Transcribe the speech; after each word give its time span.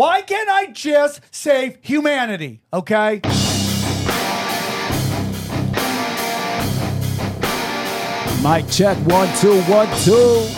Why 0.00 0.22
can't 0.22 0.48
I 0.48 0.68
just 0.72 1.20
save 1.30 1.76
humanity? 1.82 2.62
Okay. 2.72 3.20
Mic 8.42 8.70
check 8.70 8.96
one 9.04 9.28
two 9.36 9.60
one 9.68 9.88
two. 10.00 10.48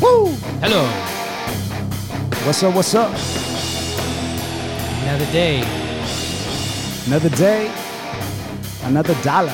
Woo! 0.00 0.30
Hello. 0.62 0.86
What's 2.46 2.62
up? 2.62 2.74
What's 2.76 2.94
up? 2.94 3.10
Another 5.02 5.26
day. 5.32 5.58
Another 7.08 7.30
day, 7.30 7.68
another 8.84 9.14
dollar. 9.24 9.52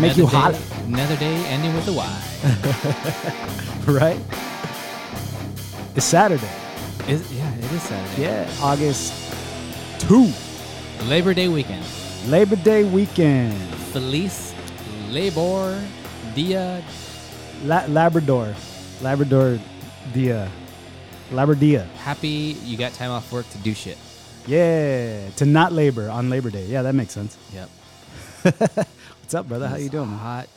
Make 0.00 0.16
another 0.16 0.20
you 0.20 0.26
day, 0.26 0.36
holler, 0.36 0.58
Another 0.86 1.16
day 1.16 1.36
ending 1.46 1.74
with 1.74 1.86
a 1.86 1.92
Y. 1.92 2.22
right? 4.00 4.45
It's 5.96 6.04
Saturday. 6.04 6.50
Is, 7.08 7.32
yeah, 7.32 7.54
it 7.54 7.72
is 7.72 7.82
Saturday. 7.82 8.22
Yeah, 8.22 8.50
August 8.60 9.14
two, 10.00 10.30
Labor 11.04 11.32
Day 11.32 11.48
weekend. 11.48 11.84
Labor 12.26 12.56
Day 12.56 12.84
weekend. 12.84 13.56
Feliz 13.92 14.54
Labor 15.08 15.82
Dia. 16.34 16.84
La- 17.64 17.86
Labrador, 17.88 18.54
Labrador, 19.00 19.58
dia, 20.12 20.50
Labradia. 21.30 21.86
Happy 22.04 22.58
you 22.62 22.76
got 22.76 22.92
time 22.92 23.10
off 23.10 23.32
work 23.32 23.48
to 23.48 23.58
do 23.58 23.72
shit. 23.72 23.96
Yeah, 24.46 25.30
to 25.36 25.46
not 25.46 25.72
labor 25.72 26.10
on 26.10 26.28
Labor 26.28 26.50
Day. 26.50 26.66
Yeah, 26.66 26.82
that 26.82 26.94
makes 26.94 27.14
sense. 27.14 27.38
Yep. 27.54 27.70
What's 29.22 29.34
up, 29.34 29.48
brother? 29.48 29.66
How 29.66 29.76
you 29.76 29.88
doing? 29.88 30.10
man? 30.10 30.18
Hot. 30.18 30.48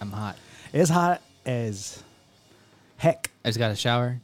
I'm 0.00 0.10
hot. 0.10 0.36
It's 0.72 0.90
hot 0.90 1.22
as 1.46 2.02
heck. 2.96 3.30
I 3.44 3.48
just 3.50 3.60
got 3.60 3.70
a 3.70 3.76
shower. 3.76 4.18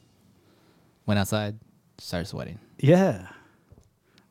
Went 1.07 1.19
outside. 1.19 1.59
Started 1.99 2.27
sweating. 2.27 2.59
Yeah. 2.79 3.29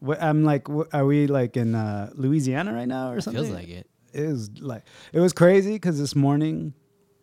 Wh- 0.06 0.22
I'm 0.22 0.44
like, 0.44 0.68
are 0.70 1.06
we 1.06 1.28
like 1.28 1.56
in 1.58 1.76
uh, 1.76 2.10
Louisiana 2.14 2.74
right 2.74 2.88
now 2.88 3.12
or 3.12 3.22
something? 3.22 3.44
Feels 3.44 3.56
like 3.56 3.70
it. 3.70 3.88
It 4.14 4.28
was 4.28 4.52
like 4.60 4.84
it 5.12 5.20
was 5.20 5.34
crazy 5.34 5.74
because 5.74 5.98
this 5.98 6.16
morning 6.16 6.74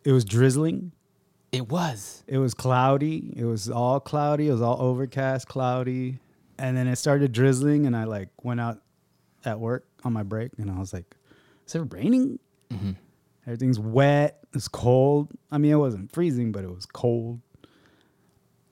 it 0.03 0.11
was 0.11 0.25
drizzling. 0.25 0.91
It 1.51 1.67
was. 1.69 2.23
It 2.27 2.37
was 2.37 2.53
cloudy. 2.53 3.33
It 3.35 3.45
was 3.45 3.69
all 3.69 3.99
cloudy. 3.99 4.47
It 4.49 4.51
was 4.51 4.61
all 4.61 4.81
overcast, 4.81 5.47
cloudy, 5.47 6.19
and 6.57 6.75
then 6.75 6.87
it 6.87 6.95
started 6.97 7.31
drizzling. 7.31 7.85
And 7.85 7.95
I 7.95 8.05
like 8.05 8.29
went 8.43 8.59
out 8.59 8.81
at 9.45 9.59
work 9.59 9.85
on 10.03 10.13
my 10.13 10.23
break, 10.23 10.51
and 10.57 10.69
I 10.71 10.79
was 10.79 10.91
like, 10.93 11.15
"Is 11.67 11.75
it 11.75 11.79
raining?" 11.93 12.39
Mm-hmm. 12.69 12.91
Everything's 13.45 13.79
wet. 13.79 14.39
It's 14.53 14.67
cold. 14.67 15.31
I 15.49 15.57
mean, 15.57 15.71
it 15.71 15.77
wasn't 15.77 16.11
freezing, 16.11 16.51
but 16.51 16.63
it 16.63 16.73
was 16.73 16.85
cold. 16.85 17.39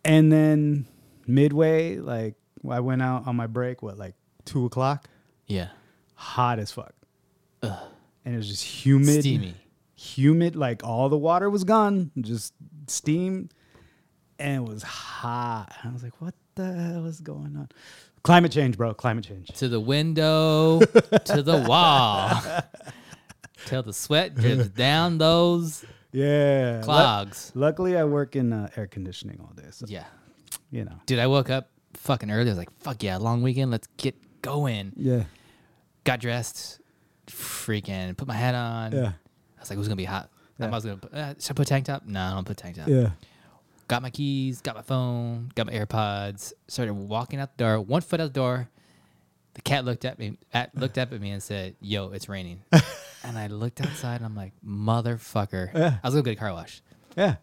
And 0.06 0.32
then 0.32 0.86
midway, 1.28 1.98
like 1.98 2.36
I 2.70 2.80
went 2.80 3.02
out 3.02 3.28
on 3.28 3.36
my 3.36 3.48
break. 3.48 3.82
What, 3.82 3.98
like 3.98 4.16
two 4.46 4.66
o'clock? 4.66 5.08
Yeah. 5.48 5.70
Hot 6.16 6.60
as 6.60 6.72
fuck. 6.72 6.94
And 7.62 8.34
it 8.36 8.38
was 8.38 8.48
just 8.48 8.64
humid 8.64 9.22
Steamy. 9.22 9.56
humid, 9.96 10.56
like 10.56 10.84
all 10.84 11.10
the 11.10 11.18
water 11.18 11.50
was 11.50 11.64
gone, 11.64 12.12
just 12.20 12.54
steam, 12.88 13.50
and 14.38 14.68
it 14.68 14.70
was 14.72 14.84
hot. 14.84 15.74
I 15.84 15.90
was 15.90 16.04
like, 16.04 16.22
what 16.22 16.34
the 16.56 16.74
hell 16.74 17.06
is 17.06 17.20
going 17.22 17.56
on? 17.58 17.70
Climate 18.24 18.52
change, 18.52 18.78
bro. 18.78 18.94
Climate 18.94 19.24
change. 19.26 19.48
To 19.58 19.68
the 19.68 19.80
window, 19.80 20.80
to 20.80 21.42
the 21.42 21.66
wall. 21.68 22.32
Till 23.66 23.84
the 23.84 23.94
sweat 23.94 24.36
drips 24.36 24.68
down 24.70 25.18
those 25.18 25.84
Yeah. 26.12 26.78
Lu- 26.78 26.84
clogs. 26.84 27.52
luckily, 27.56 27.98
I 27.98 28.04
work 28.06 28.36
in 28.36 28.52
uh, 28.54 28.70
air 28.76 28.88
conditioning 28.88 29.40
all 29.42 29.54
day, 29.56 29.68
so 29.72 29.86
Yeah. 29.88 30.06
you 30.72 30.86
know. 30.86 30.96
Dude, 31.06 31.20
I 31.20 31.28
woke 31.28 31.50
up 31.50 31.70
fucking 31.94 32.32
early. 32.32 32.50
I 32.50 32.52
was 32.54 32.58
like, 32.58 32.72
fuck 32.80 33.04
yeah, 33.04 33.18
long 33.18 33.42
weekend. 33.44 33.72
Let's 33.72 33.88
get 33.98 34.16
going. 34.42 34.94
Yeah. 34.96 35.24
Got 36.04 36.20
dressed, 36.22 36.80
freaking 37.28 38.16
put 38.18 38.28
my 38.28 38.34
hat 38.36 38.56
on. 38.56 38.92
Yeah. 38.94 39.12
I 39.58 39.60
was 39.62 39.70
like, 39.70 39.76
it 39.76 39.80
was 39.80 39.88
going 39.88 39.98
to 39.98 40.02
be 40.02 40.06
hot. 40.06 40.30
I 40.60 40.68
was 40.68 40.84
going 40.84 41.00
to 41.00 41.08
put, 41.08 41.18
uh, 41.18 41.34
should 41.40 41.52
I 41.52 41.54
put 41.54 41.68
tank 41.68 41.86
top? 41.86 42.06
No, 42.06 42.20
I 42.22 42.32
don't 42.34 42.46
put 42.46 42.58
tank 42.58 42.76
top. 42.78 42.88
Yeah. 42.88 43.12
Got 43.88 44.02
my 44.02 44.10
keys, 44.10 44.62
got 44.62 44.76
my 44.76 44.82
phone, 44.82 45.52
got 45.56 45.68
my 45.68 45.74
AirPods, 45.74 46.52
started 46.68 46.94
walking 46.94 47.40
out 47.40 47.58
the 47.58 47.64
door, 47.64 47.80
one 47.80 48.02
foot 48.02 48.20
out 48.20 48.26
the 48.34 48.40
door. 48.40 48.70
The 49.56 49.62
cat 49.62 49.84
looked 49.86 50.06
at 50.06 50.20
me, 50.20 50.38
at, 50.54 50.76
looked 50.78 50.98
up 50.98 51.12
at 51.12 51.20
me 51.20 51.32
and 51.32 51.42
said, 51.44 51.76
yo, 51.82 52.10
it's 52.12 52.30
raining. 52.30 52.62
and 53.24 53.38
I 53.38 53.48
looked 53.48 53.82
outside 53.82 54.18
and 54.18 54.26
I'm 54.26 54.36
like, 54.36 54.54
motherfucker. 54.66 55.74
Yeah. 55.74 55.98
I 56.04 56.08
was 56.08 56.14
going 56.14 56.24
to 56.24 56.30
get 56.32 56.38
a 56.38 56.40
car 56.40 56.54
wash. 56.54 56.82
Yeah. 57.18 57.36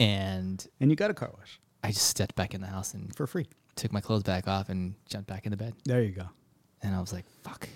And 0.00 0.66
And 0.80 0.90
you 0.90 0.96
got 0.96 1.10
a 1.10 1.14
car 1.14 1.30
wash 1.38 1.60
I 1.84 1.88
just 1.88 2.06
stepped 2.08 2.34
back 2.34 2.54
in 2.54 2.60
the 2.60 2.66
house 2.66 2.94
and 2.94 3.14
for 3.14 3.26
free. 3.26 3.46
took 3.76 3.92
my 3.92 4.00
clothes 4.00 4.22
back 4.22 4.48
off 4.48 4.68
and 4.68 4.94
jumped 5.08 5.28
back 5.28 5.44
in 5.46 5.50
the 5.50 5.56
bed. 5.56 5.74
There 5.84 6.02
you 6.02 6.12
go. 6.12 6.24
And 6.82 6.94
I 6.94 7.00
was 7.00 7.12
like, 7.12 7.24
fuck. 7.42 7.68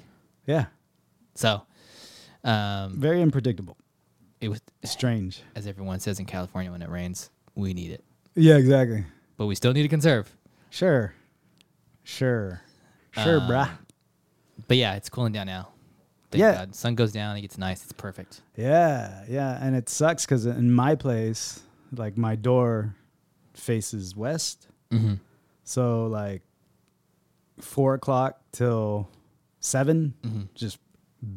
Yeah. 0.46 0.66
So, 1.34 1.62
um, 2.44 2.98
Very 2.98 3.20
unpredictable. 3.22 3.76
it 4.40 4.48
was, 4.48 4.60
Strange. 4.84 5.42
as 5.54 5.66
everyone 5.66 6.00
says 6.00 6.18
in 6.18 6.24
California, 6.26 6.70
when 6.72 6.82
it 6.82 6.88
rains, 6.88 7.30
we 7.54 7.74
need 7.74 7.90
it, 7.90 8.04
Yeah, 8.34 8.56
exactly. 8.56 9.04
but 9.36 9.46
we 9.46 9.54
still 9.54 9.72
need 9.72 9.82
to 9.82 9.88
conserve. 9.88 10.34
Sure. 10.70 11.14
Sure. 12.04 12.62
Sure, 13.22 13.40
Um, 13.40 13.48
brah. 13.48 13.70
But 14.68 14.76
yeah, 14.76 14.94
it's 14.96 15.08
cooling 15.08 15.32
down 15.32 15.46
now. 15.46 15.68
Thank 16.30 16.40
Yeah. 16.40 16.54
God. 16.54 16.74
Sun 16.74 16.94
goes 16.96 17.12
down, 17.12 17.36
it 17.36 17.42
gets 17.42 17.56
nice. 17.58 17.82
It's 17.84 17.92
perfect. 17.92 18.40
Yeah, 18.56 19.24
yeah, 19.28 19.58
and 19.60 19.76
it 19.76 19.88
sucks 19.88 20.24
because 20.26 20.44
in 20.46 20.72
my 20.72 20.94
place, 20.94 21.60
like 21.92 22.16
my 22.16 22.34
door 22.36 22.94
faces 23.54 24.14
west, 24.16 24.68
Mm-hmm. 24.90 25.14
so 25.64 26.06
like 26.06 26.42
four 27.60 27.94
o'clock 27.94 28.40
till 28.52 29.08
7 29.60 30.14
Mm-hmm. 30.22 30.40
just 30.54 30.78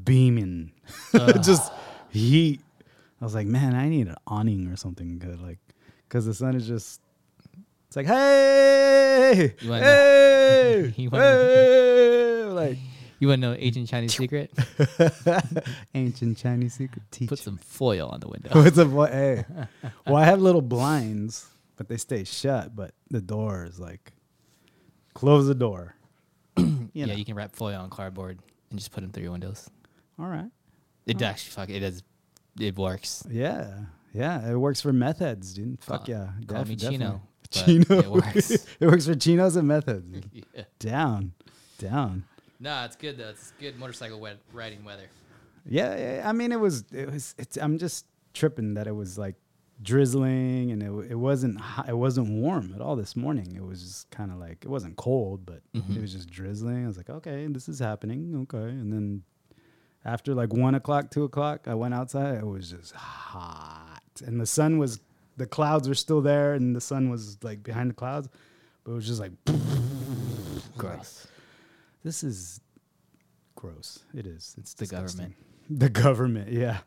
beaming, 0.04 0.72
just 1.42 1.72
heat. 2.10 2.62
I 3.22 3.26
was 3.26 3.36
like, 3.36 3.48
man, 3.48 3.76
I 3.76 3.90
need 3.90 4.08
an 4.08 4.16
awning 4.28 4.68
or 4.68 4.76
something 4.78 5.20
good, 5.20 5.42
like, 5.42 5.60
because 6.08 6.26
the 6.26 6.34
sun 6.34 6.56
is 6.56 6.68
just. 6.68 7.02
It's 7.90 7.96
like, 7.96 8.06
hey, 8.06 9.56
You 9.60 9.70
wanna- 9.70 9.84
hey, 9.84 10.94
You 10.98 11.10
wanna- 11.10 11.24
hey, 11.26 12.44
like 12.46 12.78
You 13.20 13.28
want 13.28 13.42
to 13.42 13.50
know 13.50 13.56
ancient 13.58 13.90
Chinese 13.90 14.14
secret? 14.16 14.52
ancient 15.96 16.38
Chinese 16.38 16.76
secret 16.76 17.02
teacher. 17.12 17.30
Put 17.30 17.40
some 17.40 17.58
foil 17.58 18.08
on 18.10 18.20
the 18.22 18.28
window. 18.30 18.52
What's 18.54 18.78
up? 18.78 18.88
What? 18.90 19.12
Hey. 19.12 19.44
Well, 20.06 20.16
I 20.16 20.24
have 20.24 20.40
little 20.40 20.62
blinds, 20.62 21.46
but 21.76 21.90
they 21.90 21.98
stay 21.98 22.24
shut. 22.24 22.76
But 22.76 22.94
the 23.10 23.20
door 23.20 23.66
is 23.66 23.78
like, 23.78 24.14
close 25.16 25.48
the 25.48 25.56
door. 25.56 25.96
you 26.58 26.90
yeah, 26.94 27.08
know. 27.08 27.14
you 27.16 27.26
can 27.26 27.36
wrap 27.36 27.56
foil 27.56 27.76
on 27.82 27.90
cardboard 27.90 28.40
and 28.70 28.80
just 28.80 28.92
put 28.94 29.02
them 29.02 29.12
through 29.12 29.24
your 29.24 29.32
windows. 29.34 29.70
All 30.18 30.28
right. 30.28 30.50
It 31.06 31.22
actually, 31.22 31.52
fuck, 31.52 31.70
it 31.70 31.80
does, 31.82 32.04
it 32.60 32.78
works. 32.78 33.24
Yeah. 33.30 33.80
Yeah. 34.14 34.50
It 34.50 34.56
works 34.56 34.80
for 34.80 34.94
meth 34.94 35.20
heads, 35.20 35.54
dude. 35.54 35.84
Fuck 35.84 36.06
Call- 36.06 36.10
yeah. 36.16 36.28
call 36.48 36.64
me 36.66 36.76
Chino, 36.78 37.10
but 37.10 37.29
Chino. 37.52 38.00
it 38.00 38.08
works. 38.12 38.52
it 38.52 38.88
works 38.88 39.06
for 39.06 39.16
chinos 39.16 39.56
and 39.56 39.68
meth 39.68 39.86
heads. 39.86 40.06
dude. 40.06 40.46
Yeah. 40.56 40.64
Down. 40.80 41.34
Down. 41.78 42.26
Nah, 42.60 42.86
it's 42.86 42.96
good 42.96 43.18
though. 43.18 43.30
It's 43.30 43.54
good 43.60 43.78
motorcycle 43.80 44.20
wet, 44.20 44.38
riding 44.52 44.84
weather. 44.84 45.10
Yeah, 45.66 45.98
yeah. 45.98 46.30
I 46.30 46.34
mean, 46.34 46.52
it 46.52 46.60
was. 46.60 46.84
It 46.92 47.12
was. 47.12 47.36
It's. 47.38 47.58
I'm 47.58 47.78
just 47.78 48.06
tripping 48.34 48.74
that 48.74 48.88
it 48.88 48.92
was 48.92 49.18
like 49.18 49.36
drizzling 49.82 50.72
and 50.72 50.84
it. 50.84 51.12
It 51.12 51.16
wasn't. 51.16 51.60
Hot, 51.60 51.88
it 51.88 51.98
wasn't 51.98 52.30
warm 52.30 52.74
at 52.76 52.82
all 52.82 52.96
this 52.96 53.16
morning. 53.16 53.56
It 53.56 53.64
was 53.64 53.82
just 53.82 54.10
kind 54.10 54.32
of 54.32 54.38
like 54.38 54.64
it 54.64 54.70
wasn't 54.70 54.98
cold, 54.98 55.46
but 55.46 55.62
mm-hmm. 55.74 55.96
it 55.96 56.02
was 56.02 56.12
just 56.12 56.30
drizzling. 56.30 56.84
I 56.84 56.88
was 56.88 56.98
like, 56.98 57.10
okay, 57.10 57.48
this 57.48 57.70
is 57.70 57.80
happening. 57.80 58.48
Okay, 58.52 58.70
and 58.70 58.92
then 58.92 59.24
after 60.04 60.34
like 60.34 60.54
one 60.54 60.76
o'clock, 60.76 61.12
two 61.12 61.24
o'clock, 61.24 61.68
I 61.68 61.76
went 61.76 61.94
outside. 61.94 62.36
It 62.36 62.48
was 62.48 62.72
just 62.72 62.94
hot, 62.94 64.02
and 64.26 64.40
the 64.40 64.46
sun 64.46 64.78
was. 64.78 65.00
The 65.40 65.48
clouds 65.48 65.88
were 65.88 65.96
still 65.96 66.22
there, 66.22 66.54
and 66.54 66.76
the 66.76 66.82
sun 66.82 67.10
was 67.10 67.38
like 67.44 67.64
behind 67.64 67.90
the 67.90 67.96
clouds, 67.96 68.30
but 68.84 68.92
it 68.92 68.96
was 68.96 69.08
just 69.08 69.20
like. 69.20 69.32
Gross. 70.78 71.28
This 72.04 72.24
is 72.24 72.62
gross. 73.56 74.00
It 74.14 74.26
is. 74.26 74.56
It's 74.58 74.74
the 74.74 74.86
disgusting. 74.86 75.18
government. 75.18 75.36
The 75.70 75.90
government, 75.90 76.52
yeah. 76.52 76.78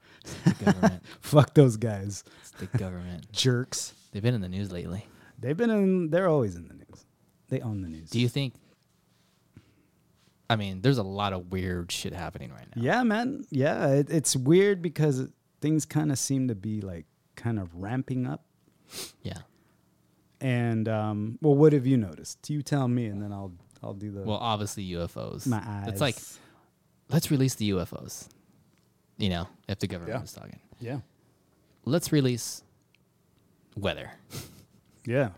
The 0.45 0.65
government. 0.65 1.03
Fuck 1.21 1.55
those 1.55 1.77
guys. 1.77 2.25
it's 2.41 2.51
the 2.53 2.67
government. 2.79 3.31
Jerks. 3.33 3.93
They've 4.11 4.23
been 4.23 4.35
in 4.35 4.41
the 4.41 4.49
news 4.49 4.73
lately. 4.73 5.07
They've 5.39 5.57
been 5.57 5.71
in 5.71 6.11
they're 6.11 6.29
always 6.29 6.57
in 6.57 6.67
the 6.67 6.75
news. 6.75 7.05
They 7.49 7.61
own 7.61 7.83
the 7.83 7.89
news. 7.89 8.11
Do 8.11 8.19
you 8.19 8.29
think? 8.29 8.55
I 10.49 10.57
mean, 10.57 10.81
there's 10.81 10.99
a 10.99 11.03
lot 11.03 11.33
of 11.33 11.53
weird 11.53 11.93
shit 11.93 12.13
happening 12.13 12.51
right 12.51 12.67
now. 12.75 12.83
Yeah, 12.83 13.03
man. 13.03 13.45
Yeah, 13.51 13.89
it, 13.89 14.11
it's 14.11 14.35
weird 14.35 14.83
because 14.83 15.29
things 15.61 15.85
kind 15.85 16.11
of 16.11 16.19
seem 16.19 16.49
to 16.49 16.55
be 16.55 16.81
like 16.81 17.07
kind 17.37 17.59
of 17.59 17.75
ramping 17.75 18.27
up. 18.27 18.45
Yeah. 19.23 19.39
And 20.41 20.89
um, 20.89 21.39
well, 21.41 21.55
what 21.55 21.73
have 21.73 21.87
you 21.87 21.97
noticed? 21.97 22.51
You 22.51 22.63
tell 22.63 22.89
me, 22.89 23.07
and 23.07 23.23
then 23.23 23.33
I'll 23.33 23.53
I'll 23.83 23.95
do 23.95 24.11
the 24.11 24.23
Well, 24.23 24.39
obviously 24.39 24.85
UFOs. 24.91 25.47
my 25.47 25.63
eyes. 25.65 25.89
It's 25.89 26.01
like 26.01 26.17
let's 27.11 27.31
release 27.31 27.55
the 27.55 27.71
UFOs. 27.71 28.29
You 29.19 29.29
know, 29.31 29.49
if 29.69 29.79
the 29.79 29.87
government 29.87 30.17
Yeah. 30.19 30.23
is 30.25 30.33
talking, 30.33 30.59
yeah, 30.81 31.01
let's 31.85 32.11
release 32.13 32.63
weather. 33.77 34.11
Yeah. 35.07 35.31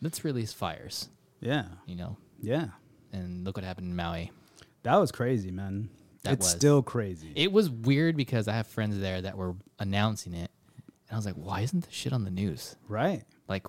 let's 0.00 0.24
release 0.24 0.52
fires. 0.52 1.08
Yeah. 1.40 1.66
You 1.86 1.96
know, 1.96 2.16
Yeah. 2.40 2.68
and 3.12 3.44
look 3.44 3.56
what 3.56 3.64
happened 3.64 3.88
in 3.88 3.96
Maui. 3.96 4.30
That 4.82 4.96
was 4.96 5.10
crazy, 5.12 5.50
man. 5.50 5.88
That 6.22 6.34
it's 6.34 6.46
was. 6.46 6.50
still 6.52 6.82
crazy. 6.82 7.32
It 7.36 7.52
was 7.52 7.70
weird 7.70 8.16
because 8.16 8.46
I 8.48 8.52
have 8.54 8.66
friends 8.66 8.98
there 8.98 9.20
that 9.22 9.36
were 9.36 9.54
announcing 9.78 10.34
it, 10.34 10.50
and 11.08 11.14
I 11.14 11.16
was 11.16 11.26
like, 11.26 11.34
why 11.36 11.60
isn't 11.60 11.84
this 11.84 11.94
shit 11.94 12.12
on 12.12 12.24
the 12.24 12.30
news? 12.30 12.76
right. 12.88 13.24
Like, 13.48 13.66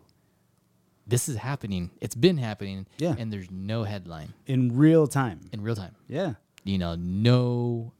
this 1.05 1.29
is 1.29 1.37
happening. 1.37 1.91
It's 2.01 2.15
been 2.15 2.37
happening. 2.37 2.85
Yeah. 2.97 3.15
And 3.17 3.31
there's 3.31 3.49
no 3.51 3.83
headline 3.83 4.33
In 4.45 4.75
real 4.75 5.07
time. 5.07 5.39
in 5.53 5.61
real 5.61 5.75
time. 5.75 5.95
Yeah. 6.07 6.33
You 6.65 6.77
know, 6.77 6.95
no. 6.95 7.93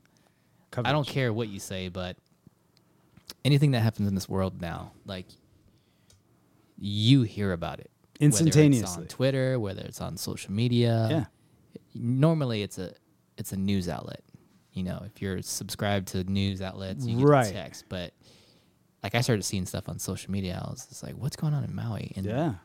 I 0.76 0.92
don't 0.92 1.08
care 1.08 1.32
what 1.32 1.48
you 1.48 1.60
say, 1.60 1.88
but 1.88 2.18
anything 3.46 3.72
that 3.72 3.80
happens 3.80 4.08
in 4.10 4.16
this 4.16 4.28
world 4.28 4.60
now, 4.62 4.92
like, 5.06 5.26
you 6.80 7.24
hear 7.24 7.52
about 7.54 7.80
it 7.80 7.90
Whether 8.20 8.28
it's 8.30 8.40
Instantaneously. 8.42 9.04
on 9.04 9.08
Twitter, 9.08 9.60
whether 9.60 9.82
it's 9.82 10.02
on 10.02 10.18
social 10.18 10.52
media. 10.52 11.08
Yeah. 11.10 11.26
Normally, 11.96 12.62
it's 12.62 12.78
a 12.78 12.94
it's 13.38 13.52
a 13.54 13.58
news 13.58 13.88
outlet. 13.90 14.22
You 14.74 14.84
know, 14.84 15.02
if 15.06 15.22
you're 15.22 15.42
subscribed 15.42 16.10
to 16.10 16.24
news 16.26 16.62
outlets, 16.62 17.06
you 17.06 17.18
get 17.18 17.26
Right. 17.28 17.52
text. 17.54 17.86
But 17.90 18.14
like, 19.08 19.16
I 19.16 19.22
started 19.22 19.44
seeing 19.44 19.66
stuff 19.66 19.88
on 19.90 20.00
social 20.00 20.32
media. 20.32 20.62
I 20.66 20.70
was 20.70 20.86
just 20.88 21.02
like, 21.04 21.14
"What's 21.16 21.36
going 21.38 21.54
on 21.54 21.64
in 21.64 21.74
Maui?" 21.74 22.12
And 22.16 22.26
Yeah. 22.26 22.56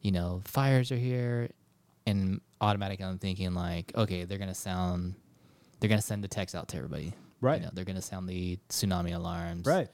you 0.00 0.10
know, 0.12 0.40
fires 0.44 0.90
are 0.92 0.96
here, 0.96 1.50
and 2.06 2.40
automatically 2.60 3.04
I'm 3.04 3.18
thinking 3.18 3.52
like, 3.54 3.92
okay, 3.94 4.24
they're 4.24 4.38
gonna 4.38 4.54
sound, 4.54 5.14
they're 5.80 5.88
gonna 5.90 6.00
send 6.02 6.22
the 6.24 6.28
text 6.28 6.54
out 6.54 6.68
to 6.68 6.76
everybody. 6.76 7.12
Right. 7.40 7.60
You 7.60 7.66
know, 7.66 7.70
they're 7.74 7.84
gonna 7.84 8.00
sound 8.02 8.28
the 8.28 8.58
tsunami 8.68 9.14
alarms. 9.14 9.66
Right. 9.66 9.88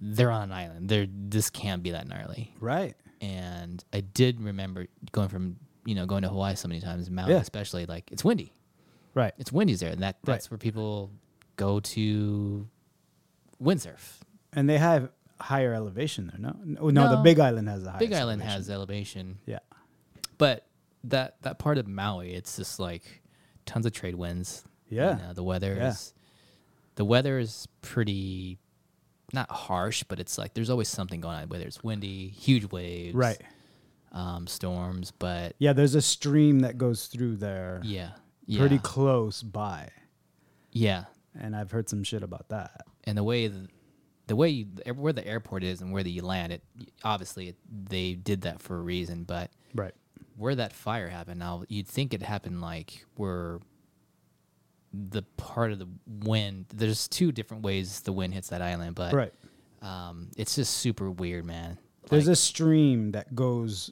They're 0.00 0.30
on 0.30 0.42
an 0.44 0.52
island. 0.52 0.88
They're 0.88 1.06
this 1.08 1.50
can't 1.50 1.82
be 1.82 1.90
that 1.90 2.06
gnarly. 2.06 2.52
Right. 2.60 2.94
And 3.20 3.82
I 3.92 4.00
did 4.02 4.40
remember 4.40 4.86
going 5.12 5.28
from 5.28 5.56
you 5.86 5.94
know 5.94 6.06
going 6.06 6.22
to 6.22 6.28
Hawaii 6.28 6.54
so 6.56 6.68
many 6.68 6.80
times, 6.80 7.10
Maui 7.10 7.30
Yeah. 7.30 7.38
especially. 7.40 7.86
Like 7.86 8.10
it's 8.12 8.24
windy. 8.24 8.52
Right. 9.14 9.32
It's 9.38 9.50
windy 9.52 9.74
there, 9.74 9.90
and 9.92 10.02
that 10.02 10.16
Right. 10.24 10.34
that's 10.34 10.50
where 10.50 10.58
people 10.58 11.10
go 11.56 11.80
to 11.80 12.68
windsurf. 13.62 14.20
And 14.56 14.68
they 14.68 14.78
have 14.78 15.10
higher 15.40 15.74
elevation 15.74 16.28
there, 16.28 16.38
no? 16.38 16.56
No, 16.64 16.88
no, 16.90 17.16
the 17.16 17.22
Big 17.22 17.38
Island 17.40 17.68
has 17.68 17.84
a 17.84 17.90
higher 17.90 17.98
Big 17.98 18.12
Island 18.12 18.42
has 18.42 18.70
elevation, 18.70 19.38
Yeah. 19.46 19.58
but 20.38 20.66
that 21.04 21.36
that 21.42 21.58
part 21.58 21.76
of 21.78 21.86
Maui, 21.86 22.32
it's 22.34 22.56
just 22.56 22.78
like 22.78 23.22
tons 23.66 23.84
of 23.86 23.92
trade 23.92 24.14
winds. 24.14 24.64
you 24.88 24.98
Yeah. 24.98 25.14
know, 25.16 25.32
the 25.32 25.42
weather 25.42 25.74
Yeah. 25.74 25.88
is 25.90 26.14
the 26.96 27.04
weather 27.04 27.38
is 27.38 27.66
pretty 27.82 28.58
not 29.32 29.50
harsh, 29.50 30.04
but 30.04 30.20
it's 30.20 30.38
like 30.38 30.54
there's 30.54 30.70
always 30.70 30.88
something 30.88 31.20
going 31.20 31.36
on. 31.36 31.48
Whether 31.48 31.66
it's 31.66 31.82
windy, 31.82 32.28
huge 32.28 32.70
waves, 32.70 33.14
Right. 33.16 33.40
um, 34.12 34.46
storms, 34.46 35.10
but 35.10 35.56
Yeah, 35.58 35.72
there's 35.72 35.94
a 35.96 36.02
stream 36.02 36.60
that 36.60 36.78
goes 36.78 37.06
through 37.08 37.36
there 37.36 37.80
yeah, 37.82 38.12
yeah, 38.46 38.60
pretty 38.60 38.78
close 38.78 39.42
by. 39.42 39.90
yeah. 40.70 41.06
And 41.36 41.56
I've 41.56 41.72
heard 41.72 41.88
some 41.88 42.04
shit 42.04 42.22
about 42.22 42.48
that. 42.50 42.82
And 43.02 43.18
the 43.18 43.24
way 43.24 43.48
the, 44.26 44.36
way 44.36 44.48
you, 44.48 44.66
where 44.94 45.12
the 45.12 45.26
airport 45.26 45.62
is 45.64 45.80
and 45.80 45.92
where 45.92 46.06
you 46.06 46.22
land, 46.22 46.52
it 46.52 46.62
obviously 47.02 47.48
it, 47.48 47.56
they 47.88 48.14
did 48.14 48.42
that 48.42 48.60
for 48.62 48.76
a 48.76 48.80
reason, 48.80 49.24
but 49.24 49.50
Right. 49.74 49.94
where 50.36 50.54
that 50.54 50.72
fire 50.72 51.08
happened 51.08 51.40
now 51.40 51.64
you'd 51.68 51.88
think 51.88 52.14
it 52.14 52.22
happened 52.22 52.60
like 52.60 53.04
where 53.16 53.58
the 54.92 55.22
part 55.36 55.72
of 55.72 55.78
the 55.80 55.88
wind 56.06 56.66
there's 56.72 57.08
two 57.08 57.32
different 57.32 57.64
ways 57.64 58.00
the 58.00 58.12
wind 58.12 58.32
hits 58.32 58.48
that 58.48 58.62
island 58.62 58.94
but 58.94 59.12
Right. 59.12 59.32
um 59.82 60.30
it's 60.36 60.54
just 60.54 60.74
super 60.76 61.10
weird 61.10 61.44
man 61.44 61.78
There's 62.08 62.26
Like, 62.26 62.32
a 62.34 62.36
stream 62.36 63.10
that 63.12 63.34
goes 63.34 63.90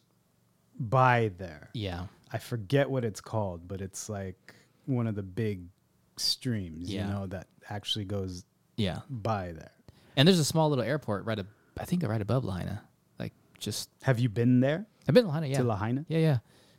by 0.78 1.32
there. 1.38 1.70
yeah 1.74 2.06
I 2.34 2.38
forget 2.38 2.88
what 2.88 3.04
it's 3.04 3.20
called, 3.20 3.68
but 3.68 3.80
it's 3.82 4.08
like 4.08 4.54
one 4.86 5.06
of 5.06 5.14
the 5.14 5.22
big 5.22 5.64
streams, 6.16 6.90
Yeah. 6.90 7.06
you 7.08 7.12
know, 7.12 7.26
that 7.26 7.46
actually 7.68 8.04
goes 8.06 8.44
yeah 8.76 9.00
by 9.10 9.52
there. 9.52 9.72
And 10.16 10.26
there's 10.28 10.38
a 10.38 10.44
small 10.44 10.68
little 10.68 10.84
airport 10.84 11.24
right 11.24 11.38
ab- 11.38 11.48
i 11.78 11.84
think 11.84 12.02
right 12.02 12.20
above 12.20 12.44
lahaina 12.44 12.82
like 13.18 13.32
just 13.58 13.88
Have 14.02 14.18
you 14.18 14.28
been 14.28 14.60
there 14.60 14.86
i've 15.08 15.14
been 15.14 15.24
to 15.24 15.30
lahaina 15.30 15.46
yeah 15.48 15.58
to 15.58 15.64
Lahaina? 15.64 16.04
yeah 16.08 16.18
yeah 16.18 16.38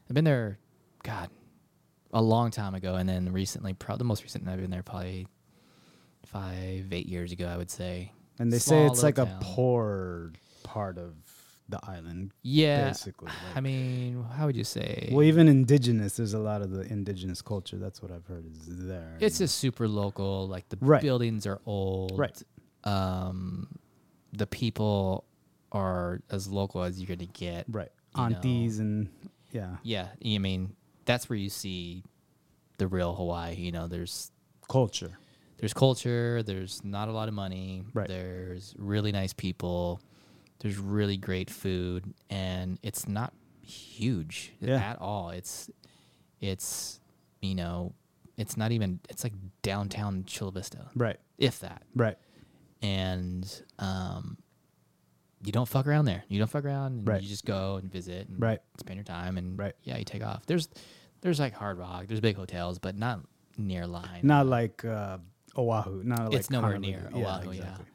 i've 0.10 0.14
been 0.14 0.26
there 0.26 0.60
god 1.04 1.30
a 2.14 2.22
long 2.22 2.52
time 2.52 2.76
ago 2.76 2.96
and 2.96 3.08
then 3.10 3.32
recently 3.34 3.74
probably 3.74 4.00
the 4.00 4.06
most 4.06 4.24
recent 4.24 4.48
i've 4.48 4.60
been 4.62 4.70
there 4.72 4.84
probably 4.84 5.28
five 6.26 6.92
eight 6.92 7.08
years 7.08 7.32
ago 7.32 7.48
i 7.48 7.58
would 7.58 7.72
say 7.72 8.12
And 8.40 8.52
they 8.52 8.60
Small 8.60 8.88
say 8.88 8.92
it's 8.92 9.04
like 9.04 9.18
little 9.18 9.34
a 9.34 9.40
poor 9.42 10.32
part 10.64 10.98
of 10.98 11.14
the 11.70 11.80
island. 11.88 12.32
Yeah, 12.42 12.88
basically, 12.90 13.32
I 13.56 13.62
mean, 13.62 14.26
how 14.36 14.48
would 14.48 14.56
you 14.58 14.66
say? 14.66 15.10
Well, 15.14 15.24
even 15.24 15.48
indigenous, 15.48 16.18
there's 16.18 16.34
a 16.34 16.40
lot 16.40 16.62
of 16.62 16.72
the 16.72 16.82
indigenous 16.82 17.42
culture. 17.42 17.78
That's 17.78 18.02
what 18.02 18.12
I've 18.12 18.26
heard 18.26 18.46
is 18.46 18.86
there. 18.86 19.16
it's 19.22 19.38
just 19.38 19.58
super 19.60 19.88
local. 19.88 20.48
Like 20.50 20.68
the 20.68 20.78
Right. 20.82 21.02
buildings 21.02 21.48
are 21.48 21.62
old. 21.66 22.18
Right. 22.20 22.40
Um, 22.84 23.68
the 24.32 24.48
people 24.48 25.26
are 25.72 26.22
as 26.30 26.48
local 26.48 26.84
as 26.84 27.00
you're 27.02 27.16
gonna 27.16 27.28
get. 27.28 27.66
right. 27.70 27.90
you 28.16 28.22
know. 28.30 28.36
Aunties 28.36 28.80
and 28.80 29.10
yeah, 29.52 29.78
Yeah, 29.84 30.08
I 30.26 30.38
mean, 30.40 30.76
that's 31.06 31.30
where 31.30 31.38
you 31.38 31.50
see 31.50 32.04
the 32.78 32.88
real 32.88 33.14
Hawaii. 33.14 33.56
You 33.56 33.72
know, 33.72 33.88
there's 33.88 34.32
culture. 34.68 35.18
there's 35.58 35.74
culture. 35.74 36.42
There's 36.44 36.84
not 36.84 37.08
a 37.08 37.12
lot 37.12 37.28
of 37.28 37.34
money. 37.36 37.84
Right. 37.94 38.08
There's 38.08 38.74
really 38.78 39.12
nice 39.12 39.34
people. 39.34 40.02
There's 40.60 40.78
really 40.78 41.18
great 41.18 41.50
food, 41.50 42.14
and 42.30 42.80
it's 42.82 43.08
not 43.08 43.34
huge 43.62 44.54
Yeah. 44.60 44.76
at 44.78 45.00
all. 45.00 45.30
It's 45.30 45.70
it's 46.42 47.00
you 47.42 47.56
know 47.56 47.94
it's 48.38 48.58
not 48.58 48.72
even 48.72 49.00
it's 49.10 49.24
like 49.24 49.34
downtown 49.62 50.24
Chula 50.26 50.52
Vista, 50.52 50.90
Right. 50.96 51.20
if 51.38 51.60
that. 51.60 51.84
Right. 51.96 52.18
And 52.84 53.64
um, 53.80 54.38
you 55.44 55.52
don't 55.52 55.68
fuck 55.68 55.88
around 55.88 56.06
there. 56.06 56.24
You 56.28 56.38
don't 56.38 56.50
fuck 56.50 56.66
around. 56.66 57.00
And 57.00 57.08
Right. 57.08 57.22
You 57.22 57.28
just 57.30 57.46
go 57.46 57.78
and 57.78 57.92
visit. 57.92 58.28
And 58.28 58.40
Right. 58.42 58.60
Spend 58.80 58.98
your 58.98 59.04
time 59.06 59.38
and 59.38 59.58
Right. 59.58 59.74
yeah, 59.84 59.98
you 59.98 60.04
take 60.06 60.24
off. 60.24 60.46
There's 60.46 60.68
there's 61.22 61.40
like 61.40 61.54
Hard 61.54 61.78
Rock. 61.78 62.08
There's 62.08 62.20
big 62.20 62.36
hotels, 62.36 62.78
but 62.80 62.98
not 62.98 63.22
near 63.58 63.88
line. 63.88 64.20
Not 64.24 64.46
like 64.46 64.84
uh, 64.84 65.18
Oahu. 65.58 66.04
Not 66.04 66.26
like 66.26 66.34
It's 66.40 66.50
nowhere 66.50 66.74
Honolulu. 66.74 66.92
near 66.92 67.10
Oahu, 67.26 67.52
yeah. 67.52 67.58
exactly. 67.62 67.86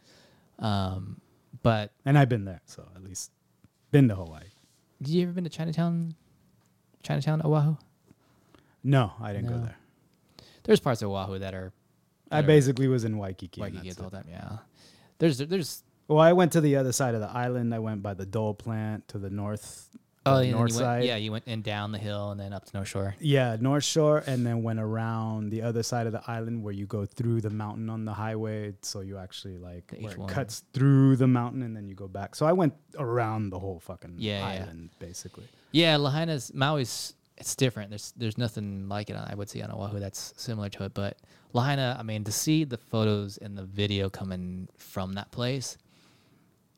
Um, 0.58 1.20
but 1.62 1.92
And 2.06 2.16
I've 2.18 2.28
been 2.30 2.44
there, 2.46 2.62
so 2.64 2.88
at 2.96 3.04
least 3.04 3.30
been 3.90 4.08
to 4.08 4.14
Hawaii. 4.14 4.44
Did 5.02 5.10
you 5.12 5.22
ever 5.24 5.32
been 5.32 5.44
to 5.44 5.50
Chinatown? 5.50 6.14
Chinatown, 7.02 7.42
Oahu? 7.44 7.76
No, 8.82 9.12
I 9.20 9.32
didn't 9.32 9.48
go 9.48 9.58
there. 9.58 9.76
There's 10.64 10.80
parts 10.80 11.02
of 11.02 11.10
Oahu 11.10 11.38
that 11.38 11.54
are 11.54 11.72
I 12.30 12.36
that 12.40 12.44
are 12.44 12.46
basically 12.46 12.88
was 12.88 13.04
in 13.04 13.16
Waikiki. 13.18 13.60
Waikiki 13.60 13.84
that's 13.88 13.96
the 13.96 14.02
whole 14.02 14.10
time. 14.10 14.26
Yeah. 14.28 14.58
There's 15.18 15.38
there's 15.38 15.82
Well, 16.06 16.20
I 16.20 16.32
went 16.32 16.52
to 16.52 16.60
the 16.60 16.76
other 16.76 16.92
side 16.92 17.14
of 17.14 17.20
the 17.20 17.30
island. 17.30 17.74
I 17.74 17.78
went 17.78 18.02
by 18.02 18.14
the 18.14 18.26
Dole 18.26 18.54
plant 18.54 19.08
to 19.08 19.18
the 19.18 19.30
north, 19.30 19.88
oh 20.24 20.38
the 20.40 20.50
north 20.52 20.52
you 20.52 20.58
went, 20.60 20.72
side. 20.74 21.04
yeah 21.04 21.16
you 21.16 21.32
went 21.32 21.44
and 21.46 21.62
down 21.64 21.92
the 21.92 21.98
hill 21.98 22.30
and 22.30 22.38
then 22.40 22.52
up 22.52 22.64
to 22.66 22.76
North 22.76 22.88
Shore. 22.88 23.14
Yeah, 23.20 23.56
North 23.60 23.84
Shore, 23.84 24.22
and 24.26 24.46
then 24.46 24.62
went 24.62 24.78
around 24.80 25.50
the 25.50 25.62
other 25.62 25.82
side 25.82 26.06
of 26.06 26.12
the 26.12 26.22
island 26.30 26.62
where 26.62 26.72
you 26.72 26.86
go 26.86 27.04
through 27.04 27.40
the 27.40 27.50
mountain 27.50 27.90
on 27.90 28.04
the 28.04 28.12
highway. 28.12 28.74
So 28.82 29.00
you 29.00 29.18
actually 29.18 29.58
like 29.58 29.92
where 30.00 30.12
it 30.12 30.28
cuts 30.28 30.62
through 30.72 31.16
the 31.16 31.26
mountain 31.26 31.62
and 31.62 31.76
then 31.76 31.88
you 31.88 31.94
go 31.94 32.08
back. 32.08 32.34
So 32.34 32.46
I 32.46 32.52
went 32.52 32.74
around 32.98 33.50
the 33.50 33.58
whole 33.58 33.80
fucking 33.80 34.14
Yeah, 34.18 34.38
yeah. 34.40 34.62
island 34.62 34.90
basically. 34.98 35.44
Yeah, 35.72 35.96
Lahaina's 35.96 36.50
Maui's 36.52 37.14
it's 37.38 37.54
different. 37.56 37.90
There's 37.90 38.12
there's 38.16 38.36
nothing 38.36 38.88
like 38.88 39.08
it 39.10 39.16
I 39.16 39.34
would 39.34 39.48
see 39.48 39.62
on 39.62 39.70
Oahu 39.70 39.98
that's 40.00 40.34
similar 40.36 40.68
to 40.70 40.84
it. 40.84 40.92
But 40.94 41.16
Lahaina, 41.52 41.96
I 41.98 42.02
mean, 42.02 42.24
to 42.24 42.32
see 42.32 42.64
the 42.64 42.76
photos 42.76 43.38
and 43.38 43.56
the 43.56 43.64
video 43.64 44.10
coming 44.10 44.68
from 44.76 45.14
that 45.14 45.30
place, 45.30 45.78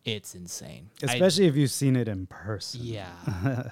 it's 0.05 0.35
insane. 0.35 0.91
I- 1.03 1.15
Especially 1.15 1.47
if 1.47 1.57
you've 1.57 1.71
seen 1.71 1.97
it 1.97 2.07
in 2.09 2.27
person. 2.27 2.81
Yeah. 2.85 3.11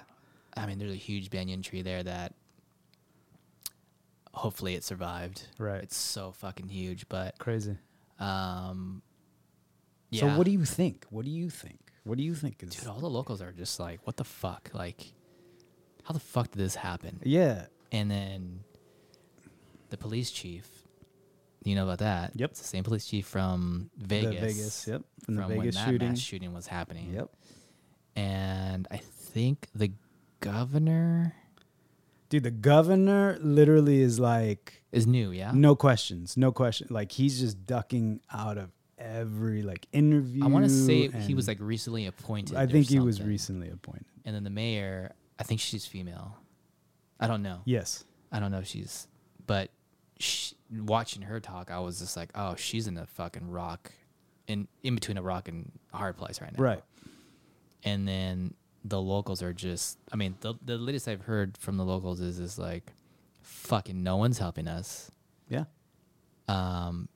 I 0.56 0.66
mean, 0.66 0.78
there's 0.78 0.92
a 0.92 0.96
huge 0.96 1.30
banyan 1.30 1.62
tree 1.62 1.82
there 1.82 2.02
that 2.02 2.34
hopefully 4.34 4.74
it 4.74 4.84
survived. 4.84 5.46
Right. 5.58 5.82
It's 5.82 5.96
so 5.96 6.32
fucking 6.32 6.68
huge, 6.68 7.08
but 7.08 7.38
Crazy. 7.38 7.76
um 8.18 9.02
yeah. 10.10 10.20
So 10.32 10.38
what 10.38 10.46
do 10.46 10.50
you 10.52 10.64
think? 10.64 11.04
What 11.10 11.24
do 11.26 11.30
you 11.30 11.50
think? 11.50 11.78
What 12.04 12.16
do 12.16 12.24
you 12.24 12.34
think 12.34 12.62
is 12.62 12.70
Dude, 12.70 12.86
all 12.88 12.98
the 13.00 13.10
locals 13.10 13.42
are 13.42 13.52
just 13.52 13.78
like, 13.78 14.00
what 14.06 14.16
the 14.16 14.24
fuck? 14.24 14.70
Like 14.72 15.12
how 16.08 16.14
the 16.14 16.20
fuck 16.20 16.50
did 16.50 16.58
this 16.58 16.74
happen? 16.74 17.20
Yeah. 17.22 17.66
And 17.92 18.10
then 18.10 18.60
the 19.90 19.98
police 19.98 20.30
chief, 20.30 20.66
you 21.64 21.74
know 21.74 21.84
about 21.84 21.98
that? 21.98 22.32
Yep. 22.34 22.52
It's 22.52 22.62
the 22.62 22.66
same 22.66 22.82
police 22.82 23.04
chief 23.04 23.26
from 23.26 23.90
Vegas. 23.98 24.30
The 24.30 24.40
Vegas, 24.40 24.88
yep. 24.88 25.02
From 25.26 25.34
the 25.34 25.42
when 25.42 25.60
Vegas 25.60 25.76
that 25.76 25.84
shooting. 25.84 26.08
mass 26.08 26.18
shooting 26.18 26.54
was 26.54 26.66
happening. 26.66 27.12
Yep. 27.12 27.28
And 28.16 28.88
I 28.90 28.96
think 28.96 29.68
the 29.74 29.92
governor 30.40 31.34
Dude, 32.30 32.42
the 32.42 32.50
governor 32.50 33.38
literally 33.40 34.00
is 34.00 34.18
like 34.18 34.82
is 34.92 35.06
new, 35.06 35.30
yeah? 35.30 35.52
no 35.54 35.74
questions, 35.74 36.36
no 36.36 36.52
question. 36.52 36.88
Like 36.90 37.12
he's 37.12 37.40
just 37.40 37.66
ducking 37.66 38.20
out 38.32 38.58
of 38.58 38.70
every 38.98 39.62
like 39.62 39.86
interview. 39.92 40.44
I 40.44 40.48
want 40.48 40.64
to 40.64 40.70
say 40.70 41.08
he 41.08 41.34
was 41.34 41.48
like 41.48 41.58
recently 41.60 42.06
appointed. 42.06 42.56
I 42.56 42.66
think 42.66 42.86
he 42.86 42.98
was 42.98 43.22
recently 43.22 43.70
appointed. 43.70 44.06
And 44.26 44.34
then 44.34 44.44
the 44.44 44.50
mayor, 44.50 45.14
I 45.38 45.44
think 45.44 45.60
she's 45.60 45.86
female. 45.86 46.36
I 47.20 47.26
don't 47.26 47.42
know. 47.42 47.60
Yes. 47.64 48.04
I 48.30 48.40
don't 48.40 48.50
know 48.50 48.58
if 48.58 48.66
she's, 48.66 49.08
but 49.46 49.70
she, 50.18 50.54
watching 50.70 51.22
her 51.22 51.40
talk, 51.40 51.70
I 51.70 51.78
was 51.80 51.98
just 52.00 52.16
like, 52.16 52.30
oh, 52.34 52.54
she's 52.56 52.86
in 52.86 52.96
a 52.96 53.06
fucking 53.06 53.50
rock, 53.50 53.92
in 54.46 54.68
in 54.82 54.94
between 54.94 55.16
a 55.16 55.22
rock 55.22 55.48
and 55.48 55.70
a 55.92 55.96
hard 55.96 56.16
place 56.16 56.40
right 56.40 56.56
now. 56.56 56.62
Right. 56.62 56.82
And 57.84 58.06
then 58.06 58.54
the 58.84 59.00
locals 59.00 59.42
are 59.42 59.52
just, 59.52 59.98
I 60.12 60.16
mean, 60.16 60.36
the 60.40 60.54
the 60.64 60.76
latest 60.76 61.08
I've 61.08 61.22
heard 61.22 61.56
from 61.56 61.76
the 61.76 61.84
locals 61.84 62.20
is 62.20 62.38
is 62.38 62.58
like, 62.58 62.92
fucking 63.42 64.02
no 64.02 64.16
one's 64.16 64.38
helping 64.38 64.68
us. 64.68 65.10
Yeah. 65.48 65.64
Um, 66.48 67.08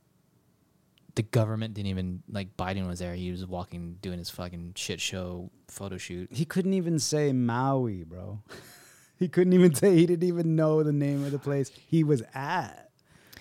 the 1.15 1.23
government 1.23 1.75
didn't 1.75 1.89
even 1.89 2.23
like 2.29 2.57
Biden 2.57 2.87
was 2.87 2.99
there. 2.99 3.15
He 3.15 3.31
was 3.31 3.47
walking, 3.47 3.99
doing 4.01 4.19
his 4.19 4.31
fucking 4.31 4.73
shit 4.77 5.01
show 5.01 5.51
photo 5.69 5.99
shoot. 5.99 6.29
He 6.33 6.45
couldn't 6.45 6.75
even 6.75 6.99
say 6.99 7.33
Maui, 7.33 8.05
bro. 8.05 8.41
he 9.19 9.29
couldn't 9.29 9.53
even 9.53 9.75
say 9.75 9.95
he 9.95 10.07
didn't 10.07 10.29
even 10.29 10.57
know 10.57 10.83
the 10.83 10.93
name 10.93 11.25
of 11.25 11.33
the 11.33 11.39
place 11.39 11.71
he 11.87 12.05
was 12.05 12.23
at. 12.35 12.91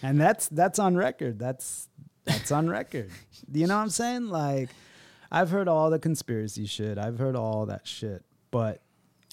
And 0.02 0.20
that's 0.20 0.48
that's 0.50 0.80
on 0.80 0.96
record. 0.96 1.40
That's 1.40 1.88
that's 2.26 2.52
on 2.52 2.70
record. 2.70 3.10
You 3.54 3.68
know 3.68 3.76
what 3.76 3.84
I'm 3.84 3.90
saying? 3.90 4.28
Like 4.28 4.70
I've 5.32 5.50
heard 5.50 5.68
all 5.68 5.90
the 5.90 6.00
conspiracy 6.00 6.66
shit. 6.66 6.98
I've 6.98 7.20
heard 7.20 7.36
all 7.36 7.66
that 7.66 7.86
shit. 7.88 8.24
But 8.50 8.82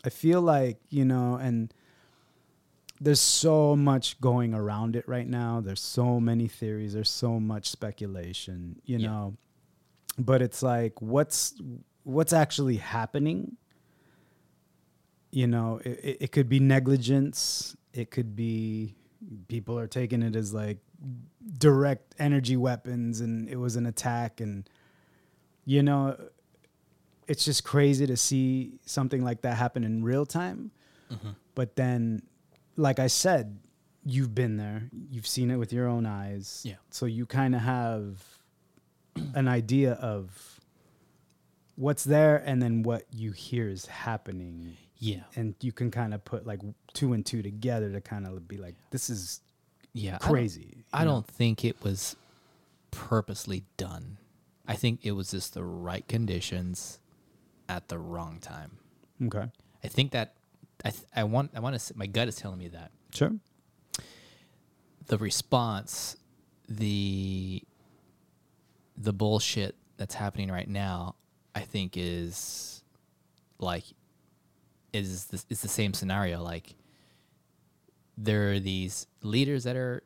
I 0.04 0.10
feel 0.10 0.40
like, 0.40 0.78
you 0.88 1.04
know, 1.04 1.34
and 1.34 1.72
there's 3.00 3.20
so 3.20 3.76
much 3.76 4.20
going 4.20 4.54
around 4.54 4.96
it 4.96 5.06
right 5.08 5.26
now. 5.28 5.60
There's 5.60 5.80
so 5.80 6.18
many 6.20 6.48
theories. 6.48 6.94
There's 6.94 7.10
so 7.10 7.38
much 7.40 7.68
speculation, 7.70 8.80
you 8.84 8.98
Yeah. 8.98 9.06
know. 9.08 9.36
But 10.18 10.42
it's 10.42 10.62
like 10.62 11.00
what's 11.00 11.54
what's 12.02 12.32
actually 12.32 12.76
happening? 12.76 13.56
You 15.30 15.46
know, 15.46 15.80
it, 15.84 16.00
it, 16.02 16.16
it 16.22 16.32
could 16.32 16.48
be 16.48 16.58
negligence. 16.58 17.76
It 17.92 18.10
could 18.10 18.34
be 18.34 18.94
people 19.48 19.78
are 19.78 19.86
taking 19.86 20.22
it 20.22 20.34
as 20.34 20.54
like 20.54 20.78
direct 21.58 22.14
energy 22.18 22.56
weapons 22.56 23.20
and 23.20 23.48
it 23.48 23.56
was 23.56 23.76
an 23.76 23.86
attack 23.86 24.40
and 24.40 24.68
you 25.64 25.82
know 25.82 26.16
it's 27.26 27.44
just 27.44 27.62
crazy 27.64 28.06
to 28.06 28.16
see 28.16 28.78
something 28.86 29.22
like 29.24 29.42
that 29.42 29.56
happen 29.56 29.82
in 29.84 30.02
real 30.04 30.24
time 30.26 30.70
Mm-hmm. 31.12 31.30
but 31.54 31.74
then 31.74 32.22
like 32.78 32.98
i 32.98 33.06
said 33.06 33.58
you've 34.04 34.34
been 34.34 34.56
there 34.56 34.88
you've 35.10 35.26
seen 35.26 35.50
it 35.50 35.56
with 35.56 35.72
your 35.72 35.86
own 35.86 36.06
eyes 36.06 36.62
Yeah. 36.64 36.76
so 36.90 37.04
you 37.04 37.26
kind 37.26 37.54
of 37.54 37.60
have 37.60 38.22
an 39.34 39.48
idea 39.48 39.92
of 39.94 40.60
what's 41.76 42.04
there 42.04 42.36
and 42.46 42.62
then 42.62 42.82
what 42.82 43.04
you 43.12 43.32
hear 43.32 43.68
is 43.68 43.86
happening 43.86 44.76
Yeah, 44.98 45.24
and 45.36 45.54
you 45.60 45.72
can 45.72 45.90
kind 45.90 46.12
of 46.14 46.24
put 46.24 46.46
like 46.46 46.60
two 46.94 47.12
and 47.12 47.24
two 47.26 47.42
together 47.42 47.92
to 47.92 48.00
kind 48.00 48.26
of 48.26 48.48
be 48.48 48.56
like 48.56 48.74
this 48.90 49.10
is 49.10 49.40
yeah. 49.92 50.16
I 50.16 50.18
don't- 50.18 50.30
crazy 50.32 50.84
I 50.92 51.04
don't 51.04 51.26
think 51.26 51.64
it 51.64 51.82
was 51.84 52.16
purposely 52.90 53.64
done. 53.76 54.16
I 54.66 54.74
think 54.74 55.00
it 55.04 55.12
was 55.12 55.30
just 55.30 55.54
the 55.54 55.64
right 55.64 56.06
conditions 56.08 56.98
at 57.68 57.88
the 57.88 57.98
wrong 57.98 58.38
time. 58.40 58.78
okay 59.26 59.50
I 59.84 59.88
think 59.88 60.12
that 60.12 60.34
I 60.84 60.90
th- 60.90 61.04
I 61.14 61.24
want 61.24 61.52
I 61.54 61.60
want 61.60 61.78
to 61.78 61.96
my 61.96 62.06
gut 62.06 62.28
is 62.28 62.36
telling 62.36 62.58
me 62.58 62.68
that. 62.68 62.90
Sure. 63.14 63.32
The 65.06 65.18
response 65.18 66.16
the 66.68 67.62
the 68.96 69.12
bullshit 69.12 69.74
that's 69.96 70.14
happening 70.14 70.50
right 70.50 70.68
now 70.68 71.14
I 71.54 71.60
think 71.60 71.94
is 71.96 72.82
like 73.58 73.84
is 74.92 75.26
the, 75.26 75.42
it's 75.50 75.62
the 75.62 75.68
same 75.68 75.94
scenario. 75.94 76.42
Like 76.42 76.74
there 78.16 78.52
are 78.52 78.60
these 78.60 79.06
leaders 79.22 79.64
that 79.64 79.76
are 79.76 80.02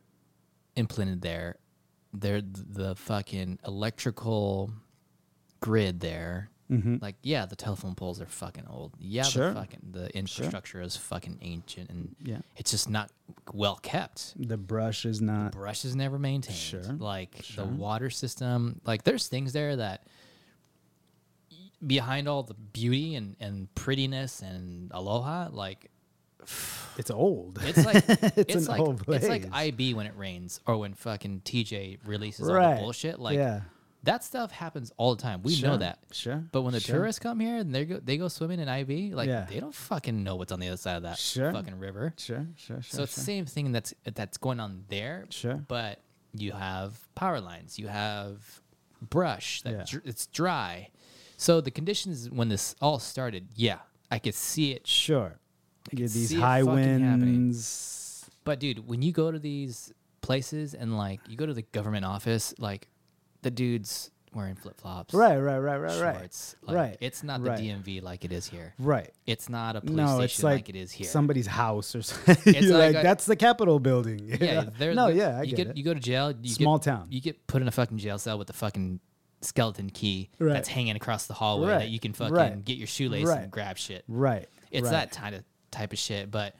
implanted 0.77 1.21
there. 1.23 1.57
They're 2.13 2.43
the 2.43 2.95
fucking 2.95 3.59
electrical 3.67 4.71
grid 5.61 6.01
there 6.01 6.52
Mm-hmm. 6.73 6.97
like 7.03 7.17
yeah 7.23 7.45
the 7.45 7.55
telephone 7.57 7.95
poles 7.95 8.19
are 8.21 8.27
fucking 8.27 8.65
old 8.67 8.93
yeah 8.99 9.25
Sure. 9.25 9.49
the 9.53 9.61
fucking 9.61 9.81
the 9.91 10.17
infrastructure 10.17 10.81
is 10.81 10.97
fucking 10.97 11.39
ancient 11.43 11.91
and 11.91 12.17
Yeah. 12.23 12.39
it's 12.57 12.71
just 12.71 12.89
not 12.89 13.11
well 13.53 13.77
kept 13.77 14.33
the 14.37 14.57
brush 14.57 15.05
is 15.05 15.21
not 15.21 15.53
The 15.53 15.59
brush 15.59 15.85
is 15.85 15.95
never 15.95 16.19
maintained. 16.19 16.57
Sure, 16.57 16.83
Like 16.83 17.37
sure. 17.43 17.67
the 17.67 17.71
water 17.71 18.09
system, 18.11 18.81
like 18.87 19.05
there's 19.05 19.29
things 19.29 19.53
there 19.53 19.77
that 19.77 20.07
behind 21.87 22.29
all 22.29 22.43
the 22.43 22.55
beauty 22.55 23.17
and, 23.17 23.37
and 23.41 23.73
prettiness 23.75 24.41
and 24.41 24.91
aloha, 24.95 25.49
like 25.53 25.91
it's 26.97 27.11
old 27.11 27.59
it's 27.63 27.85
like 27.85 27.97
it's, 28.37 28.67
an 28.69 28.79
like 28.79 29.09
it's 29.09 29.29
like. 29.29 29.47
IB 29.53 29.95
when 29.95 30.07
it 30.07 30.15
rains 30.17 30.61
or 30.67 30.77
when 30.79 30.95
fucking 30.95 31.43
TJ 31.45 31.99
releases 32.07 32.49
all 32.49 32.55
the 32.55 32.81
bullshit. 32.81 33.19
Like 33.19 33.37
yeah 33.37 33.61
that 34.05 34.25
stuff 34.25 34.51
happens 34.51 34.93
all 34.97 35.15
the 35.15 35.23
time. 35.23 35.43
We 35.43 35.61
know 35.61 35.77
that. 35.77 35.99
sure 36.13 36.43
But 36.53 36.63
when 36.63 36.73
the 36.73 36.81
sure. 36.81 36.97
tourists 36.97 37.19
come 37.21 37.39
here 37.41 37.57
and 37.59 37.75
they 37.75 37.85
go 37.85 38.01
they 38.03 38.17
go 38.17 38.29
swimming 38.29 38.59
in 38.61 38.69
IB, 38.69 39.15
like 39.15 39.29
Yeah. 39.29 39.47
they 39.49 39.61
don't 39.61 39.75
fucking 39.75 40.23
know 40.25 40.37
what's 40.37 40.51
on 40.53 40.61
the 40.61 40.69
other 40.69 40.77
side 40.77 40.97
of 40.97 41.03
that 41.05 41.19
Sure. 41.19 41.53
fucking 41.53 41.79
river. 41.79 42.15
sure 42.17 42.47
sure 42.57 42.83
sure 42.83 42.83
So 42.83 43.03
it's 43.05 43.15
the 43.15 43.21
sure. 43.21 43.25
same 43.27 43.47
thing 43.47 43.73
that's 43.73 43.95
that's 44.15 44.39
going 44.39 44.59
on 44.61 44.85
there. 44.89 45.27
Sure. 45.31 45.55
But 45.69 46.01
you 46.35 46.53
have 46.53 46.99
power 47.15 47.41
lines, 47.41 47.79
you 47.79 47.89
have 47.89 48.61
brush 49.01 49.63
that 49.63 49.73
Yeah. 49.73 49.85
dr- 49.87 50.07
it's 50.07 50.27
dry. 50.27 50.91
So 51.37 51.61
the 51.61 51.71
conditions 51.71 52.31
when 52.31 52.49
this 52.49 52.75
all 52.81 52.99
started, 52.99 53.49
yeah, 53.55 53.81
I 54.11 54.19
could 54.19 54.35
see 54.35 54.73
it. 54.73 54.87
Sure. 54.87 55.39
You 55.91 55.97
get 55.97 56.05
could 56.05 56.13
these 56.13 56.29
see 56.31 56.37
it 56.37 56.41
high 56.41 56.63
fucking 56.63 57.01
happening. 57.01 57.35
winds. 57.51 58.31
But 58.45 58.61
dude, 58.61 58.87
when 58.87 59.03
you 59.03 59.13
go 59.13 59.31
to 59.31 59.39
these 59.39 59.93
places 60.21 60.73
and 60.75 60.97
like 60.97 61.21
you 61.29 61.37
go 61.37 61.47
to 61.47 61.55
the 61.55 61.63
government 61.63 62.05
office, 62.05 62.55
like 62.59 62.89
the 63.43 63.51
dude's 63.51 64.11
wearing 64.35 64.55
flip 64.55 64.81
flops, 64.81 65.13
Right, 65.13 65.37
right, 65.37 65.59
right, 65.59 65.77
right, 65.77 66.01
right. 66.01 66.55
Like, 66.63 66.75
Right, 66.75 66.97
It's 67.03 67.23
not 67.23 67.43
right. 67.43 67.59
the 67.59 67.69
DMV 67.69 68.03
like 68.03 68.25
it 68.25 68.33
is 68.33 68.47
here. 68.47 68.73
Right. 68.79 69.11
It's 69.27 69.51
not 69.51 69.77
a 69.77 69.83
police 69.83 69.95
No, 69.97 70.07
station 70.07 70.25
it's 70.25 70.43
like, 70.43 70.55
like, 70.55 70.69
it 70.71 70.77
is 70.77 70.91
here. 70.91 71.07
somebody's 71.07 71.47
house 71.47 71.95
or 71.95 72.01
something. 72.03 72.55
It's 72.55 72.69
like 72.69 72.95
like, 72.95 72.97
a- 72.97 73.03
that's 73.03 73.27
the 73.27 73.37
Capitol 73.37 73.79
building. 73.79 74.35
Yeah, 74.41 74.71
no, 74.95 75.09
yeah, 75.09 75.41
I 75.41 75.43
you 75.43 75.55
get, 75.55 75.67
get 75.69 75.77
you 75.77 75.85
go 75.85 75.93
to 75.93 76.01
jail. 76.01 76.33
You 76.41 76.55
Small 76.55 76.79
get, 76.79 76.85
town. 76.85 77.09
You 77.11 77.21
get 77.21 77.47
put 77.47 77.61
in 77.61 77.69
a 77.69 77.71
fucking 77.73 77.99
jail 77.99 78.19
cell 78.19 78.39
with 78.39 78.47
the 78.47 78.55
fucking 78.55 79.01
skeleton 79.43 79.91
key 79.91 80.31
Right. 80.39 80.55
that's 80.55 80.69
hanging 80.69 80.97
across 80.97 81.27
the 81.27 81.35
hallway 81.35 81.69
Right, 81.69 81.79
that 81.81 81.89
you 81.91 82.01
can 82.01 82.15
fucking 82.15 82.33
right, 82.35 82.65
get 82.65 82.79
your 82.79 82.87
shoelace 82.87 83.27
right. 83.27 83.43
and 83.43 83.51
grab 83.51 83.77
shit. 83.77 84.03
right. 84.09 84.49
It's 84.71 84.85
right. 84.85 84.93
that 84.93 85.11
kind 85.11 85.35
of 85.35 85.45
type 85.71 85.93
of 85.93 85.99
shit. 85.99 86.31
But 86.31 86.55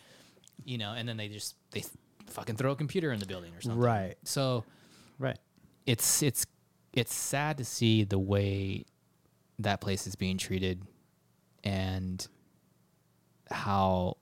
you 0.67 0.77
know, 0.77 0.93
and 0.93 1.09
then 1.09 1.17
they 1.17 1.29
just 1.29 1.55
they 1.71 1.85
fucking 2.27 2.57
throw 2.57 2.73
a 2.73 2.77
computer 2.77 3.13
in 3.13 3.19
the 3.21 3.25
building 3.27 3.55
or 3.55 3.63
something. 3.63 3.81
Right. 3.81 4.17
So 4.25 4.65
Right. 5.19 5.39
it's 5.87 6.23
it's 6.23 6.45
it's 6.93 7.15
sad 7.15 7.59
to 7.59 7.65
see 7.65 8.05
the 8.05 8.19
way 8.19 8.85
that 9.59 9.81
place 9.81 10.07
is 10.07 10.15
being 10.15 10.39
treated 10.39 10.83
and 11.65 12.27
how 13.51 14.17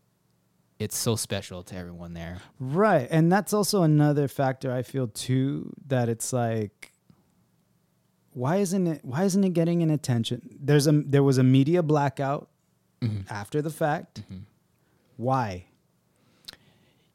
it's 0.79 0.97
so 0.97 1.17
special 1.17 1.63
to 1.63 1.77
everyone 1.77 2.15
there. 2.15 2.39
Right. 2.59 3.07
And 3.11 3.31
that's 3.31 3.53
also 3.53 3.83
another 3.83 4.29
factor 4.29 4.73
I 4.73 4.83
feel 4.83 5.09
too 5.09 5.73
that 5.89 6.09
it's 6.09 6.33
like 6.33 6.93
why 8.33 8.57
isn't 8.57 8.87
it 8.87 9.05
why 9.05 9.25
isn't 9.25 9.43
it 9.43 9.53
getting 9.55 9.83
an 9.83 9.91
attention? 9.91 10.57
There's 10.61 10.87
a 10.87 10.93
there 10.93 11.23
was 11.23 11.39
a 11.39 11.43
media 11.45 11.83
blackout 11.83 12.49
Mm-hmm. 13.03 13.33
after 13.33 13.63
the 13.63 13.71
fact. 13.71 14.23
Why? 15.17 15.65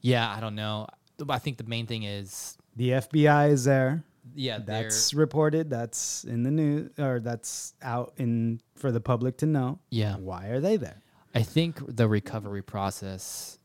Yeah, 0.01 0.27
I 0.35 0.39
don't 0.39 0.55
know. 0.55 0.87
I 1.29 1.37
think 1.37 1.57
the 1.57 1.63
main 1.63 1.85
thing 1.85 2.01
is, 2.01 2.57
The 2.75 2.89
FBI 2.89 3.51
is 3.51 3.65
there. 3.65 4.03
Yeah, 4.35 4.59
That's 4.59 5.13
reported. 5.13 5.69
That's 5.69 6.23
in 6.25 6.43
the 6.43 6.51
news 6.51 6.91
or 6.99 7.19
that's 7.19 7.73
out 7.81 8.13
in 8.17 8.61
for 8.75 8.91
the 8.91 9.01
public 9.01 9.37
to 9.37 9.45
know. 9.45 9.79
yeah. 9.89 10.15
Why 10.17 10.47
are 10.47 10.59
they 10.59 10.77
there? 10.77 11.01
I 11.33 11.41
think 11.41 11.79
the 11.95 12.07
recovery 12.07 12.61
process, 12.61 13.57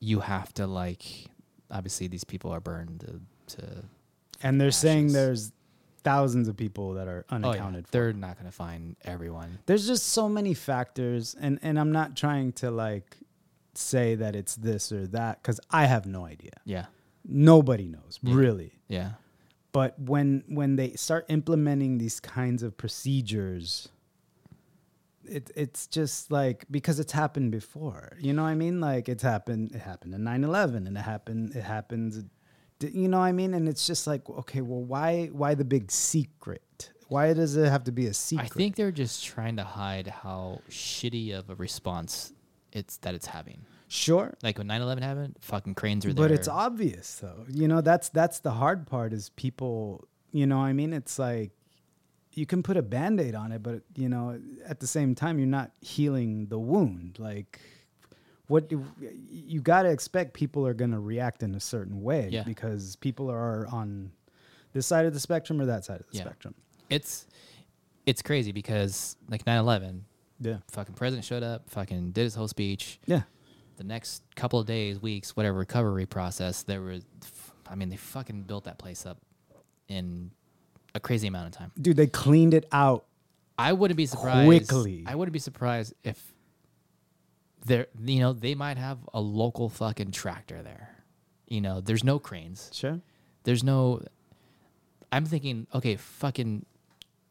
you 0.00 0.20
have 0.20 0.52
to 0.54 0.66
like. 0.66 1.04
Obviously, 1.70 2.06
these 2.08 2.24
people 2.24 2.52
are 2.52 2.60
burned 2.60 3.00
to. 3.00 3.56
to 3.56 3.84
And 4.42 4.60
they're 4.60 4.70
saying 4.70 5.12
there's 5.12 5.52
thousands 6.02 6.48
of 6.48 6.56
people 6.56 6.92
that 6.94 7.08
are 7.08 7.24
oh, 7.30 7.36
yeah, 7.38 7.46
unaccounted 7.46 7.86
for. 7.86 7.92
they're 7.92 8.12
not 8.12 8.34
going 8.36 8.44
to 8.44 8.52
find 8.52 8.94
everyone. 9.06 9.58
there's 9.64 9.86
just 9.86 10.08
so 10.08 10.28
many 10.28 10.52
factors 10.52 11.34
and 11.40 11.58
and 11.62 11.78
i'm 11.80 11.92
not 11.92 12.14
trying 12.14 12.52
to 12.52 12.70
like 12.70 13.16
say 13.74 14.14
that 14.14 14.36
it's 14.36 14.54
this 14.56 14.92
or 14.92 15.06
that 15.06 15.40
because 15.42 15.58
i 15.70 15.86
have 15.86 16.04
no 16.04 16.26
idea 16.26 16.50
Yeah, 16.66 16.86
nobody 17.26 17.88
knows 17.88 18.18
Yeah. 18.22 18.34
really 18.34 18.72
yeah, 18.86 19.12
but 19.74 19.98
when 19.98 20.42
when 20.48 20.76
they 20.76 20.92
start 20.94 21.26
implementing 21.28 21.98
these 21.98 22.18
kinds 22.20 22.62
of 22.62 22.78
procedures 22.78 23.88
it, 25.26 25.50
it's 25.54 25.86
just 25.86 26.30
like 26.30 26.64
because 26.70 26.98
it's 26.98 27.12
happened 27.12 27.50
before 27.50 28.16
you 28.20 28.32
know 28.32 28.44
what 28.44 28.48
i 28.48 28.54
mean 28.54 28.80
like 28.80 29.08
it's 29.08 29.22
happened 29.22 29.72
it 29.74 29.80
happened 29.80 30.14
in 30.14 30.22
9-11 30.22 30.86
and 30.86 30.96
it 30.96 31.00
happened 31.00 31.54
it 31.54 31.64
happens 31.64 32.24
You 32.80 33.08
know 33.08 33.18
what 33.18 33.26
I 33.26 33.32
mean? 33.32 33.54
And 33.54 33.68
it's 33.68 33.86
just 33.86 34.06
like, 34.06 34.28
okay, 34.28 34.60
well, 34.60 34.82
why 34.82 35.26
why 35.32 35.54
the 35.54 35.64
big 35.64 35.90
secret? 35.90 36.90
Why 37.08 37.32
does 37.32 37.56
it 37.56 37.70
have 37.70 37.84
to 37.84 37.92
be 37.92 38.06
a 38.06 38.14
secret? 38.14 38.52
I 38.52 38.58
think 38.58 38.76
they're 38.76 38.92
just 38.92 39.24
trying 39.24 39.56
to 39.56 39.64
hide 39.64 40.08
how 40.08 40.60
shitty 40.68 41.32
of 41.38 41.50
a 41.50 41.54
response 41.54 42.32
it's 42.72 42.96
that 42.98 43.14
it's 43.14 43.26
having. 43.26 43.64
Sure. 43.94 44.34
Like 44.42 44.58
when 44.58 44.66
9/11 44.68 45.02
happened, 45.02 45.36
fucking 45.40 45.74
cranes 45.74 46.04
were 46.04 46.12
there. 46.12 46.28
But 46.28 46.32
it's 46.34 46.48
obvious 46.48 47.16
though. 47.16 47.44
You 47.48 47.68
know, 47.68 47.80
that's 47.80 48.08
that's 48.08 48.40
the 48.40 48.50
hard 48.52 48.86
part 48.86 49.12
is 49.12 49.28
people, 49.30 50.06
you 50.32 50.46
know, 50.46 50.58
I 50.58 50.72
mean, 50.72 50.92
it's 50.92 51.18
like 51.18 51.52
you 52.32 52.46
can 52.46 52.62
put 52.64 52.76
a 52.76 52.82
band-aid 52.82 53.34
on 53.36 53.52
it, 53.52 53.62
but 53.62 53.82
you 53.96 54.08
know, 54.08 54.40
at 54.66 54.80
the 54.80 54.86
same 54.88 55.14
time 55.14 55.38
you're 55.38 55.46
not 55.46 55.70
healing 55.80 56.46
the 56.46 56.58
wound. 56.58 57.18
Like 57.20 57.60
what 58.48 58.68
do, 58.68 58.84
you 59.30 59.60
got 59.60 59.82
to 59.84 59.90
expect 59.90 60.34
people 60.34 60.66
are 60.66 60.74
going 60.74 60.90
to 60.90 60.98
react 60.98 61.42
in 61.42 61.54
a 61.54 61.60
certain 61.60 62.02
way 62.02 62.28
Yeah. 62.30 62.42
because 62.42 62.96
people 62.96 63.30
are 63.30 63.66
on 63.68 64.10
this 64.74 64.84
side 64.86 65.06
of 65.06 65.14
the 65.14 65.20
spectrum 65.20 65.60
or 65.60 65.66
that 65.66 65.84
side 65.84 66.00
of 66.00 66.06
the 66.10 66.18
Yeah. 66.18 66.24
spectrum. 66.24 66.54
it's 66.90 67.26
it's 68.04 68.20
crazy 68.20 68.52
because 68.52 69.16
like 69.30 69.44
9/11, 69.46 70.02
Yeah. 70.40 70.58
fucking 70.70 70.94
president 70.94 71.24
showed 71.24 71.42
up, 71.42 71.70
fucking 71.70 72.10
did 72.12 72.24
his 72.24 72.34
whole 72.34 72.48
speech. 72.48 73.00
Yeah. 73.06 73.22
The 73.76 73.84
next 73.84 74.22
couple 74.36 74.58
of 74.58 74.66
days, 74.66 75.00
weeks, 75.00 75.36
whatever 75.36 75.58
recovery 75.58 76.06
process, 76.06 76.62
there 76.62 76.80
was, 76.80 77.04
I 77.68 77.74
mean, 77.74 77.88
they 77.88 77.96
fucking 77.96 78.42
built 78.42 78.64
that 78.64 78.78
place 78.78 79.04
up 79.04 79.18
in 79.88 80.30
a 80.94 81.00
crazy 81.00 81.26
amount 81.26 81.46
of 81.46 81.52
time. 81.52 81.72
Dude, 81.80 81.96
they 81.96 82.06
cleaned 82.06 82.54
it 82.54 82.66
out. 82.70 83.04
I 83.58 83.72
wouldn't 83.72 83.96
be 83.96 84.06
surprised. 84.06 84.46
Quickly. 84.46 85.04
I 85.06 85.14
wouldn't 85.14 85.32
be 85.32 85.38
surprised 85.38 85.94
if 86.04 86.34
there, 87.64 87.86
you 88.04 88.20
know, 88.20 88.32
they 88.32 88.54
might 88.54 88.78
have 88.78 88.98
a 89.12 89.20
local 89.20 89.68
fucking 89.68 90.12
tractor 90.12 90.62
there. 90.62 90.90
You 91.48 91.60
know, 91.60 91.80
there's 91.80 92.04
no 92.04 92.18
cranes. 92.18 92.70
Sure. 92.72 93.00
There's 93.44 93.62
no. 93.62 94.02
I'm 95.12 95.26
thinking, 95.26 95.66
okay, 95.74 95.96
fucking 95.96 96.64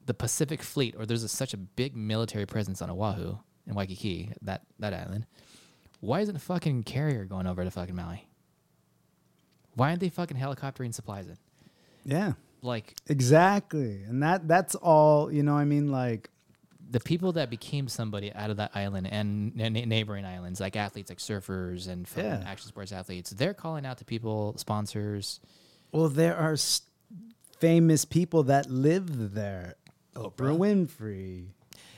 the 0.05 0.13
Pacific 0.13 0.61
Fleet, 0.61 0.95
or 0.97 1.05
there's 1.05 1.23
a, 1.23 1.27
such 1.27 1.53
a 1.53 1.57
big 1.57 1.95
military 1.95 2.45
presence 2.45 2.81
on 2.81 2.89
Oahu 2.89 3.37
and 3.65 3.75
Waikiki, 3.75 4.31
that 4.41 4.61
that 4.79 4.93
island. 4.93 5.25
Why 6.03 6.19
isn't 6.19 6.35
a 6.35 6.39
fucking 6.39 6.83
carrier 6.83 7.23
going 7.23 7.47
over 7.47 7.63
to 7.63 7.71
fucking 7.71 7.95
Maui? 7.95 8.27
Why 9.75 9.87
aren't 9.89 10.01
they 10.01 10.09
fucking 10.09 10.35
helicoptering 10.35 10.93
supplies 10.93 11.27
in? 11.27 11.37
Yeah. 12.03 12.33
Like 12.61 12.93
Exactly. 13.07 14.03
And 14.03 14.21
that 14.21 14.45
that's 14.47 14.75
all, 14.75 15.31
you 15.31 15.43
know, 15.43 15.53
what 15.53 15.59
I 15.61 15.65
mean 15.65 15.91
like 15.91 16.29
the 16.91 16.99
people 16.99 17.31
that 17.33 17.49
became 17.49 17.87
somebody 17.87 18.33
out 18.33 18.49
of 18.49 18.57
that 18.57 18.71
island 18.75 19.07
and 19.09 19.59
n- 19.59 19.73
neighboring 19.87 20.25
islands, 20.25 20.59
like 20.59 20.75
athletes, 20.75 21.09
like 21.09 21.19
surfers 21.19 21.87
and 21.87 22.05
Yeah. 22.17 22.43
action 22.45 22.67
sports 22.67 22.91
athletes, 22.91 23.29
they're 23.31 23.53
calling 23.53 23.85
out 23.85 23.97
to 23.99 24.05
people, 24.05 24.55
sponsors. 24.57 25.39
Well, 25.93 26.09
there 26.09 26.35
are 26.35 26.51
s- 26.53 26.81
famous 27.59 28.03
people 28.03 28.43
that 28.43 28.69
live 28.69 29.33
there. 29.33 29.75
Oh, 30.17 30.29
Oprah 30.31 30.55
Winfrey, 30.57 31.37
I 31.39 31.45
don't- 31.45 31.53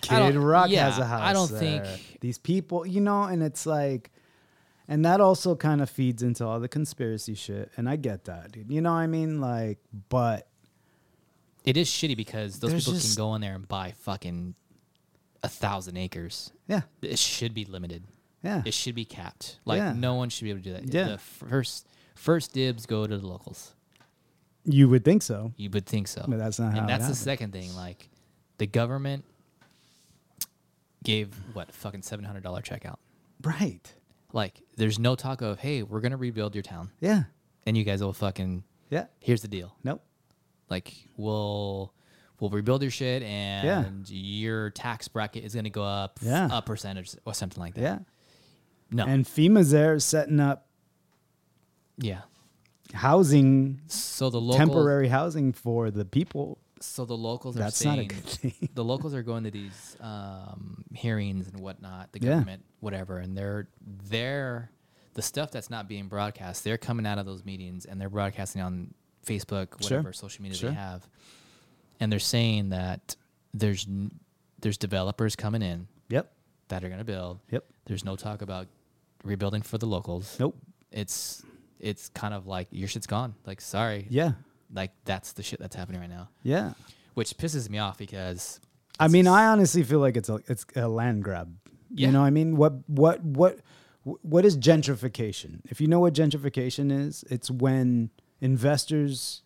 Kid 0.08 0.36
Rock 0.36 0.70
yeah, 0.70 0.90
has 0.90 0.98
a 1.00 1.06
house. 1.06 1.22
I 1.22 1.34
don't 1.34 1.50
there. 1.52 1.60
think- 1.86 2.20
these 2.22 2.38
people, 2.38 2.86
you 2.86 3.02
know, 3.02 3.24
and 3.24 3.44
it's 3.44 3.66
like, 3.66 4.12
and 4.88 5.04
that 5.06 5.20
also 5.22 5.56
kind 5.56 5.82
of 5.82 5.90
feeds 5.90 6.22
into 6.24 6.46
all 6.46 6.60
the 6.60 6.68
conspiracy 6.68 7.34
shit. 7.36 7.72
And 7.78 7.90
I 7.90 7.96
get 7.96 8.26
that, 8.26 8.52
dude. 8.52 8.72
You 8.72 8.82
know 8.82 8.92
what 8.92 9.00
I 9.00 9.08
mean? 9.08 9.42
Like, 9.42 9.80
but 10.10 10.48
It 11.64 11.78
is 11.78 11.88
shitty 11.90 12.16
because 12.16 12.60
those 12.60 12.74
people 12.74 12.94
just- 12.94 13.16
can 13.16 13.24
go 13.24 13.36
in 13.36 13.42
there 13.42 13.56
and 13.56 13.68
buy 13.68 13.94
fucking 14.00 14.56
a 15.44 15.50
thousand 15.50 15.98
acres. 15.98 16.52
yeah, 16.68 16.82
It 17.02 17.20
should 17.20 17.54
be 17.54 17.66
limited. 17.66 18.04
yeah, 18.44 18.62
It 18.66 18.74
should 18.74 18.96
be 18.96 19.06
capped. 19.06 19.60
Like 19.66 19.78
Yeah. 19.80 19.94
no 19.94 20.16
one 20.16 20.30
should 20.30 20.44
be 20.46 20.50
able 20.52 20.62
to 20.62 20.64
do 20.64 20.74
that. 20.74 20.94
Yeah. 20.94 21.08
The 21.14 21.18
first 21.18 21.88
first 22.16 22.54
dibs 22.54 22.86
go 22.86 23.06
to 23.06 23.18
the 23.18 23.28
locals. 23.28 23.74
you 24.68 24.90
would 24.90 25.06
think 25.06 25.22
so. 25.22 25.52
You 25.58 25.70
would 25.72 25.86
think 25.86 26.08
so. 26.08 26.26
But 26.28 26.38
that's 26.40 26.58
not 26.58 26.74
how 26.74 26.80
And 26.80 26.90
that's 26.90 27.08
the 27.08 27.14
second 27.16 27.52
thing. 27.52 27.76
Like 27.76 28.10
the 28.58 28.66
government 28.66 29.24
gave 31.06 31.34
what 31.54 31.72
fucking 31.72 32.02
seven 32.02 32.26
hundred 32.26 32.44
dollar 32.44 32.62
check 32.62 32.86
out. 32.86 33.00
Right. 33.42 33.94
Like 34.34 34.62
there's 34.76 35.00
no 35.00 35.16
talk 35.16 35.42
of 35.42 35.60
hey 35.60 35.84
we're 35.84 36.02
gonna 36.02 36.18
rebuild 36.18 36.56
your 36.56 36.62
town 36.64 36.92
Yeah. 37.00 37.24
and 37.66 37.78
you 37.78 37.84
guys 37.86 38.04
will 38.04 38.12
fucking 38.14 38.64
Yeah. 38.90 39.06
here's 39.20 39.42
the 39.42 39.48
deal. 39.48 39.76
Nope. 39.84 40.04
Like 40.70 40.94
we'll 41.16 41.94
we'll 42.40 42.50
rebuild 42.50 42.82
your 42.82 42.92
shit 42.92 43.24
and 43.24 44.10
your 44.10 44.72
tax 44.72 45.08
bracket 45.08 45.46
is 45.46 45.56
gonna 45.56 45.70
go 45.70 45.84
up 45.84 46.20
Yeah. 46.22 46.50
a 46.52 46.62
percentage 46.62 47.16
or 47.26 47.34
something 47.34 47.62
like 47.62 47.76
that. 47.76 47.82
Yeah. 47.82 48.00
No. 48.92 49.06
And 49.06 49.24
FEMA's 49.26 49.72
there 49.72 49.98
setting 50.00 50.40
up 50.40 50.68
yeah. 51.98 52.22
housing, 52.94 53.82
So 53.88 54.30
the 54.30 54.42
local 54.42 54.58
temporary 54.66 55.08
housing 55.08 55.54
for 55.54 55.92
the 55.92 56.04
people. 56.06 56.58
So 56.82 57.06
the 57.06 57.16
locals 57.18 57.56
are 57.56 57.60
That's 57.60 57.84
not 57.86 57.94
a 57.94 57.96
saying 57.98 58.08
good 58.10 58.24
thing. 58.24 58.70
the 58.74 58.84
locals 58.84 59.14
are 59.14 59.24
going 59.24 59.44
to 59.46 59.52
these 59.52 59.96
um, 60.02 60.84
hearings 60.94 61.48
and 61.48 61.60
whatnot, 61.60 62.12
the 62.12 62.20
Yeah. 62.22 62.32
government, 62.36 62.64
whatever, 62.80 63.18
and 63.20 63.38
they're 63.38 63.68
they're 64.10 64.70
the 65.14 65.22
stuff 65.22 65.52
that's 65.52 65.70
not 65.70 65.88
being 65.88 66.08
broadcast. 66.08 66.64
They're 66.64 66.78
coming 66.78 67.06
out 67.06 67.18
of 67.18 67.26
those 67.26 67.46
meetings 67.46 67.86
and 67.86 68.00
they're 68.02 68.10
broadcasting 68.10 68.62
on 68.62 68.94
Facebook, 69.26 69.82
Sure. 69.82 69.98
whatever 70.00 70.14
social 70.14 70.44
media 70.44 70.58
Sure. 70.58 70.70
they 70.72 70.76
have, 70.76 71.08
and 72.00 72.12
they're 72.12 72.20
saying 72.20 72.70
that 72.70 73.16
there's 73.54 73.88
n- 73.88 74.12
there's 74.60 74.78
developers 74.78 75.36
coming 75.36 75.62
in 75.62 75.88
Yep. 76.10 76.32
that 76.68 76.84
are 76.84 76.88
going 76.90 77.00
to 77.00 77.06
build. 77.06 77.40
Yep. 77.52 77.66
There's 77.86 78.04
no 78.04 78.16
talk 78.16 78.42
about 78.42 78.68
rebuilding 79.24 79.62
for 79.62 79.78
the 79.78 79.86
locals. 79.88 80.38
Nope. 80.40 80.58
It's 80.92 81.42
it's 81.80 82.10
kind 82.10 82.34
of 82.34 82.48
like 82.48 82.68
your 82.72 82.88
shit's 82.88 83.08
gone. 83.08 83.36
Like 83.46 83.62
sorry. 83.62 84.08
Yeah. 84.10 84.34
Like 84.74 84.92
that's 85.06 85.34
the 85.34 85.44
shit 85.44 85.60
that's 85.60 85.76
happening 85.76 86.02
right 86.02 86.10
now, 86.10 86.30
Yeah. 86.44 86.74
which 87.14 87.38
pisses 87.38 87.70
me 87.70 87.78
off 87.78 87.98
because 87.98 88.60
I 89.00 89.08
mean, 89.08 89.28
I 89.28 89.48
honestly 89.48 89.84
feel 89.84 90.00
like 90.00 90.18
it's 90.18 90.30
a 90.30 90.40
it's 90.48 90.66
a 90.76 90.88
land 90.88 91.24
grab. 91.24 91.56
Yeah. 91.94 92.08
You 92.08 92.14
know 92.14 92.22
what 92.22 92.28
I 92.28 92.32
mean? 92.32 92.56
What 92.58 92.88
what 92.90 93.24
what 93.24 93.60
what 94.04 94.46
is 94.46 94.58
gentrification? 94.58 95.62
If 95.66 95.80
you 95.82 95.88
know 95.88 96.00
what 96.00 96.14
gentrification 96.14 96.92
is, 96.92 97.24
it's 97.30 97.50
when 97.50 98.10
investors 98.42 99.42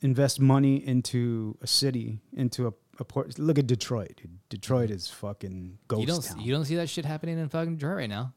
invest 0.00 0.40
money 0.40 0.76
into 0.86 1.56
a 1.60 1.66
city, 1.66 2.20
into 2.32 2.66
a, 2.68 2.72
a 3.00 3.04
port. 3.04 3.38
Look 3.38 3.58
at 3.58 3.66
Detroit. 3.66 4.16
Dude. 4.16 4.38
Detroit 4.48 4.90
is 4.90 5.08
fucking 5.08 5.78
ghost 5.88 6.00
you 6.00 6.06
don't 6.06 6.22
town. 6.24 6.40
you 6.40 6.52
don't 6.52 6.64
see 6.64 6.76
that 6.76 6.88
shit 6.88 7.04
happening 7.04 7.38
in 7.38 7.48
fucking 7.48 7.76
Detroit 7.76 7.96
right 7.96 8.08
now. 8.10 8.32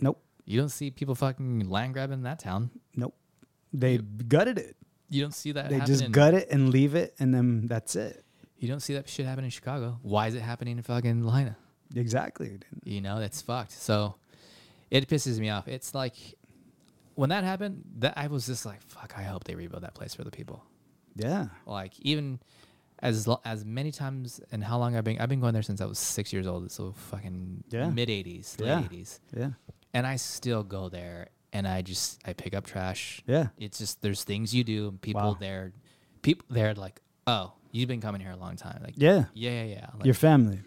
nope. 0.00 0.22
You 0.44 0.58
don't 0.58 0.70
see 0.70 0.90
people 0.90 1.14
fucking 1.14 1.68
land 1.68 1.92
grabbing 1.94 2.14
in 2.14 2.22
that 2.24 2.40
town. 2.40 2.70
Nope. 2.96 3.14
They 3.72 3.98
gutted 3.98 4.58
it. 4.58 4.76
You 5.12 5.22
don't 5.22 5.34
see 5.34 5.52
that. 5.52 5.68
They 5.68 5.76
happening. 5.78 5.98
just 5.98 6.10
gut 6.12 6.34
it 6.34 6.48
and 6.50 6.70
leave 6.70 6.94
it, 6.94 7.14
and 7.18 7.32
then 7.34 7.66
that's 7.66 7.96
it. 7.96 8.24
You 8.58 8.68
don't 8.68 8.80
see 8.80 8.94
that 8.94 9.08
shit 9.08 9.26
happen 9.26 9.44
in 9.44 9.50
Chicago. 9.50 9.98
Why 10.02 10.28
is 10.28 10.34
it 10.34 10.40
happening 10.42 10.76
in 10.78 10.82
fucking 10.82 11.24
Lahaina? 11.24 11.56
Exactly. 11.94 12.58
You 12.84 13.00
know 13.00 13.20
that's 13.20 13.42
fucked. 13.42 13.72
So 13.72 14.14
it 14.90 15.08
pisses 15.08 15.38
me 15.38 15.50
off. 15.50 15.68
It's 15.68 15.94
like 15.94 16.14
when 17.14 17.30
that 17.30 17.44
happened, 17.44 17.82
that 17.98 18.14
I 18.16 18.28
was 18.28 18.46
just 18.46 18.64
like, 18.64 18.80
fuck. 18.82 19.14
I 19.16 19.22
hope 19.22 19.44
they 19.44 19.54
rebuild 19.54 19.82
that 19.82 19.94
place 19.94 20.14
for 20.14 20.24
the 20.24 20.30
people. 20.30 20.64
Yeah. 21.16 21.48
Like 21.66 21.92
even 22.00 22.40
as 23.00 23.26
lo- 23.28 23.40
as 23.44 23.64
many 23.64 23.90
times 23.92 24.40
and 24.52 24.62
how 24.64 24.78
long 24.78 24.96
I've 24.96 25.04
been 25.04 25.18
I've 25.18 25.28
been 25.28 25.40
going 25.40 25.52
there 25.52 25.62
since 25.62 25.80
I 25.80 25.84
was 25.86 25.98
six 25.98 26.32
years 26.32 26.46
old. 26.46 26.70
So 26.70 26.92
fucking 26.92 27.64
Yeah. 27.70 27.90
mid 27.90 28.08
eighties, 28.08 28.56
late 28.60 28.68
Yeah. 28.68 28.84
eighties, 28.84 29.20
Yeah. 29.36 29.50
and 29.92 30.06
I 30.06 30.16
still 30.16 30.62
go 30.62 30.88
there 30.88 31.28
and 31.52 31.66
I 31.68 31.82
just 31.82 32.20
I 32.26 32.32
pick 32.32 32.54
up 32.54 32.66
trash. 32.66 33.22
Yeah. 33.26 33.48
It's 33.58 33.78
just 33.78 34.02
there's 34.02 34.24
things 34.24 34.54
you 34.54 34.64
do 34.64 34.88
and 34.88 35.00
people 35.00 35.22
Wow. 35.22 35.36
there, 35.38 35.72
people 36.22 36.46
there 36.50 36.74
like 36.74 37.00
oh 37.26 37.52
you've 37.70 37.88
been 37.88 38.00
coming 38.00 38.20
here 38.20 38.30
a 38.32 38.36
long 38.36 38.56
time 38.56 38.80
like 38.82 38.94
Yeah. 38.96 39.24
yeah 39.34 39.50
yeah 39.62 39.64
yeah 39.64 39.86
like, 39.96 40.04
Your 40.04 40.14
family. 40.14 40.60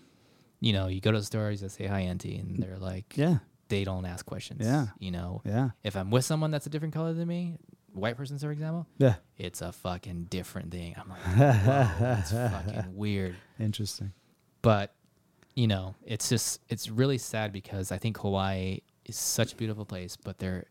you 0.59 0.73
know 0.73 0.87
you 0.87 1.01
go 1.01 1.11
to 1.11 1.19
the 1.19 1.23
stores 1.25 1.61
they 1.61 1.67
say 1.67 1.85
hi 1.85 2.01
auntie 2.01 2.37
and 2.37 2.57
mm. 2.57 2.61
they're 2.61 2.77
like 2.77 3.15
Yeah. 3.17 3.37
they 3.67 3.83
don't 3.83 4.05
ask 4.05 4.25
questions 4.25 4.61
Yeah. 4.63 4.87
you 4.99 5.11
know 5.11 5.41
Yeah. 5.45 5.69
if 5.83 5.95
I'm 5.95 6.09
with 6.11 6.23
someone 6.25 6.51
that's 6.51 6.65
a 6.65 6.69
different 6.69 6.93
color 6.93 7.13
than 7.13 7.27
me 7.27 7.57
white 7.93 8.15
person 8.17 8.37
for 8.39 8.51
example 8.51 8.87
Yeah. 8.97 9.15
it's 9.37 9.61
a 9.61 9.71
fucking 9.71 10.25
different 10.29 10.71
thing 10.71 10.95
I'm 10.97 11.09
like 11.09 11.19
whoa 11.99 12.17
it's 12.19 12.31
fucking 12.31 12.95
weird 12.95 13.35
Interesting. 13.59 14.11
but 14.61 14.93
you 15.55 15.67
know 15.67 15.95
it's 16.05 16.29
just 16.29 16.59
it's 16.69 16.89
really 16.89 17.17
sad 17.17 17.51
because 17.53 17.91
I 17.91 17.97
think 17.97 18.17
Hawaii 18.19 18.79
is 19.05 19.15
such 19.17 19.53
a 19.53 19.55
beautiful 19.55 19.85
place 19.85 20.15
but 20.17 20.37
they're 20.39 20.65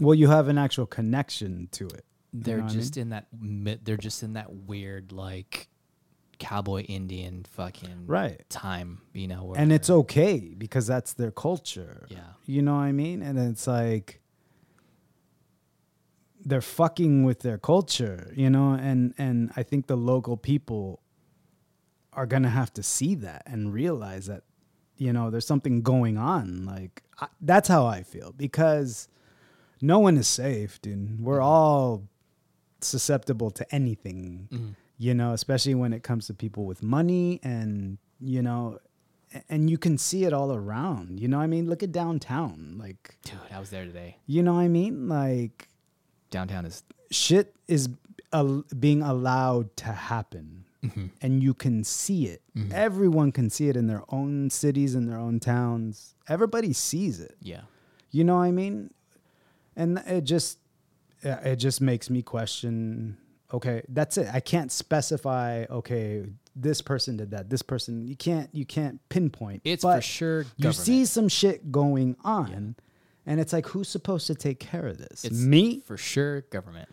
Well, 0.00 0.14
you 0.14 0.28
have 0.28 0.48
an 0.48 0.58
actual 0.58 0.86
connection 0.86 1.68
to 1.72 1.86
it. 1.86 2.04
They're 2.32 2.58
know 2.58 2.64
what 2.64 2.72
I 2.72 2.74
just 2.76 2.96
in 2.96 3.10
that 3.10 3.26
they're 3.84 3.96
just 3.96 4.22
in 4.22 4.32
that 4.34 4.52
weird 4.52 5.12
like 5.12 5.68
cowboy 6.38 6.82
Indian 6.82 7.44
fucking 7.50 8.06
Right. 8.06 8.42
time, 8.48 9.02
you 9.12 9.28
know. 9.28 9.54
And 9.56 9.72
it's 9.72 9.90
okay 9.90 10.54
because 10.56 10.86
that's 10.86 11.12
their 11.12 11.30
culture. 11.30 12.06
Yeah. 12.08 12.18
You 12.46 12.62
know 12.62 12.74
what 12.74 12.82
I 12.82 12.92
mean? 12.92 13.22
And 13.22 13.38
it's 13.38 13.66
like 13.66 14.20
they're 16.44 16.60
fucking 16.60 17.22
with 17.24 17.40
their 17.40 17.58
culture, 17.58 18.32
you 18.34 18.50
know, 18.50 18.72
and 18.72 19.14
and 19.18 19.52
I 19.56 19.62
think 19.62 19.86
the 19.86 19.96
local 19.96 20.36
people 20.36 21.00
are 22.14 22.26
going 22.26 22.42
to 22.42 22.48
have 22.50 22.72
to 22.74 22.82
see 22.82 23.14
that 23.16 23.42
and 23.46 23.72
realize 23.72 24.26
that 24.26 24.42
you 24.96 25.12
know, 25.12 25.30
there's 25.30 25.46
something 25.46 25.82
going 25.82 26.16
on. 26.16 26.64
Like 26.64 27.02
I, 27.20 27.26
that's 27.40 27.68
how 27.68 27.86
I 27.86 28.02
feel 28.02 28.32
because 28.36 29.08
no 29.82 29.98
one 29.98 30.16
is 30.16 30.26
safe, 30.28 30.80
dude. 30.80 31.20
We're 31.20 31.40
all 31.42 32.04
susceptible 32.80 33.50
to 33.50 33.74
anything, 33.74 34.48
Mm-hmm. 34.52 34.68
you 34.98 35.14
know, 35.14 35.32
especially 35.32 35.74
when 35.74 35.92
it 35.92 36.02
comes 36.02 36.26
to 36.28 36.34
people 36.34 36.64
with 36.64 36.82
money 36.82 37.40
and, 37.42 37.98
you 38.20 38.42
know, 38.42 38.78
and 39.48 39.68
you 39.70 39.78
can 39.78 39.98
see 39.98 40.24
it 40.24 40.32
all 40.32 40.52
around. 40.54 41.18
You 41.20 41.28
know 41.28 41.38
what 41.38 41.44
I 41.44 41.46
mean? 41.48 41.68
Look 41.68 41.82
at 41.82 41.90
downtown. 41.92 42.76
Like, 42.78 43.16
Dude, 43.24 43.38
I 43.50 43.58
was 43.60 43.70
there 43.70 43.84
today. 43.84 44.16
you 44.26 44.42
know 44.42 44.54
what 44.54 44.60
I 44.60 44.68
mean? 44.68 45.08
Like, 45.08 45.68
Downtown 46.30 46.64
is 46.64 46.82
shit 47.10 47.54
is 47.68 47.88
al- 48.32 48.64
being 48.78 49.02
allowed 49.02 49.76
to 49.78 49.86
happen 49.92 50.64
Mm-hmm. 50.82 51.06
and 51.20 51.40
you 51.44 51.54
can 51.54 51.84
see 51.84 52.26
it 52.26 52.42
everyone 52.72 53.30
can 53.30 53.48
see 53.50 53.68
it 53.68 53.76
in 53.76 53.86
their 53.86 54.02
own 54.08 54.50
cities 54.50 54.96
in 54.96 55.06
their 55.06 55.16
own 55.16 55.38
towns 55.38 56.16
everybody 56.28 56.72
sees 56.72 57.20
it 57.20 57.36
yeah. 57.40 57.60
you 58.10 58.24
know 58.24 58.34
what 58.38 58.42
i 58.42 58.50
mean 58.50 58.90
and 59.76 59.98
it 60.06 60.22
just 60.22 60.58
uh, 61.24 61.36
it 61.44 61.56
just 61.56 61.80
makes 61.80 62.10
me 62.10 62.22
question 62.22 63.16
okay 63.52 63.82
that's 63.88 64.16
it. 64.18 64.28
I 64.32 64.40
can't 64.40 64.72
specify 64.72 65.64
okay 65.70 66.24
this 66.54 66.82
person 66.82 67.16
did 67.16 67.30
that 67.30 67.48
this 67.48 67.62
person 67.62 68.06
you 68.06 68.16
can't 68.16 68.48
you 68.52 68.66
can't 68.66 69.00
pinpoint. 69.08 69.62
It's 69.64 69.82
for 69.82 69.94
but 69.94 70.04
sure 70.04 70.46
you 70.56 70.72
see 70.72 71.04
some 71.04 71.28
shit 71.28 71.70
going 71.72 72.16
on 72.24 72.76
and 73.26 73.40
it's 73.40 73.52
like 73.52 73.66
who's 73.66 73.88
supposed 73.88 74.26
to 74.26 74.34
take 74.34 74.58
care 74.58 74.86
of 74.86 74.98
this? 74.98 75.24
It's 75.24 75.38
me? 75.38 75.80
for 75.80 75.96
sure 75.96 76.42
government. 76.42 76.88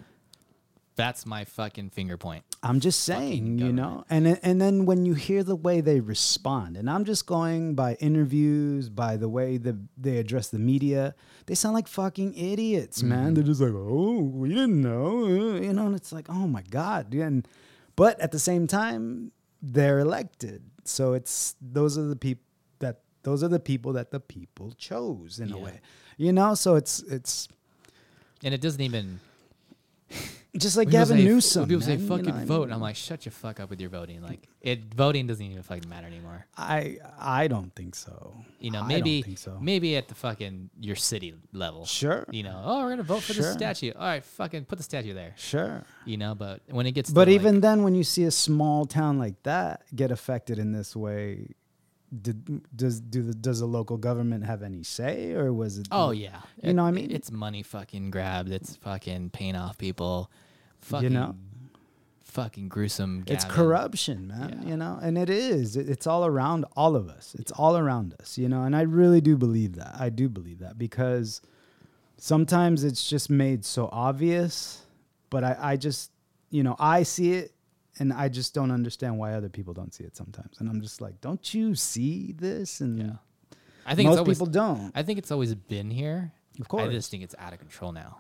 That's 1.00 1.26
my 1.26 1.44
fucking 1.46 1.90
finger 1.98 2.18
point. 2.18 2.44
I'm 2.62 2.80
just 2.82 3.00
saying, 3.10 3.58
you 3.60 3.72
know, 3.72 4.04
and 4.10 4.24
and 4.44 4.60
then 4.64 4.76
when 4.90 5.06
you 5.08 5.14
hear 5.28 5.42
the 5.44 5.56
way 5.56 5.80
they 5.90 6.00
respond, 6.02 6.76
and 6.80 6.90
I'm 6.94 7.06
just 7.06 7.24
going 7.26 7.74
by 7.74 7.90
interviews, 8.08 8.90
by 8.90 9.16
the 9.24 9.30
way 9.38 9.56
the, 9.58 9.74
they 10.06 10.18
address 10.18 10.50
the 10.50 10.60
media, 10.60 11.16
they 11.48 11.56
sound 11.56 11.74
like 11.80 11.88
fucking 11.88 12.36
idiots, 12.36 12.98
Mm-hmm. 13.00 13.10
man. 13.10 13.28
They're 13.34 13.48
just 13.52 13.62
like, 13.62 13.72
oh, 13.74 14.20
we 14.42 14.50
didn't 14.50 14.82
know, 14.90 15.24
uh," 15.24 15.62
you 15.66 15.72
know, 15.78 15.86
and 15.90 15.96
it's 15.96 16.12
like, 16.12 16.28
oh 16.30 16.48
my 16.58 16.64
god, 16.80 17.14
and 17.14 17.48
but 17.96 18.20
at 18.20 18.32
the 18.36 18.40
same 18.50 18.68
time, 18.68 19.32
they're 19.62 20.00
elected, 20.00 20.62
so 20.84 21.14
it's 21.14 21.56
those 21.62 21.98
are 21.98 22.08
the 22.14 22.20
people 22.28 22.44
that 22.84 22.96
those 23.24 23.42
are 23.44 23.52
the 23.58 23.60
people 23.72 23.94
that 23.94 24.12
the 24.12 24.20
people 24.20 24.68
chose 24.78 25.40
in 25.40 25.52
a 25.54 25.58
way, 25.58 25.80
you 26.18 26.34
know. 26.34 26.56
So 26.56 26.76
it's 26.76 27.00
it's 27.08 27.48
And 28.44 28.54
it 28.54 28.60
doesn't 28.62 28.82
even 28.90 29.20
just 30.58 30.76
like 30.78 30.90
Gavin 30.90 31.18
say- 31.18 31.24
Newsom. 31.26 31.68
People 31.68 31.82
say 31.82 31.90
man, 31.98 32.00
you 32.00 32.10
know 32.10 32.16
fucking 32.18 32.34
what 32.34 32.42
I 32.42 32.46
vote, 32.46 32.54
mean? 32.56 32.64
and 32.66 32.74
I'm 32.74 32.82
like, 32.82 32.96
shut 32.96 33.26
your 33.26 33.32
fuck 33.32 33.60
up 33.60 33.70
with 33.70 33.80
your 33.80 33.90
voting. 33.90 34.22
Like 34.22 34.48
it 34.62 34.94
voting 34.94 35.28
doesn't 35.28 35.46
even 35.46 35.62
fucking 35.64 35.88
matter 35.90 36.08
anymore. 36.08 36.46
I 36.58 36.98
I 37.20 37.48
don't 37.48 37.74
think 37.76 37.96
so. 37.96 38.34
You 38.60 38.72
know, 38.72 38.82
I 38.82 38.88
maybe 38.88 39.22
don't 39.22 39.26
think 39.28 39.38
so. 39.38 39.58
maybe 39.62 39.96
at 39.96 40.08
the 40.08 40.16
fucking 40.16 40.70
your 40.80 40.96
city 40.96 41.34
level. 41.54 41.86
Sure. 41.86 42.26
You 42.32 42.44
know, 42.44 42.62
oh, 42.66 42.84
we're 42.84 42.90
gonna 42.90 43.04
vote 43.04 43.24
for 43.24 43.34
Sure. 43.34 43.44
the 43.46 43.54
statue. 43.54 43.92
All 43.96 44.06
right, 44.06 44.24
fucking 44.24 44.66
put 44.66 44.78
the 44.80 44.84
statue 44.84 45.14
there. 45.14 45.34
Sure. 45.38 45.84
You 46.06 46.18
know, 46.18 46.36
but 46.36 46.62
when 46.70 46.86
it 46.88 46.92
gets, 46.94 47.10
to, 47.10 47.16
But 47.16 47.28
like- 47.28 47.36
even 47.36 47.62
then, 47.62 47.84
when 47.84 47.96
you 47.96 48.04
see 48.04 48.24
a 48.24 48.32
small 48.32 48.86
town 48.86 49.20
like 49.20 49.42
that 49.44 49.84
get 49.96 50.12
affected 50.12 50.58
in 50.60 50.72
this 50.72 50.96
way, 50.96 51.50
did, 52.22 52.62
does 52.76 53.00
do 53.00 53.22
the, 53.24 53.34
does 53.34 53.60
the 53.60 53.66
local 53.66 53.98
government 53.98 54.46
have 54.46 54.64
any 54.64 54.84
say, 54.84 55.34
or 55.34 55.54
was 55.54 55.78
it? 55.78 55.88
oh 55.92 56.12
yeah, 56.12 56.42
You 56.62 56.74
know 56.74 56.84
what 56.84 56.90
I 56.90 56.92
mean? 56.92 57.12
It's 57.12 57.32
money 57.32 57.64
fucking 57.64 58.12
grabbed. 58.12 58.52
It's 58.52 58.76
fucking 58.78 59.30
paying 59.32 59.56
off 59.56 59.78
people. 59.78 60.32
Fucking, 60.80 61.12
You 61.12 61.18
know? 61.18 61.36
fucking 62.24 62.70
gruesome. 62.70 63.24
it's 63.28 63.44
corruption, 63.46 64.28
man. 64.28 64.62
Yeah. 64.64 64.70
You 64.70 64.78
know, 64.78 65.00
and 65.02 65.18
it 65.18 65.30
is. 65.30 65.76
It, 65.76 65.90
it's 65.90 66.08
all 66.08 66.26
around 66.26 66.66
all 66.76 66.96
of 66.96 67.10
us. 67.10 67.36
It's 67.38 67.52
all 67.52 67.78
around 67.78 68.16
us. 68.20 68.38
You 68.38 68.48
know, 68.50 68.64
and 68.64 68.76
I 68.76 68.82
really 68.82 69.22
do 69.22 69.36
believe 69.36 69.76
that. 69.76 69.96
I 70.00 70.10
do 70.10 70.30
believe 70.30 70.60
that 70.60 70.78
because 70.78 71.42
sometimes 72.18 72.84
it's 72.84 73.10
just 73.10 73.30
made 73.30 73.66
so 73.66 73.90
obvious, 73.92 74.84
but 75.30 75.44
I, 75.44 75.58
I 75.60 75.76
just, 75.78 76.12
you 76.50 76.64
know, 76.64 76.76
I 76.80 77.04
see 77.04 77.34
it. 77.34 77.52
And 78.00 78.14
I 78.14 78.30
just 78.30 78.54
don't 78.54 78.72
understand 78.72 79.18
why 79.18 79.34
other 79.34 79.50
people 79.50 79.74
don't 79.74 79.94
see 79.94 80.04
it 80.06 80.16
sometimes. 80.16 80.60
And 80.60 80.70
I'm 80.70 80.82
just 80.82 81.02
like, 81.02 81.20
don't 81.22 81.54
you 81.54 81.76
see 81.76 82.34
this? 82.34 82.80
And 82.82 82.98
Yeah. 83.00 83.12
I 83.86 83.96
think 83.96 84.08
most 84.08 84.16
it's 84.16 84.20
always, 84.20 84.38
people 84.38 84.48
don't. 84.52 84.92
I 84.96 85.04
think 85.04 85.20
it's 85.20 85.32
always 85.32 85.54
been 85.56 85.90
here. 85.90 86.32
Of 86.60 86.68
course. 86.68 86.84
I 86.84 86.92
just 86.92 87.10
think 87.12 87.24
it's 87.24 87.36
out 87.40 87.54
of 87.54 87.60
control 87.60 87.92
now. 87.92 88.20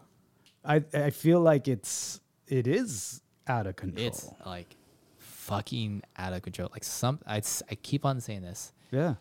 I 0.65 0.83
I 0.93 1.09
feel 1.11 1.39
like 1.39 1.67
it's 1.67 2.19
it 2.47 2.67
is 2.67 3.21
out 3.47 3.67
of 3.67 3.75
control. 3.75 4.07
It's 4.07 4.27
like 4.45 4.75
fucking 5.17 6.03
out 6.17 6.33
of 6.33 6.41
control. 6.41 6.69
Like 6.71 6.83
some, 6.83 7.19
I 7.25 7.41
I 7.71 7.75
keep 7.75 8.05
on 8.05 8.19
saying 8.21 8.41
this. 8.41 8.73
yeah. 8.91 9.15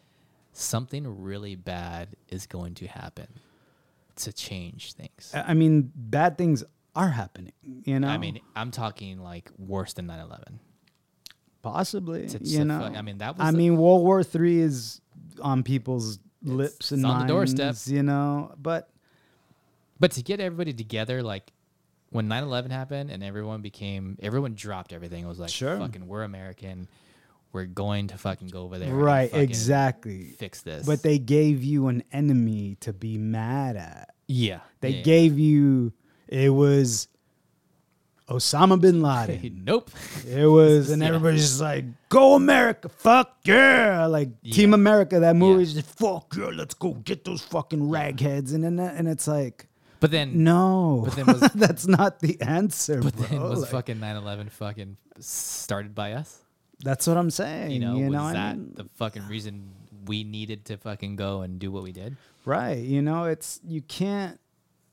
Something 0.52 1.22
really 1.22 1.54
bad 1.54 2.16
is 2.28 2.46
going 2.48 2.74
to 2.76 2.86
happen 2.88 3.28
to 4.16 4.32
change 4.32 4.94
things. 4.94 5.30
I 5.32 5.54
mean, 5.54 5.92
bad 5.94 6.36
things 6.36 6.64
are 6.94 7.08
happening. 7.10 7.52
You 7.84 8.00
know. 8.00 8.08
I 8.08 8.18
mean, 8.18 8.40
I'm 8.56 8.70
talking 8.70 9.18
like 9.20 9.50
worse 9.58 9.92
than 9.92 10.06
9/11. 10.06 10.58
possibly. 11.62 12.26
to- 12.28 12.38
you 12.44 12.58
to 12.58 12.64
know. 12.64 12.80
fuck- 12.80 12.96
I 12.96 13.02
mean, 13.02 13.18
that 13.18 13.36
was 13.36 13.46
I 13.46 13.50
mean, 13.50 13.76
World 13.76 14.02
War 14.02 14.22
Three 14.22 14.60
is 14.60 15.00
on 15.42 15.62
people's 15.62 16.18
lips 16.42 16.92
and 16.92 17.04
on 17.04 17.20
the 17.20 17.26
doorstep. 17.26 17.76
You 17.86 18.02
know, 18.02 18.54
but 18.60 18.90
But 20.00 20.12
to 20.12 20.22
get 20.22 20.38
everybody 20.40 20.72
together, 20.72 21.22
like 21.22 21.52
when 22.10 22.28
9/11 22.28 22.70
happened, 22.70 23.10
and 23.10 23.22
everyone 23.22 23.60
became, 23.62 24.16
everyone 24.22 24.54
dropped 24.54 24.92
everything. 24.92 25.24
It 25.24 25.28
was 25.28 25.38
like, 25.40 25.50
Sure. 25.50 25.76
fucking, 25.78 26.06
we're 26.06 26.22
American. 26.22 26.88
We're 27.52 27.64
going 27.66 28.08
to 28.08 28.18
fucking 28.18 28.48
go 28.48 28.62
over 28.62 28.78
there. 28.78 28.94
right, 28.94 29.32
exactly. 29.34 30.24
Fix 30.38 30.60
this. 30.62 30.86
But 30.86 31.02
they 31.02 31.18
gave 31.18 31.64
you 31.64 31.88
an 31.88 32.04
enemy 32.12 32.76
to 32.80 32.92
be 32.92 33.16
mad 33.18 33.76
at. 33.76 34.14
yeah, 34.28 34.60
They 34.80 34.90
yeah. 34.90 35.02
gave 35.02 35.38
you 35.38 35.92
it 36.28 36.50
was 36.50 37.08
Osama 38.28 38.78
bin 38.80 39.00
Laden. 39.00 39.62
nope. 39.64 39.90
It 40.28 40.44
was, 40.46 40.90
and 40.90 41.02
everybody's 41.02 41.42
just 41.48 41.60
like, 41.60 41.84
"Go 42.10 42.34
America, 42.34 42.88
fuck 42.90 43.38
yeah!" 43.44 44.04
Like 44.06 44.28
Team 44.42 44.74
America, 44.74 45.20
that 45.20 45.34
movie 45.36 45.62
is 45.62 45.74
just 45.74 45.86
fuck 45.98 46.34
yeah, 46.36 46.50
let's 46.54 46.74
go 46.74 46.92
get 46.94 47.24
those 47.24 47.40
fucking 47.42 47.80
ragheads, 47.80 48.52
and 48.54 48.62
then 48.62 48.78
and 48.78 49.08
it's 49.08 49.26
like, 49.26 49.66
But 50.00 50.10
then, 50.10 50.44
no, 50.44 51.02
But 51.06 51.16
then 51.16 51.26
was- 51.26 51.40
that's 51.54 51.86
not 51.86 52.20
the 52.20 52.38
answer, 52.42 53.00
but 53.02 53.16
bro. 53.16 53.26
then 53.28 53.40
was 53.42 53.60
Like, 53.62 53.70
fucking 53.70 53.96
9/11 53.96 54.50
fucking 54.50 54.96
started 55.20 55.94
by 55.94 56.12
us? 56.12 56.40
that's 56.84 57.06
what 57.08 57.16
I'm 57.16 57.30
saying. 57.30 57.70
You 57.72 57.80
know, 57.80 57.96
you 57.96 58.04
was 58.04 58.12
know, 58.12 58.22
I 58.22 58.52
mean? 58.54 58.72
the 58.76 58.84
fucking 58.96 59.26
reason 59.26 59.70
we 60.06 60.22
needed 60.22 60.66
to 60.66 60.76
fucking 60.76 61.16
go 61.16 61.40
and 61.42 61.58
do 61.58 61.72
what 61.72 61.82
we 61.82 61.92
did? 61.92 62.16
right? 62.44 62.78
You 62.78 63.00
know, 63.02 63.24
it's 63.24 63.58
you 63.66 63.80
can't 63.82 64.38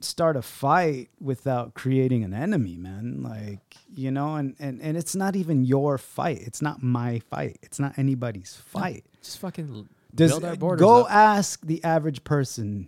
start 0.05 0.35
a 0.37 0.41
fight 0.41 1.09
without 1.19 1.73
creating 1.73 2.23
an 2.23 2.33
enemy, 2.33 2.77
man. 2.77 3.21
Like 3.23 3.75
you 3.93 4.11
know, 4.11 4.35
and 4.35 4.55
and 4.59 4.81
and 4.81 4.95
it's 4.97 5.15
not 5.15 5.35
even 5.35 5.65
your 5.65 5.97
fight. 5.97 6.39
It's 6.41 6.61
not 6.61 6.81
my 6.83 7.19
fight. 7.19 7.57
It's 7.61 7.79
not 7.79 7.97
anybody's 7.97 8.55
fight. 8.55 9.05
Just 9.21 9.39
fucking 9.39 9.87
Does 10.13 10.31
build 10.31 10.45
our 10.45 10.55
borders 10.55 10.79
go 10.81 11.01
up. 11.03 11.11
ask 11.11 11.65
the 11.65 11.83
average 11.83 12.23
person, 12.23 12.87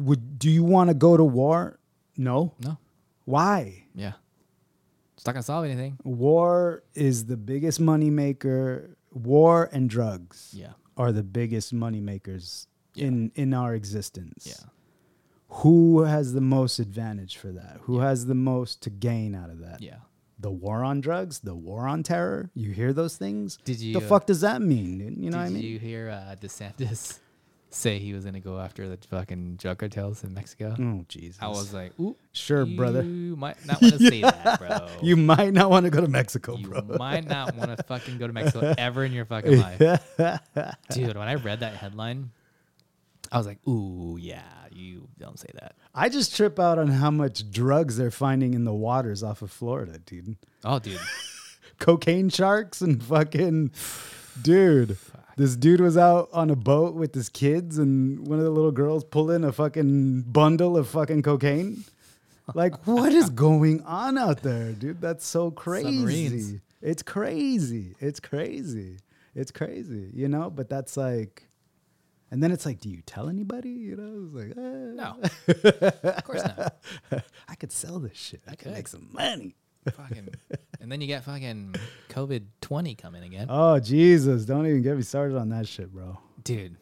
would 0.00 0.38
do 0.38 0.50
you 0.50 0.64
want 0.64 0.90
to 0.90 0.94
go 0.94 1.16
to 1.16 1.24
war? 1.24 1.78
No. 2.16 2.54
no, 2.64 2.78
Why? 3.24 3.84
yeah, 3.94 4.12
it's 5.16 5.26
not 5.26 5.32
gonna 5.32 5.42
solve 5.42 5.64
anything. 5.64 5.98
War 6.04 6.82
is 6.94 7.26
the 7.26 7.36
biggest 7.36 7.80
money 7.80 8.10
maker. 8.10 8.96
War 9.12 9.68
and 9.72 9.88
drugs 9.90 10.50
Yeah, 10.52 10.72
are 10.96 11.12
the 11.12 11.22
biggest 11.22 11.72
money 11.72 12.00
makers 12.00 12.66
Yeah. 12.94 13.06
in 13.06 13.32
in 13.34 13.54
our 13.54 13.74
existence. 13.74 14.46
yeah. 14.46 14.68
Who 15.58 16.02
has 16.02 16.32
the 16.32 16.40
most 16.40 16.78
advantage 16.78 17.36
for 17.36 17.52
that? 17.52 17.78
Who 17.82 18.00
has 18.00 18.26
the 18.26 18.34
most 18.34 18.82
to 18.82 18.90
gain 18.90 19.34
out 19.34 19.50
of 19.50 19.60
that? 19.60 19.80
Yeah. 19.80 19.96
The 20.38 20.50
war 20.50 20.82
on 20.82 21.00
drugs, 21.00 21.38
the 21.38 21.54
war 21.54 21.86
on 21.86 22.02
terror. 22.02 22.50
You 22.54 22.72
hear 22.72 22.92
those 22.92 23.16
things? 23.16 23.56
Did 23.64 23.78
you, 23.80 23.94
The 23.94 24.00
fuck 24.00 24.26
does 24.26 24.40
that 24.40 24.60
mean? 24.60 24.98
dude? 24.98 25.16
You 25.18 25.30
know 25.30 25.38
what 25.38 25.44
I 25.44 25.48
mean? 25.50 25.62
Did 25.62 25.68
you 25.68 25.78
hear 25.78 26.10
uh, 26.10 26.34
DeSantis 26.36 27.20
say 27.70 27.98
he 27.98 28.12
was 28.12 28.24
gonna 28.24 28.40
go 28.40 28.58
after 28.58 28.88
the 28.88 28.98
fucking 29.08 29.56
drug 29.56 29.78
cartels 29.78 30.22
in 30.24 30.34
Mexico? 30.34 30.74
oh 30.78 31.04
Jesus! 31.08 31.38
I 31.40 31.48
was 31.48 31.72
like, 31.72 31.92
ooh, 32.00 32.16
Sure, 32.32 32.66
brother. 32.66 33.02
You 33.02 33.36
might 33.36 33.64
not 33.64 33.80
want 33.80 33.94
to 33.94 33.98
say 34.10 34.20
that, 34.22 34.58
bro. 34.58 34.88
You 35.02 35.16
might 35.16 35.52
not 35.54 35.70
want 35.70 35.84
to 35.84 35.90
go 35.90 36.00
to 36.00 36.08
Mexico, 36.08 36.56
You 36.56 36.66
bro. 36.68 36.82
might 36.98 37.26
not 37.26 37.54
want 37.54 37.76
to 37.76 37.82
fucking 37.88 38.18
go 38.18 38.26
to 38.26 38.32
Mexico 38.32 38.74
ever 38.76 39.04
in 39.04 39.12
your 39.12 39.24
fucking 39.24 39.58
life. 39.58 39.78
Dude, 40.90 41.16
when 41.16 41.28
I 41.28 41.34
read 41.36 41.60
that 41.60 41.74
headline, 41.76 42.32
I 43.34 43.38
was 43.38 43.48
like, 43.48 43.58
ooh, 43.66 44.16
yeah, 44.16 44.44
you 44.70 45.08
don't 45.18 45.40
say 45.40 45.48
that. 45.54 45.74
I 45.92 46.08
just 46.08 46.36
trip 46.36 46.60
out 46.60 46.78
on 46.78 46.86
how 46.86 47.10
much 47.10 47.50
drugs 47.50 47.96
they're 47.96 48.12
finding 48.12 48.54
in 48.54 48.62
the 48.62 48.72
waters 48.72 49.24
off 49.24 49.42
of 49.42 49.50
Florida, 49.50 49.98
dude. 49.98 50.36
Oh, 50.62 50.78
dude. 50.78 51.00
Cocaine 51.80 52.28
sharks 52.28 52.80
and 52.80 53.02
fucking 53.02 53.72
dude. 54.40 54.96
This 55.36 55.56
dude 55.56 55.80
was 55.80 55.96
out 55.96 56.28
on 56.32 56.48
a 56.48 56.54
boat 56.54 56.94
with 56.94 57.12
his 57.12 57.28
kids, 57.28 57.76
and 57.76 58.24
one 58.24 58.38
of 58.38 58.44
the 58.44 58.52
little 58.52 58.70
girls 58.70 59.02
pulled 59.02 59.32
in 59.32 59.42
a 59.42 59.50
fucking 59.50 60.22
bundle 60.22 60.76
of 60.76 60.86
fucking 60.86 61.22
cocaine. 61.22 61.82
Like, 62.54 62.86
what 62.86 63.12
is 63.12 63.30
going 63.30 63.82
on 63.82 64.16
out 64.16 64.42
there, 64.42 64.70
dude? 64.70 65.00
That's 65.00 65.26
so 65.26 65.50
crazy. 65.50 65.96
Submarines. 65.96 66.60
It's 66.80 67.02
crazy. 67.02 67.96
It's 67.98 68.20
crazy. 68.20 68.98
It's 69.34 69.50
crazy, 69.50 70.10
you 70.14 70.28
know? 70.28 70.50
But 70.50 70.68
that's 70.68 70.96
like, 70.96 71.43
and 72.34 72.42
then 72.42 72.50
it's 72.50 72.66
like, 72.66 72.80
do 72.80 72.88
you 72.90 73.00
tell 73.06 73.28
anybody? 73.28 73.70
You 73.70 73.94
know, 73.94 74.24
it's 74.26 74.34
like, 74.34 74.58
eh. 74.58 76.02
No. 76.02 76.10
of 76.10 76.24
course 76.24 76.42
not. 76.42 76.78
I 77.48 77.54
could 77.54 77.70
sell 77.70 78.00
this 78.00 78.16
shit. 78.18 78.42
I 78.48 78.56
could 78.56 78.58
could. 78.58 78.72
make 78.72 78.88
some 78.88 79.08
money. 79.12 79.54
fucking, 79.92 80.30
and 80.80 80.90
then 80.90 81.00
you 81.00 81.06
got 81.06 81.22
fucking 81.22 81.76
COVID 82.08 82.46
twenty 82.60 82.96
coming 82.96 83.22
again, 83.22 83.46
Oh 83.48 83.78
Jesus! 83.78 84.44
Don't 84.46 84.66
even 84.66 84.82
get 84.82 84.96
me 84.96 85.02
started 85.02 85.36
on 85.38 85.50
that 85.50 85.68
shit, 85.68 85.92
bro. 85.92 86.18
dude. 86.42 86.76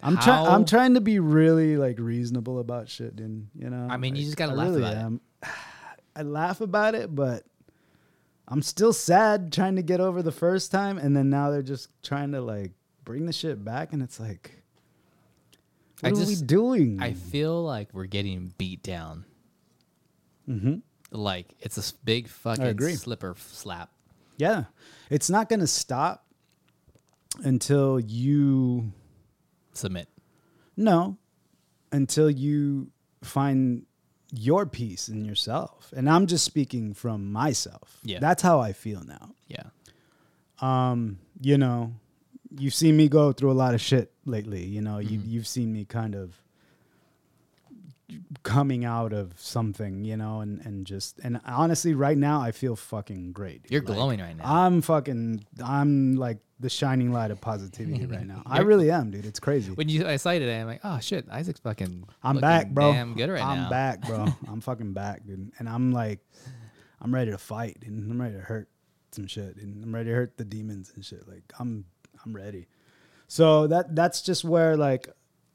I'm 0.00 0.16
trying. 0.16 0.46
I'm 0.46 0.64
trying 0.64 0.94
to 0.94 1.00
be 1.00 1.18
really 1.18 1.76
like 1.76 1.98
reasonable 1.98 2.60
about 2.60 2.88
shit, 2.88 3.16
dude. 3.16 3.48
You 3.56 3.70
know. 3.70 3.88
I 3.90 3.96
mean, 3.96 4.14
you 4.14 4.24
just 4.24 4.36
gotta 4.36 4.52
I 4.52 4.54
laugh 4.54 4.68
really 4.68 4.82
about 4.82 5.12
it. 5.12 5.20
I 6.14 6.22
laugh 6.22 6.60
about 6.60 6.94
it, 6.94 7.12
but 7.12 7.42
I'm 8.46 8.62
still 8.62 8.92
sad 8.92 9.52
trying 9.52 9.74
to 9.74 9.82
get 9.82 9.98
over 9.98 10.22
the 10.22 10.30
first 10.30 10.70
time, 10.70 10.98
and 10.98 11.16
then 11.16 11.30
now 11.30 11.50
they're 11.50 11.62
just 11.62 11.88
trying 12.04 12.30
to 12.30 12.40
like 12.40 12.70
bring 13.04 13.26
the 13.26 13.32
shit 13.32 13.64
back, 13.64 13.92
and 13.92 14.02
it's 14.02 14.20
like, 14.20 14.57
I 16.02 16.10
what 16.10 16.18
are 16.18 16.26
we 16.26 16.32
just- 16.32 16.46
doing? 16.46 17.00
I 17.00 17.12
feel 17.12 17.62
like 17.62 17.92
we're 17.92 18.06
getting 18.06 18.52
beat 18.58 18.82
down. 18.82 19.24
mm-hmm. 20.48 20.76
Like 21.10 21.54
it's 21.60 21.78
a 21.78 21.94
big 22.04 22.28
fucking 22.28 22.78
slipper 22.96 23.34
slap. 23.38 23.90
Yeah, 24.36 24.64
it's 25.10 25.30
not 25.30 25.48
gonna 25.48 25.66
stop 25.66 26.24
until 27.42 27.98
you 27.98 28.92
Submit. 29.72 30.08
No, 30.76 31.16
until 31.92 32.28
you 32.28 32.90
find 33.22 33.86
your 34.32 34.66
peace 34.66 35.08
in 35.08 35.24
yourself. 35.24 35.92
And 35.96 36.10
I'm 36.10 36.26
just 36.26 36.44
speaking 36.44 36.94
from 36.94 37.32
myself. 37.32 37.98
Yeah. 38.02 38.18
That's 38.18 38.42
how 38.42 38.60
I 38.60 38.72
feel 38.72 39.02
now. 39.04 39.30
Yeah. 39.46 39.62
Um, 40.60 41.18
you 41.40 41.56
know, 41.58 41.94
you've 42.58 42.74
seen 42.74 42.96
me 42.96 43.08
go 43.08 43.32
through 43.32 43.52
a 43.52 43.54
lot 43.54 43.72
of 43.74 43.80
shit 43.80 44.12
lately. 44.28 44.64
You 44.64 44.80
know, 44.82 44.98
you 44.98 45.18
Mm-hmm. 45.18 45.30
you've 45.30 45.46
seen 45.48 45.72
me 45.72 45.84
kind 45.84 46.14
of 46.14 46.40
coming 48.42 48.84
out 48.86 49.12
of 49.12 49.32
something, 49.38 50.02
you 50.04 50.16
know, 50.16 50.40
and 50.40 50.64
and 50.64 50.86
just 50.86 51.18
and 51.22 51.40
honestly 51.44 51.92
right 51.94 52.16
now 52.16 52.40
I 52.40 52.52
feel 52.52 52.74
fucking 52.76 53.32
great. 53.32 53.66
You're 53.70 53.82
Like, 53.82 53.94
glowing 53.96 54.20
right 54.20 54.36
now. 54.36 54.44
I'm 54.46 54.80
fucking 54.80 55.44
I'm 55.62 56.16
like 56.16 56.38
the 56.60 56.70
shining 56.70 57.12
light 57.12 57.30
of 57.30 57.40
positivity 57.40 58.06
right 58.06 58.26
now. 58.26 58.42
I 58.46 58.60
really 58.60 58.90
am, 58.90 59.10
dude. 59.10 59.26
It's 59.26 59.38
crazy. 59.38 59.72
when 59.72 59.88
you 59.88 60.06
I 60.06 60.16
saw 60.16 60.30
you 60.30 60.40
today, 60.40 60.60
I'm 60.60 60.66
like, 60.66 60.80
oh 60.84 60.98
shit, 61.00 61.26
Isaac's 61.30 61.60
fucking. 61.60 62.04
I'm 62.22 62.38
back, 62.40 62.70
bro. 62.70 62.92
Damn 62.92 63.14
good 63.14 63.28
right 63.30 63.40
now. 63.40 63.48
I'm 63.50 63.58
now. 63.64 63.70
back, 63.70 64.00
bro. 64.06 64.26
I'm 64.48 64.60
fucking 64.62 64.92
back, 64.94 65.26
dude. 65.26 65.52
And 65.58 65.68
I'm 65.68 65.92
like, 65.92 66.20
I'm 67.00 67.14
ready 67.14 67.30
to 67.30 67.38
fight, 67.38 67.76
and 67.84 68.10
I'm 68.10 68.20
ready 68.20 68.34
to 68.34 68.40
hurt 68.40 68.68
some 69.12 69.26
shit, 69.26 69.56
and 69.56 69.84
I'm 69.84 69.94
ready 69.94 70.08
to 70.10 70.14
hurt 70.16 70.36
the 70.38 70.44
demons 70.44 70.92
and 70.96 71.04
shit. 71.04 71.28
Like, 71.28 71.44
I'm, 71.60 71.84
I'm 72.24 72.34
ready. 72.34 72.66
So 73.28 73.66
that 73.68 73.94
that's 73.94 74.22
just 74.22 74.42
where 74.44 74.76
like, 74.76 75.08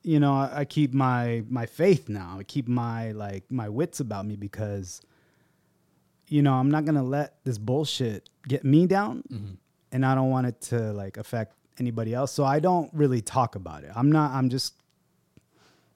you 0.04 0.20
know, 0.20 0.34
I, 0.34 0.60
I 0.60 0.66
keep 0.66 0.94
my 0.94 1.44
my 1.50 1.66
faith 1.66 2.08
now. 2.08 2.38
I 2.40 2.44
keep 2.44 2.68
my 2.68 3.12
like 3.12 3.44
my 3.52 3.68
wits 3.70 4.00
about 4.00 4.26
me 4.26 4.36
because, 4.36 5.02
you 6.28 6.42
know, 6.42 6.54
I'm 6.54 6.70
not 6.72 6.86
gonna 6.86 7.04
let 7.04 7.44
this 7.44 7.58
bullshit 7.58 8.30
get 8.48 8.64
me 8.64 8.86
down, 8.88 9.24
Mm-hmm. 9.32 9.54
and 9.92 10.06
I 10.06 10.14
don't 10.16 10.30
want 10.30 10.48
it 10.48 10.62
to 10.70 10.94
like 10.94 11.18
affect 11.18 11.56
anybody 11.80 12.14
else. 12.14 12.32
So 12.32 12.44
I 12.46 12.60
don't 12.60 12.90
really 12.94 13.22
talk 13.22 13.56
about 13.56 13.84
it. 13.84 13.92
I'm 13.96 14.12
not. 14.12 14.32
I'm 14.32 14.50
just 14.50 14.76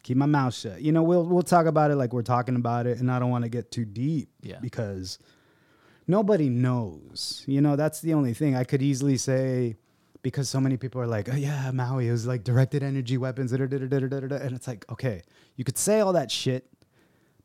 keep 0.04 0.18
my 0.18 0.26
mouth 0.26 0.54
shut. 0.56 0.82
You 0.82 0.92
know, 0.92 1.04
we'll 1.04 1.26
we'll 1.26 1.44
talk 1.44 1.68
about 1.68 1.92
it 1.92 1.96
like 1.96 2.12
we're 2.14 2.24
talking 2.24 2.56
about 2.56 2.88
it, 2.88 3.00
and 3.00 3.12
I 3.12 3.20
don't 3.20 3.30
want 3.30 3.44
to 3.44 3.50
get 3.50 3.70
too 3.72 3.86
deep 3.86 4.30
Yeah. 4.42 4.58
because 4.62 5.20
nobody 6.08 6.50
knows. 6.50 7.44
You 7.46 7.62
know, 7.62 7.76
that's 7.76 8.02
the 8.02 8.14
only 8.16 8.34
thing 8.34 8.56
I 8.56 8.64
could 8.64 8.82
easily 8.82 9.18
say 9.18 9.76
because 10.22 10.50
so 10.50 10.60
many 10.60 10.78
people 10.78 11.00
are 11.02 11.08
like, 11.08 11.30
oh 11.32 11.36
yeah, 11.36 11.72
Maui 11.72 12.10
was 12.10 12.26
like 12.28 12.44
directed 12.44 12.84
energy 12.84 13.18
weapons, 13.18 13.52
da, 13.52 13.58
da, 13.58 13.66
da, 13.68 13.78
da, 13.88 14.00
da, 14.00 14.20
da, 14.20 14.28
da," 14.28 14.36
and 14.38 14.56
it's 14.56 14.68
like, 14.68 14.86
okay, 14.90 15.22
you 15.56 15.64
could 15.64 15.78
say 15.78 16.00
all 16.00 16.14
that 16.14 16.32
shit, 16.32 16.70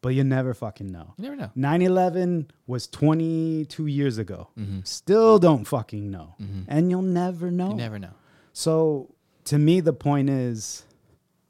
but 0.00 0.10
you 0.10 0.24
never 0.24 0.52
fucking 0.54 0.90
know. 0.90 1.14
You 1.18 1.24
never 1.30 1.36
know. 1.36 1.50
9/11 1.56 2.46
was 2.66 2.86
22 2.88 3.86
years 3.86 4.18
ago. 4.18 4.48
Mhm. 4.58 4.86
Still 4.86 5.38
don't 5.38 5.64
fucking 5.64 6.10
know, 6.10 6.34
Mhm. 6.40 6.64
and 6.68 6.90
you'll 6.90 7.02
never 7.02 7.50
know. 7.50 7.70
You 7.70 7.76
never 7.76 7.98
know. 7.98 8.14
So 8.52 9.14
to 9.44 9.58
me, 9.58 9.80
the 9.80 9.92
point 9.92 10.28
is, 10.30 10.84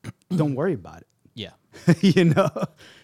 don't 0.30 0.54
worry 0.54 0.74
about 0.74 1.02
it. 1.02 1.06
Yeah. 1.35 1.52
you 2.00 2.24
know, 2.24 2.50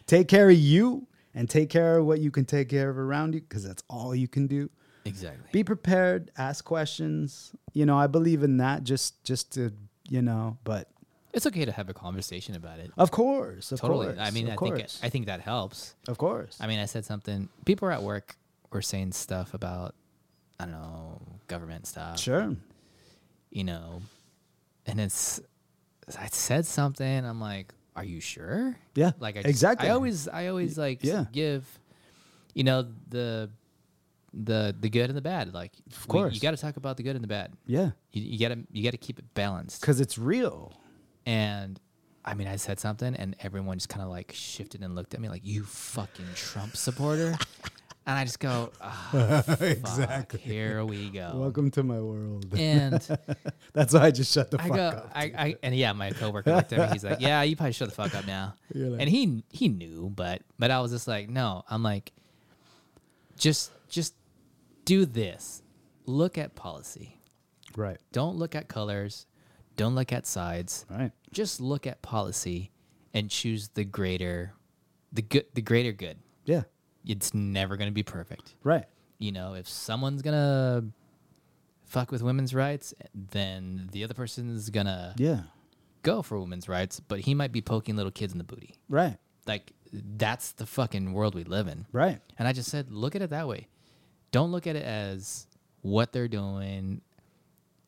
take 0.06 0.28
care 0.28 0.50
of 0.50 0.56
you 0.58 1.06
and 1.34 1.48
take 1.48 1.70
care 1.70 1.98
of 1.98 2.06
what 2.06 2.20
you 2.20 2.30
can 2.30 2.44
take 2.44 2.68
care 2.68 2.90
of 2.90 2.98
around 2.98 3.34
you 3.34 3.40
because 3.40 3.64
that's 3.64 3.82
all 3.88 4.14
you 4.14 4.28
can 4.28 4.46
do. 4.46 4.70
Exactly. 5.08 5.48
Be 5.52 5.64
prepared, 5.64 6.30
ask 6.36 6.64
questions. 6.64 7.52
You 7.72 7.86
know, 7.86 7.98
I 7.98 8.06
believe 8.06 8.42
in 8.42 8.58
that. 8.58 8.84
Just, 8.84 9.24
just 9.24 9.52
to 9.54 9.72
you 10.08 10.22
know, 10.22 10.56
but 10.64 10.88
it's 11.32 11.46
okay 11.46 11.64
to 11.64 11.72
have 11.72 11.88
a 11.88 11.94
conversation 11.94 12.54
about 12.54 12.78
it. 12.78 12.90
of 12.96 13.10
course, 13.10 13.72
of 13.72 13.80
totally. 13.80 14.06
course. 14.06 14.18
I 14.18 14.30
mean, 14.30 14.48
I 14.50 14.56
course, 14.56 14.70
think 14.70 14.84
it, 14.84 14.98
I 15.02 15.08
think 15.10 15.26
that 15.26 15.40
helps. 15.40 15.94
of 16.08 16.18
course. 16.18 16.56
I 16.60 16.66
mean, 16.66 16.78
I 16.78 16.86
said 16.86 17.04
something. 17.04 17.48
People 17.64 17.90
at 17.90 18.02
work 18.02 18.36
were 18.72 18.82
saying 18.82 19.12
stuff 19.12 19.54
about 19.54 19.94
I 20.58 20.64
don't 20.64 20.72
know 20.72 21.20
government 21.46 21.86
stuff. 21.86 22.18
sure. 22.18 22.56
You 23.50 23.64
know, 23.64 24.02
and 24.86 25.00
it's 25.00 25.40
I 26.18 26.26
said 26.28 26.66
something. 26.66 27.24
I'm 27.24 27.40
like, 27.40 27.74
are 27.96 28.04
you 28.04 28.20
sure? 28.20 28.76
Yeah, 28.94 29.12
Like 29.18 29.36
I 29.36 29.40
just, 29.42 29.50
exactly. 29.50 29.88
I 29.88 29.92
always 29.92 30.28
I 30.28 30.46
always 30.48 30.78
like 30.78 31.00
yeah. 31.02 31.26
give, 31.32 31.66
you 32.54 32.64
know 32.64 32.86
the 33.08 33.50
the 34.32 34.74
the 34.78 34.88
good 34.90 35.08
and 35.10 35.16
the 35.16 35.22
bad. 35.22 35.52
Like 35.54 35.72
Of 35.90 36.06
we- 36.06 36.12
course. 36.12 36.34
you 36.34 36.40
got 36.40 36.50
to 36.52 36.56
talk 36.56 36.76
about 36.76 36.96
the 36.96 37.02
good 37.02 37.14
and 37.16 37.22
the 37.22 37.28
bad. 37.28 37.52
Yeah, 37.66 37.90
You, 38.12 38.22
you 38.22 38.38
gotta 38.38 38.60
you 38.72 38.82
gotta 38.84 38.96
keep 38.96 39.18
it 39.18 39.34
balanced. 39.34 39.80
because 39.80 40.00
it's 40.00 40.18
real. 40.18 40.72
And 41.26 41.80
I 42.24 42.34
mean, 42.34 42.46
I 42.48 42.56
said 42.56 42.78
something, 42.78 43.14
and 43.14 43.36
everyone 43.40 43.78
just 43.78 43.88
kind 43.88 44.02
of 44.02 44.10
like 44.10 44.32
shifted 44.34 44.82
and 44.82 44.94
looked 44.94 45.14
at 45.14 45.20
me 45.20 45.28
like, 45.28 45.42
"You 45.44 45.64
fucking 45.64 46.26
Trump 46.34 46.76
supporter," 46.76 47.36
and 48.06 48.18
I 48.18 48.24
just 48.24 48.38
go, 48.38 48.70
"Ah, 48.82 49.42
fuck, 49.46 50.36
Here 50.36 50.84
we 50.84 51.08
go. 51.08 51.32
Welcome 51.36 51.70
to 51.72 51.82
my 51.82 52.00
world. 52.00 52.46
And 52.58 52.94
That's 53.72 53.94
why 53.94 54.00
I 54.00 54.10
just 54.10 54.32
shut 54.32 54.50
the 54.50 54.60
I 54.60 54.64
fuck 54.68 54.76
go, 54.76 54.82
up. 54.82 55.10
I, 55.14 55.22
I, 55.24 55.56
and 55.62 55.74
yeah, 55.74 55.92
my 55.94 56.10
coworker 56.10 56.54
looked 56.54 56.72
at 56.74 56.80
me. 56.80 56.92
He's 56.92 57.04
like, 57.04 57.20
"Yeah, 57.20 57.40
you 57.42 57.56
probably 57.56 57.72
shut 57.72 57.88
the 57.88 57.94
fuck 57.94 58.14
up 58.14 58.26
now." 58.26 58.54
Like- 58.74 59.00
and 59.00 59.08
he 59.08 59.42
he 59.50 59.68
knew, 59.68 60.10
but 60.14 60.42
but 60.58 60.70
I 60.70 60.80
was 60.80 60.90
just 60.92 61.08
like, 61.08 61.30
"No." 61.30 61.64
I'm 61.70 61.82
like, 61.82 62.12
just 63.36 63.70
just 63.88 64.14
do 64.84 65.04
this. 65.04 65.62
Look 66.06 66.38
at 66.38 66.54
policy. 66.54 67.20
right, 67.76 67.98
Don't 68.12 68.36
look 68.36 68.54
at 68.54 68.68
colors. 68.68 69.26
Don't 69.76 69.94
look 69.94 70.12
at 70.12 70.26
sides. 70.26 70.84
right. 70.90 71.12
just 71.32 71.60
look 71.60 71.86
at 71.86 72.02
policy 72.02 72.70
and 73.14 73.30
choose 73.30 73.68
the 73.74 73.84
greater 73.84 74.52
the 75.12 75.22
good 75.22 75.46
the 75.54 75.62
greater 75.62 75.92
good 75.92 76.18
Yeah, 76.44 76.62
it's 77.06 77.32
never 77.32 77.76
going 77.76 77.88
to 77.88 77.94
be 77.94 78.02
perfect 78.02 78.54
right. 78.64 78.84
you 79.18 79.32
know 79.32 79.54
if 79.54 79.66
someone's 79.68 80.20
going 80.20 80.34
to 80.34 80.84
fuck 81.86 82.10
with 82.12 82.22
women's 82.22 82.54
rights 82.54 82.92
then 83.14 83.88
the 83.92 84.04
other 84.04 84.12
person's 84.14 84.68
going 84.68 84.86
to 84.86 85.14
Yeah, 85.16 85.42
go 86.02 86.20
for 86.22 86.38
women's 86.40 86.68
rights 86.68 87.00
but 87.00 87.20
he 87.20 87.34
might 87.34 87.52
be 87.52 87.62
poking 87.62 87.96
little 87.96 88.12
kids 88.12 88.32
in 88.32 88.38
the 88.38 88.44
booty 88.44 88.74
right, 88.88 89.16
like 89.46 89.72
that's 89.92 90.52
the 90.52 90.66
fucking 90.66 91.12
world 91.14 91.34
we 91.34 91.44
live 91.44 91.66
in 91.68 91.86
right. 91.92 92.20
and 92.38 92.46
i 92.48 92.52
just 92.52 92.68
said 92.70 92.90
look 92.90 93.14
at 93.16 93.22
it 93.22 93.30
that 93.30 93.48
way 93.48 93.68
don't 94.30 94.50
look 94.52 94.66
at 94.66 94.76
it 94.76 94.84
as 94.84 95.46
what 95.82 96.12
they're 96.12 96.28
doing 96.28 97.00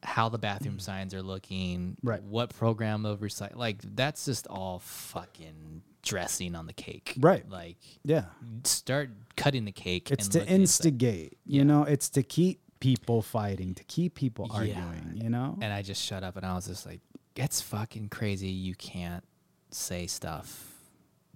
how 0.03 0.31
the 0.31 0.39
bathroom 0.39 0.79
signs 0.79 1.13
are 1.15 1.23
looking 1.23 1.91
Mm. 1.91 1.97
Right. 2.03 2.23
what 2.23 2.55
program 2.55 3.05
of 3.05 3.21
recite 3.23 3.57
like 3.57 3.83
that's 3.95 4.25
just 4.25 4.47
all 4.47 4.79
fucking 4.79 5.83
dressing 6.03 6.55
on 6.55 6.67
the 6.67 6.73
cake 6.73 7.15
Right. 7.19 7.47
like 7.51 7.77
Yeah. 8.05 8.27
start 8.65 9.11
cutting 9.37 9.67
the 9.67 9.73
cake 9.73 10.11
It's 10.11 10.25
and 10.27 10.33
to 10.33 10.49
instigate, 10.51 11.37
you 11.45 11.59
Yeah. 11.59 11.63
know, 11.65 11.83
it's 11.85 12.09
to 12.11 12.23
keep 12.23 12.61
people 12.81 13.21
fighting, 13.21 13.75
to 13.75 13.85
keep 13.85 14.15
people 14.15 14.47
Yeah. 14.49 14.57
arguing, 14.87 15.19
you 15.23 15.29
know? 15.29 15.59
and 15.61 15.71
i 15.73 15.83
just 15.83 16.03
shut 16.03 16.23
up 16.25 16.37
and 16.37 16.47
i 16.47 16.55
was 16.55 16.67
just 16.67 16.87
like 16.87 17.01
it's 17.37 17.61
fucking 17.61 18.09
crazy 18.09 18.49
you 18.49 18.75
can't 18.75 19.23
say 19.71 20.07
stuff 20.07 20.67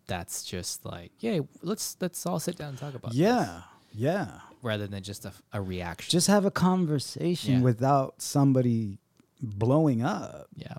that's 0.06 0.42
just 0.44 0.84
like 0.86 1.12
yeah 1.20 1.40
let's 1.62 1.96
let's 2.00 2.24
all 2.26 2.40
sit 2.40 2.56
down 2.56 2.70
and 2.70 2.78
talk 2.78 2.94
about 2.94 3.10
this," 3.10 3.18
Yeah. 3.18 3.62
yeah. 3.92 4.40
Rather 4.64 4.86
than 4.86 5.02
just 5.02 5.24
a, 5.26 5.32
a 5.52 5.60
reaction 5.62 6.10
Just 6.10 6.26
have 6.26 6.44
a 6.44 6.50
conversation 6.50 7.54
Yeah. 7.56 7.60
without 7.60 8.20
somebody 8.22 8.98
blowing 9.40 10.02
up. 10.02 10.48
Yeah. 10.56 10.74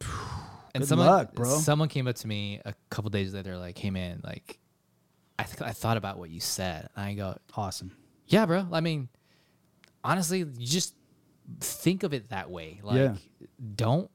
And 0.72 0.82
Good 0.82 0.88
someone, 0.88 1.08
luck, 1.08 1.32
bro. 1.34 1.58
someone 1.58 1.88
came 1.88 2.06
up 2.06 2.14
to 2.16 2.28
me 2.28 2.60
a 2.64 2.72
couple 2.90 3.10
days 3.10 3.34
later, 3.34 3.58
like, 3.58 3.76
"Hey, 3.76 3.90
man, 3.90 4.20
like, 4.22 4.60
I 5.36 5.42
th- 5.42 5.62
I 5.62 5.72
thought 5.72 5.96
about 5.96 6.16
what 6.16 6.30
you 6.30 6.38
said." 6.38 6.88
And 6.94 7.04
I 7.06 7.14
go, 7.14 7.36
Awesome. 7.56 7.90
"Yeah, 8.28 8.46
bro. 8.46 8.68
I 8.70 8.80
mean, 8.80 9.08
honestly, 10.04 10.38
you 10.38 10.66
just 10.66 10.94
think 11.58 12.04
of 12.04 12.14
it 12.14 12.28
that 12.28 12.50
way. 12.52 12.78
Like, 12.84 12.96
Yeah. 12.98 13.14
don't 13.74 14.08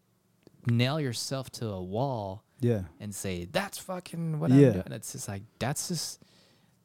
nail 0.66 0.98
yourself 1.02 1.50
to 1.60 1.68
a 1.68 1.84
wall 1.84 2.46
Yeah. 2.62 2.84
and 3.02 3.14
say 3.14 3.44
that's 3.52 3.78
fucking 3.78 4.40
what 4.40 4.50
Yeah. 4.52 4.68
I'm 4.68 4.74
doing." 4.76 4.92
It's 4.94 5.12
just 5.12 5.28
like 5.28 5.44
that's 5.60 5.90
just 5.90 6.22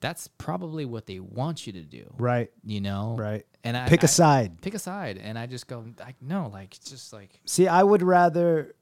that's 0.00 0.28
probably 0.28 0.84
what 0.84 1.06
they 1.06 1.20
want 1.20 1.66
you 1.66 1.72
to 1.74 1.82
do, 1.82 2.12
Right. 2.18 2.50
you 2.64 2.80
know? 2.80 3.16
Right. 3.18 3.44
And 3.64 3.76
I 3.76 3.86
Pick 3.88 4.02
a 4.02 4.06
a 4.06 4.08
side. 4.08 4.60
Pick 4.62 4.74
a 4.74 4.78
side, 4.78 5.18
and 5.18 5.38
I 5.38 5.46
just 5.46 5.66
go, 5.66 5.84
like, 5.98 6.16
no, 6.22 6.48
like, 6.52 6.74
it's 6.76 6.90
just 6.90 7.12
like, 7.12 7.38
See, 7.44 7.68
I 7.68 7.82
would 7.82 8.02
rather 8.02 8.74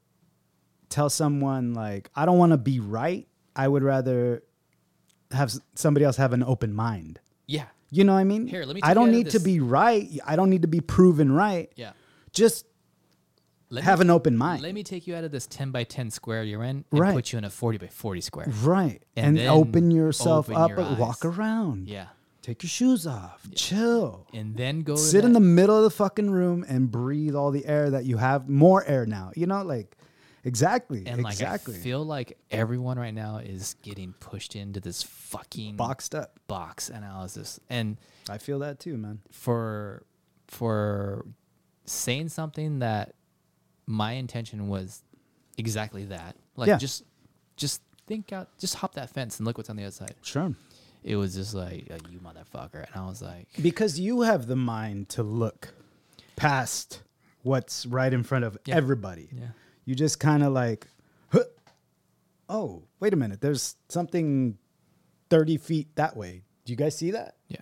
tell 0.89 1.09
someone 1.09 1.73
like 1.73 2.09
I 2.15 2.25
don't 2.25 2.37
want 2.37 2.51
to 2.53 2.57
be 2.57 2.79
right. 2.79 3.27
I 3.55 3.67
would 3.67 3.83
rather 3.83 4.43
have 5.31 5.51
somebody 5.75 6.05
else 6.05 6.15
have 6.17 6.33
an 6.33 6.41
open 6.43 6.73
mind. 6.73 7.19
yeah, 7.45 7.65
You 7.91 8.03
know 8.03 8.13
what 8.13 8.19
I 8.19 8.23
mean? 8.23 8.47
Here, 8.47 8.63
let 8.65 8.75
me 8.75 8.81
I 8.83 8.93
don't 8.93 9.11
need 9.11 9.29
to 9.31 9.39
be 9.39 9.59
right. 9.59 10.07
I 10.25 10.35
don't 10.35 10.49
need 10.49 10.61
to 10.63 10.67
be 10.67 10.79
proven 10.81 11.31
right. 11.31 11.71
Yeah. 11.75 11.91
Just 12.31 12.65
Let 13.69 13.83
have 13.83 13.99
me, 13.99 14.05
an 14.05 14.09
open 14.09 14.35
mind. 14.37 14.61
Let 14.63 14.73
me 14.73 14.83
take 14.83 15.05
you 15.07 15.15
out 15.15 15.23
of 15.23 15.31
this 15.31 15.45
10 15.47 15.71
by 15.71 15.83
10 15.83 16.09
square 16.11 16.43
you're 16.43 16.63
in 16.63 16.85
and 16.91 16.99
Right. 16.99 17.13
put 17.13 17.31
you 17.31 17.37
in 17.37 17.43
a 17.43 17.49
40 17.49 17.77
by 17.77 17.87
40 17.87 18.21
square. 18.21 18.47
right. 18.63 19.01
And 19.15 19.37
And, 19.37 19.47
open 19.47 19.91
yourself 19.91 20.49
open 20.49 20.61
up 20.61 20.69
your 20.71 20.79
and 20.81 20.97
walk 20.97 21.23
around. 21.23 21.87
Yeah. 21.87 22.07
Take 22.41 22.63
your 22.63 22.69
shoes 22.69 23.05
off. 23.05 23.45
Chill. 23.53 24.25
And 24.33 24.55
then 24.55 24.81
go 24.81 24.95
Sit 24.95 25.23
in 25.25 25.33
the 25.33 25.39
middle 25.39 25.77
of 25.77 25.83
the 25.83 25.89
fucking 25.91 26.31
room 26.31 26.65
and 26.67 26.89
breathe 26.89 27.35
all 27.35 27.51
the 27.51 27.65
air 27.65 27.89
that 27.91 28.05
you 28.05 28.17
have. 28.17 28.49
More 28.49 28.83
air 28.85 29.05
now. 29.05 29.31
You 29.35 29.45
know, 29.45 29.61
like 29.61 29.95
exactly. 30.43 31.03
and 31.05 31.21
like 31.21 31.33
exactly. 31.33 31.75
I 31.75 31.79
feel 31.79 32.03
like 32.03 32.37
everyone 32.49 32.97
right 32.97 33.13
now 33.13 33.37
is 33.37 33.75
getting 33.83 34.13
pushed 34.13 34.55
into 34.55 34.79
this 34.79 35.03
fucking 35.03 35.75
boxed 35.75 36.15
up. 36.15 36.39
box 36.47 36.89
analysis. 36.89 37.59
And 37.69 37.97
I 38.29 38.37
feel 38.39 38.59
that 38.59 38.79
too, 38.79 38.97
man. 38.97 39.19
for 39.31 40.03
for 40.47 41.25
saying 41.85 42.29
something 42.29 42.79
that 42.79 43.13
my 43.91 44.11
intention 44.13 44.67
was 44.69 45.01
exactly 45.57 46.05
that. 46.05 46.35
Like 46.55 46.67
Yeah. 46.67 46.77
just 46.77 47.03
just 47.57 47.81
think 48.05 48.31
out 48.31 48.47
just 48.59 48.75
hop 48.75 48.93
that 48.93 49.09
fence 49.09 49.37
and 49.39 49.47
look 49.47 49.57
what's 49.57 49.69
on 49.69 49.75
the 49.77 49.83
other 49.83 49.91
side. 49.91 50.13
Sure. 50.21 50.53
It 51.03 51.15
was 51.15 51.33
just 51.33 51.55
like 51.55 51.87
uh, 51.91 51.97
you 52.09 52.19
motherfucker. 52.19 52.85
And 52.85 52.95
I 52.95 53.07
was 53.07 53.21
like 53.21 53.47
Because 53.61 53.99
you 53.99 54.21
have 54.21 54.45
the 54.45 54.55
mind 54.55 55.09
to 55.09 55.23
look 55.23 55.73
past 56.35 57.01
what's 57.41 57.85
right 57.87 58.13
in 58.13 58.21
front 58.23 58.45
of 58.45 58.57
Yeah. 58.65 58.75
everybody. 58.75 59.29
Yeah. 59.33 59.47
You 59.85 59.95
just 59.95 60.19
kind 60.19 60.43
of 60.43 60.53
like, 60.53 60.87
huh, 61.31 61.45
oh, 62.47 62.83
wait 62.99 63.13
a 63.13 63.15
minute. 63.17 63.41
There's 63.41 63.75
something 63.87 64.57
30 65.31 65.57
feet 65.57 65.95
that 65.95 66.15
way. 66.15 66.43
Do 66.65 66.71
you 66.73 66.77
guys 66.77 66.95
see 66.95 67.11
that? 67.11 67.37
Yeah. 67.47 67.57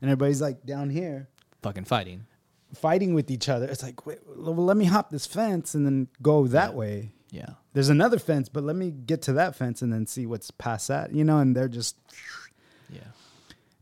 And 0.00 0.10
everybody's 0.10 0.40
like 0.40 0.64
down 0.64 0.88
here 0.88 1.28
Fucking 1.62 1.84
fighting. 1.84 2.24
Fighting 2.74 3.14
with 3.14 3.30
each 3.30 3.48
other. 3.48 3.66
It's 3.66 3.82
like, 3.82 4.04
wait, 4.06 4.18
well, 4.26 4.54
let 4.56 4.76
me 4.76 4.84
hop 4.86 5.10
this 5.10 5.26
fence 5.26 5.74
and 5.74 5.86
then 5.86 6.08
go 6.22 6.46
that 6.48 6.70
Yeah. 6.72 6.76
way. 6.76 7.12
Yeah. 7.30 7.50
There's 7.74 7.88
another 7.90 8.18
fence, 8.18 8.48
but 8.48 8.64
let 8.64 8.76
me 8.76 8.90
get 8.90 9.22
to 9.22 9.32
that 9.34 9.54
fence 9.56 9.82
and 9.82 9.92
then 9.92 10.06
see 10.06 10.26
what's 10.26 10.50
past 10.50 10.88
that, 10.88 11.12
you 11.14 11.24
know, 11.24 11.38
and 11.38 11.54
they're 11.56 11.68
just 11.68 11.96
Yeah. 12.92 13.00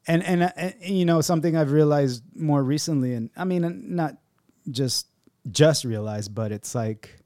and 0.06 0.22
and, 0.24 0.42
uh, 0.44 0.50
and 0.56 0.74
you 0.98 1.04
know 1.04 1.20
something 1.20 1.56
I've 1.56 1.72
realized 1.72 2.22
more 2.34 2.62
recently, 2.62 3.14
and 3.14 3.30
I 3.36 3.44
mean 3.44 3.94
not 3.94 4.16
just 4.70 5.06
just 5.50 5.84
realized, 5.84 6.34
but 6.34 6.50
it's 6.52 6.74
like 6.74 7.20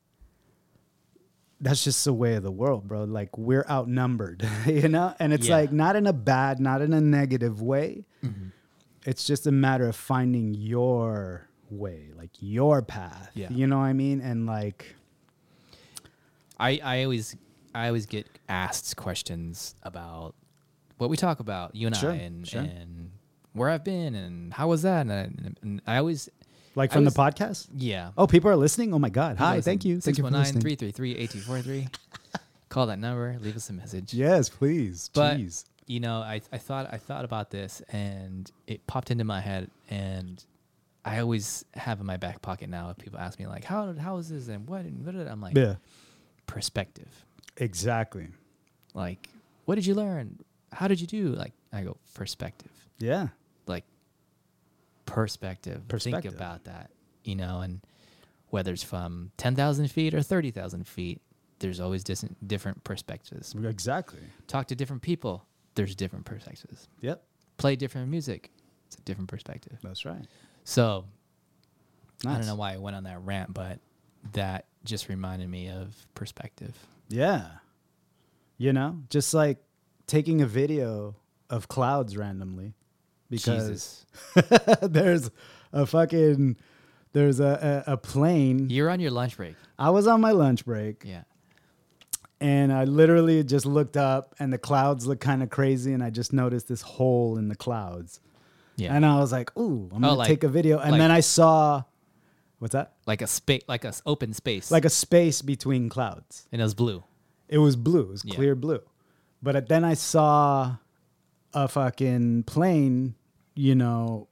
that's 1.60 1.84
just 1.84 2.04
the 2.06 2.12
way 2.12 2.34
of 2.36 2.42
the 2.42 2.50
world, 2.50 2.88
bro. 2.88 3.04
Like 3.04 3.36
we're 3.36 3.66
outnumbered, 3.68 4.46
you 4.66 4.88
know, 4.88 5.14
and 5.18 5.32
it's 5.32 5.48
Yeah. 5.48 5.56
like 5.56 5.72
not 5.72 5.96
in 5.96 6.06
a 6.06 6.12
bad, 6.12 6.58
not 6.60 6.80
in 6.80 6.92
a 6.94 7.00
negative 7.00 7.60
way. 7.60 8.04
Mm-hmm. 8.24 8.48
It's 9.04 9.24
just 9.24 9.46
a 9.46 9.52
matter 9.52 9.86
of 9.88 9.96
finding 9.96 10.54
your 10.54 11.48
way, 11.70 12.08
like 12.16 12.30
your 12.40 12.82
path. 12.82 13.30
Yeah. 13.34 13.48
You 13.50 13.66
know 13.66 13.78
what 13.78 13.84
I 13.84 13.92
mean? 13.92 14.20
And 14.20 14.46
like, 14.46 14.94
I, 16.58 16.80
I 16.82 17.04
always 17.04 17.36
I 17.74 17.86
always 17.86 18.06
get 18.06 18.26
asked 18.48 18.96
questions 18.96 19.74
about 19.82 20.34
what 20.98 21.08
we 21.10 21.16
talk 21.16 21.40
about, 21.40 21.74
you 21.74 21.86
and 21.86 21.96
Sure, 21.96 22.10
I, 22.12 22.16
and 22.16 22.46
sure. 22.46 22.60
and 22.60 23.10
where 23.52 23.70
I've 23.70 23.84
been 23.84 24.14
and 24.14 24.52
how 24.52 24.68
was 24.68 24.82
that, 24.82 25.00
and 25.02 25.12
I, 25.12 25.28
and 25.62 25.82
I 25.86 25.96
always 25.98 26.28
like 26.74 26.92
from 26.92 27.04
was- 27.04 27.14
the 27.14 27.20
podcast. 27.20 27.68
yeah. 27.76 28.10
Oh, 28.18 28.26
people 28.26 28.50
are 28.50 28.56
listening. 28.56 28.92
Oh 28.92 28.98
my 28.98 29.08
God! 29.10 29.36
Hi, 29.38 29.60
thank 29.60 29.84
you. 29.84 30.00
Thank 30.00 30.18
you 30.18 30.24
for 30.24 30.30
619 30.30 30.60
listening. 30.60 30.76
333 30.76 31.44
1843. 31.44 31.88
Call 32.68 32.86
that 32.86 32.98
number, 33.00 33.36
leave 33.40 33.56
us 33.56 33.68
a 33.70 33.72
message. 33.72 34.14
Yes, 34.14 34.48
please. 34.48 35.10
But 35.12 35.38
Jeez. 35.38 35.64
you 35.88 35.98
know, 35.98 36.20
I, 36.20 36.40
I 36.52 36.58
thought 36.58 36.88
I 36.92 36.98
thought 36.98 37.24
about 37.24 37.50
this 37.50 37.82
and 37.90 38.48
it 38.68 38.86
popped 38.86 39.10
into 39.10 39.24
my 39.24 39.40
head 39.40 39.68
and 39.88 40.44
I 41.04 41.20
always 41.20 41.64
have 41.74 42.00
in 42.00 42.06
my 42.06 42.16
back 42.18 42.42
pocket 42.42 42.68
now 42.68 42.90
if 42.90 42.98
people 42.98 43.18
ask 43.18 43.38
me 43.38 43.46
like 43.46 43.64
how 43.64 43.92
how 43.94 44.16
is 44.18 44.28
this 44.28 44.48
and 44.48 44.68
what 44.68 44.82
and 44.84 45.04
what 45.04 45.14
I'm 45.14 45.40
like 45.40 45.56
Yeah, 45.56 45.76
perspective. 46.46 47.24
exactly. 47.56 48.28
Like 48.94 49.28
what 49.64 49.76
did 49.76 49.86
you 49.86 49.94
learn? 49.94 50.38
How 50.72 50.88
did 50.88 51.00
you 51.00 51.06
do? 51.06 51.28
Like 51.28 51.52
I 51.72 51.82
go 51.82 51.96
perspective. 52.14 52.70
Yeah. 52.98 53.28
Like 53.66 53.84
perspective. 55.06 55.86
Perspective. 55.88 56.22
Think 56.32 56.34
about 56.34 56.64
that. 56.64 56.90
You 57.24 57.36
know, 57.36 57.60
and 57.60 57.80
whether 58.48 58.72
it's 58.72 58.82
from 58.82 59.30
ten 59.36 59.54
thousand 59.54 59.90
feet 59.90 60.14
or 60.14 60.22
thirty 60.22 60.50
thousand 60.50 60.86
feet, 60.86 61.20
there's 61.58 61.80
always 61.80 62.02
dis- 62.04 62.24
different 62.46 62.82
perspectives. 62.84 63.54
Exactly. 63.54 64.20
Talk 64.46 64.66
to 64.68 64.74
different 64.74 65.02
people, 65.02 65.44
there's 65.74 65.94
different 65.94 66.24
perspectives. 66.24 66.88
Yep. 67.00 67.22
Play 67.58 67.76
different 67.76 68.08
music, 68.08 68.50
it's 68.86 68.96
a 68.96 69.02
different 69.02 69.28
perspective. 69.28 69.78
That's 69.82 70.04
right. 70.04 70.24
So 70.70 71.04
I 72.24 72.34
don't 72.34 72.46
know 72.46 72.54
why 72.54 72.74
I 72.74 72.76
went 72.76 72.94
on 72.94 73.02
that 73.02 73.20
rant, 73.24 73.52
but 73.52 73.80
that 74.34 74.66
just 74.84 75.08
reminded 75.08 75.48
me 75.48 75.68
of 75.68 75.96
perspective. 76.14 76.76
Yeah. 77.08 77.46
You 78.56 78.72
know, 78.72 78.98
just 79.08 79.34
like 79.34 79.58
taking 80.06 80.42
a 80.42 80.46
video 80.46 81.16
of 81.48 81.66
clouds 81.66 82.16
randomly 82.16 82.74
because 83.30 84.06
there's 84.82 85.30
a 85.72 85.86
fucking 85.86 86.56
there's 87.14 87.40
a, 87.40 87.82
a, 87.86 87.94
a 87.94 87.96
plane. 87.96 88.70
You're 88.70 88.90
on 88.90 89.00
your 89.00 89.10
lunch 89.10 89.36
break. 89.36 89.56
I 89.76 89.90
was 89.90 90.06
on 90.06 90.20
my 90.20 90.30
lunch 90.30 90.64
break 90.64 91.02
Yeah. 91.04 91.22
and 92.40 92.72
I 92.72 92.84
literally 92.84 93.42
just 93.42 93.66
looked 93.66 93.96
up 93.96 94.36
and 94.38 94.52
the 94.52 94.58
clouds 94.58 95.04
look 95.08 95.18
kind 95.18 95.42
of 95.42 95.50
crazy 95.50 95.92
and 95.92 96.02
I 96.04 96.10
just 96.10 96.32
noticed 96.32 96.68
this 96.68 96.82
hole 96.82 97.38
in 97.38 97.48
the 97.48 97.56
clouds. 97.56 98.20
Yeah. 98.80 98.94
And 98.94 99.04
I 99.06 99.18
was 99.20 99.30
like, 99.32 99.56
"Ooh, 99.58 99.88
I'm 99.92 100.04
Oh, 100.04 100.08
to 100.10 100.14
like- 100.14 100.28
take 100.28 100.44
a 100.44 100.48
video." 100.48 100.78
And 100.78 100.92
like- 100.92 100.98
then 101.00 101.10
I 101.10 101.20
saw 101.20 101.82
what's 102.58 102.72
that? 102.72 102.94
like 103.06 103.22
a 103.22 103.26
space 103.26 103.62
like 103.68 103.84
a 103.84 103.88
s- 103.88 104.02
open 104.06 104.32
space. 104.34 104.70
Like 104.70 104.84
a 104.84 104.90
space 104.90 105.42
between 105.42 105.88
clouds. 105.88 106.46
and 106.52 106.60
it 106.60 106.64
was 106.64 106.74
blue. 106.74 107.02
It 107.48 107.58
was 107.58 107.76
blue. 107.76 108.02
It 108.02 108.08
was 108.08 108.24
Yeah. 108.24 108.34
clear 108.34 108.54
blue. 108.54 108.80
But 109.42 109.68
then 109.68 109.84
I 109.84 109.94
saw 109.94 110.76
a 111.54 111.66
fucking 111.68 112.44
plane, 112.44 113.14
you 113.54 113.74
know, 113.74 114.28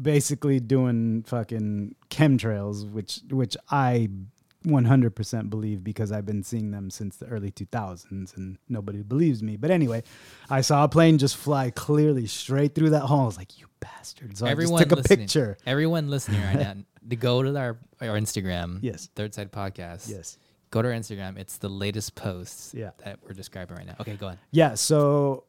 basically 0.00 0.60
doing 0.60 1.22
fucking 1.24 1.94
chemtrails, 2.10 2.90
which 2.90 3.20
which 3.30 3.56
I 3.70 4.08
100% 4.68 5.50
believe 5.50 5.82
because 5.82 6.12
I've 6.12 6.26
been 6.26 6.42
seeing 6.42 6.70
them 6.70 6.90
since 6.90 7.16
the 7.16 7.26
early 7.26 7.50
2000s 7.50 8.36
and 8.36 8.58
nobody 8.68 9.02
believes 9.02 9.42
me. 9.42 9.56
But 9.56 9.70
anyway, 9.70 10.02
I 10.50 10.60
saw 10.60 10.84
a 10.84 10.88
plane 10.88 11.18
just 11.18 11.36
fly 11.36 11.70
clearly 11.70 12.26
straight 12.26 12.74
through 12.74 12.90
that 12.90 13.02
hole. 13.02 13.22
I 13.22 13.26
was 13.26 13.36
like, 13.36 13.58
"You 13.58 13.66
bastard!" 13.80 14.36
So 14.36 14.46
everyone 14.46 14.80
I 14.80 14.84
just 14.84 14.90
took 14.90 15.04
a 15.04 15.08
picture. 15.16 15.56
Everyone 15.66 16.08
listening 16.08 16.40
right 16.42 16.56
now, 16.58 16.74
to 17.10 17.16
go 17.16 17.42
to 17.42 17.56
our 17.58 17.78
our 18.00 18.18
Instagram. 18.18 18.78
Yes. 18.82 19.08
Third 19.14 19.34
Side 19.34 19.50
Podcast. 19.52 20.08
Yes. 20.10 20.38
Go 20.70 20.82
to 20.82 20.88
our 20.88 20.94
Instagram. 20.94 21.38
It's 21.38 21.56
the 21.58 21.70
latest 21.70 22.14
posts 22.14 22.74
Yeah. 22.74 22.90
that 23.04 23.18
we're 23.22 23.32
describing 23.32 23.76
right 23.76 23.86
now. 23.86 23.94
Okay, 24.00 24.16
go 24.16 24.28
on. 24.28 24.38
Yeah, 24.50 24.74
so 24.74 25.44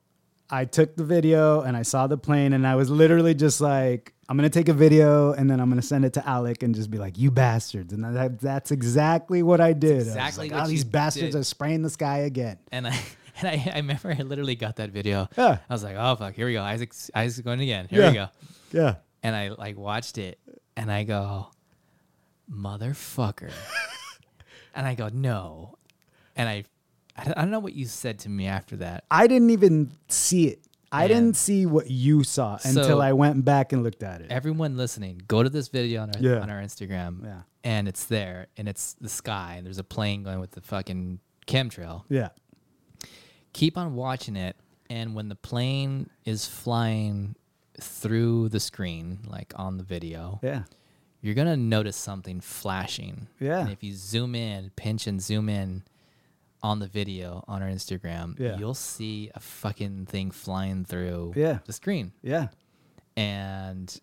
I 0.51 0.65
took 0.65 0.95
the 0.95 1.03
video 1.03 1.61
and 1.61 1.77
I 1.77 1.83
saw 1.83 2.07
the 2.07 2.17
plane 2.17 2.53
and 2.53 2.65
I 2.65 2.75
was 2.75 2.89
literally 2.89 3.33
just 3.35 3.61
like, 3.61 4.13
I'm 4.27 4.35
gonna 4.37 4.49
take 4.49 4.69
a 4.69 4.73
video 4.73 5.31
and 5.33 5.49
then 5.49 5.59
I'm 5.59 5.69
gonna 5.69 5.81
send 5.81 6.05
it 6.05 6.13
to 6.13 6.27
Alec 6.27 6.63
and 6.63 6.73
just 6.75 6.89
be 6.91 6.97
like, 6.97 7.17
"You 7.17 7.31
bastards!" 7.31 7.93
And 7.93 8.03
that, 8.15 8.39
that's 8.39 8.71
exactly 8.71 9.41
what 9.43 9.59
I 9.61 9.73
did. 9.73 9.93
I 9.93 9.95
was 9.97 10.07
exactly 10.07 10.49
like, 10.49 10.57
what 10.57 10.65
oh, 10.65 10.69
these 10.69 10.83
bastards 10.83 11.33
did." 11.33 11.39
are 11.39 11.43
spraying 11.43 11.81
the 11.81 11.89
sky 11.89 12.19
again. 12.19 12.57
And 12.71 12.87
I 12.87 12.99
and 13.41 13.47
I, 13.47 13.71
I 13.73 13.77
remember 13.77 14.11
I 14.17 14.21
literally 14.23 14.55
got 14.55 14.75
that 14.77 14.91
video. 14.91 15.27
Yeah. 15.37 15.57
I 15.69 15.73
was 15.73 15.83
like, 15.83 15.95
oh 15.97 16.15
fuck, 16.15 16.35
here 16.35 16.45
we 16.45 16.53
go. 16.53 16.61
Isaac's 16.61 17.09
Isaac's 17.15 17.43
going 17.43 17.59
again. 17.61 17.87
Here 17.89 18.01
Yeah. 18.01 18.09
we 18.09 18.15
go. 18.15 18.27
Yeah, 18.71 18.95
And 19.23 19.35
I 19.35 19.49
like 19.49 19.77
watched 19.77 20.19
it 20.19 20.37
and 20.77 20.91
I 20.91 21.03
go, 21.05 21.47
motherfucker. 22.51 23.51
and 24.75 24.85
I 24.87 24.95
go, 24.95 25.09
no. 25.11 25.77
And 26.35 26.47
I, 26.47 26.65
I 27.19 27.33
don't, 27.41 27.51
know 27.51 27.59
what 27.59 27.73
you 27.73 27.85
said 27.85 28.19
to 28.19 28.29
me 28.29 28.47
after 28.47 28.77
that. 28.77 29.03
I 29.11 29.27
didn't 29.27 29.49
even 29.51 29.91
see 30.07 30.47
it. 30.47 30.59
I 30.91 31.01
Man. 31.01 31.07
didn't 31.09 31.35
see 31.37 31.65
what 31.67 31.89
you 31.91 32.23
saw 32.23 32.57
until 32.63 33.01
I 33.01 33.13
went 33.13 33.45
back 33.45 33.73
and 33.73 33.83
looked 33.83 34.01
at 34.01 34.21
it. 34.21 34.31
Everyone 34.31 34.75
listening, 34.75 35.21
go 35.27 35.43
to 35.43 35.49
this 35.49 35.67
video 35.67 36.01
on 36.01 36.09
our, 36.15 36.21
Yeah. 36.21 36.39
on 36.39 36.49
our 36.49 36.59
Instagram. 36.61 37.23
Yeah. 37.23 37.41
And 37.63 37.87
it's 37.87 38.05
there 38.05 38.47
and 38.57 38.67
it's 38.67 38.93
the 38.93 39.09
sky 39.09 39.55
and 39.57 39.65
there's 39.65 39.77
a 39.77 39.83
plane 39.83 40.23
going 40.23 40.39
with 40.39 40.51
the 40.51 40.61
fucking 40.61 41.19
chemtrail. 41.45 42.03
yeah, 42.09 42.29
Keep 43.53 43.77
on 43.77 43.95
watching 43.95 44.35
it. 44.35 44.55
And 44.89 45.13
when 45.13 45.29
the 45.29 45.35
plane 45.35 46.09
is 46.25 46.47
flying 46.47 47.35
through 47.79 48.49
the 48.49 48.59
screen, 48.59 49.19
like 49.27 49.53
on 49.55 49.77
the 49.77 49.83
video, 49.83 50.39
yeah, 50.41 50.63
you're 51.21 51.35
gonna 51.35 51.57
notice 51.57 51.95
something 51.95 52.39
flashing. 52.41 53.27
Yeah. 53.39 53.59
And 53.59 53.69
if 53.69 53.83
you 53.83 53.93
zoom 53.93 54.33
in, 54.33 54.71
pinch 54.75 55.05
and 55.05 55.21
zoom 55.21 55.49
in 55.49 55.83
on 56.61 56.79
the 56.79 56.87
video 56.87 57.43
on 57.47 57.61
our 57.63 57.69
Instagram, 57.69 58.37
Yeah. 58.39 58.57
you'll 58.57 58.73
see 58.73 59.31
a 59.33 59.39
fucking 59.39 60.05
thing 60.07 60.31
flying 60.31 60.83
through 60.85 61.33
Yeah. 61.35 61.59
the 61.65 61.73
screen. 61.73 62.11
yeah. 62.21 62.47
And 63.17 63.99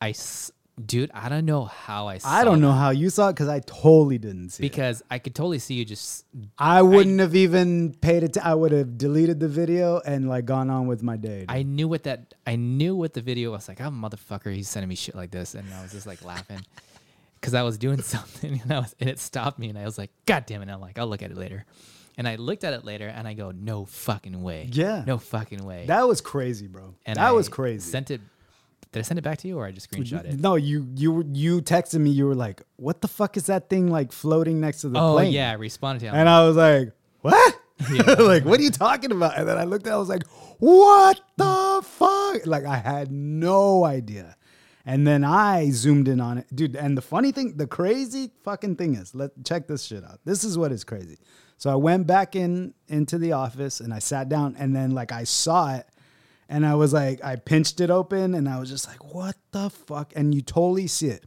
I 0.00 0.10
s- 0.10 0.50
dude, 0.84 1.10
I 1.14 1.28
don't 1.28 1.44
know 1.46 1.64
how 1.64 2.08
I. 2.08 2.18
Saw 2.18 2.28
I 2.28 2.44
don't 2.44 2.60
know 2.60 2.72
how 2.72 2.90
you 2.90 3.10
saw 3.10 3.28
it 3.28 3.32
because 3.34 3.48
I 3.48 3.60
totally 3.60 4.18
didn't 4.18 4.50
see 4.50 4.64
it. 4.64 4.70
because 4.70 5.02
I 5.10 5.18
could 5.18 5.34
totally 5.34 5.58
see 5.58 5.74
you 5.74 5.84
just. 5.84 6.24
I 6.58 6.82
wouldn't 6.82 7.20
have 7.20 7.34
even 7.34 7.94
paid 7.94 8.22
it. 8.22 8.36
I 8.38 8.54
would 8.54 8.72
have 8.72 8.96
deleted 8.98 9.40
the 9.40 9.48
video 9.48 10.00
and 10.04 10.28
like 10.28 10.44
gone 10.44 10.70
on 10.70 10.86
with 10.86 11.02
my 11.02 11.16
day. 11.16 11.40
dude. 11.40 11.50
I 11.50 11.62
knew 11.62 11.88
what 11.88 12.04
that. 12.04 12.34
I 12.46 12.56
knew 12.56 12.94
what 12.94 13.14
the 13.14 13.22
video 13.22 13.50
was 13.52 13.66
like. 13.68 13.80
I'm 13.80 14.04
a 14.04 14.08
motherfucker. 14.10 14.54
He's 14.54 14.68
sending 14.68 14.88
me 14.88 14.94
shit 14.94 15.14
like 15.14 15.30
this, 15.30 15.54
and 15.54 15.66
I 15.74 15.82
was 15.82 15.92
just 15.92 16.06
like 16.06 16.24
laughing 16.24 16.60
because 17.44 17.52
I 17.52 17.62
was 17.62 17.76
doing 17.76 18.00
something, 18.14 18.58
and 18.62 18.72
I 18.72 18.78
was, 18.80 18.94
and 18.98 19.10
it 19.10 19.18
stopped 19.18 19.58
me, 19.58 19.68
and 19.68 19.78
I 19.78 19.84
was 19.84 19.98
like, 19.98 20.10
God 20.24 20.46
damn 20.46 20.62
it! 20.62 20.70
I'm 20.70 20.80
like, 20.80 20.98
I'll 20.98 21.06
look 21.06 21.22
at 21.22 21.30
it 21.30 21.36
later, 21.36 21.66
and 22.16 22.26
I 22.26 22.36
looked 22.36 22.64
at 22.64 22.72
it 22.72 22.86
later, 22.86 23.06
and 23.06 23.28
I 23.28 23.34
go, 23.34 23.50
No 23.50 23.84
fucking 23.84 24.42
way. 24.42 24.68
Yeah. 24.72 25.04
No 25.06 25.18
fucking 25.18 25.62
way. 25.62 25.84
that 25.86 26.08
was 26.08 26.22
crazy, 26.22 26.66
bro. 26.66 26.94
and 27.04 27.16
that 27.16 27.26
I 27.26 27.32
was 27.32 27.50
crazy. 27.50 27.90
Sent 27.90 28.10
it. 28.10 28.22
Did 28.92 29.00
I 29.00 29.02
send 29.02 29.18
it 29.18 29.22
back 29.22 29.38
to 29.38 29.48
you, 29.48 29.58
or 29.58 29.66
I 29.66 29.72
just 29.72 29.90
screenshot 29.90 30.24
it? 30.24 30.40
No, 30.40 30.54
you 30.54 30.88
you 30.94 31.28
you 31.32 31.60
texted 31.60 31.98
me. 32.00 32.10
You 32.10 32.26
were 32.26 32.34
like, 32.34 32.62
"What 32.76 33.02
the 33.02 33.08
fuck 33.08 33.36
is 33.36 33.46
that 33.46 33.68
thing 33.68 33.88
like 33.90 34.10
floating 34.10 34.60
next 34.60 34.80
to 34.82 34.88
the 34.88 34.98
Oh 34.98 35.12
plane?" 35.14 35.26
Oh 35.26 35.30
yeah, 35.30 35.50
I 35.50 35.54
responded 35.54 36.00
to 36.00 36.06
him. 36.06 36.14
And 36.14 36.28
I 36.28 36.46
was 36.46 36.56
like, 36.56 36.92
"What?" 37.20 37.60
like, 38.20 38.44
what 38.44 38.58
are 38.60 38.62
you 38.62 38.70
talking 38.70 39.10
about? 39.10 39.36
And 39.36 39.48
then 39.48 39.58
I 39.58 39.64
looked 39.64 39.86
at. 39.86 39.90
it, 39.90 39.94
I 39.94 39.98
was 39.98 40.08
like, 40.08 40.24
"What 40.60 41.20
the 41.36 41.80
fuck?" 41.84 42.46
Like, 42.46 42.64
I 42.64 42.76
had 42.76 43.10
no 43.10 43.84
idea. 43.84 44.36
And 44.86 45.06
then 45.06 45.24
I 45.24 45.70
zoomed 45.70 46.08
in 46.08 46.20
on 46.20 46.38
it, 46.38 46.46
dude. 46.54 46.76
And 46.76 46.96
the 46.96 47.02
funny 47.02 47.32
thing, 47.32 47.56
the 47.56 47.66
crazy 47.66 48.30
fucking 48.42 48.76
thing 48.76 48.94
is, 48.96 49.14
let 49.14 49.30
check 49.44 49.66
this 49.66 49.84
shit 49.84 50.04
out. 50.04 50.20
This 50.24 50.44
is 50.44 50.58
what 50.58 50.72
is 50.72 50.84
crazy. 50.84 51.18
So 51.56 51.70
I 51.70 51.76
went 51.76 52.06
back 52.06 52.36
in 52.36 52.74
into 52.88 53.16
the 53.16 53.32
office 53.32 53.80
and 53.80 53.94
I 53.94 53.98
sat 53.98 54.28
down, 54.28 54.56
and 54.58 54.76
then 54.76 54.90
like 54.90 55.12
I 55.12 55.24
saw 55.24 55.74
it, 55.76 55.86
and 56.48 56.66
I 56.66 56.74
was 56.74 56.92
like, 56.92 57.24
I 57.24 57.36
pinched 57.36 57.80
it 57.80 57.90
open, 57.90 58.34
and 58.34 58.48
I 58.48 58.58
was 58.60 58.68
just 58.68 58.86
like, 58.86 59.14
"What 59.14 59.36
the 59.52 59.70
fuck?" 59.70 60.12
And 60.14 60.34
you 60.34 60.42
totally 60.42 60.86
see 60.86 61.08
it. 61.08 61.24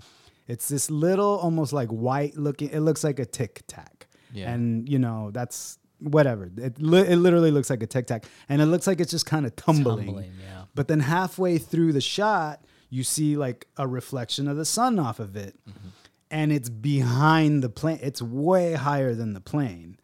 It's 0.48 0.70
this 0.70 0.92
little, 0.92 1.38
almost 1.40 1.74
like 1.74 1.90
white 1.90 2.38
looking. 2.38 2.70
It 2.70 2.82
looks 2.82 3.04
like 3.04 3.18
a 3.20 3.26
tic 3.26 3.64
tac. 3.68 4.08
Yeah. 4.34 4.52
And 4.52 4.88
you 4.88 5.00
know 5.00 5.32
that's 5.32 5.80
whatever. 6.00 6.52
It 6.58 6.80
li- 6.80 7.08
it 7.08 7.16
literally 7.16 7.50
looks 7.50 7.70
like 7.72 7.82
a 7.82 7.88
tic 7.88 8.06
tac, 8.06 8.26
and 8.50 8.62
it 8.62 8.68
looks 8.68 8.86
like 8.86 9.00
it's 9.00 9.12
just 9.12 9.26
kind 9.26 9.46
of 9.46 9.56
tumbling. 9.56 10.06
Tumbling, 10.08 10.32
yeah. 10.40 10.64
But 10.76 10.88
then 10.88 11.00
halfway 11.00 11.58
through 11.58 11.94
the 11.94 12.02
shot, 12.02 12.64
you 12.90 13.04
see 13.04 13.36
like 13.38 13.68
a 13.78 13.88
reflection 13.88 14.48
of 14.48 14.58
the 14.58 14.66
sun 14.66 15.00
off 15.00 15.20
of 15.20 15.36
it, 15.36 15.56
Mm-hmm. 15.70 15.88
and 16.32 16.52
it's 16.52 16.70
behind 16.70 17.64
the 17.64 17.70
plane. 17.70 18.00
It's 18.02 18.22
way 18.22 18.74
higher 18.74 19.14
than 19.16 19.34
the 19.34 19.42
plane. 19.42 19.98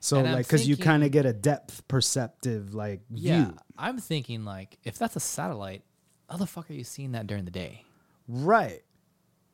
So 0.00 0.18
And 0.18 0.32
like, 0.32 0.46
cause 0.48 0.66
you 0.66 0.76
kind 0.76 1.02
of 1.02 1.10
get 1.12 1.24
a 1.26 1.32
depth 1.32 1.86
perceptive 1.88 2.74
like 2.74 3.00
Yeah, 3.10 3.44
view. 3.46 3.56
I'm 3.78 3.98
thinking 3.98 4.44
like 4.44 4.78
if 4.84 4.98
that's 4.98 5.16
a 5.16 5.20
satellite, 5.20 5.82
how 6.28 6.36
the 6.36 6.46
fuck 6.46 6.68
are 6.70 6.74
you 6.74 6.84
seeing 6.84 7.12
that 7.12 7.26
during 7.26 7.44
the 7.46 7.50
day? 7.50 7.84
Right. 8.28 8.82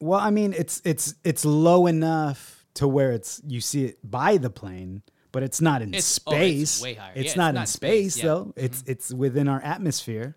Well, 0.01 0.19
I 0.19 0.31
mean, 0.31 0.53
it's 0.57 0.81
it's 0.85 1.15
it's 1.25 1.45
low 1.45 1.87
enough 1.87 2.65
to 2.75 2.89
where 2.89 3.13
it's 3.13 3.41
you 3.47 3.61
see 3.61 3.85
it 3.85 3.99
by 4.09 4.39
the 4.39 4.51
plane, 4.51 5.03
but 5.31 5.43
it's 5.43 5.61
not 5.61 5.83
in 5.83 5.91
It's- 5.91 6.19
oh, 6.27 6.33
it's 6.35 6.71
space. 6.71 6.83
way 6.83 6.95
higher. 6.95 7.13
It's 7.15 7.17
Yeah, 7.17 7.29
it's 7.29 7.37
not 7.37 7.55
not 7.55 7.61
in 7.63 7.67
space, 7.67 8.15
space, 8.15 8.25
yeah. 8.25 8.31
Mm-hmm. 8.31 8.45
though. 8.51 8.53
It's 8.57 8.85
it's 8.87 9.13
within 9.15 9.47
our 9.47 9.61
atmosphere 9.63 10.37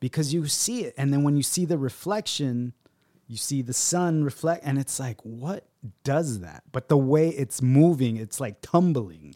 because 0.00 0.32
you 0.34 0.46
see 0.46 0.84
it, 0.84 0.94
and 0.96 1.12
then 1.12 1.22
when 1.22 1.36
you 1.36 1.42
see 1.42 1.64
the 1.64 1.78
reflection, 1.78 2.72
you 3.28 3.36
see 3.36 3.62
the 3.62 3.72
sun 3.72 4.24
reflect, 4.24 4.64
and 4.64 4.78
it's 4.78 4.98
like, 5.00 5.20
what 5.22 5.66
does 6.04 6.40
that? 6.40 6.62
But 6.72 6.88
the 6.88 6.96
way 6.96 7.28
it's 7.30 7.62
moving, 7.62 8.16
it's 8.16 8.40
like 8.40 8.60
tumbling. 8.60 9.34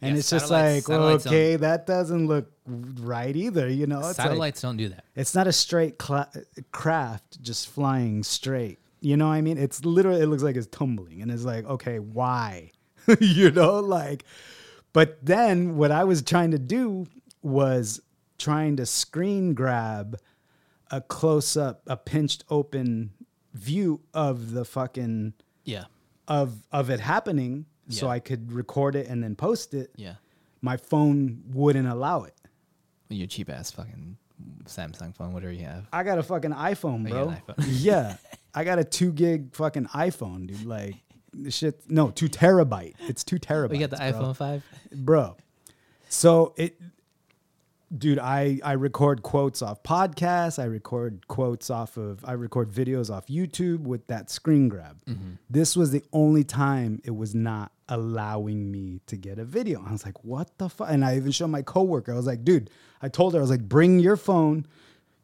And 0.00 0.12
Yeah, 0.14 0.18
it's 0.20 0.30
just 0.30 0.50
like, 0.50 0.84
okay, 1.26 1.56
that 1.56 1.86
doesn't 1.86 2.28
look 2.28 2.52
right 2.66 3.34
either, 3.34 3.68
you 3.68 3.86
know? 3.86 3.98
It's 3.98 4.06
like- 4.18 4.28
Satellites 4.28 4.60
don't 4.62 4.76
do 4.76 4.88
that. 4.90 5.04
it's 5.16 5.34
not 5.34 5.48
a 5.48 5.52
straight 5.52 5.98
cla- 5.98 6.30
craft 6.70 7.42
just 7.42 7.68
flying 7.68 8.22
straight. 8.22 8.78
You 9.00 9.16
know 9.16 9.26
what 9.26 9.34
I 9.34 9.40
mean? 9.40 9.58
It's 9.58 9.84
literally, 9.84 10.20
it 10.20 10.26
looks 10.26 10.42
like 10.44 10.54
it's 10.56 10.66
tumbling. 10.68 11.20
And 11.22 11.30
it's 11.32 11.44
like, 11.44 11.64
okay, 11.66 11.98
why? 11.98 12.70
you 13.20 13.50
know, 13.50 13.80
like, 13.80 14.24
but 14.92 15.18
then 15.24 15.76
what 15.76 15.90
I 15.90 16.04
was 16.04 16.22
trying 16.22 16.52
to 16.52 16.58
do 16.58 17.06
was 17.42 18.00
trying 18.38 18.76
to 18.76 18.86
screen 18.86 19.54
grab 19.54 20.18
a 20.90 21.00
close 21.00 21.56
up, 21.56 21.82
a 21.86 21.96
pinched 21.96 22.44
open 22.48 23.12
view 23.54 24.00
of 24.14 24.52
the 24.52 24.64
fucking, 24.64 25.34
Yeah, 25.64 25.84
of, 26.26 26.66
of 26.72 26.90
it 26.90 27.00
happening 27.00 27.66
so 27.90 28.08
I 28.08 28.18
could 28.20 28.52
record 28.52 28.94
it 28.96 29.06
and 29.08 29.22
then 29.22 29.34
post 29.34 29.72
it. 29.74 29.90
yeah. 29.96 30.14
My 30.60 30.76
phone 30.76 31.42
wouldn't 31.52 31.86
allow 31.88 32.24
it. 32.24 32.34
Your 33.08 33.26
cheap 33.28 33.48
ass 33.48 33.70
fucking 33.70 34.16
Samsung 34.64 35.14
phone, 35.16 35.32
whatever 35.32 35.52
you 35.52 35.64
have. 35.64 35.86
I 35.92 36.02
got 36.02 36.18
a 36.18 36.22
fucking 36.22 36.50
iPhone, 36.50 37.06
Oh, 37.06 37.10
bro. 37.10 37.28
an 37.28 37.36
iPhone. 37.36 37.64
yeah, 37.80 38.16
I 38.54 38.64
got 38.64 38.78
a 38.78 38.84
two 38.84 39.12
gig 39.12 39.54
fucking 39.54 39.86
iPhone, 39.86 40.48
dude. 40.48 40.64
Like, 40.66 40.96
the 41.32 41.50
shit. 41.50 41.80
No, 41.88 42.10
two 42.10 42.28
terabyte. 42.28 42.94
It's 43.08 43.22
two 43.24 43.36
oh, 43.36 43.38
terabytes. 43.38 43.70
We 43.70 43.78
got 43.78 43.90
the 43.90 43.96
bro. 43.96 44.06
iPhone 44.12 44.36
five. 44.36 44.64
bro. 44.92 45.36
So 46.08 46.54
it, 46.56 46.78
dude. 47.96 48.18
I 48.18 48.60
I 48.62 48.72
record 48.72 49.22
quotes 49.22 49.62
off 49.62 49.82
podcasts. 49.82 50.58
I 50.58 50.64
record 50.64 51.26
quotes 51.28 51.70
off 51.70 51.96
of. 51.96 52.24
I 52.24 52.32
record 52.32 52.70
videos 52.70 53.10
off 53.10 53.26
YouTube 53.26 53.80
with 53.80 54.06
that 54.08 54.30
screen 54.30 54.68
grab. 54.68 55.02
Mm-hmm. 55.06 55.32
This 55.48 55.76
was 55.76 55.90
the 55.90 56.02
only 56.12 56.44
time 56.44 57.00
it 57.04 57.16
was 57.16 57.34
not 57.34 57.72
allowing 57.88 58.70
me 58.70 59.00
to 59.06 59.16
get 59.16 59.38
a 59.38 59.44
video. 59.44 59.82
I 59.86 59.92
was 59.92 60.04
like, 60.04 60.22
what 60.24 60.56
the 60.58 60.68
fuck? 60.68 60.88
And 60.90 61.04
I 61.04 61.16
even 61.16 61.32
showed 61.32 61.48
my 61.48 61.62
coworker. 61.62 62.12
I 62.12 62.16
was 62.16 62.26
like, 62.26 62.44
dude. 62.44 62.70
I 63.00 63.08
told 63.08 63.32
her 63.34 63.38
I 63.38 63.42
was 63.42 63.50
like, 63.50 63.62
bring 63.62 64.00
your 64.00 64.16
phone. 64.16 64.66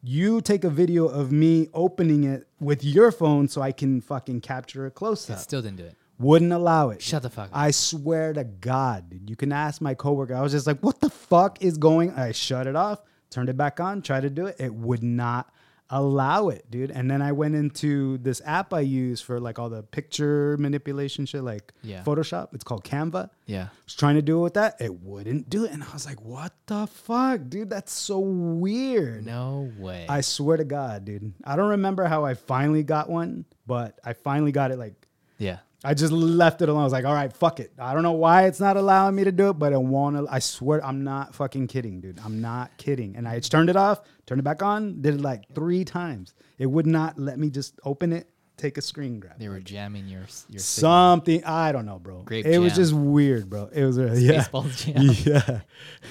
You 0.02 0.40
take 0.40 0.64
a 0.64 0.70
video 0.70 1.06
of 1.06 1.32
me 1.32 1.68
opening 1.72 2.24
it 2.24 2.46
with 2.60 2.84
your 2.84 3.10
phone 3.10 3.48
so 3.48 3.62
I 3.62 3.72
can 3.72 4.00
fucking 4.00 4.42
capture 4.42 4.86
a 4.86 4.90
close 4.90 5.28
up. 5.30 5.38
Still 5.38 5.62
didn't 5.62 5.78
do 5.78 5.86
it. 5.86 5.96
Wouldn't 6.18 6.52
allow 6.52 6.90
it. 6.90 7.02
Shut 7.02 7.22
the 7.22 7.30
fuck 7.30 7.46
up. 7.46 7.56
I 7.56 7.70
swear 7.72 8.32
to 8.32 8.44
God, 8.44 9.10
dude. 9.10 9.28
You 9.28 9.36
can 9.36 9.52
ask 9.52 9.80
my 9.80 9.94
coworker. 9.94 10.34
I 10.34 10.42
was 10.42 10.52
just 10.52 10.66
like, 10.66 10.80
what 10.80 11.00
the 11.00 11.10
fuck 11.10 11.62
is 11.62 11.76
going? 11.78 12.12
I 12.12 12.32
shut 12.32 12.66
it 12.66 12.76
off, 12.76 13.00
turned 13.30 13.48
it 13.48 13.56
back 13.56 13.80
on, 13.80 14.00
tried 14.02 14.20
to 14.22 14.30
do 14.30 14.46
it. 14.46 14.56
It 14.60 14.72
would 14.72 15.02
not 15.02 15.50
allow 15.90 16.48
it, 16.48 16.64
dude. 16.70 16.90
And 16.90 17.10
then 17.10 17.20
I 17.20 17.32
went 17.32 17.54
into 17.54 18.16
this 18.18 18.40
app 18.44 18.72
I 18.72 18.80
use 18.80 19.20
for 19.20 19.38
like 19.38 19.58
all 19.58 19.68
the 19.68 19.82
picture 19.82 20.56
manipulation 20.58 21.26
shit, 21.26 21.42
like 21.44 21.72
Yeah. 21.82 22.02
Photoshop. 22.04 22.54
It's 22.54 22.64
called 22.64 22.84
Canva. 22.84 23.28
Yeah. 23.46 23.64
I 23.64 23.68
was 23.84 23.94
trying 23.94 24.14
to 24.14 24.22
do 24.22 24.38
it 24.38 24.42
with 24.42 24.54
that. 24.54 24.80
It 24.80 24.94
wouldn't 25.02 25.50
do 25.50 25.64
it. 25.64 25.72
And 25.72 25.82
I 25.82 25.92
was 25.92 26.06
like, 26.06 26.22
what 26.22 26.52
the 26.66 26.86
fuck, 26.86 27.40
dude? 27.48 27.70
That's 27.70 27.92
so 27.92 28.18
weird. 28.20 29.26
No 29.26 29.70
way. 29.78 30.06
I 30.08 30.20
swear 30.22 30.56
to 30.56 30.64
God, 30.64 31.04
dude. 31.04 31.34
I 31.44 31.54
don't 31.56 31.70
remember 31.70 32.04
how 32.04 32.24
I 32.24 32.34
finally 32.34 32.82
got 32.82 33.10
one, 33.10 33.44
but 33.66 33.98
I 34.04 34.12
finally 34.14 34.52
got 34.52 34.70
it 34.70 34.78
like 34.78 34.94
yeah. 35.38 35.58
I 35.84 35.92
just 35.92 36.12
left 36.12 36.62
it 36.62 36.68
alone. 36.70 36.80
I 36.80 36.84
was 36.84 36.92
like, 36.92 37.04
all 37.04 37.12
right, 37.12 37.30
fuck 37.32 37.60
it. 37.60 37.72
I 37.78 37.92
don't 37.92 38.02
know 38.02 38.12
why 38.12 38.46
it's 38.46 38.58
not 38.58 38.78
allowing 38.78 39.14
me 39.14 39.24
to 39.24 39.32
do 39.32 39.50
it, 39.50 39.54
but 39.58 39.74
I 39.74 39.76
want 39.76 40.16
to. 40.16 40.26
I 40.32 40.38
swear, 40.38 40.84
I'm 40.84 41.04
not 41.04 41.34
fucking 41.34 41.66
kidding, 41.66 42.00
dude. 42.00 42.18
I'm 42.24 42.40
not 42.40 42.76
kidding. 42.78 43.16
And 43.16 43.28
I 43.28 43.38
just 43.38 43.52
turned 43.52 43.68
it 43.68 43.76
off, 43.76 44.00
turned 44.24 44.38
it 44.38 44.44
back 44.44 44.62
on, 44.62 45.02
did 45.02 45.16
it 45.16 45.20
like 45.20 45.44
three 45.54 45.84
times. 45.84 46.32
It 46.58 46.66
would 46.66 46.86
not 46.86 47.18
let 47.18 47.38
me 47.38 47.50
just 47.50 47.78
open 47.84 48.12
it, 48.14 48.28
take 48.56 48.78
a 48.78 48.82
screen 48.82 49.20
grab. 49.20 49.38
They 49.38 49.48
were 49.48 49.60
jamming 49.60 50.08
your 50.08 50.22
your 50.48 50.60
signal. 50.60 50.60
Something 50.60 51.44
I 51.44 51.72
don't 51.72 51.84
know, 51.86 51.98
bro. 51.98 52.22
Grape 52.22 52.46
it 52.46 52.58
was 52.58 52.74
just 52.74 52.94
weird, 52.94 53.50
bro. 53.50 53.68
It 53.72 53.84
was 53.84 53.98
really 53.98 54.24
yeah, 54.24 54.44
Spaceballs 54.44 54.84
jam. 55.26 55.60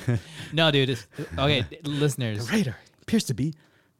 yeah. 0.08 0.18
No, 0.54 0.70
dude. 0.70 0.92
It's, 0.92 1.08
okay, 1.38 1.66
listeners. 1.84 2.52
Radar 2.52 2.78
appears 3.02 3.24
to 3.26 3.34
be 3.34 3.56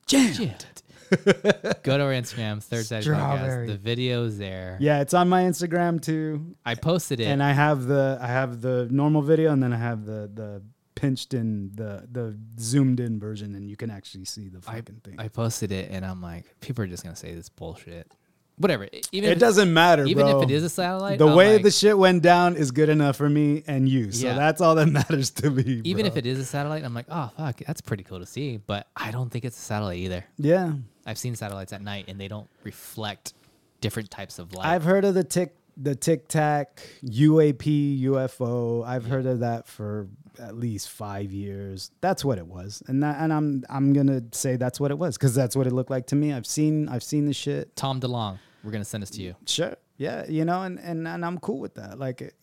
jammed. 0.06 0.36
Shit. 0.36 0.68
Go 1.84 1.98
to 1.98 2.04
our 2.04 2.12
Instagram, 2.12 2.62
Third 2.64 2.86
Side 2.86 3.04
Podcast. 3.04 3.04
Strawberry. 3.04 3.68
The 3.68 3.78
video's 3.78 4.38
there. 4.38 4.78
Yeah, 4.80 5.02
it's 5.02 5.14
on 5.14 5.30
my 5.30 5.44
Instagram 5.44 6.02
too. 6.02 6.56
I 6.66 6.76
posted 6.76 7.20
it. 7.20 7.26
and 7.26 7.42
I 7.44 7.52
have 7.52 7.86
the 7.86 8.18
I 8.22 8.28
have 8.28 8.62
the 8.62 8.88
normal 8.92 9.22
video, 9.22 9.52
and 9.52 9.62
then 9.62 9.74
I 9.74 9.78
have 9.78 10.06
the 10.06 10.30
the 10.34 10.62
pinched 10.96 11.34
in 11.34 11.72
the 11.76 12.08
the 12.12 12.38
zoomed 12.60 13.00
in 13.00 13.20
version, 13.20 13.56
and 13.56 13.70
you 13.70 13.76
can 13.76 13.90
actually 13.90 14.26
see 14.26 14.48
the 14.50 14.62
fucking 14.62 15.02
thing. 15.04 15.16
I 15.20 15.28
posted 15.28 15.72
it, 15.72 15.90
and 15.92 16.06
I'm 16.06 16.22
like, 16.22 16.46
people 16.62 16.84
are 16.84 16.88
just 16.88 17.04
gonna 17.04 17.16
say 17.16 17.34
this 17.34 17.50
bullshit. 17.50 18.12
Whatever. 18.58 18.88
Even 19.12 19.32
it 19.32 19.34
if, 19.34 19.40
doesn't 19.40 19.74
matter, 19.74 20.06
Even 20.06 20.28
bro. 20.28 20.38
if 20.42 20.48
it 20.48 20.54
is 20.54 20.64
a 20.64 20.70
satellite, 20.70 21.18
the 21.18 21.28
I'm 21.28 21.36
way 21.36 21.54
like- 21.56 21.64
the 21.64 21.72
shit 21.72 21.98
went 21.98 22.22
down 22.22 22.56
is 22.56 22.70
good 22.70 22.88
enough 22.88 23.16
for 23.16 23.28
me 23.28 23.64
and 23.66 23.90
you. 23.90 24.12
So 24.12 24.28
Yeah. 24.28 24.36
that's 24.36 24.62
all 24.62 24.76
that 24.76 24.86
matters 25.00 25.32
to 25.32 25.50
me. 25.50 25.82
even 25.86 26.06
if 26.06 26.18
it 26.18 26.28
is 26.28 26.38
a 26.38 26.46
satellite, 26.46 26.84
I'm 26.84 26.94
like, 26.94 27.08
oh 27.10 27.32
fuck, 27.36 27.58
that's 27.66 27.82
pretty 27.82 28.04
cool 28.04 28.20
to 28.20 28.28
see. 28.28 28.58
But 28.58 28.86
I 28.96 29.10
don't 29.10 29.32
think 29.32 29.44
it's 29.44 29.58
a 29.58 29.62
satellite 29.62 29.98
either. 29.98 30.24
yeah, 30.38 30.74
I've 31.06 31.18
seen 31.18 31.36
satellites 31.36 31.74
at 31.74 31.82
night, 31.82 32.06
and 32.08 32.20
they 32.20 32.28
don't 32.28 32.50
reflect 32.64 33.34
different 33.82 34.10
types 34.10 34.40
of 34.40 34.54
light. 34.54 34.68
I've 34.68 34.84
heard 34.84 35.06
of 35.06 35.14
the 35.14 35.24
tic 35.24 35.56
the 35.76 35.96
tic 35.96 36.28
tac 36.28 36.82
UAP 37.04 38.02
UFO. 38.04 38.86
I've 38.86 39.06
heard 39.06 39.26
of 39.26 39.40
that 39.40 39.68
for 39.68 40.08
at 40.40 40.56
least 40.56 40.90
five 40.90 41.32
years. 41.32 41.92
That's 42.02 42.24
what 42.24 42.38
it 42.38 42.48
was, 42.48 42.84
and 42.88 43.04
that, 43.04 43.20
and 43.20 43.34
I'm 43.34 43.64
I'm 43.70 43.94
gonna 43.94 44.22
say 44.32 44.56
that's 44.56 44.80
what 44.80 44.92
it 44.92 44.98
was 44.98 45.18
because 45.18 45.36
that's 45.36 45.56
what 45.56 45.68
it 45.68 45.74
looked 45.74 45.90
like 45.92 46.08
to 46.08 46.16
me. 46.16 46.34
I've 46.34 46.48
seen 46.48 46.90
I've 46.90 47.04
seen 47.04 47.26
the 47.26 47.34
shit. 47.34 47.76
Tom 47.76 48.00
DeLonge, 48.00 48.40
we're 48.64 48.72
gonna 48.72 48.86
send 48.86 49.04
this 49.04 49.10
to 49.12 49.22
you. 49.22 49.36
Sure. 49.46 49.76
Yeah, 49.98 50.26
you 50.28 50.44
know, 50.44 50.64
and 50.64 50.80
and, 50.80 51.08
and 51.08 51.26
I'm 51.26 51.40
cool 51.40 51.60
with 51.60 51.76
that. 51.76 52.00
Like, 52.00 52.34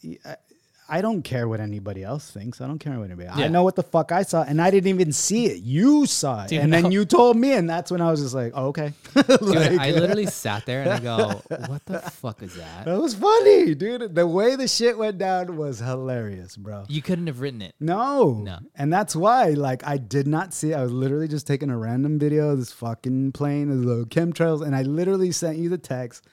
I, 0.91 1.01
don't 1.01 1.23
care 1.23 1.49
what 1.49 1.61
anybody 1.61 2.03
else 2.03 2.31
thinks. 2.31 2.61
I 2.61 2.67
don't 2.67 2.79
care 2.79 2.99
what 2.99 3.05
anybody. 3.05 3.29
I 3.29 3.49
know 3.49 3.63
what 3.63 3.77
the 3.77 3.83
fuck 3.83 4.13
I 4.13 4.23
saw, 4.23 4.43
and 4.43 4.61
I 4.61 4.71
didn't 4.71 4.89
even 4.89 5.13
see 5.13 5.47
it. 5.47 5.63
You 5.63 6.07
saw 6.07 6.45
it, 6.45 6.49
Dude, 6.49 6.61
and 6.61 6.73
then 6.73 6.91
you 6.93 7.05
told 7.05 7.37
me, 7.37 7.53
and 7.53 7.69
that's 7.69 7.91
when 7.91 8.01
I 8.01 8.11
was 8.11 8.21
just 8.21 8.35
like, 8.35 8.53
oh, 8.55 8.67
okay. 8.67 8.93
Dude, 9.15 9.79
I 9.79 9.91
literally 9.93 10.27
sat 10.27 10.67
there 10.67 10.83
and 10.83 10.91
I 10.91 11.01
go, 11.01 11.43
"What 11.67 11.85
the 11.87 12.01
fuck 12.01 12.43
is 12.43 12.55
that?" 12.57 12.85
that 12.85 13.01
was 13.01 13.15
funny, 13.15 13.75
dude. 13.75 14.15
The 14.15 14.27
way 14.27 14.57
the 14.57 14.69
shit 14.69 14.99
went 14.99 15.19
down 15.19 15.57
was 15.57 15.79
hilarious, 15.79 16.57
bro. 16.57 16.85
You 16.89 17.03
couldn't 17.03 17.27
have 17.27 17.41
written 17.41 17.63
it. 17.63 17.75
No. 17.81 18.35
No. 18.35 18.59
And 18.77 18.93
that's 18.93 19.15
why, 19.15 19.51
like, 19.51 19.87
I 19.87 19.97
did 19.97 20.27
not 20.27 20.55
see. 20.55 20.75
I 20.75 20.83
was 20.83 20.93
literally 20.93 21.29
just 21.29 21.47
taking 21.47 21.71
a 21.71 21.77
random 21.77 22.19
video 22.19 22.51
of 22.51 22.59
this 22.59 22.73
fucking 22.73 23.33
plane 23.33 23.71
of 23.71 23.85
the 23.85 24.05
chemtrails, 24.07 24.65
and 24.65 24.75
I 24.75 24.83
literally 24.83 25.33
sent 25.33 25.59
you 25.59 25.69
the 25.69 25.79
text. 25.79 26.25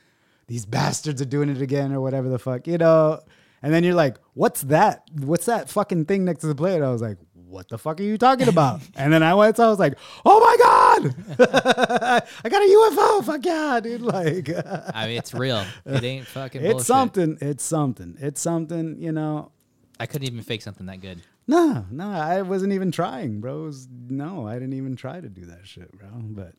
These 0.48 0.66
bastards 0.66 1.22
are 1.22 1.26
doing 1.26 1.50
it 1.50 1.62
again, 1.62 1.92
or 1.92 2.02
whatever 2.02 2.30
the 2.30 2.40
fuck, 2.40 2.68
you 2.68 2.78
know. 2.78 3.20
And 3.68 3.74
then 3.74 3.84
you're 3.84 3.96
like, 3.96 4.16
"What's 4.34 4.62
that? 4.62 5.04
What's 5.12 5.46
that 5.48 5.70
fucking 5.70 6.06
thing 6.06 6.24
next 6.24 6.40
to 6.40 6.48
the 6.48 6.56
plane?" 6.56 6.82
I 6.82 6.90
was 6.90 7.02
like, 7.02 7.18
"What 7.34 7.68
the 7.68 7.78
fuck 7.78 8.00
are 8.00 8.04
you 8.04 8.18
talking 8.18 8.48
about?" 8.48 8.80
and 8.96 9.12
then 9.12 9.22
I 9.24 9.34
went, 9.34 9.58
so 9.58 9.66
I 9.66 9.70
was 9.70 9.78
like, 9.78 9.98
"Oh 10.26 10.40
my 10.40 10.56
god, 10.64 12.24
I 12.46 12.48
got 12.48 12.62
a 12.62 12.66
UFO! 12.66 13.26
Fuck 13.26 13.46
yeah, 13.46 13.82
dude!" 13.84 14.00
Like, 14.00 14.50
I 14.96 15.08
mean, 15.08 15.18
it's 15.18 15.34
real. 15.34 15.66
It 15.86 16.02
ain't 16.02 16.28
fucking. 16.28 16.62
it's 16.62 16.72
bullshit. 16.72 16.88
something. 16.88 17.38
It's 17.42 17.62
something. 17.66 18.16
It's 18.22 18.40
something. 18.40 19.02
You 19.02 19.12
know. 19.12 19.52
I 20.00 20.06
couldn't 20.06 20.28
even 20.28 20.42
fake 20.44 20.62
something 20.62 20.86
that 20.86 21.02
good. 21.02 21.22
No, 21.46 21.86
no, 21.92 22.10
I 22.10 22.44
wasn't 22.44 22.72
even 22.72 22.90
trying, 22.90 23.42
bro. 23.42 23.64
It 23.64 23.66
was, 23.66 23.90
no, 24.10 24.48
I 24.48 24.54
didn't 24.54 24.76
even 24.76 24.96
try 24.96 25.20
to 25.20 25.28
do 25.28 25.44
that 25.48 25.68
shit, 25.68 25.92
bro. 25.92 26.08
But 26.14 26.54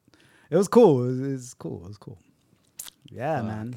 it 0.50 0.58
was 0.58 0.68
cool. 0.68 1.04
It 1.04 1.06
was, 1.06 1.20
it 1.20 1.32
was 1.32 1.54
cool. 1.54 1.84
It 1.84 1.88
was 1.88 1.96
cool. 1.96 2.18
Yeah, 3.10 3.40
man. 3.40 3.76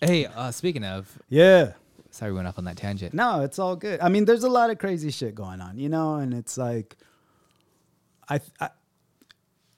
Hey, 0.00 0.24
uh, 0.24 0.50
speaking 0.50 0.84
of, 0.84 1.18
Yeah. 1.28 1.72
Sorry 2.14 2.32
we 2.32 2.36
went 2.36 2.48
off 2.48 2.58
on 2.58 2.64
that 2.64 2.76
tangent. 2.76 3.14
No, 3.14 3.42
it's 3.42 3.58
all 3.58 3.76
good. 3.76 4.00
I 4.00 4.08
mean, 4.08 4.24
there's 4.24 4.44
a 4.44 4.48
lot 4.48 4.70
of 4.70 4.78
crazy 4.78 5.10
shit 5.10 5.34
going 5.34 5.60
on, 5.60 5.78
you 5.78 5.88
know, 5.88 6.16
and 6.16 6.32
it's 6.32 6.56
like, 6.56 6.96
I, 8.28 8.40
I, 8.60 8.70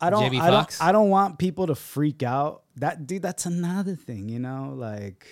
I 0.01 0.11
don't, 0.11 0.35
I 0.41 0.51
don't, 0.51 0.77
I 0.81 0.93
don't 0.93 1.09
want 1.09 1.39
people 1.39 1.67
to 1.69 1.75
freak 1.75 2.23
out. 2.23 2.63
That 2.77 3.07
dude, 3.07 3.23
that's 3.23 3.47
another 3.47 3.97
thing, 3.97 4.29
you 4.29 4.39
know, 4.39 4.75
like, 4.77 5.27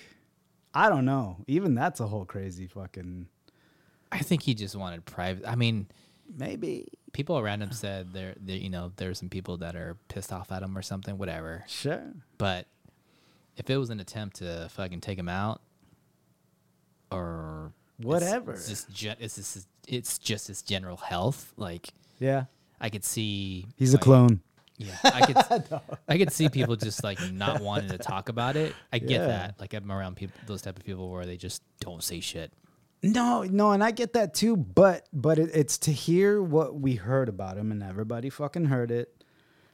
I 0.73 0.89
don't 0.89 1.05
know. 1.05 1.37
Even 1.47 1.75
that's 1.75 2.01
a 2.01 2.07
whole 2.07 2.25
crazy 2.25 2.67
fucking 2.67 3.29
I 4.11 4.19
think 4.19 4.43
he 4.43 4.55
just 4.55 4.77
wanted 4.77 5.05
private. 5.05 5.47
I 5.47 5.57
mean, 5.57 5.87
maybe. 6.39 6.89
people 7.13 7.39
around 7.39 7.63
him 7.63 7.73
said 7.73 8.13
there, 8.13 8.35
there, 8.41 8.57
you 8.57 8.71
know, 8.71 8.93
there's 8.97 9.19
some 9.19 9.29
people 9.31 9.57
that 9.59 9.75
are 9.75 9.97
pissed 10.09 10.33
off 10.33 10.53
at 10.53 10.63
him 10.63 10.77
or 10.77 10.83
something, 10.83 11.17
whatever. 11.17 11.65
Sure. 11.67 12.03
But 12.39 12.67
if 13.57 13.71
it 13.71 13.77
was 13.77 13.91
an 13.91 14.01
attempt 14.01 14.37
to 14.37 14.69
fucking 14.73 15.01
take 15.01 15.19
him 15.19 15.29
out, 15.29 15.63
or 17.15 17.73
Whatever. 17.99 18.53
it's 18.53 18.69
just 18.69 18.91
ge- 18.93 19.17
it's 19.21 19.37
just 19.37 19.69
it's 19.87 20.19
just 20.19 20.49
his 20.49 20.63
general 20.63 20.97
health. 20.97 21.53
Like 21.57 21.89
Yeah. 22.19 22.45
I 22.81 22.91
could 22.91 23.05
see 23.05 23.67
He's 23.77 23.95
a 23.95 23.99
clone. 23.99 24.41
Yeah, 24.77 24.97
I 25.05 25.21
could 25.33 25.81
I 26.09 26.19
could 26.19 26.33
see 26.33 26.49
people 26.49 26.75
just 26.77 27.05
like 27.05 27.19
not 27.33 27.61
wanting 27.61 27.91
to 27.91 27.99
talk 27.99 28.29
about 28.29 28.57
it. 28.57 28.75
I 28.93 28.99
get 28.99 29.21
Yeah. 29.21 29.27
that. 29.27 29.61
Like 29.61 29.73
I'm 29.75 29.91
around 29.91 30.17
people, 30.17 30.39
those 30.47 30.63
type 30.63 30.77
of 30.79 30.85
people 30.85 31.11
where 31.11 31.25
they 31.25 31.37
just 31.37 31.63
don't 31.81 32.03
say 32.03 32.19
shit. 32.21 32.53
No, 33.03 33.43
no, 33.43 33.71
and 33.73 33.85
I 33.85 33.91
get 33.91 34.15
that 34.15 34.35
too, 34.35 34.57
but 34.57 35.07
but 35.13 35.39
it, 35.39 35.51
it's 35.55 35.79
to 35.79 35.93
hear 35.93 36.43
what 36.43 36.75
we 36.81 36.95
heard 36.97 37.29
about 37.29 37.57
him, 37.59 37.71
and 37.71 37.83
everybody 37.83 38.31
fucking 38.31 38.65
heard 38.65 38.91
it. 38.91 39.23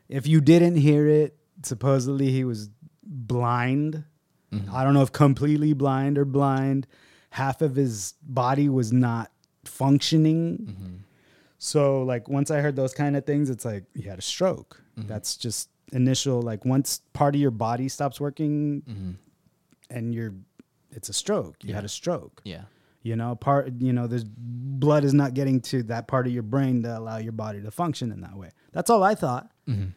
If 0.09 0.27
you 0.27 0.41
didn't 0.41 0.75
hear 0.77 1.07
it, 1.07 1.37
supposedly 1.63 2.31
he 2.33 2.43
was 2.45 2.71
blind. 3.05 4.05
Mm-hmm. 4.53 4.75
I 4.75 4.83
don't 4.85 4.95
know 4.95 5.03
if 5.03 5.13
completely 5.13 5.73
blind 5.75 6.19
or 6.19 6.25
blind. 6.25 6.87
Half 7.31 7.63
of 7.63 7.77
his 7.77 8.15
body 8.23 8.69
was 8.69 8.93
not 8.93 9.31
functioning. 9.65 11.05
So 11.59 12.03
like 12.03 12.29
once 12.29 12.51
I 12.51 12.61
heard 12.61 12.75
those 12.75 12.95
kind 12.95 13.17
of 13.17 13.27
things, 13.27 13.51
it's 13.51 13.65
like 13.65 13.85
he 13.95 14.03
had 14.03 14.19
a 14.19 14.23
stroke. 14.23 14.83
Mm-hmm. 14.99 15.09
That's 15.09 15.37
just 15.37 15.69
initial 15.93 16.41
like 16.41 16.65
once 16.65 17.03
part 17.13 17.35
of 17.35 17.41
your 17.41 17.51
body 17.51 17.89
stops 17.89 18.21
working 18.21 18.83
mm-hmm. 18.89 19.11
and 19.91 20.15
you're 20.15 20.35
it's 20.93 21.09
a 21.09 21.13
stroke. 21.13 21.57
You 21.63 21.75
had 21.75 21.85
a 21.85 21.89
stroke. 21.89 22.41
Yeah. 22.45 22.63
You 23.03 23.17
know, 23.17 23.35
part 23.35 23.73
you 23.79 23.93
know, 23.93 24.07
there's 24.07 24.25
blood 24.25 25.05
is 25.05 25.15
not 25.15 25.35
getting 25.35 25.61
to 25.63 25.83
that 25.85 26.09
part 26.09 26.27
of 26.27 26.33
your 26.33 26.43
brain 26.43 26.83
to 26.83 26.99
allow 26.99 27.19
your 27.19 27.33
body 27.33 27.61
to 27.63 27.71
function 27.71 28.11
in 28.11 28.23
that 28.23 28.37
way. 28.37 28.51
That's 28.73 28.91
all 28.91 29.03
I 29.03 29.15
thought. 29.15 29.51
Mm-hmm. 29.69 29.89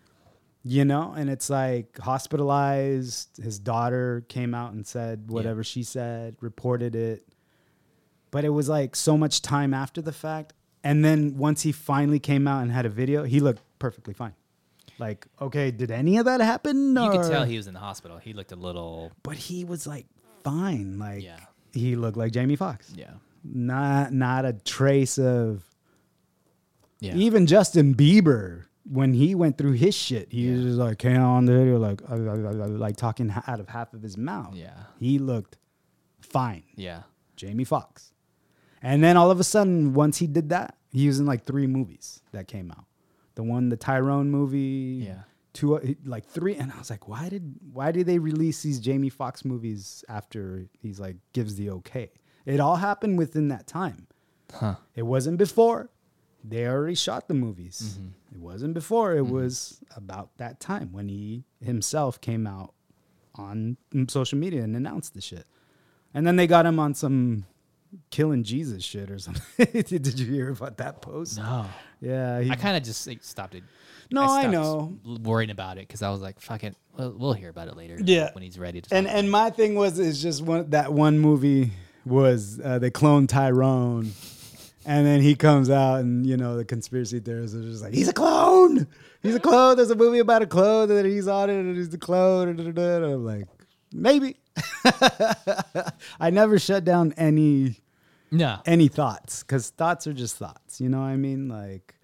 You 0.65 0.85
know, 0.85 1.13
and 1.15 1.29
it's 1.29 1.49
like 1.49 1.97
hospitalized. 1.99 3.37
His 3.43 3.59
daughter 3.59 4.25
came 4.29 4.53
out 4.53 4.71
and 4.73 4.87
said 4.87 5.29
whatever 5.29 5.63
she 5.63 5.83
said, 5.83 6.37
reported 6.39 6.95
it. 6.95 7.27
But 8.31 8.45
it 8.45 8.49
was 8.49 8.69
like 8.69 8.95
so 8.95 9.17
much 9.17 9.41
time 9.41 9.73
after 9.73 10.01
the 10.01 10.13
fact. 10.13 10.53
And 10.83 11.03
then 11.03 11.37
once 11.37 11.61
he 11.61 11.71
finally 11.71 12.19
came 12.19 12.47
out 12.47 12.61
and 12.63 12.71
had 12.71 12.85
a 12.85 12.89
video, 12.89 13.23
he 13.23 13.39
looked 13.39 13.61
perfectly 13.79 14.13
fine. 14.13 14.33
Like, 14.99 15.27
okay, 15.41 15.69
did 15.71 15.91
any 15.91 16.17
of 16.17 16.25
that 16.25 16.39
happen? 16.39 16.93
No. 16.93 17.05
You 17.05 17.19
could 17.19 17.29
tell 17.31 17.43
he 17.45 17.57
was 17.57 17.67
in 17.67 17.73
the 17.73 17.79
hospital. 17.79 18.17
He 18.17 18.31
looked 18.33 18.51
a 18.51 18.55
little 18.55 19.11
but 19.21 19.35
he 19.35 19.65
was 19.65 19.85
like 19.85 20.05
fine. 20.43 20.97
Like 20.97 21.23
Yeah. 21.23 21.39
he 21.73 21.95
looked 21.95 22.17
like 22.17 22.31
Jamie 22.31 22.55
Foxx. 22.55 22.93
yeah. 22.95 23.11
Not 23.43 24.13
not 24.13 24.45
a 24.45 24.53
trace 24.53 25.17
of 25.19 25.63
Yeah. 27.01 27.15
even 27.15 27.47
Justin 27.47 27.95
Bieber 27.95 28.65
when 28.85 29.13
he 29.13 29.33
went 29.35 29.57
through 29.57 29.73
his 29.73 29.95
shit. 29.95 30.31
He 30.31 30.49
was 30.51 30.61
just 30.63 30.77
like 30.77 30.97
came 30.97 31.21
on 31.21 31.45
the 31.45 31.53
video 31.53 31.77
like 31.77 32.01
uh, 32.09 32.15
uh, 32.15 32.63
uh, 32.63 32.67
like 32.67 32.97
talking 32.97 33.33
out 33.47 33.59
of 33.59 33.69
half 33.69 33.93
of 33.93 34.01
his 34.01 34.17
mouth. 34.17 34.55
Yeah. 34.55 34.73
he 34.99 35.19
looked 35.19 35.57
fine. 36.21 36.63
yeah. 36.75 37.03
Jamie 37.35 37.63
Foxx. 37.63 38.11
And 38.81 39.03
then 39.03 39.17
all 39.17 39.31
of 39.31 39.39
a 39.39 39.43
sudden, 39.43 39.93
once 39.93 40.17
he 40.17 40.27
did 40.27 40.49
that, 40.49 40.77
he 40.91 41.07
was 41.07 41.19
in 41.19 41.25
like 41.25 41.45
three 41.45 41.65
movies 41.67 42.21
that 42.31 42.47
came 42.47 42.69
out. 42.71 42.85
The 43.35 43.43
one, 43.43 43.69
the 43.69 43.77
Tyrone 43.77 44.29
movie, 44.29 45.05
Yeah. 45.07 45.21
two, 45.53 45.77
uh, 45.77 45.81
like 46.05 46.25
three. 46.25 46.55
And 46.55 46.71
I 46.71 46.77
was 46.77 46.89
like, 46.89 47.07
why 47.07 47.29
did 47.29 47.55
why 47.71 47.91
did 47.91 48.05
they 48.05 48.19
release 48.19 48.61
these 48.61 48.79
Jamie 48.79 49.09
Foxx 49.09 49.43
movies 49.45 50.03
after 50.09 50.67
he's 50.79 50.99
like 50.99 51.15
gives 51.33 51.55
the 51.55 51.69
okay? 51.71 52.11
It 52.45 52.59
all 52.59 52.75
happened 52.75 53.17
within 53.17 53.47
that 53.47 53.65
time. 53.67 54.07
Huh. 54.53 54.75
It 54.95 55.03
wasn't 55.03 55.37
before. 55.37 55.89
They 56.43 56.67
already 56.67 56.95
shot 56.95 57.27
the 57.27 57.33
movies. 57.33 57.97
It 58.33 58.39
wasn't 58.39 58.73
before. 58.73 59.15
It 59.15 59.27
was 59.27 59.81
about 59.95 60.37
that 60.37 60.59
time 60.59 60.91
when 60.91 61.07
he 61.07 61.45
himself 61.61 62.19
came 62.19 62.45
out 62.45 62.73
on 63.35 63.77
social 64.09 64.37
media 64.37 64.63
and 64.63 64.75
announced 64.75 65.13
the 65.13 65.21
shit. 65.21 65.45
And 66.13 66.27
then 66.27 66.35
they 66.35 66.45
got 66.45 66.65
him 66.65 66.79
on 66.79 66.93
some 66.93 67.45
killing 68.09 68.43
Jesus 68.43 68.83
shit 68.83 69.09
or 69.09 69.19
something. 69.19 69.67
Did 69.83 70.19
you 70.19 70.25
hear 70.31 70.49
about 70.49 70.77
that 70.77 71.01
post? 71.01 71.37
No. 71.37 71.65
Yeah. 72.01 72.41
He, 72.41 72.51
I 72.51 72.55
kind 72.55 72.75
of 72.75 72.83
just 72.83 73.07
like, 73.07 73.23
stopped 73.23 73.55
it. 73.55 73.63
No, 74.11 74.23
I 74.23 74.41
stopped 74.41 74.51
know. 74.51 74.97
Worrying 75.23 75.49
about 75.49 75.77
it 75.77 75.87
because 75.87 76.03
I 76.03 76.11
was 76.11 76.21
like, 76.21 76.39
"Fuck 76.39 76.63
it, 76.63 76.75
we'll, 76.95 77.11
we'll 77.17 77.33
hear 77.33 77.49
about 77.49 77.67
it 77.67 77.75
later." 77.75 77.97
Yeah. 78.03 78.29
when 78.33 78.43
he's 78.43 78.59
ready 78.59 78.81
to. 78.81 78.93
and 78.93 79.07
and 79.07 79.31
my 79.31 79.49
thing 79.49 79.73
was 79.73 79.97
is 79.97 80.21
just 80.21 80.43
one 80.43 80.69
that 80.69 80.93
one 80.93 81.17
movie 81.17 81.71
was 82.05 82.59
uh, 82.63 82.77
they 82.77 82.91
cloned 82.91 83.29
Tyrone, 83.29 84.11
and 84.85 85.05
then 85.05 85.21
he 85.21 85.35
comes 85.35 85.69
out 85.69 86.01
and 86.01 86.25
you 86.25 86.37
know 86.37 86.57
the 86.57 86.65
conspiracy 86.65 87.19
theorists 87.19 87.55
are 87.55 87.61
just 87.61 87.83
like 87.83 87.93
he's 87.93 88.07
a 88.07 88.13
clone, 88.13 88.87
he's 89.21 89.35
a 89.35 89.39
clone. 89.39 89.77
There's 89.77 89.91
a 89.91 89.95
movie 89.95 90.19
about 90.19 90.41
a 90.41 90.47
clone 90.47 90.89
that 90.89 91.05
he's 91.05 91.27
on 91.27 91.49
it 91.49 91.55
and 91.55 91.75
he's 91.75 91.89
the 91.89 91.97
clone. 91.97 92.49
And, 92.49 92.77
I'm 92.79 93.25
like 93.25 93.47
maybe. 93.91 94.37
I 96.19 96.29
never 96.29 96.59
shut 96.59 96.85
down 96.85 97.13
any 97.17 97.81
no, 98.33 98.59
any 98.65 98.87
thoughts 98.87 99.43
because 99.43 99.69
thoughts 99.69 100.07
are 100.07 100.13
just 100.13 100.37
thoughts. 100.37 100.81
You 100.81 100.89
know 100.89 100.99
what 100.99 101.07
I 101.07 101.17
mean? 101.17 101.47
Like, 101.47 101.95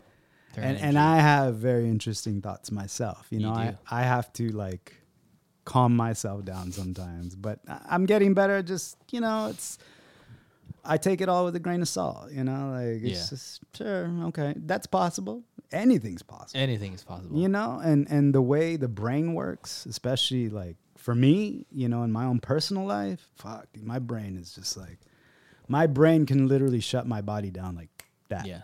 They're 0.54 0.64
and, 0.64 0.78
and 0.78 1.00
I 1.00 1.18
have 1.18 1.56
very 1.56 1.90
interesting 1.90 2.42
thoughts 2.42 2.72
myself. 2.72 3.28
You 3.32 3.40
You 3.40 3.48
know, 3.48 3.54
I, 3.54 3.72
do. 3.72 3.78
I 3.90 4.04
have 4.04 4.32
to 4.34 4.50
like 4.50 4.96
calm 5.66 5.96
myself 5.96 6.46
down 6.46 6.72
sometimes, 6.72 7.36
but 7.36 7.60
I'm 7.68 8.06
getting 8.06 8.34
better. 8.34 8.62
Just, 8.62 8.98
you 9.12 9.22
know, 9.22 9.48
it's, 9.48 9.80
I 10.84 10.98
take 10.98 11.22
it 11.22 11.30
all 11.30 11.46
with 11.46 11.56
a 11.56 11.60
grain 11.60 11.82
of 11.82 11.88
salt, 11.88 12.32
you 12.32 12.44
know, 12.44 12.72
like 12.72 13.04
it's 13.04 13.20
Yeah. 13.24 13.30
just, 13.30 13.60
sure, 13.76 14.10
okay, 14.28 14.54
that's 14.58 14.88
possible. 14.88 15.44
Anything's 15.72 16.24
possible 16.24 16.60
anything 16.60 16.94
is 16.94 17.04
possible. 17.04 17.38
you 17.40 17.48
know 17.48 17.80
and 17.84 18.08
and 18.10 18.34
the 18.34 18.42
way 18.42 18.76
the 18.76 18.88
brain 18.88 19.36
works 19.36 19.86
especially 19.86 20.50
like 20.50 20.78
for 20.98 21.14
me 21.14 21.64
you 21.72 21.88
know 21.88 22.02
in 22.02 22.12
my 22.12 22.26
own 22.26 22.40
personal 22.40 22.86
life 22.88 23.28
fuck 23.36 23.68
dude, 23.72 23.84
my 23.84 24.00
brain 24.00 24.36
is 24.36 24.52
just 24.56 24.76
like 24.76 24.98
my 25.68 25.86
brain 25.86 26.26
can 26.26 26.48
literally 26.48 26.80
shut 26.80 27.06
my 27.06 27.22
body 27.22 27.52
down 27.52 27.76
like 27.76 28.06
that 28.30 28.48
yeah, 28.48 28.64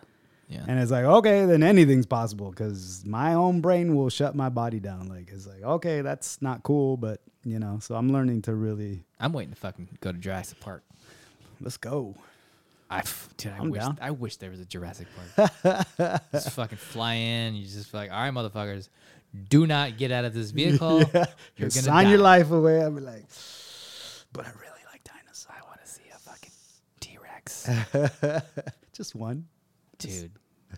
yeah. 0.49 0.65
and 0.67 0.79
it's 0.79 0.89
like 0.89 1.05
okay 1.05 1.45
then 1.45 1.61
anything's 1.61 2.07
possible 2.07 2.49
because 2.49 3.03
my 3.05 3.35
own 3.35 3.61
brain 3.61 3.95
will 3.95 4.09
shut 4.09 4.33
my 4.33 4.49
body 4.49 4.79
down 4.79 5.07
like 5.07 5.29
it's 5.31 5.45
like 5.45 5.61
okay 5.61 6.01
that's 6.01 6.41
not 6.41 6.63
cool 6.63 6.97
but 6.97 7.21
you 7.43 7.59
know 7.59 7.77
so 7.79 7.93
i'm 7.93 8.11
learning 8.11 8.41
to 8.41 8.55
really 8.55 9.03
I'm 9.19 9.31
waiting 9.31 9.53
to 9.53 9.59
fucking 9.59 9.89
go 10.01 10.11
to 10.11 10.17
Jurassic 10.17 10.59
Park. 10.59 10.83
Let's 11.61 11.77
go 11.77 12.15
I, 12.87 13.01
dude, 13.37 13.51
I 13.51 13.57
I'm 13.57 13.71
wish 13.71 13.81
down. 13.81 13.97
I 13.99 14.11
wish 14.11 14.37
there 14.37 14.51
was 14.51 14.59
a 14.59 14.65
Jurassic 14.65 15.07
Park. 15.35 15.87
just 16.31 16.51
fucking 16.51 16.77
fly 16.77 17.15
in. 17.15 17.55
You 17.55 17.65
just 17.65 17.89
feel 17.89 17.99
like, 17.99 18.11
all 18.11 18.17
right, 18.19 18.31
motherfuckers, 18.31 18.89
do 19.49 19.65
not 19.67 19.97
get 19.97 20.11
out 20.11 20.25
of 20.25 20.33
this 20.33 20.51
vehicle. 20.51 20.99
You're 21.57 21.69
gonna 21.69 21.71
sign 21.71 22.09
your 22.09 22.19
life 22.19 22.51
away 22.51 22.81
i'll 22.81 22.91
be 22.91 23.01
like 23.01 23.25
but 24.33 24.45
i 24.45 24.49
really 24.59 24.83
like 24.91 25.03
dinosaurs 25.03 25.55
I 25.57 25.67
want 25.67 25.81
to 25.83 25.87
see 25.87 26.03
a 26.13 26.17
fucking 26.17 26.51
T 26.99 27.17
Rex. 27.21 27.69
Just 28.93 29.15
one. 29.15 29.47
dude. 29.97 30.31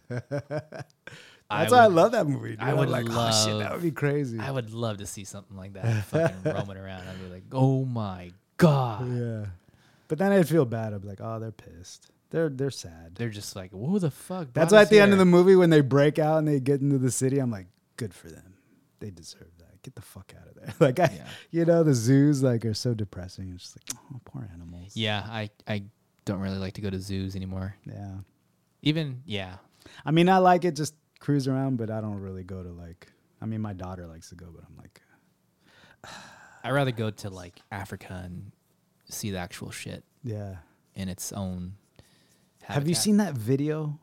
That's 0.10 1.72
why 1.72 1.84
I 1.84 1.88
love 1.88 2.12
that 2.12 2.28
movie. 2.28 2.52
Dude. 2.52 2.62
I 2.62 2.72
I'm 2.72 2.78
would 2.78 2.90
like, 2.90 3.06
oh 3.10 3.46
shit, 3.46 3.60
that 3.60 3.72
would 3.74 3.82
be 3.82 3.92
crazy. 3.92 4.40
I 4.40 4.52
would 4.52 4.74
love 4.74 4.98
to 4.98 5.06
see 5.06 5.24
something 5.24 5.56
like 5.56 5.74
that 5.74 6.04
fucking 6.06 6.44
roaming 6.44 6.78
around. 6.78 7.08
I'd 7.08 7.20
be 7.20 7.34
like, 7.34 7.44
oh 7.52 7.86
my 7.86 8.32
god. 8.58 9.08
yeah. 9.14 9.46
But 10.08 10.18
then 10.20 10.32
I'd 10.32 10.48
feel 10.48 10.66
bad. 10.66 10.94
I'd 10.94 11.02
be 11.02 11.08
like, 11.08 11.20
oh, 11.22 11.40
they're 11.40 11.52
pissed. 11.52 12.12
They're 12.30 12.50
they're 12.50 12.72
sad. 12.72 13.16
They're 13.16 13.30
just 13.30 13.56
like, 13.56 13.72
who 13.72 14.00
the 14.00 14.12
fuck? 14.12 14.50
That's 14.54 14.74
why 14.74 14.82
at 14.82 14.90
the 14.90 15.00
end 15.00 15.14
of 15.14 15.18
the 15.18 15.26
movie 15.26 15.56
when 15.56 15.70
they 15.70 15.82
break 15.82 16.20
out 16.20 16.40
and 16.40 16.48
they 16.48 16.60
get 16.60 16.82
into 16.82 16.98
the 16.98 17.12
city, 17.12 17.40
I'm 17.40 17.52
like, 17.52 17.68
good 17.96 18.14
for 18.14 18.28
them. 18.30 18.56
They 19.00 19.10
deserve 19.12 19.48
that. 19.60 19.82
Get 19.84 19.96
the 19.96 20.02
fuck 20.02 20.34
out 20.40 20.48
of 20.50 20.56
there. 20.56 20.74
Like 20.80 21.00
I, 21.00 21.14
Yeah. 21.16 21.28
you 21.52 21.66
know, 21.66 21.84
the 21.84 21.94
zoos 21.94 22.44
like 22.44 22.66
are 22.66 22.74
so 22.74 22.94
depressing. 22.94 23.52
It's 23.54 23.64
just 23.64 23.78
like, 23.78 24.00
oh, 24.14 24.20
poor 24.26 24.50
animals. 24.54 24.92
Yeah, 24.96 25.24
I 25.26 25.50
I 25.68 25.84
don't 26.26 26.40
really 26.42 26.58
like 26.58 26.74
to 26.74 26.82
go 26.82 26.90
to 26.90 27.00
zoos 27.00 27.36
anymore. 27.36 27.76
Yeah. 27.86 28.16
Even 28.82 29.22
yeah, 29.26 29.58
I 30.06 30.12
mean, 30.12 30.28
I 30.30 30.38
like 30.40 30.66
it 30.66 30.76
just 30.76 30.96
cruise 31.20 31.48
around, 31.48 31.78
but 31.78 31.90
I 31.90 32.02
don't 32.02 32.20
really 32.20 32.44
go 32.44 32.62
to 32.62 32.70
like. 32.70 33.08
I 33.42 33.46
mean, 33.46 33.62
my 33.62 33.74
daughter 33.74 34.06
likes 34.08 34.30
to 34.30 34.36
go, 34.36 34.48
but 34.54 34.64
I'm 34.68 34.76
like, 34.78 35.02
I'd 36.64 36.72
rather 36.72 36.92
go 36.92 37.10
to 37.10 37.30
like 37.30 37.56
Africa 37.72 38.22
and 38.26 38.52
see 39.10 39.32
the 39.32 39.38
actual 39.38 39.72
shit 39.72 40.04
yeah. 40.24 40.56
in 40.96 41.10
its 41.10 41.32
own. 41.32 41.74
Have 42.64 42.88
you 42.88 42.96
seen 42.96 43.18
that 43.18 43.34
video 43.34 44.00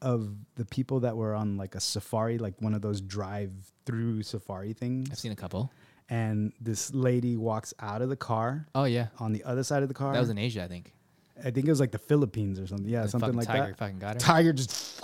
of 0.00 0.34
the 0.54 0.64
people 0.64 1.00
that 1.00 1.16
were 1.16 1.34
on 1.34 1.56
like 1.56 1.74
a 1.74 1.80
safari, 1.80 2.38
like 2.38 2.54
one 2.60 2.74
of 2.74 2.82
those 2.82 3.00
drive-through 3.00 4.22
safari 4.22 4.72
things? 4.72 5.08
I've 5.10 5.18
seen 5.18 5.32
a 5.32 5.36
couple. 5.36 5.72
and 6.08 6.52
this 6.60 6.92
lady 6.94 7.36
walks 7.36 7.72
out 7.80 8.02
of 8.02 8.08
the 8.10 8.16
car 8.16 8.66
Oh 8.74 8.84
yeah, 8.84 9.08
on 9.18 9.32
the 9.32 9.42
other 9.44 9.64
side 9.64 9.82
of 9.82 9.88
the 9.88 9.94
car. 9.94 10.12
that 10.12 10.20
was 10.20 10.30
in 10.30 10.38
Asia, 10.38 10.62
I 10.62 10.68
think. 10.68 10.92
I 11.40 11.50
think 11.50 11.66
it 11.66 11.70
was 11.70 11.80
like 11.80 11.90
the 11.90 11.98
Philippines 11.98 12.60
or 12.60 12.66
something. 12.68 12.88
Yeah, 12.88 13.06
something 13.06 13.32
like 13.32 13.46
tiger 13.48 13.66
that. 13.68 13.78
fucking 13.78 13.98
got 13.98 14.14
her. 14.14 14.20
Tiger 14.20 14.52
just 14.52 15.02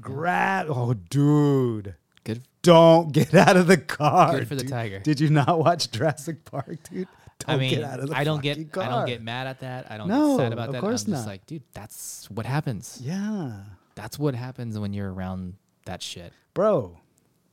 grab. 0.00 0.66
Oh, 0.68 0.94
dude. 0.94 1.96
Good. 2.22 2.42
Don't 2.62 3.12
get 3.12 3.34
out 3.34 3.56
of 3.56 3.66
the 3.66 3.76
car. 3.76 4.38
Good 4.38 4.48
for 4.48 4.54
the 4.54 4.64
tiger. 4.64 5.00
Did 5.00 5.18
you 5.20 5.30
not 5.30 5.58
watch 5.58 5.90
Jurassic 5.90 6.44
Park, 6.44 6.78
dude? 6.90 7.08
Don't 7.46 7.56
I 7.56 7.58
mean, 7.58 7.74
get 7.74 7.84
out 7.84 8.00
of 8.00 8.08
the 8.08 8.16
I 8.16 8.24
don't 8.24 8.42
get 8.42 8.56
fucking 8.56 8.82
I 8.82 8.88
don't 8.88 9.06
get 9.06 9.22
mad 9.22 9.46
at 9.46 9.60
that. 9.60 9.90
I 9.90 9.96
don't 9.98 10.08
No, 10.08 10.36
get 10.36 10.44
sad 10.44 10.52
about 10.52 10.68
of 10.68 10.72
that. 10.74 10.80
course 10.80 11.04
I'm 11.06 11.12
just 11.12 11.26
like, 11.26 11.46
dude, 11.46 11.62
that's 11.72 12.28
what 12.30 12.46
happens. 12.46 12.98
Yeah, 13.02 13.60
That's 13.94 14.18
what 14.18 14.34
happens 14.34 14.78
when 14.78 14.92
you're 14.94 15.12
around 15.12 15.54
that 15.86 16.02
shit. 16.02 16.32
bro. 16.54 16.98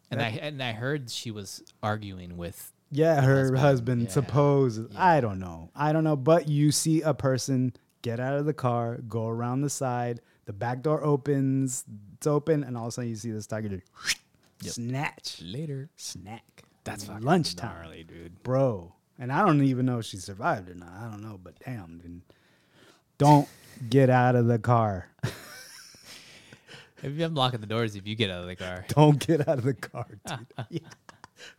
And 0.10 0.22
I 0.22 0.30
and 0.30 0.62
I 0.62 0.72
heard 0.74 1.10
she 1.10 1.32
was 1.32 1.64
arguing 1.82 2.36
with 2.38 2.72
Yeah, 2.92 3.22
her 3.22 3.38
husband. 3.44 3.60
husband, 3.60 4.02
Yeah. 4.04 4.10
supposed. 4.10 4.96
I 4.96 5.22
don't 5.22 5.40
know. 5.40 5.70
I 5.76 5.94
don't 5.94 6.04
know. 6.04 6.16
But 6.18 6.48
you 6.50 6.72
see 6.72 7.02
a 7.02 7.14
person 7.14 7.74
get 8.02 8.20
out 8.20 8.38
of 8.38 8.46
the 8.46 8.54
car, 8.54 8.98
go 9.08 9.28
around 9.28 9.62
the 9.62 9.70
side, 9.70 10.20
the 10.46 10.54
back 10.54 10.82
door 10.82 11.04
opens, 11.04 11.86
it's 12.16 12.28
open, 12.28 12.64
and 12.64 12.76
all 12.76 12.86
of 12.86 12.90
a 12.90 12.92
sudden 12.92 13.10
you 13.10 13.16
see 13.16 13.32
this 13.32 13.48
tiger 13.48 13.70
just 13.70 14.18
Yep. 14.64 14.74
snatch, 14.74 15.42
later. 15.42 15.90
snack. 15.98 16.64
That's 16.84 17.06
fucking 17.06 17.24
lunchtime, 17.24 17.76
gnarly, 17.84 18.04
dude. 18.04 18.42
bro. 18.44 18.94
And 19.22 19.32
I 19.32 19.46
don't 19.46 19.62
even 19.62 19.86
know 19.86 20.00
if 20.00 20.06
she 20.06 20.18
survived 20.18 20.68
or 20.68 20.74
not. 20.74 20.90
I 21.00 21.04
don't 21.08 21.22
know, 21.22 21.40
but 21.42 21.54
damn, 21.64 22.00
dude. 22.00 22.22
Don't 23.20 23.48
get 23.88 24.10
out 24.10 24.36
of 24.36 24.48
the 24.48 24.58
car. 24.58 25.10
If 27.04 27.20
I'm 27.20 27.36
locking 27.36 27.62
the 27.62 27.68
doors, 27.68 27.96
if 27.96 28.08
you 28.08 28.16
get 28.16 28.32
out 28.32 28.42
of 28.42 28.48
the 28.48 28.56
car, 28.56 28.84
Don't 28.90 29.26
get 29.26 29.48
out 29.48 29.60
of 29.60 29.64
the 29.64 29.76
car, 29.76 30.08
dude. 30.72 30.82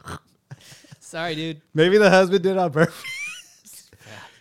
Sorry, 1.00 1.36
dude. 1.36 1.60
Maybe 1.72 1.98
the 1.98 2.10
husband 2.10 2.42
did 2.42 2.56
on 2.56 2.72
purpose. 2.72 3.90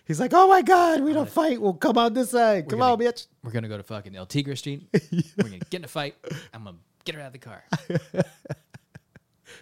He's 0.05 0.19
like, 0.19 0.31
"Oh 0.33 0.47
my 0.47 0.63
god, 0.63 1.01
we 1.01 1.13
don't 1.13 1.27
uh, 1.27 1.31
fight. 1.31 1.61
We'll 1.61 1.73
come 1.73 1.97
out 1.97 2.13
this 2.13 2.31
side. 2.31 2.69
Come 2.69 2.79
gonna- 2.79 2.93
on, 2.93 2.99
bitch." 2.99 3.27
We're 3.43 3.51
gonna 3.51 3.67
go 3.67 3.77
to 3.77 3.83
fucking 3.83 4.15
El 4.15 4.25
Tigre 4.25 4.55
Street. 4.55 4.87
We're 5.37 5.43
gonna 5.43 5.59
get 5.59 5.75
in 5.75 5.85
a 5.85 5.87
fight. 5.87 6.15
I'm 6.53 6.63
gonna 6.63 6.77
get 7.05 7.15
her 7.15 7.21
out 7.21 7.27
of 7.27 7.33
the 7.33 7.39
car. 7.39 7.63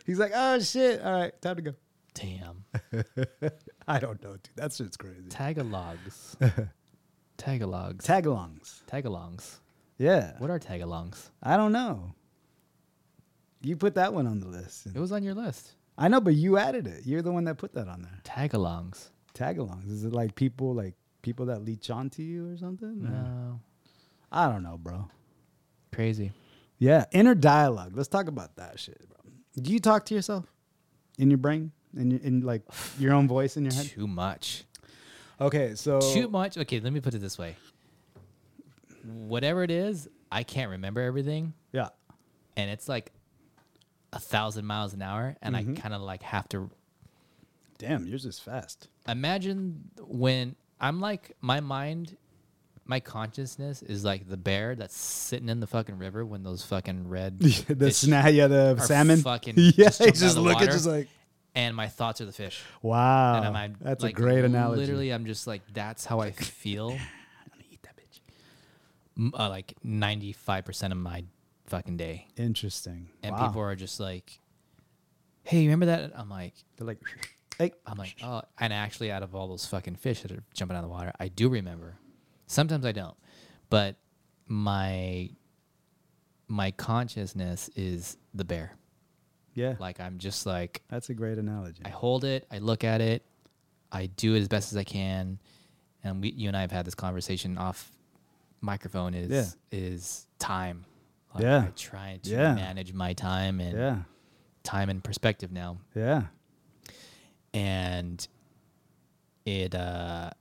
He's 0.05 0.17
like, 0.17 0.31
"Oh 0.33 0.59
shit! 0.59 1.01
All 1.01 1.11
right, 1.11 1.41
time 1.41 1.57
to 1.57 1.61
go." 1.61 1.73
Damn. 2.19 2.65
I 3.87 3.99
don't 3.99 4.21
know, 4.23 4.31
dude. 4.33 4.49
That 4.55 4.73
shit's 4.73 4.97
crazy. 4.97 5.29
Tagalogs. 5.29 6.35
Tagalogs. 7.37 8.05
Tagalongs. 8.05 8.81
Tagalongs. 8.91 9.57
Yeah. 9.97 10.33
What 10.39 10.49
are 10.49 10.59
tagalongs? 10.59 11.29
I 11.41 11.55
don't 11.57 11.71
know. 11.71 12.13
You 13.61 13.75
put 13.75 13.95
that 13.95 14.13
one 14.13 14.27
on 14.27 14.39
the 14.39 14.47
list. 14.47 14.87
It 14.87 14.97
was 14.99 15.11
on 15.11 15.23
your 15.23 15.33
list. 15.35 15.73
I 15.97 16.07
know, 16.07 16.21
but 16.21 16.33
you 16.35 16.57
added 16.57 16.87
it. 16.87 17.05
You're 17.05 17.21
the 17.21 17.31
one 17.31 17.43
that 17.45 17.57
put 17.57 17.73
that 17.73 17.87
on 17.87 18.01
there. 18.01 18.19
Tagalongs. 18.23 19.09
Tagalongs. 19.33 19.89
Is 19.89 20.03
it 20.05 20.13
like 20.13 20.35
people 20.35 20.73
like 20.73 20.95
people 21.21 21.45
that 21.47 21.63
leech 21.63 21.89
onto 21.89 22.21
you 22.23 22.51
or 22.53 22.57
something? 22.57 23.05
Or- 23.05 23.09
No. 23.09 23.59
I 24.31 24.47
don't 24.49 24.63
know, 24.63 24.77
bro. 24.77 25.09
Crazy. 25.93 26.31
Yeah, 26.77 27.05
inner 27.11 27.35
dialogue. 27.35 27.91
Let's 27.95 28.07
talk 28.07 28.27
about 28.27 28.55
that 28.55 28.79
shit, 28.79 29.01
bro. 29.09 29.17
Do 29.61 29.71
you 29.73 29.79
talk 29.79 30.05
to 30.05 30.15
yourself 30.15 30.45
in 31.17 31.29
your 31.29 31.37
brain, 31.39 31.71
in 31.95 32.17
in 32.19 32.41
like 32.41 32.61
your 32.99 33.13
own 33.13 33.27
voice 33.27 33.57
in 33.57 33.63
your 33.65 33.73
head? 33.73 33.87
Too 33.87 34.07
much. 34.07 34.63
Okay, 35.41 35.75
so 35.75 35.99
Too 36.01 36.27
much. 36.29 36.57
Okay, 36.57 36.79
let 36.79 36.91
me 36.91 36.99
put 36.99 37.13
it 37.13 37.19
this 37.19 37.37
way. 37.37 37.55
Whatever 39.05 39.63
it 39.63 39.71
is, 39.71 40.09
I 40.31 40.43
can't 40.43 40.69
remember 40.71 41.01
everything, 41.01 41.53
yeah, 41.71 41.89
and 42.57 42.69
it's 42.69 42.89
like 42.89 43.11
a 44.11 44.19
thousand 44.19 44.65
miles 44.65 44.93
an 44.93 45.01
hour, 45.01 45.35
and 45.41 45.55
Mm-hmm. 45.55 45.71
I 45.77 45.79
kind 45.79 45.93
of 45.93 46.01
like 46.01 46.21
have 46.23 46.49
to 46.49 46.69
damn, 47.77 48.05
yours 48.05 48.25
is 48.25 48.39
fast. 48.39 48.89
imagine 49.07 49.89
when 50.05 50.55
I'm 50.81 50.99
like 50.99 51.31
my 51.39 51.61
mind, 51.61 52.17
my 52.85 52.99
consciousness 52.99 53.81
is 53.81 54.03
like 54.03 54.27
the 54.27 54.35
bear 54.37 54.75
that's 54.75 54.97
sitting 54.97 55.47
in 55.47 55.61
the 55.61 55.67
fucking 55.67 55.97
river 55.97 56.25
when 56.25 56.43
those 56.43 56.61
fucking 56.65 57.07
red 57.07 57.39
the 57.39 57.49
fish 57.49 57.95
snap, 57.97 58.33
yeah, 58.33 58.47
the 58.47 58.75
are 58.77 58.85
salmon. 58.85 59.21
fucking 59.21 59.53
yeah, 59.57 59.85
just 59.85 60.01
out 60.01 60.13
just 60.15 60.37
looking, 60.37 60.59
water. 60.59 60.71
just 60.73 60.85
like 60.87 61.07
and 61.55 61.75
my 61.75 61.87
thoughts 61.87 62.21
are 62.21 62.25
the 62.25 62.31
fish. 62.31 62.63
wow. 62.81 63.37
and 63.37 63.45
I'm, 63.45 63.55
I'm 63.55 63.75
That's 63.81 64.03
like, 64.03 64.13
a 64.13 64.15
great 64.15 64.45
analogy. 64.45 64.81
Literally, 64.81 65.09
I'm 65.11 65.25
just 65.25 65.47
like 65.47 65.61
that's 65.73 66.05
how 66.05 66.19
I 66.19 66.31
feel. 66.31 66.89
I'm 66.91 67.51
gonna 67.51 67.63
eat 67.71 67.83
that 67.83 67.95
bitch. 67.97 69.31
uh, 69.37 69.49
like 69.49 69.73
95% 69.85 70.91
of 70.91 70.97
my 70.97 71.23
fucking 71.67 71.97
day. 71.97 72.27
Interesting. 72.37 73.09
And 73.23 73.35
wow. 73.35 73.47
people 73.47 73.61
are 73.61 73.75
just 73.75 73.99
like, 73.99 74.39
hey, 75.43 75.63
remember 75.63 75.87
that? 75.87 76.11
I'm 76.15 76.29
like, 76.29 76.53
they're 76.77 76.87
like, 76.87 76.99
hey, 77.57 77.71
I'm 77.85 77.97
like, 77.97 78.15
oh, 78.23 78.41
and 78.59 78.73
actually, 78.73 79.11
out 79.11 79.23
of 79.23 79.35
all 79.35 79.47
those 79.47 79.65
fucking 79.65 79.95
fish 79.95 80.21
that 80.21 80.31
are 80.31 80.43
jumping 80.53 80.75
out 80.77 80.83
of 80.83 80.89
the 80.89 80.93
water, 80.93 81.13
I 81.19 81.27
do 81.27 81.49
remember. 81.49 81.97
Sometimes 82.47 82.85
I 82.85 82.91
don't, 82.91 83.17
but 83.69 83.97
my 84.47 85.29
my 86.47 86.71
consciousness 86.71 87.69
is 87.75 88.17
the 88.33 88.43
bear. 88.43 88.78
Yeah, 89.53 89.75
Like 89.79 89.99
I'm 89.99 90.17
just 90.19 90.45
like 90.45 90.81
that's 90.89 91.09
a 91.09 91.13
great 91.13 91.37
analogy. 91.37 91.81
I 91.85 91.89
hold 91.89 92.23
it, 92.23 92.47
I 92.51 92.59
look 92.59 92.83
at 92.83 93.01
it, 93.01 93.23
I 93.91 94.05
do 94.07 94.35
it 94.35 94.39
as 94.41 94.47
best 94.47 94.71
as 94.71 94.77
I 94.77 94.83
can, 94.83 95.39
and 96.03 96.21
we, 96.21 96.31
you 96.31 96.47
and 96.47 96.55
I 96.57 96.61
have 96.61 96.71
had 96.71 96.85
this 96.85 96.95
conversation 96.95 97.57
off 97.57 97.91
microphone. 98.61 99.13
Is 99.13 99.29
Yeah. 99.31 99.45
is 99.79 100.27
time? 100.39 100.85
Like, 101.33 101.43
Yeah. 101.43 101.65
I 101.67 101.71
try 101.75 102.19
to 102.23 102.29
Yeah. 102.29 102.55
manage 102.55 102.93
my 102.93 103.13
time 103.13 103.59
and 103.59 103.77
yeah, 103.77 103.97
time 104.63 104.89
and 104.89 105.03
perspective 105.03 105.51
now, 105.51 105.77
yeah, 105.95 106.23
and 107.53 108.27
it 109.45 109.75
uh, 109.75 110.31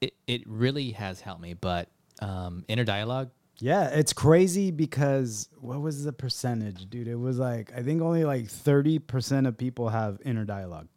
it 0.00 0.14
it 0.26 0.42
really 0.46 0.92
has 0.92 1.20
helped 1.20 1.40
me. 1.40 1.54
But 1.54 1.88
um, 2.20 2.64
inner 2.68 2.84
dialogue, 2.84 3.30
yeah. 3.58 3.88
It's 3.88 4.12
crazy 4.12 4.70
because 4.70 5.48
what 5.60 5.80
was 5.80 6.04
the 6.04 6.12
percentage, 6.12 6.88
dude? 6.88 7.08
It 7.08 7.16
was 7.16 7.38
like 7.38 7.72
I 7.76 7.82
think 7.82 8.02
only 8.02 8.24
like 8.24 8.48
thirty 8.48 8.98
percent 8.98 9.46
of 9.46 9.56
people 9.56 9.88
have 9.88 10.18
inner 10.24 10.44
dialogue. 10.44 10.88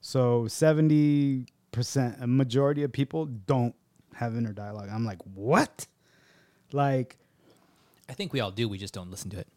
So 0.00 0.46
seventy 0.48 1.46
percent, 1.72 2.16
a 2.20 2.26
majority 2.26 2.82
of 2.82 2.92
people 2.92 3.26
don't 3.26 3.74
have 4.14 4.36
inner 4.36 4.52
dialogue. 4.52 4.88
I'm 4.90 5.04
like, 5.04 5.18
what? 5.34 5.86
Like, 6.72 7.18
I 8.08 8.14
think 8.14 8.32
we 8.32 8.40
all 8.40 8.50
do. 8.50 8.68
We 8.68 8.78
just 8.78 8.94
don't 8.94 9.10
listen 9.10 9.30
to 9.30 9.38
it. 9.38 9.48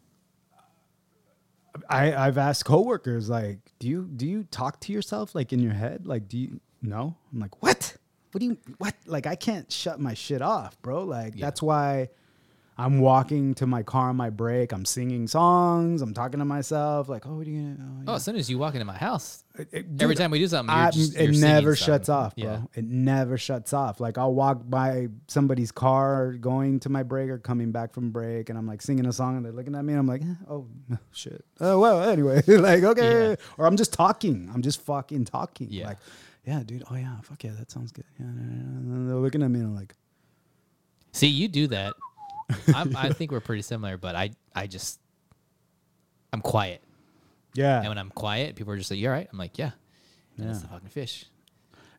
I 1.89 2.13
I've 2.13 2.37
asked 2.37 2.65
coworkers 2.65 3.29
like, 3.29 3.59
do 3.79 3.87
you 3.87 4.09
do 4.13 4.27
you 4.27 4.43
talk 4.43 4.79
to 4.81 4.91
yourself 4.91 5.33
like 5.33 5.53
in 5.53 5.59
your 5.59 5.73
head? 5.73 6.05
Like, 6.05 6.27
do 6.27 6.37
you 6.37 6.59
no? 6.81 7.15
I'm 7.31 7.39
like, 7.39 7.61
what? 7.61 7.95
What 8.31 8.39
do 8.39 8.45
you 8.45 8.57
what? 8.77 8.93
Like, 9.05 9.25
I 9.27 9.35
can't 9.35 9.71
shut 9.71 9.99
my 9.99 10.13
shit 10.13 10.41
off, 10.41 10.79
bro. 10.81 11.03
Like, 11.03 11.33
Yeah. 11.35 11.45
that's 11.47 11.61
why 11.61 12.09
I'm 12.77 12.99
walking 12.99 13.55
to 13.55 13.67
my 13.67 13.83
car 13.83 14.07
on 14.07 14.15
my 14.15 14.29
break. 14.29 14.71
I'm 14.71 14.85
singing 14.85 15.27
songs. 15.27 16.01
I'm 16.01 16.13
talking 16.13 16.39
to 16.39 16.45
myself. 16.45 17.09
Like, 17.09 17.27
oh, 17.27 17.35
what 17.35 17.45
are 17.45 17.49
you 17.49 17.61
gonna? 17.75 18.03
Oh, 18.07 18.15
as 18.15 18.23
soon 18.23 18.37
as 18.37 18.49
you 18.49 18.57
walk 18.57 18.73
into 18.73 18.85
my 18.85 18.95
house, 18.95 19.43
It- 19.57 19.67
it- 19.73 19.85
every 19.99 20.15
time 20.15 20.31
we 20.31 20.39
do 20.39 20.47
something, 20.47 20.73
I- 20.73 20.89
just, 20.91 21.13
it 21.17 21.31
never 21.41 21.75
something. 21.75 21.93
shuts 21.93 22.07
off, 22.07 22.35
bro. 22.37 22.45
Yeah. 22.45 22.61
It 22.75 22.85
never 22.85 23.37
shuts 23.37 23.73
off. 23.73 23.99
Like 23.99 24.17
I'll 24.17 24.33
walk 24.33 24.61
by 24.69 25.09
somebody's 25.27 25.73
car 25.73 26.31
going 26.33 26.79
to 26.81 26.89
my 26.89 27.03
break 27.03 27.29
or 27.29 27.37
coming 27.37 27.73
back 27.73 27.93
from 27.93 28.11
break, 28.11 28.47
and 28.49 28.57
I'm 28.57 28.65
like 28.67 28.81
singing 28.81 29.05
a 29.07 29.11
song, 29.11 29.35
and 29.35 29.43
they're 29.45 29.51
looking 29.51 29.75
at 29.75 29.83
me, 29.83 29.91
and 29.91 29.99
I'm 29.99 30.07
like, 30.07 30.21
eh, 30.21 30.35
oh 30.49 30.65
shit. 31.11 31.43
Oh 31.59 31.79
well, 31.81 32.01
anyway, 32.03 32.41
like 32.47 32.83
okay, 32.83 33.29
Yeah. 33.31 33.35
or 33.57 33.65
I'm 33.65 33.75
just 33.75 33.91
talking. 33.91 34.49
I'm 34.53 34.61
just 34.61 34.79
fucking 34.85 35.25
talking. 35.25 35.67
Yeah. 35.69 35.87
Like, 35.87 35.97
yeah, 36.45 36.61
dude. 36.65 36.83
Oh 36.89 36.95
yeah, 36.95 37.19
fuck 37.21 37.43
yeah, 37.43 37.51
that 37.59 37.71
sounds 37.71 37.91
good. 37.91 38.05
Yeah, 38.19 38.25
and 38.25 38.91
then 38.91 39.07
they're 39.07 39.17
looking 39.17 39.43
at 39.43 39.49
me, 39.49 39.59
and 39.59 39.69
I'm 39.69 39.75
like, 39.75 39.95
See, 41.11 41.27
you 41.27 41.47
do 41.47 41.67
that. 41.67 41.93
I 42.75 43.09
think 43.09 43.31
we're 43.31 43.39
pretty 43.39 43.61
similar, 43.63 43.97
but 43.97 44.15
I, 44.15 44.31
I 44.55 44.67
just, 44.67 44.99
I'm 46.33 46.41
quiet. 46.41 46.83
Yeah. 47.55 47.79
And 47.79 47.87
when 47.89 47.97
I'm 47.97 48.09
quiet, 48.11 48.55
people 48.55 48.73
are 48.73 48.77
just 48.77 48.91
like, 48.91 48.99
"You 48.99 49.07
all 49.07 49.13
right?" 49.13 49.27
I'm 49.31 49.37
like, 49.39 49.57
"Yeah." 49.57 49.71
And 50.37 50.49
it's 50.49 50.59
Yeah. 50.59 50.61
the 50.61 50.67
fucking 50.73 50.89
fish. 50.89 51.25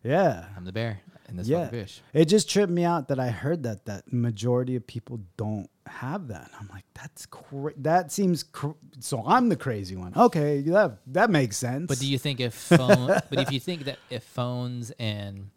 yeah. 0.05 0.47
I'm 0.57 0.65
the 0.65 0.73
bear, 0.73 1.01
and 1.27 1.39
this 1.39 1.49
yeah. 1.49 1.65
fucking 1.65 1.81
fish. 1.81 2.01
It 2.13 2.27
just 2.27 2.49
tripped 2.49 2.73
me 2.73 2.85
out 2.85 3.09
that 3.09 3.19
I 3.19 3.31
heard 3.31 3.65
that 3.65 3.85
that 3.87 4.13
majority 4.13 4.77
of 4.77 4.87
people 4.87 5.21
don't 5.37 5.69
have 5.91 6.29
that. 6.29 6.51
I'm 6.59 6.69
like, 6.69 6.85
that's 6.95 7.27
cra- 7.27 7.75
that 7.79 8.11
seems 8.13 8.43
cr- 8.43 8.71
so. 9.01 9.23
I'm 9.27 9.49
the 9.49 9.57
crazy 9.57 9.97
one. 9.97 10.13
Okay, 10.17 10.61
that 10.63 10.99
that 11.09 11.31
makes 11.31 11.57
sense. 11.57 11.87
But 11.89 11.99
do 11.99 12.07
you 12.07 12.19
think 12.19 12.41
if 12.41 12.55
phone, 12.79 13.07
but 13.09 13.39
if 13.39 13.51
you 13.53 13.61
think 13.61 13.85
that 13.85 13.99
if 14.09 14.23
phones 14.25 14.91
and 14.99 15.51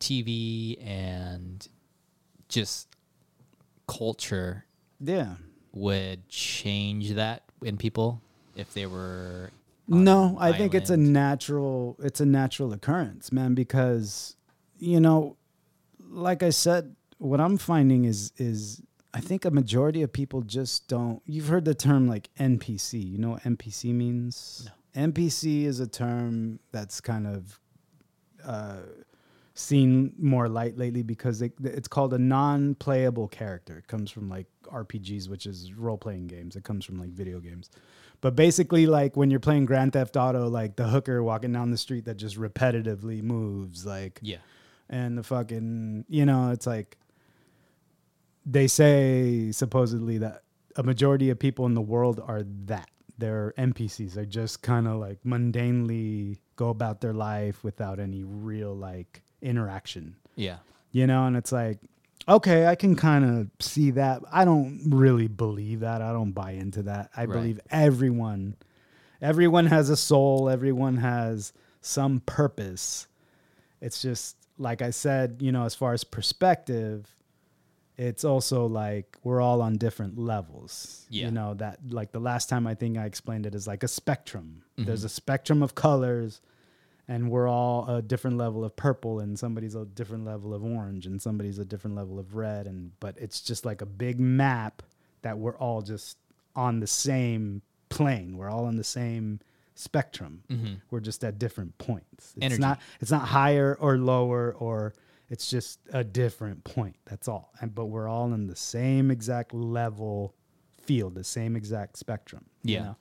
TV 0.00 0.76
and 0.86 1.66
just 2.48 2.88
culture 3.86 4.64
Yeah. 5.00 5.34
would 5.72 6.28
change 6.28 7.12
that 7.14 7.42
in 7.62 7.76
people 7.76 8.20
if 8.56 8.72
they 8.74 8.86
were 8.86 9.50
No, 9.86 10.36
I 10.38 10.52
think 10.52 10.74
it's 10.74 10.90
a 10.90 10.96
natural 10.96 11.96
it's 12.00 12.20
a 12.20 12.26
natural 12.26 12.72
occurrence, 12.72 13.32
man, 13.32 13.54
because 13.54 14.36
you 14.78 15.00
know, 15.00 15.36
like 16.10 16.42
I 16.42 16.50
said, 16.50 16.94
what 17.18 17.40
I'm 17.40 17.56
finding 17.56 18.04
is 18.04 18.32
is 18.36 18.80
I 19.14 19.20
think 19.20 19.44
a 19.44 19.50
majority 19.50 20.02
of 20.02 20.12
people 20.12 20.42
just 20.42 20.88
don't 20.88 21.22
you've 21.26 21.48
heard 21.48 21.64
the 21.64 21.74
term 21.74 22.06
like 22.06 22.28
NPC. 22.38 23.10
You 23.10 23.18
know 23.18 23.30
what 23.30 23.42
NPC 23.42 23.94
means? 23.94 24.68
No. 24.94 25.08
NPC 25.08 25.64
is 25.64 25.80
a 25.80 25.86
term 25.86 26.58
that's 26.72 27.00
kind 27.00 27.26
of 27.26 27.60
uh, 28.44 28.80
seen 29.54 30.12
more 30.18 30.48
light 30.48 30.76
lately 30.76 31.02
because 31.02 31.40
it, 31.42 31.52
it's 31.62 31.86
called 31.88 32.12
a 32.14 32.18
non-playable 32.18 33.28
character. 33.28 33.78
It 33.78 33.86
comes 33.86 34.10
from 34.10 34.28
like 34.28 34.46
RPGs, 34.64 35.28
which 35.28 35.46
is 35.46 35.72
role-playing 35.72 36.26
games. 36.26 36.56
It 36.56 36.64
comes 36.64 36.84
from 36.84 36.98
like 36.98 37.10
video 37.10 37.38
games. 37.38 37.70
But 38.20 38.34
basically, 38.34 38.86
like 38.86 39.16
when 39.16 39.30
you're 39.30 39.40
playing 39.40 39.66
Grand 39.66 39.92
Theft 39.92 40.16
Auto, 40.16 40.48
like 40.48 40.74
the 40.74 40.88
hooker 40.88 41.22
walking 41.22 41.52
down 41.52 41.70
the 41.70 41.78
street 41.78 42.06
that 42.06 42.16
just 42.16 42.36
repetitively 42.36 43.22
moves, 43.22 43.86
like 43.86 44.18
yeah 44.22 44.38
and 44.90 45.18
the 45.18 45.22
fucking 45.22 46.04
you 46.08 46.24
know 46.24 46.50
it's 46.50 46.66
like 46.66 46.96
they 48.50 48.66
say 48.66 49.52
supposedly 49.52 50.16
that 50.18 50.42
a 50.76 50.82
majority 50.82 51.28
of 51.28 51.38
people 51.38 51.66
in 51.66 51.74
the 51.74 51.82
world 51.82 52.18
are 52.24 52.42
that. 52.66 52.88
They're 53.20 53.52
npcs 53.58 54.12
they 54.14 54.26
just 54.26 54.62
kind 54.62 54.86
of 54.86 55.00
like 55.00 55.18
mundanely 55.24 56.38
go 56.54 56.68
about 56.68 57.00
their 57.00 57.12
life 57.12 57.64
without 57.64 57.98
any 57.98 58.22
real 58.24 58.74
like 58.74 59.22
interaction. 59.42 60.14
Yeah. 60.36 60.58
You 60.92 61.06
know 61.08 61.26
and 61.26 61.36
it's 61.36 61.50
like 61.52 61.78
okay 62.28 62.66
i 62.66 62.74
can 62.76 62.94
kind 62.94 63.24
of 63.24 63.50
see 63.58 63.90
that. 63.92 64.22
I 64.32 64.44
don't 64.44 64.82
really 64.88 65.26
believe 65.26 65.80
that. 65.80 66.00
I 66.00 66.12
don't 66.12 66.30
buy 66.30 66.52
into 66.52 66.82
that. 66.84 67.10
I 67.16 67.24
Right. 67.24 67.32
believe 67.34 67.60
everyone 67.70 68.54
everyone 69.20 69.66
has 69.66 69.90
a 69.90 69.96
soul. 69.96 70.48
Everyone 70.48 70.98
has 70.98 71.52
some 71.80 72.20
purpose. 72.20 73.08
It's 73.80 74.00
just 74.00 74.36
like 74.60 74.80
i 74.82 74.90
said 74.90 75.38
you 75.40 75.52
know 75.52 75.64
as 75.64 75.74
far 75.74 75.92
as 75.92 76.02
perspective 76.04 77.14
it's 77.98 78.24
also 78.24 78.64
like 78.66 79.16
we're 79.24 79.40
all 79.40 79.60
on 79.60 79.76
different 79.76 80.16
levels 80.16 81.04
Yeah. 81.10 81.26
you 81.26 81.30
know 81.32 81.54
that 81.54 81.80
like 81.90 82.12
the 82.12 82.20
last 82.20 82.48
time 82.48 82.66
i 82.66 82.74
think 82.74 82.96
i 82.96 83.04
explained 83.04 83.44
it 83.44 83.54
is 83.54 83.66
like 83.66 83.82
a 83.82 83.88
spectrum 83.88 84.62
Mm-hmm. 84.78 84.86
there's 84.86 85.02
a 85.04 85.08
spectrum 85.08 85.62
of 85.62 85.74
colors 85.74 86.40
and 87.08 87.30
we're 87.30 87.48
all 87.48 87.88
a 87.88 88.00
different 88.02 88.36
level 88.36 88.64
of 88.64 88.76
purple 88.76 89.18
and 89.18 89.36
somebody's 89.38 89.74
a 89.74 89.84
different 89.84 90.24
level 90.24 90.54
of 90.54 90.62
orange 90.64 91.04
and 91.06 91.20
somebody's 91.20 91.58
a 91.58 91.64
different 91.64 91.96
level 91.96 92.18
of 92.20 92.36
red 92.36 92.66
and 92.68 92.92
but 93.00 93.16
it's 93.18 93.40
just 93.40 93.64
like 93.64 93.80
a 93.82 93.86
big 93.86 94.20
map 94.20 94.82
that 95.22 95.36
we're 95.38 95.56
all 95.58 95.82
just 95.82 96.16
on 96.54 96.78
the 96.80 96.86
same 96.86 97.62
plane 97.88 98.36
we're 98.36 98.48
all 98.50 98.66
on 98.66 98.76
the 98.76 98.84
same 98.84 99.40
spectrum 99.74 100.42
we're 100.90 101.00
just 101.00 101.22
at 101.24 101.38
different 101.38 101.76
points 101.78 102.34
it's 102.36 102.44
Energy. 102.44 102.60
not 102.60 102.80
it's 103.00 103.10
not 103.10 103.22
higher 103.28 103.76
or 103.80 103.96
lower 103.96 104.52
or 104.58 104.92
it's 105.30 105.50
just 105.50 105.80
a 105.92 106.02
different 106.04 106.64
point 106.64 106.96
that's 107.04 107.28
all. 107.28 107.52
And 107.60 107.74
but 107.74 107.86
we're 107.86 108.08
all 108.08 108.32
in 108.32 108.46
the 108.46 108.56
same 108.56 109.10
exact 109.10 109.52
level 109.54 110.34
field 110.82 111.14
the 111.14 111.24
same 111.24 111.54
exact 111.56 111.98
spectrum 111.98 112.46
you 112.62 112.74
Yeah. 112.76 112.82
know? 112.82 112.96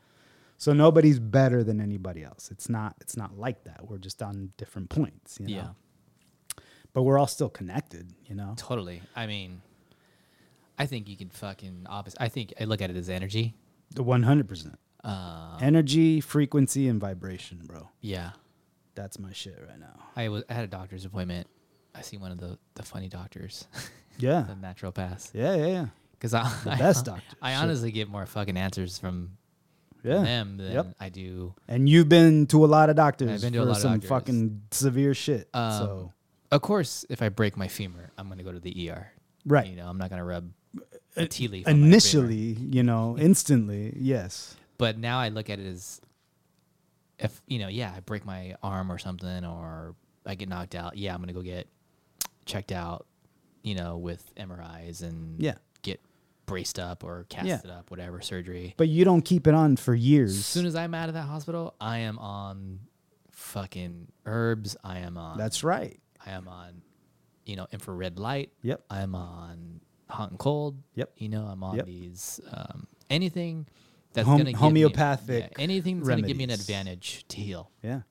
so 0.57 0.73
nobody's 0.73 1.19
better 1.19 1.63
than 1.63 1.79
anybody 1.79 2.23
else. 2.23 2.49
It's 2.51 2.67
not 2.69 2.95
it's 2.99 3.15
not 3.15 3.37
like 3.37 3.63
that. 3.63 3.87
We're 3.87 3.97
just 3.99 4.21
on 4.21 4.51
different 4.57 4.89
points 4.89 5.37
you 5.39 5.47
know? 5.47 5.55
Yeah 5.55 5.69
but 6.93 7.03
we're 7.03 7.19
all 7.19 7.27
still 7.27 7.49
connected 7.49 8.11
you 8.25 8.35
know? 8.35 8.53
Totally. 8.57 9.01
I 9.15 9.25
mean 9.27 9.61
i 10.79 10.85
think 10.85 11.07
you 11.09 11.17
can 11.17 11.29
fucking 11.29 11.85
opposite 11.89 12.21
i 12.21 12.27
think 12.29 12.53
i 12.59 12.63
look 12.65 12.81
at 12.81 12.89
it 12.89 12.95
as 12.97 13.09
energy. 13.09 13.55
The 13.95 14.03
100% 14.03 14.75
uh 15.03 15.57
energy 15.61 16.19
frequency 16.21 16.87
and 16.89 16.99
vibration 16.99 17.61
bro. 17.65 17.89
Yeah. 18.01 18.31
That's 18.95 19.19
my 19.19 19.31
shit 19.31 19.63
right 19.69 19.79
now. 19.79 19.95
I 20.15 20.27
was 20.29 20.43
I 20.49 20.53
had 20.55 20.63
a 20.65 20.67
doctor's 20.67 21.05
appointment 21.05 21.47
i 21.97 22.01
see 22.01 22.17
one 22.17 22.31
of 22.31 22.37
the 22.39 22.57
the 22.75 22.83
funny 22.83 23.07
doctors. 23.09 23.67
Yeah. 24.19 24.45
The 24.47 24.55
naturopath 24.55 25.29
yeah 25.35 25.55
yeah 25.55 25.65
yeah. 25.67 25.85
Because 26.13 26.33
i 26.33 26.41
The 26.63 26.71
I, 26.77 26.77
best 26.77 27.05
doctor. 27.05 27.35
i 27.41 27.53
honestly 27.55 27.91
get 27.91 28.09
more 28.09 28.25
fucking 28.25 28.57
answers 28.57 28.97
from 28.97 29.37
yeah. 30.03 30.23
them 30.23 30.57
than 30.57 30.71
Yep. 30.71 30.87
i 30.99 31.09
do 31.09 31.53
and 31.67 31.87
you've 31.87 32.09
been 32.09 32.47
to 32.47 32.65
a 32.65 32.67
lot 32.67 32.89
of 32.89 32.95
doctors 32.95 33.29
I've 33.29 33.41
been 33.41 33.53
to 33.53 33.59
a 33.59 33.65
lot 33.65 33.75
of 33.75 33.81
some 33.81 33.91
doctors. 33.93 34.09
fucking 34.09 34.61
severe 34.71 35.13
shit 35.13 35.47
Um, 35.53 35.71
so 35.71 36.13
of 36.51 36.61
course 36.63 37.05
if 37.09 37.21
i 37.21 37.29
break 37.29 37.55
my 37.57 37.67
femur 37.67 38.09
i'm 38.17 38.27
gonna 38.27 38.41
go 38.41 38.51
to 38.51 38.59
the 38.59 38.89
er 38.89 39.11
right. 39.45 39.67
You 39.67 39.75
know 39.75 39.87
i'm 39.87 39.99
not 39.99 40.09
gonna 40.09 40.25
rub 40.25 40.49
a 41.15 41.27
tea 41.27 41.47
leaf 41.47 41.67
initially 41.67 42.57
you 42.75 42.81
know 42.83 43.17
instantly 43.19 43.93
yes. 43.99 44.55
But 44.79 44.97
now 44.99 45.19
I 45.19 45.29
look 45.29 45.49
at 45.49 45.57
it 45.59 45.65
as 45.65 45.99
if 47.17 47.41
you 47.47 47.57
know, 47.57 47.67
yeah, 47.67 47.91
I 47.95 47.99
break 48.01 48.25
my 48.25 48.53
arm 48.61 48.91
or 48.91 48.99
something, 48.99 49.43
or 49.43 49.95
I 50.23 50.35
get 50.35 50.49
knocked 50.49 50.75
out. 50.75 50.95
Yeah, 50.97 51.15
I'm 51.15 51.19
gonna 51.19 51.33
go 51.33 51.41
get 51.41 51.65
checked 52.47 52.71
out, 52.71 53.05
you 53.61 53.75
know, 53.75 53.97
with 53.97 54.33
MRIs 54.35 55.01
and 55.03 55.39
Yeah. 55.39 55.55
get 55.83 56.01
braced 56.47 56.79
up 56.79 57.03
or 57.03 57.25
casted 57.29 57.69
up, 57.69 57.91
whatever 57.91 58.21
surgery. 58.21 58.73
but 58.77 58.87
you 58.87 59.03
don't 59.05 59.21
keep 59.23 59.45
it 59.47 59.53
on 59.53 59.75
for 59.75 59.93
years 59.93 60.37
As 60.37 60.45
soon 60.45 60.65
as 60.65 60.75
I'm 60.75 60.93
out 60.93 61.09
of 61.09 61.13
that 61.13 61.23
hospital, 61.23 61.75
I 61.79 61.99
am 61.99 62.17
on 62.19 62.79
fucking 63.31 64.07
herbs. 64.25 64.75
I 64.83 64.99
am 64.99 65.17
on. 65.17 65.37
that's 65.37 65.63
right 65.63 65.99
I 66.25 66.31
am 66.31 66.47
on, 66.47 66.81
you 67.45 67.55
know, 67.55 67.67
infrared 67.71 68.17
light. 68.19 68.51
Yep. 68.61 68.83
I'm 68.89 69.13
on 69.15 69.79
hot 70.09 70.29
and 70.31 70.39
cold. 70.39 70.77
Yep. 70.95 71.11
You 71.17 71.29
know, 71.29 71.43
I'm 71.45 71.63
on 71.63 71.75
Yep. 71.77 71.85
these 71.85 72.39
um, 72.51 72.87
anything 73.09 73.67
that's 74.13 74.25
Hom- 74.27 74.37
gonna 74.39 74.51
give 74.51 74.59
homeopathic 74.59 75.27
me, 75.43 75.49
yeah, 75.57 75.63
anything 75.63 75.97
that's 75.97 76.09
gonna 76.09 76.21
give 76.23 76.35
me 76.37 76.43
an 76.45 76.49
advantage 76.49 77.25
to 77.29 77.37
heal. 77.37 77.71
yeah 77.83 78.01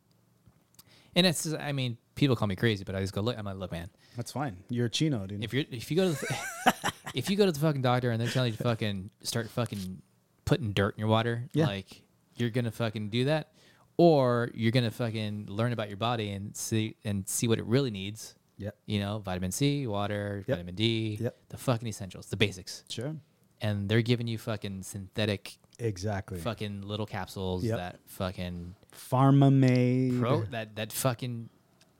And 1.14 1.26
it's 1.26 1.42
just, 1.44 1.56
I 1.56 1.72
mean, 1.72 1.96
people 2.14 2.36
call 2.36 2.48
me 2.48 2.56
crazy, 2.56 2.84
but 2.84 2.94
I 2.94 3.00
just 3.00 3.12
go 3.14 3.20
look. 3.22 3.36
I'm 3.38 3.44
like, 3.44 3.56
look, 3.56 3.72
man. 3.72 3.88
That's 4.16 4.32
fine 4.32 4.56
you're 4.68 4.86
a 4.86 4.90
chino 4.90 5.26
dude 5.26 5.44
If 5.44 5.52
you're 5.54 5.64
if 5.70 5.90
you 5.90 5.96
go 5.96 6.12
to 6.12 6.20
the, 6.20 6.92
if 7.14 7.30
you 7.30 7.36
go 7.36 7.46
to 7.46 7.52
the 7.52 7.58
fucking 7.60 7.82
doctor 7.82 8.10
and 8.10 8.20
they're 8.20 8.28
telling 8.28 8.52
you 8.52 8.56
to 8.56 8.62
fucking 8.64 9.10
start 9.22 9.48
fucking 9.50 10.02
putting 10.44 10.72
dirt 10.72 10.94
in 10.96 11.00
your 11.00 11.08
water, 11.08 11.44
Yeah. 11.52 11.66
like 11.66 12.02
you're 12.36 12.50
gonna 12.50 12.70
fucking 12.70 13.08
do 13.10 13.24
that, 13.26 13.52
or 13.96 14.50
you're 14.54 14.72
gonna 14.72 14.90
fucking 14.90 15.46
learn 15.46 15.72
about 15.72 15.88
your 15.88 15.96
body 15.96 16.30
and 16.30 16.54
see 16.56 16.96
and 17.04 17.26
see 17.28 17.48
what 17.48 17.58
it 17.58 17.64
really 17.66 17.90
needs. 17.90 18.34
Yep. 18.58 18.74
You 18.86 19.00
know, 19.00 19.18
vitamin 19.18 19.52
C, 19.52 19.86
water, 19.86 20.44
Yep. 20.46 20.56
vitamin 20.56 20.74
D, 20.74 21.18
Yep. 21.20 21.36
the 21.50 21.56
fucking 21.58 21.86
essentials, 21.88 22.26
the 22.26 22.36
basics. 22.36 22.84
sure 22.88 23.16
And 23.60 23.88
they're 23.88 24.02
giving 24.02 24.26
you 24.28 24.38
fucking 24.38 24.82
synthetic 24.82 25.58
exactly 25.78 26.38
fucking 26.40 26.80
little 26.82 27.04
capsules 27.06 27.62
Yep. 27.64 27.76
that 27.76 28.00
fucking 28.06 28.74
pharma 28.92 29.52
made 29.52 30.18
pro 30.18 30.42
that 30.44 30.74
that 30.76 30.90
fucking 30.92 31.50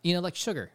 you 0.02 0.14
know 0.14 0.20
like 0.20 0.34
sugar. 0.36 0.70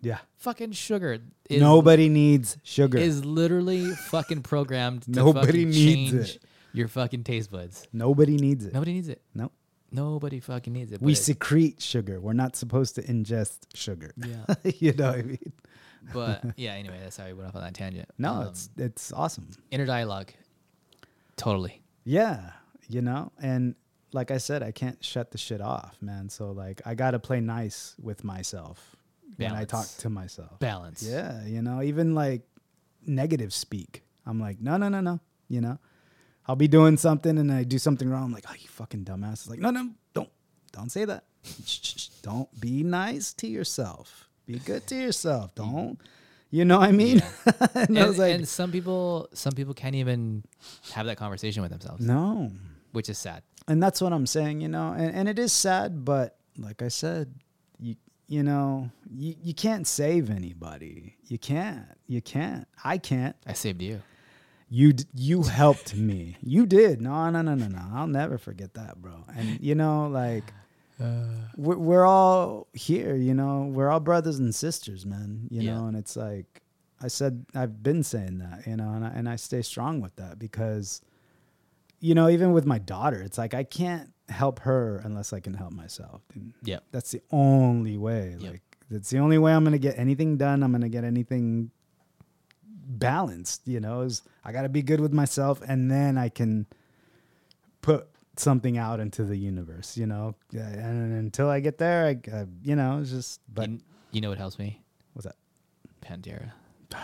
Yeah 0.00 0.18
Fucking 0.38 0.72
sugar. 0.72 1.18
Is, 1.50 1.60
nobody 1.60 2.08
needs 2.08 2.56
sugar 2.62 2.98
is 2.98 3.24
literally 3.24 3.86
fucking 3.90 4.42
programmed 4.42 5.02
to 5.02 5.10
Nobody 5.10 5.46
fucking 5.46 5.70
needs 5.70 6.12
change 6.12 6.14
it. 6.36 6.42
your 6.72 6.88
fucking 6.88 7.24
taste 7.24 7.50
buds. 7.50 7.86
nobody 7.92 8.36
needs 8.36 8.64
it 8.64 8.72
Nobody 8.74 8.92
needs 8.92 9.08
it. 9.08 9.20
no 9.34 9.50
Nobody 9.90 10.38
fucking 10.40 10.72
needs 10.72 10.92
it. 10.92 11.00
we 11.00 11.12
but 11.12 11.18
secrete 11.18 11.80
sugar 11.82 12.20
we're 12.20 12.34
not 12.34 12.54
supposed 12.56 12.94
to 12.96 13.02
ingest 13.02 13.58
sugar 13.74 14.12
Yeah. 14.16 14.54
you 14.78 14.92
know 14.92 15.08
what 15.10 15.18
i 15.18 15.22
mean 15.22 15.52
but 16.12 16.44
yeah, 16.56 16.72
anyway, 16.72 16.98
that's 17.02 17.16
how 17.16 17.26
we 17.26 17.32
went 17.34 17.48
off 17.48 17.56
on 17.56 17.62
that 17.62 17.74
tangent. 17.74 18.08
no 18.18 18.32
Um, 18.32 18.46
it's 18.48 18.70
it's 18.76 19.12
awesome 19.12 19.48
inner 19.70 19.84
dialogue. 19.84 20.30
Totally. 21.36 21.82
Yeah, 22.04 22.52
you 22.88 23.02
know, 23.02 23.32
and 23.42 23.74
like 24.12 24.30
I 24.30 24.38
said, 24.38 24.62
I 24.62 24.70
can't 24.70 25.04
shut 25.04 25.32
the 25.32 25.38
shit 25.38 25.60
off, 25.60 25.96
man. 26.00 26.28
So 26.30 26.52
like, 26.52 26.80
I 26.86 26.94
gotta 26.94 27.18
play 27.18 27.40
nice 27.40 27.94
with 28.00 28.24
myself 28.24 28.96
when 29.36 29.52
I 29.52 29.64
talk 29.64 29.86
to 29.98 30.10
myself. 30.10 30.58
Balance. 30.58 31.02
Yeah, 31.02 31.44
you 31.44 31.62
know, 31.62 31.82
even 31.82 32.14
like 32.14 32.42
negative 33.06 33.52
speak. 33.52 34.02
I'm 34.26 34.40
like, 34.40 34.60
no, 34.60 34.76
no, 34.76 34.88
no, 34.88 35.00
no. 35.00 35.20
You 35.48 35.60
know, 35.60 35.78
I'll 36.46 36.56
be 36.56 36.68
doing 36.68 36.96
something 36.96 37.38
and 37.38 37.50
I 37.50 37.64
do 37.64 37.78
something 37.78 38.08
wrong. 38.08 38.24
I'm 38.24 38.32
like, 38.32 38.44
oh, 38.48 38.54
you 38.58 38.68
fucking 38.68 39.04
dumbass. 39.04 39.32
It's 39.32 39.50
like, 39.50 39.60
no, 39.60 39.70
no, 39.70 39.90
don't, 40.14 40.30
don't 40.72 40.90
say 40.90 41.04
that. 41.04 41.24
Don't 42.22 42.60
be 42.60 42.82
nice 42.82 43.32
to 43.34 43.46
yourself. 43.46 44.28
Be 44.44 44.58
good 44.58 44.86
to 44.88 44.96
yourself. 44.96 45.54
Don't, 45.54 45.98
You 46.50 46.64
know 46.64 46.78
what 46.78 46.88
I 46.88 46.92
mean? 46.92 47.22
and, 47.46 47.74
and, 47.74 47.98
I 47.98 48.06
like, 48.06 48.34
and 48.34 48.48
some 48.48 48.72
people, 48.72 49.28
some 49.32 49.52
people 49.52 49.72
can't 49.72 49.94
even 49.94 50.44
have 50.92 51.06
that 51.06 51.16
conversation 51.16 51.62
with 51.62 51.70
themselves, 51.70 52.04
no. 52.04 52.50
which 52.92 53.08
is 53.08 53.18
sad. 53.18 53.42
And 53.66 53.82
that's 53.82 54.00
what 54.00 54.12
I'm 54.12 54.26
saying, 54.26 54.60
you 54.60 54.68
know. 54.68 54.92
And, 54.92 55.14
and 55.14 55.28
it 55.28 55.38
is 55.38 55.52
sad, 55.52 56.04
but 56.04 56.36
like 56.58 56.82
I 56.82 56.88
said, 56.88 57.34
you 58.28 58.42
know, 58.42 58.90
you, 59.10 59.34
you 59.42 59.54
can't 59.54 59.86
save 59.86 60.30
anybody. 60.30 61.16
You 61.26 61.38
can't. 61.38 61.86
You 62.06 62.20
can't. 62.20 62.68
I 62.84 62.98
can't. 62.98 63.34
I 63.46 63.54
saved 63.54 63.82
you. 63.82 64.02
You 64.70 64.92
you 65.14 65.42
helped 65.44 65.94
me. 65.96 66.36
You 66.42 66.66
did. 66.66 67.00
No, 67.00 67.30
no, 67.30 67.40
no, 67.40 67.54
no, 67.54 67.68
no. 67.68 67.82
I'll 67.94 68.06
never 68.06 68.36
forget 68.36 68.74
that, 68.74 69.00
bro. 69.00 69.24
And 69.34 69.58
you 69.60 69.74
know, 69.74 70.08
like 70.08 70.44
uh. 71.02 71.24
we're, 71.56 71.78
we're 71.78 72.04
all 72.06 72.66
here. 72.74 73.16
You 73.16 73.32
know, 73.32 73.70
we're 73.72 73.88
all 73.88 74.00
brothers 74.00 74.38
and 74.38 74.54
sisters, 74.54 75.06
man. 75.06 75.48
You 75.50 75.62
Yeah. 75.62 75.74
know, 75.76 75.86
and 75.86 75.96
it's 75.96 76.16
like 76.16 76.60
I 77.02 77.08
said, 77.08 77.46
I've 77.54 77.82
been 77.82 78.02
saying 78.02 78.38
that. 78.38 78.66
You 78.66 78.76
know, 78.76 78.90
and 78.92 79.06
I, 79.06 79.08
and 79.08 79.26
I 79.26 79.36
stay 79.36 79.62
strong 79.62 80.02
with 80.02 80.16
that 80.16 80.38
because, 80.38 81.00
you 82.00 82.14
know, 82.14 82.28
even 82.28 82.52
with 82.52 82.66
my 82.66 82.78
daughter, 82.78 83.22
it's 83.22 83.38
like 83.38 83.54
I 83.54 83.64
can't 83.64 84.12
help 84.28 84.60
her 84.60 85.00
unless 85.04 85.32
I 85.32 85.40
can 85.40 85.54
help 85.54 85.72
myself. 85.72 86.22
And 86.34 86.52
Yep. 86.62 86.84
that's 86.92 87.10
the 87.12 87.22
only 87.30 87.96
way. 87.96 88.36
Yep. 88.38 88.52
Like 88.52 88.62
that's 88.90 89.10
the 89.10 89.18
only 89.18 89.38
way 89.38 89.52
I'm 89.52 89.64
gonna 89.64 89.78
get 89.78 89.98
anything 89.98 90.36
done. 90.36 90.62
I'm 90.62 90.72
gonna 90.72 90.88
get 90.88 91.04
anything 91.04 91.70
balanced. 92.86 93.66
You 93.68 93.80
know, 93.80 94.02
is 94.02 94.22
I 94.44 94.52
gotta 94.52 94.68
be 94.68 94.82
good 94.82 95.00
with 95.00 95.12
myself, 95.12 95.60
and 95.66 95.90
then 95.90 96.18
I 96.18 96.28
can 96.28 96.66
put 97.82 98.08
something 98.36 98.78
out 98.78 99.00
into 99.00 99.24
the 99.24 99.36
universe. 99.36 99.96
You 99.96 100.06
know, 100.06 100.34
and 100.52 101.12
until 101.18 101.48
I 101.50 101.60
get 101.60 101.78
there, 101.78 102.06
I, 102.06 102.30
uh, 102.30 102.46
you 102.62 102.76
know, 102.76 103.00
it's 103.00 103.10
just. 103.10 103.40
But 103.52 103.70
you, 103.70 103.80
you 104.12 104.20
know 104.20 104.28
what 104.30 104.38
helps 104.38 104.58
me? 104.58 104.82
what's 105.12 105.26
that, 105.26 105.36
Pantera. 106.00 106.52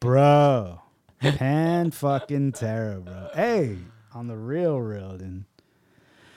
bro? 0.00 0.80
Pan 1.20 1.90
fucking 1.90 2.52
terror, 2.52 3.00
bro. 3.00 3.28
Hey, 3.34 3.76
on 4.14 4.26
the 4.26 4.36
real, 4.36 4.78
real, 4.80 5.16
then. 5.16 5.44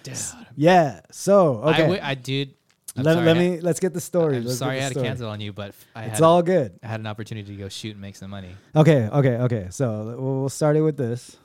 Dude. 0.04 0.18
Yeah. 0.56 1.00
So 1.12 1.62
I 1.64 1.70
okay. 1.72 1.82
w- 1.84 2.00
I 2.04 2.16
dude. 2.16 2.54
I'm 2.96 3.04
let, 3.04 3.14
sorry, 3.14 3.26
let 3.26 3.38
I- 3.38 3.40
me 3.40 3.60
let's 3.62 3.80
get 3.80 3.94
the 3.94 4.02
story. 4.02 4.38
I'm 4.38 4.46
Let's 4.46 4.58
sorry 4.60 4.78
I 4.80 4.84
had 4.84 4.94
to 4.94 5.02
cancel 5.02 5.30
on 5.30 5.40
you, 5.42 5.52
but 5.54 5.74
I 5.96 6.04
It's 6.06 6.20
had, 6.20 6.22
all 6.22 6.44
good. 6.44 6.78
I 6.84 6.88
had 6.88 7.00
an 7.00 7.08
opportunity 7.08 7.56
to 7.56 7.58
go 7.62 7.70
shoot 7.70 7.92
and 7.94 8.02
make 8.02 8.16
some 8.16 8.30
money. 8.30 8.56
Okay, 8.76 9.08
okay, 9.08 9.36
okay. 9.38 9.68
So 9.72 10.16
we'll 10.20 10.40
we'll 10.42 10.50
start 10.50 10.76
it 10.76 10.82
with 10.82 10.98
this. 10.98 11.38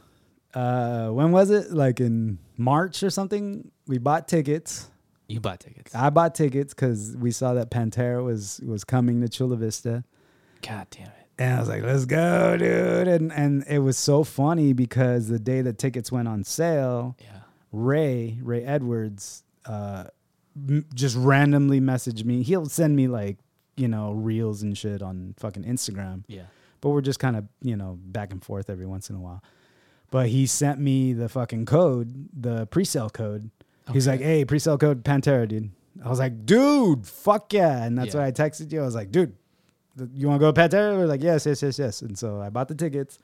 Uh, 0.54 1.08
when 1.10 1.30
was 1.32 1.50
it? 1.50 1.70
Like 1.72 2.00
in 2.00 2.38
March 2.56 3.02
or 3.02 3.10
something? 3.10 3.70
We 3.86 3.98
bought 3.98 4.28
tickets. 4.28 4.90
You 5.28 5.40
bought 5.40 5.60
tickets. 5.60 5.94
I 5.94 6.10
bought 6.10 6.34
tickets 6.34 6.74
because 6.74 7.14
we 7.16 7.30
saw 7.30 7.54
that 7.54 7.70
Pantera 7.70 8.24
was 8.24 8.60
was 8.66 8.82
coming 8.84 9.20
to 9.20 9.28
Chula 9.28 9.56
Vista, 9.56 10.04
God 10.62 10.86
damn 10.90 11.06
it. 11.06 11.17
And 11.38 11.54
I 11.54 11.60
was 11.60 11.68
like, 11.68 11.82
"Let's 11.82 12.04
go, 12.04 12.56
dude!" 12.56 13.08
And 13.08 13.32
and 13.32 13.64
it 13.68 13.78
was 13.80 13.96
so 13.98 14.24
funny 14.24 14.72
because 14.72 15.28
the 15.28 15.38
day 15.38 15.60
the 15.62 15.72
tickets 15.72 16.10
went 16.12 16.28
on 16.28 16.44
sale, 16.44 17.16
Yeah. 17.20 17.40
Ray 17.72 18.38
Ray 18.42 18.64
Edwards 18.64 19.42
uh, 19.66 20.04
m- 20.56 20.86
just 20.94 21.16
randomly 21.16 21.80
messaged 21.80 22.24
me. 22.24 22.42
He'll 22.42 22.66
send 22.66 22.96
me 22.96 23.06
like 23.08 23.36
you 23.76 23.88
know 23.88 24.12
reels 24.12 24.62
and 24.62 24.76
shit 24.76 25.02
on 25.02 25.34
fucking 25.38 25.64
Instagram. 25.64 26.24
Yeah. 26.26 26.42
but 26.80 26.90
we're 26.90 27.00
just 27.00 27.18
kind 27.18 27.36
of 27.36 27.44
you 27.62 27.76
know 27.76 27.98
back 28.02 28.32
and 28.32 28.42
forth 28.44 28.70
every 28.70 28.86
once 28.86 29.10
in 29.10 29.16
a 29.16 29.20
while. 29.20 29.42
But 30.10 30.28
he 30.28 30.46
sent 30.46 30.80
me 30.80 31.12
the 31.12 31.28
fucking 31.28 31.66
code, 31.66 32.28
the 32.32 32.66
pre-sale 32.66 33.10
code. 33.10 33.50
He's 33.92 34.06
like, 34.08 34.20
"Hey, 34.20 34.44
pre-sale 34.44 34.78
code 34.78 35.04
Pantera, 35.04 35.46
dude." 35.46 35.70
I 36.04 36.08
was 36.08 36.18
like, 36.18 36.46
"Dude, 36.46 37.06
fuck 37.06 37.52
yeah!" 37.52 37.84
And 37.84 37.96
that's 37.98 38.14
Yeah. 38.14 38.20
why 38.22 38.26
I 38.28 38.32
texted 38.32 38.72
you. 38.72 38.80
I 38.80 38.84
was 38.84 38.94
like, 38.94 39.10
"Dude, 39.12 39.34
you 40.14 40.28
want 40.28 40.40
to 40.40 40.44
go 40.46 40.52
to 40.52 40.60
Pantera?" 40.60 40.96
We're 40.96 41.06
like, 41.06 41.22
"Yes, 41.22 41.46
yes, 41.46 41.62
yes, 41.62 41.78
yes." 41.78 42.02
And 42.02 42.18
so 42.18 42.40
I 42.40 42.50
bought 42.50 42.68
the 42.68 42.74
tickets. 42.74 43.18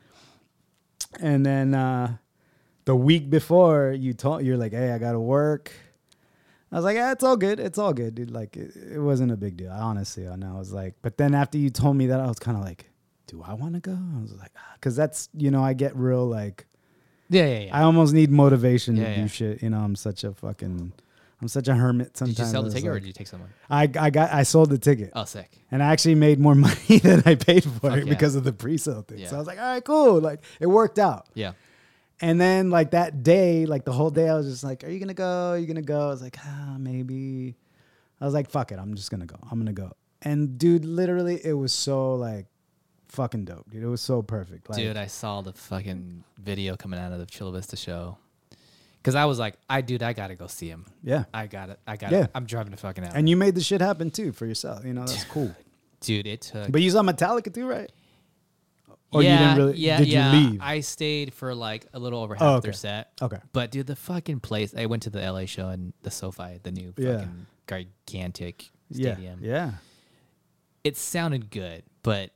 And 1.20 1.44
then 1.44 1.74
uh, 1.74 2.16
the 2.84 2.96
week 2.96 3.30
before, 3.30 3.92
you 3.92 4.12
told 4.14 4.42
you're 4.44 4.56
like, 4.56 4.72
"Hey, 4.72 4.92
I 4.92 4.98
gotta 4.98 5.20
work." 5.20 5.72
I 6.72 6.76
was 6.76 6.84
like, 6.84 6.96
"Yeah, 6.96 7.12
it's 7.12 7.22
all 7.22 7.36
good. 7.36 7.60
It's 7.60 7.78
all 7.78 7.92
good, 7.92 8.14
dude." 8.16 8.30
Like, 8.30 8.56
it, 8.56 8.74
it 8.94 8.98
wasn't 9.00 9.30
a 9.30 9.36
big 9.36 9.56
deal, 9.56 9.70
honestly. 9.70 10.24
And 10.26 10.44
I 10.44 10.54
was 10.54 10.72
like, 10.72 10.94
but 11.02 11.16
then 11.18 11.34
after 11.34 11.56
you 11.58 11.70
told 11.70 11.96
me 11.96 12.06
that, 12.08 12.20
I 12.20 12.26
was 12.26 12.38
kind 12.40 12.56
of 12.56 12.64
like, 12.64 12.90
"Do 13.28 13.42
I 13.46 13.54
want 13.54 13.74
to 13.74 13.80
go?" 13.80 13.92
I 13.92 14.20
was 14.20 14.32
like, 14.32 14.50
because 14.74 14.96
that's 14.96 15.28
you 15.34 15.50
know, 15.50 15.62
I 15.62 15.72
get 15.74 15.94
real 15.96 16.26
like, 16.26 16.66
Yeah, 17.30 17.46
yeah, 17.46 17.58
yeah. 17.66 17.78
I 17.78 17.82
almost 17.82 18.12
need 18.12 18.30
motivation 18.30 18.96
Yeah, 18.96 19.14
to 19.14 19.22
do 19.22 19.28
shit. 19.28 19.62
You 19.62 19.70
know, 19.70 19.78
I'm 19.78 19.94
such 19.94 20.24
a 20.24 20.32
fucking, 20.32 20.92
I'm 21.40 21.48
such 21.48 21.68
a 21.68 21.74
hermit. 21.74 22.16
Sometimes 22.16 22.36
did 22.36 22.42
you 22.44 22.48
sell 22.50 22.62
the 22.62 22.70
ticket 22.70 22.88
or 22.90 22.98
did 22.98 23.06
you 23.06 23.12
take 23.12 23.26
someone? 23.26 23.50
I 23.68 23.82
I 23.98 24.10
got 24.10 24.32
I 24.32 24.44
sold 24.44 24.70
the 24.70 24.78
ticket. 24.78 25.12
Oh, 25.14 25.24
sick. 25.24 25.50
And 25.70 25.82
I 25.82 25.92
actually 25.92 26.14
made 26.14 26.38
more 26.38 26.54
money 26.66 26.98
than 27.02 27.22
I 27.26 27.34
paid 27.34 27.64
for 27.64 27.70
Fuck 27.70 27.98
it 27.98 28.06
yeah. 28.06 28.12
because 28.12 28.34
of 28.34 28.44
the 28.44 28.52
pre-sale 28.52 29.02
thing. 29.02 29.18
Yeah. 29.18 29.28
So 29.28 29.36
I 29.36 29.38
was 29.38 29.46
like, 29.46 29.58
all 29.58 29.64
right, 29.64 29.84
cool. 29.84 30.20
Like 30.20 30.40
it 30.60 30.66
worked 30.66 30.98
out. 30.98 31.28
Yeah. 31.34 31.52
And 32.20 32.40
then 32.40 32.70
like 32.70 32.92
that 32.92 33.22
day, 33.22 33.66
like 33.66 33.84
the 33.84 33.92
whole 33.92 34.10
day, 34.10 34.28
I 34.28 34.34
was 34.36 34.46
just 34.48 34.62
like, 34.64 34.84
"Are 34.84 34.88
you 34.88 35.00
gonna 35.00 35.14
go? 35.14 35.50
Are 35.50 35.58
you 35.58 35.66
gonna 35.66 35.82
go?" 35.82 36.06
I 36.06 36.10
was 36.10 36.22
like, 36.22 36.38
"Ah, 36.46 36.76
maybe." 36.78 37.56
I 38.20 38.24
was 38.24 38.32
like, 38.32 38.48
"Fuck 38.48 38.70
it, 38.70 38.78
I'm 38.78 38.94
just 38.94 39.10
gonna 39.10 39.26
go. 39.26 39.36
I'm 39.50 39.58
gonna 39.58 39.72
go." 39.72 39.92
And 40.22 40.56
dude, 40.56 40.84
literally, 40.84 41.40
it 41.44 41.52
was 41.54 41.72
so 41.72 42.14
like 42.14 42.46
fucking 43.08 43.44
dope, 43.44 43.68
dude. 43.70 43.82
It 43.82 43.88
was 43.88 44.00
so 44.00 44.22
perfect. 44.22 44.68
Like, 44.70 44.78
Dude, 44.78 44.96
I 44.96 45.06
saw 45.06 45.40
the 45.40 45.52
fucking 45.52 46.24
video 46.38 46.76
coming 46.76 46.98
out 47.00 47.12
of 47.12 47.18
the 47.18 47.26
Chula 47.26 47.52
Vista 47.52 47.76
show. 47.76 48.18
Cause 49.04 49.14
I 49.14 49.26
was 49.26 49.38
like, 49.38 49.56
I 49.68 49.82
dude, 49.82 50.02
I 50.02 50.14
gotta 50.14 50.34
go 50.34 50.46
see 50.46 50.68
him. 50.68 50.86
yeah. 51.02 51.24
I 51.32 51.46
got 51.46 51.68
it. 51.68 51.78
I 51.86 51.96
got 51.96 52.10
Yeah. 52.10 52.24
it. 52.24 52.30
I'm 52.34 52.46
driving 52.46 52.72
to 52.72 52.78
fucking 52.78 53.04
out. 53.04 53.14
And 53.14 53.28
you 53.28 53.36
made 53.36 53.54
the 53.54 53.60
shit 53.60 53.80
happen 53.82 54.10
too 54.10 54.32
for 54.32 54.46
yourself. 54.46 54.82
You 54.84 54.94
know, 54.94 55.02
that's 55.04 55.24
cool. 55.24 55.54
dude, 56.00 56.26
it 56.26 56.40
took. 56.40 56.72
But 56.72 56.80
you 56.80 56.90
saw 56.90 57.02
Metallica 57.02 57.52
too, 57.52 57.66
right? 57.68 57.92
Or 59.12 59.22
yeah, 59.22 59.32
you 59.32 59.38
didn't 59.38 59.56
really? 59.58 59.78
Yeah, 59.78 59.98
did 59.98 60.08
yeah. 60.08 60.32
you 60.32 60.50
leave? 60.52 60.60
I 60.60 60.80
stayed 60.80 61.34
for 61.34 61.54
like 61.54 61.86
a 61.92 61.98
little 61.98 62.20
over 62.20 62.34
oh, 62.34 62.38
half 62.38 62.48
Oh, 62.56 62.60
their 62.60 62.70
okay. 62.70 62.76
set. 62.78 63.12
okay. 63.22 63.38
But 63.52 63.70
dude, 63.70 63.86
the 63.86 63.94
fucking 63.94 64.40
place. 64.40 64.74
I 64.76 64.86
went 64.86 65.02
to 65.04 65.10
the 65.10 65.20
LA 65.20 65.44
show 65.44 65.68
and 65.68 65.92
the 66.02 66.10
SoFi, 66.10 66.58
the 66.62 66.72
new 66.72 66.92
Yeah. 66.96 67.18
fucking 67.18 67.46
gigantic 67.68 68.70
stadium. 68.90 69.38
Yeah. 69.42 69.72
It 70.82 70.96
sounded 70.96 71.50
good, 71.50 71.82
but 72.02 72.30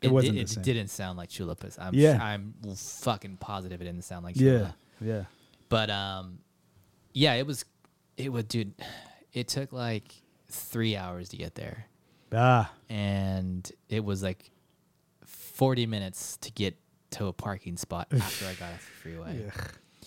It 0.00 0.10
wasn't 0.10 0.38
It, 0.38 0.48
the 0.48 0.60
didn't 0.60 0.88
sound 0.88 1.16
like 1.18 1.28
Chulipas. 1.28 1.78
I'm 1.78 1.94
Yeah. 1.94 2.18
I'm 2.20 2.54
fucking 2.74 3.36
positive 3.36 3.80
it 3.80 3.84
didn't 3.84 4.02
sound 4.04 4.24
like 4.24 4.36
Yeah. 4.36 4.72
Yeah. 5.00 5.24
But 5.72 5.90
um, 5.90 6.38
yeah, 7.14 7.34
it 7.34 7.46
was. 7.46 7.64
It 8.16 8.30
would, 8.30 8.46
dude. 8.46 8.74
It 9.32 9.48
took 9.48 9.72
like 9.72 10.14
three 10.50 10.96
hours 10.96 11.30
to 11.30 11.36
get 11.38 11.54
there, 11.54 11.86
Ah. 12.32 12.70
and 12.90 13.70
it 13.88 14.04
was 14.04 14.22
like 14.22 14.50
forty 15.24 15.86
minutes 15.86 16.36
to 16.42 16.52
get 16.52 16.76
to 17.12 17.26
a 17.26 17.32
parking 17.32 17.76
spot 17.78 18.08
after 18.12 18.46
I 18.46 18.52
got 18.54 18.72
off 18.74 18.80
the 18.86 19.00
freeway. 19.00 19.44
Yeah. 19.44 19.64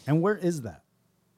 And 0.08 0.22
where 0.22 0.38
is 0.38 0.62
that? 0.62 0.84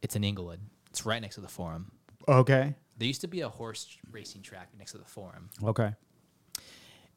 It's 0.02 0.16
in 0.18 0.24
Inglewood. 0.26 0.60
It's 0.90 1.06
right 1.06 1.22
next 1.22 1.36
to 1.36 1.42
the 1.42 1.48
Forum. 1.48 1.92
Okay. 2.28 2.76
There 2.98 3.08
used 3.08 3.22
to 3.22 3.28
be 3.28 3.42
a 3.42 3.50
horse 3.50 3.98
racing 4.12 4.42
track 4.42 4.70
next 4.78 4.92
to 4.92 4.98
the 4.98 5.06
Forum, 5.06 5.50
Okay. 5.64 5.94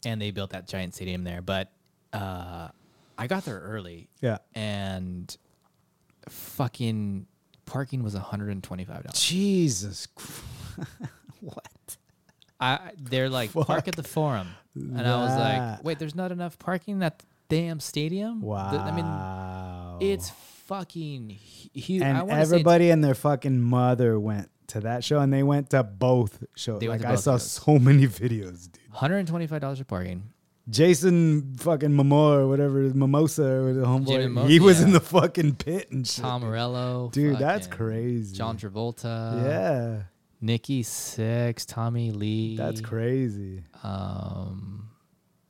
and 0.05 0.21
they 0.23 0.31
built 0.31 0.51
that 0.51 0.69
giant 0.69 0.95
stadium 0.95 1.25
there. 1.25 1.43
But 1.43 1.73
uh, 2.13 2.69
I 3.19 3.27
got 3.27 3.45
there 3.45 3.59
early, 3.61 4.09
Yeah. 4.21 4.39
and 4.55 5.37
fucking 6.29 7.27
parking 7.67 8.03
was 8.03 8.15
one 8.15 8.23
hundred 8.23 8.51
and 8.51 8.63
twenty 8.63 8.85
five 8.85 9.03
dollars. 9.05 9.21
Jesus. 9.21 10.09
What? 11.41 11.97
I 12.61 12.91
they're 12.99 13.31
like 13.31 13.53
park 13.55 13.89
at 13.89 13.97
the 13.97 14.03
Forum, 14.03 14.49
and 14.75 15.01
I 15.07 15.17
was 15.25 15.39
like, 15.39 15.85
wait, 15.85 15.99
there's 15.99 16.15
not 16.15 16.33
enough 16.33 16.59
parking 16.59 17.03
at 17.03 17.19
the 17.21 17.25
damn 17.49 17.81
stadium. 17.81 18.43
Wow. 18.43 18.77
I 18.77 20.01
mean, 20.01 20.11
it's 20.11 20.29
fucking 20.67 21.31
huge. 21.31 22.03
and 22.03 22.19
I 22.19 22.23
wanna 22.23 22.33
say 22.35 22.37
it's- 22.41 22.53
everybody 22.53 22.91
and 22.91 23.03
their 23.03 23.15
fucking 23.15 23.59
mother 23.59 24.21
went 24.21 24.51
to 24.69 24.81
that 24.81 25.03
show, 25.03 25.19
and 25.21 25.33
they 25.33 25.43
went 25.43 25.71
to 25.71 25.83
both 25.83 26.45
shows. 26.55 26.81
They 26.81 26.89
like 26.89 27.01
to 27.01 27.09
I 27.09 27.15
saw 27.15 27.33
shows. 27.39 27.51
so 27.51 27.79
many 27.79 28.07
videos, 28.07 28.71
dude. 28.71 28.93
$125 28.95 29.79
for 29.79 29.85
parking. 29.85 30.25
Jason 30.71 31.55
fucking 31.57 31.91
Momoa 31.91 32.37
or 32.39 32.49
whatever, 32.49 32.79
Mimosa 32.95 33.43
or 33.45 33.73
the 33.75 33.85
homeboy. 33.85 34.31
Mo- 34.31 34.47
he 34.47 34.61
was 34.61 34.81
in 34.81 34.93
the 34.93 35.01
fucking 35.01 35.57
pit 35.57 35.91
and 35.91 36.07
shit. 36.07 36.23
Tom 36.23 36.43
Morello. 36.43 37.11
Dude, 37.13 37.39
that's 37.39 37.67
crazy. 37.67 38.37
John 38.37 38.57
Travolta. 38.57 39.43
yeah, 39.45 40.03
Nikki 40.41 40.83
Sixx, 40.85 41.67
Tommy 41.67 42.11
Lee. 42.13 42.57
that's 42.57 42.81
crazy. 42.81 43.65
Um. 43.83 44.91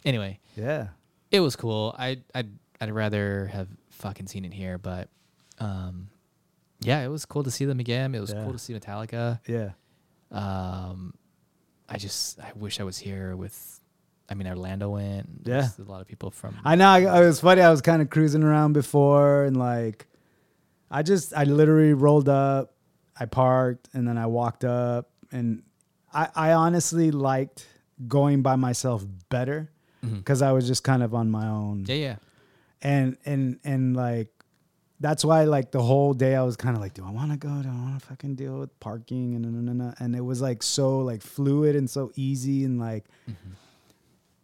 Anyway, 0.04 0.40
Yeah, 0.56 0.88
it 1.30 1.40
was 1.40 1.56
cool. 1.56 1.94
I 1.98 2.22
I'd 2.34 2.48
I'd 2.80 2.90
rather 2.90 3.46
have 3.52 3.68
fucking 3.90 4.26
seen 4.28 4.46
it 4.46 4.54
here, 4.54 4.78
but 4.78 5.08
um, 5.58 6.08
yeah, 6.80 7.04
it 7.04 7.08
was 7.08 7.26
cool 7.26 7.42
to 7.44 7.50
see 7.50 7.66
them 7.66 7.80
again. 7.80 8.14
It 8.14 8.20
was 8.20 8.32
Yeah. 8.32 8.44
cool 8.44 8.52
to 8.52 8.58
see 8.58 8.72
Metallica. 8.72 9.40
yeah, 9.46 9.72
Um, 10.30 11.12
I 11.88 11.98
just 11.98 12.40
I 12.40 12.52
wish 12.54 12.80
I 12.80 12.84
was 12.84 12.96
here 12.98 13.36
with. 13.36 13.79
I 14.30 14.34
mean, 14.34 14.46
Orlando 14.46 14.90
went. 14.90 15.28
Yeah. 15.44 15.62
There's 15.62 15.78
a 15.78 15.90
lot 15.90 16.00
of 16.00 16.06
people 16.06 16.30
from. 16.30 16.56
I 16.64 16.76
know. 16.76 16.88
I, 16.88 17.02
I 17.02 17.20
was 17.20 17.40
funny. 17.40 17.62
I 17.62 17.70
was 17.70 17.82
kind 17.82 18.00
of 18.00 18.10
cruising 18.10 18.44
around 18.44 18.74
before, 18.74 19.44
and 19.44 19.56
like, 19.56 20.06
I 20.90 21.02
just, 21.02 21.34
I 21.34 21.44
literally 21.44 21.94
rolled 21.94 22.28
up, 22.28 22.74
I 23.18 23.26
parked, 23.26 23.88
and 23.92 24.06
then 24.06 24.16
I 24.16 24.26
walked 24.26 24.64
up, 24.64 25.10
and 25.32 25.64
I, 26.12 26.28
I 26.34 26.52
honestly 26.52 27.10
liked 27.10 27.66
going 28.06 28.42
by 28.42 28.56
myself 28.56 29.04
better 29.28 29.70
mm-hmm. 30.04 30.16
because 30.16 30.42
I 30.42 30.52
was 30.52 30.66
just 30.66 30.84
kind 30.84 31.02
of 31.02 31.14
on 31.14 31.30
my 31.30 31.46
own 31.46 31.84
Yeah, 31.86 31.94
yeah. 31.94 32.16
and 32.82 33.16
and 33.24 33.60
and 33.64 33.96
like 33.96 34.28
that's 35.00 35.24
why 35.24 35.44
like 35.44 35.70
the 35.70 35.82
whole 35.82 36.12
day 36.12 36.34
I 36.34 36.42
was 36.42 36.56
kind 36.56 36.76
of 36.76 36.82
like, 36.82 36.94
do 36.94 37.04
I 37.04 37.10
want 37.10 37.30
to 37.30 37.36
go? 37.38 37.48
Do 37.62 37.68
I 37.68 37.72
want 37.72 38.00
to 38.00 38.06
fucking 38.06 38.34
deal 38.34 38.58
with 38.58 38.78
parking 38.80 39.34
and 39.34 39.44
and, 39.44 39.68
and, 39.68 39.82
and 39.82 39.94
and 39.98 40.16
it 40.16 40.20
was 40.20 40.40
like 40.40 40.62
so 40.62 41.00
like 41.00 41.22
fluid 41.22 41.76
and 41.76 41.88
so 41.88 42.12
easy 42.16 42.64
and 42.64 42.78
like 42.78 43.04
mm-hmm. 43.28 43.52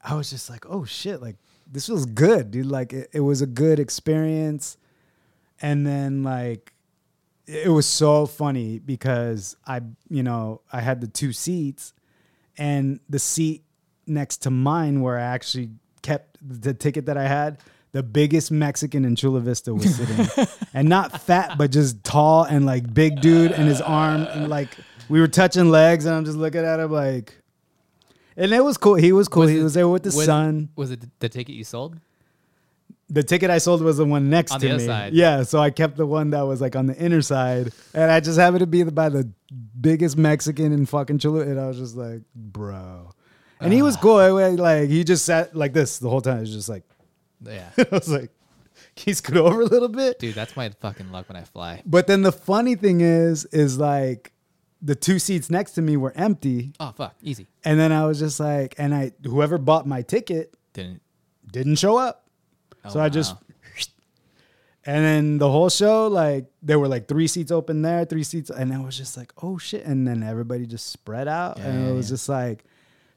I 0.07 0.15
was 0.15 0.31
just 0.31 0.49
like, 0.49 0.65
oh 0.69 0.85
shit, 0.85 1.21
like 1.21 1.37
this 1.71 1.89
feels 1.89 2.07
good, 2.07 2.53
dude. 2.53 2.67
Like 2.67 2.93
it, 2.93 3.11
it 3.13 3.21
was 3.21 3.43
a 3.43 3.47
good 3.47 3.81
experience, 3.81 4.77
and 5.61 5.85
then 5.85 6.23
like 6.23 6.73
it 7.47 7.71
was 7.71 7.87
so 7.87 8.27
funny 8.27 8.79
because 8.79 9.57
I 9.67 9.81
you 10.09 10.23
know 10.23 10.61
I 10.73 10.81
had 10.81 11.01
the 11.01 11.09
two 11.09 11.33
seats 11.33 11.93
and 12.57 13.01
the 13.09 13.19
seat 13.19 13.65
next 14.07 14.39
to 14.43 14.51
mine 14.51 15.01
where 15.01 15.19
I 15.19 15.23
actually 15.23 15.71
kept 16.03 16.39
the 16.41 16.73
ticket 16.73 17.07
that 17.07 17.17
I 17.17 17.27
had, 17.27 17.59
the 17.91 18.03
biggest 18.05 18.53
Mexican 18.53 19.05
in 19.05 19.17
Chula 19.17 19.41
Vista 19.41 19.75
was 19.75 19.97
sitting. 19.97 20.47
and 20.75 20.89
not 20.89 21.21
fat, 21.23 21.59
but 21.59 21.73
just 21.73 22.05
tall 22.05 22.45
and 22.45 22.65
like 22.65 22.95
big 22.95 23.21
dude 23.21 23.51
and 23.51 23.67
his 23.67 23.81
arm 23.81 24.23
and 24.23 24.49
like 24.49 24.77
we 25.09 25.21
were 25.21 25.29
touching 25.29 25.71
legs 25.71 26.07
and 26.07 26.15
I'm 26.15 26.25
just 26.25 26.39
looking 26.39 26.65
at 26.65 26.79
him 26.79 26.93
like 26.93 27.41
and 28.37 28.53
it 28.53 28.63
was 28.65 28.77
cool. 28.77 28.95
He 28.95 29.13
was 29.13 29.29
cool. 29.29 29.43
Was 29.43 29.51
he 29.51 29.59
it- 29.59 29.63
was 29.63 29.75
there 29.75 29.89
with 29.89 30.03
the 30.03 30.15
was, 30.17 30.25
sun. 30.27 30.69
Was 30.77 30.91
it 30.91 31.01
the 31.21 31.29
ticket 31.29 31.55
you 31.55 31.65
sold? 31.65 31.99
The 33.09 33.23
ticket 33.23 33.51
I 33.51 33.59
sold 33.59 33.83
was 33.83 33.99
the 33.99 34.05
one 34.05 34.31
next 34.31 34.51
On 34.53 34.61
to 34.61 34.77
me. 34.79 34.85
side. 34.85 35.13
Yeah, 35.13 35.45
so 35.45 35.61
I 35.61 35.71
kept 35.71 35.97
the 35.97 36.07
one 36.07 36.31
that 36.31 36.43
was 36.43 36.61
like 36.61 36.75
on 36.75 36.87
the 36.87 36.97
inner 36.97 37.23
side, 37.23 37.73
and 37.95 38.11
I 38.11 38.19
just 38.19 38.37
happened 38.39 38.61
to 38.61 38.67
be 38.67 38.83
by 38.83 39.09
the 39.11 39.31
biggest 39.81 40.17
Mexican 40.17 40.73
in 40.73 40.87
fucking 40.87 41.19
Chula, 41.19 41.43
and 41.43 41.61
I 41.61 41.69
was 41.69 41.79
just 41.79 41.95
like, 41.97 42.23
bro. 42.35 43.11
And 43.61 43.73
he 43.73 43.81
Ah. 43.81 43.85
was 43.85 43.97
cool. 43.97 44.17
I 44.17 44.33
went, 44.33 44.59
Like 44.59 44.89
he 44.89 45.05
just 45.05 45.25
sat 45.25 45.55
like 45.55 45.73
this 45.73 45.99
the 45.99 46.09
whole 46.11 46.21
time. 46.21 46.39
It 46.39 46.41
was 46.43 46.53
just 46.53 46.69
like 46.69 46.83
Yeah. 47.45 47.69
I 47.79 47.87
was 47.93 48.09
like, 48.09 48.31
can 48.97 49.05
you 49.11 49.15
scoot 49.15 49.37
over 49.37 49.61
a 49.61 49.67
little 49.67 49.89
bit? 49.89 50.19
Dude, 50.19 50.35
that's 50.35 50.57
my 50.57 50.71
fucking 50.81 51.13
luck 51.13 51.29
when 51.29 51.37
I 51.37 51.45
fly. 51.45 51.83
But 51.87 52.09
then 52.09 52.23
the 52.23 52.33
funny 52.33 52.75
thing 52.75 53.03
is, 53.03 53.45
is 53.47 53.79
like 53.79 54.33
the 54.83 54.95
two 54.95 55.19
seats 55.19 55.49
next 55.51 55.73
to 55.73 55.83
me 55.83 55.97
were 55.97 56.13
empty, 56.17 56.73
Oh 56.79 56.93
fuck, 56.93 57.15
easy. 57.23 57.47
and 57.65 57.79
then 57.81 57.93
I 57.93 58.07
was 58.07 58.19
just 58.19 58.39
like, 58.41 58.75
and 58.79 58.95
I 58.95 59.13
whoever 59.25 59.59
bought 59.59 59.87
my 59.87 60.03
ticket 60.03 60.55
Didn't. 60.75 61.01
didn't 61.51 61.77
show 61.77 61.97
up. 61.97 62.27
Oh, 62.85 62.91
so 62.91 63.01
I 63.01 63.09
just, 63.09 63.35
wow. 63.35 63.41
and 64.87 65.05
then 65.05 65.39
the 65.39 65.51
whole 65.51 65.69
show, 65.71 66.07
like 66.09 66.47
there 66.63 66.79
were 66.79 66.89
like 66.89 67.09
three 67.09 67.27
seats 67.27 67.51
open 67.51 67.83
there, 67.83 68.05
three 68.05 68.23
seats, 68.23 68.51
and 68.51 68.73
I 68.73 68.79
was 68.79 68.97
just 68.97 69.17
like, 69.17 69.33
oh 69.43 69.59
shit. 69.59 69.85
And 69.85 70.07
then 70.07 70.23
everybody 70.23 70.67
just 70.67 70.87
spread 70.93 71.27
out, 71.29 71.59
and 71.59 71.85
Yeah, 71.85 71.91
it 71.91 71.95
was 71.95 72.07
yeah. 72.09 72.15
just 72.15 72.29
like, 72.29 72.65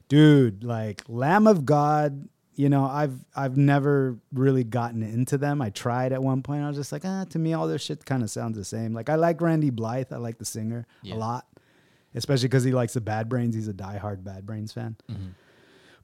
dude, 0.08 0.64
like 0.64 1.02
Lamb 1.08 1.46
of 1.46 1.64
God. 1.64 2.28
You 2.60 2.68
know, 2.68 2.84
I've 2.84 3.14
I've 3.34 3.56
never 3.56 4.18
really 4.32 4.64
gotten 4.64 5.02
into 5.02 5.38
them. 5.38 5.62
I 5.62 5.70
tried 5.70 6.12
at 6.12 6.22
one 6.22 6.42
point. 6.42 6.62
I 6.62 6.68
was 6.68 6.76
just 6.76 6.92
like, 6.92 7.04
ah, 7.06 7.24
to 7.30 7.38
me, 7.38 7.54
all 7.54 7.66
their 7.66 7.78
shit 7.78 8.04
kind 8.04 8.22
of 8.22 8.30
sounds 8.30 8.56
the 8.56 8.64
same. 8.64 8.92
Like 8.92 9.08
I 9.08 9.14
like 9.14 9.40
Randy 9.40 9.70
Blythe. 9.70 10.12
I 10.12 10.16
like 10.16 10.36
the 10.38 10.44
singer 10.44 10.86
Yeah. 11.02 11.14
a 11.14 11.16
lot, 11.16 11.46
especially 12.14 12.48
because 12.48 12.64
he 12.64 12.72
likes 12.72 12.92
the 12.92 13.00
Bad 13.00 13.28
Brains. 13.28 13.54
He's 13.54 13.68
a 13.68 13.72
diehard 13.72 14.24
Bad 14.24 14.44
Brains 14.44 14.72
fan. 14.72 14.96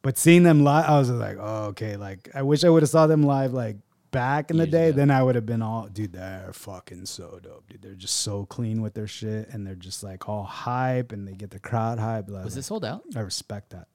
But 0.03 0.19
seeing 0.19 0.45
them 0.45 0.63
live, 0.65 0.89
I 0.89 0.99
was 0.99 1.11
like, 1.11 1.37
oh, 1.41 1.65
okay. 1.71 1.97
Like, 1.97 2.31
I 2.35 2.43
wish 2.43 2.65
I 2.65 2.69
would 2.69 2.83
have 2.83 2.91
saw 2.91 3.07
them 3.07 3.23
live 3.23 3.53
like 3.53 3.77
back 4.13 4.51
in 4.51 4.57
the 4.57 4.65
Years 4.65 4.73
day. 4.73 4.89
ago. 4.89 4.97
Then 4.97 5.11
I 5.11 5.23
would 5.23 5.35
have 5.35 5.47
been 5.47 5.63
all, 5.63 5.89
dude, 5.89 6.13
they're 6.13 6.53
fucking 6.53 7.07
so 7.07 7.39
dope, 7.43 7.69
dude. 7.69 7.83
They're 7.83 7.95
just 7.95 8.17
so 8.21 8.47
clean 8.47 8.83
with 8.83 8.95
their 8.95 9.09
shit, 9.09 9.49
and 9.51 9.67
they're 9.67 9.75
just 9.75 10.03
like 10.05 10.29
all 10.29 10.45
hype, 10.45 11.13
and 11.13 11.27
they 11.27 11.33
get 11.35 11.51
the 11.51 11.59
crowd 11.59 11.99
hype. 11.99 12.31
Like, 12.31 12.45
Was 12.45 12.57
it 12.57 12.63
sold 12.63 12.85
out? 12.85 13.03
I 13.17 13.21
respect 13.21 13.71
that. 13.71 13.89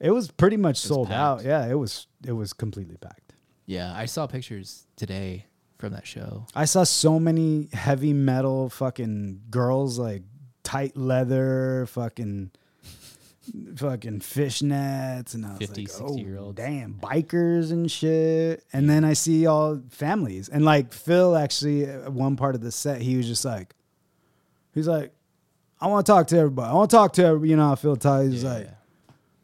It 0.00 0.10
was 0.10 0.30
pretty 0.30 0.56
much 0.56 0.78
sold 0.78 1.12
out. 1.12 1.44
Yeah, 1.44 1.66
it 1.66 1.74
was. 1.74 2.06
It 2.26 2.32
was 2.32 2.52
completely 2.52 2.96
packed. 2.96 3.34
Yeah, 3.66 3.92
I 3.94 4.06
saw 4.06 4.26
pictures 4.26 4.86
today 4.96 5.46
from 5.78 5.92
that 5.92 6.06
show. 6.06 6.46
I 6.54 6.64
saw 6.64 6.84
so 6.84 7.20
many 7.20 7.68
heavy 7.72 8.12
metal 8.12 8.68
fucking 8.70 9.42
girls 9.50 9.98
like 9.98 10.22
tight 10.62 10.96
leather, 10.96 11.86
fucking 11.90 12.50
fucking 13.76 14.20
fishnets 14.20 15.34
and 15.34 15.44
I 15.44 15.50
was 15.50 15.58
50, 15.58 15.80
like, 15.80 15.88
60 15.88 16.04
oh, 16.04 16.16
year 16.16 16.38
olds. 16.38 16.56
damn, 16.56 16.94
bikers 16.94 17.72
and 17.72 17.90
shit. 17.90 18.64
And 18.72 18.88
then 18.88 19.04
I 19.04 19.14
see 19.14 19.46
all 19.46 19.80
families. 19.90 20.48
And 20.48 20.64
like 20.64 20.92
Phil 20.92 21.36
actually 21.36 21.84
at 21.84 22.12
one 22.12 22.36
part 22.36 22.54
of 22.54 22.60
the 22.60 22.70
set, 22.72 23.00
he 23.00 23.16
was 23.16 23.26
just 23.26 23.44
like 23.44 23.74
he's 24.74 24.88
like, 24.88 25.12
I 25.80 25.86
want 25.86 26.06
to 26.06 26.12
talk 26.12 26.26
to 26.28 26.38
everybody. 26.38 26.70
I 26.70 26.74
want 26.74 26.90
to 26.90 26.96
talk 26.96 27.12
to 27.14 27.24
everybody. 27.24 27.50
You 27.50 27.56
know 27.56 27.68
how 27.68 27.74
Phil 27.74 27.96
talks. 27.96 28.26
He's 28.30 28.42
Yeah, 28.42 28.52
like, 28.52 28.66
yeah. 28.66 28.74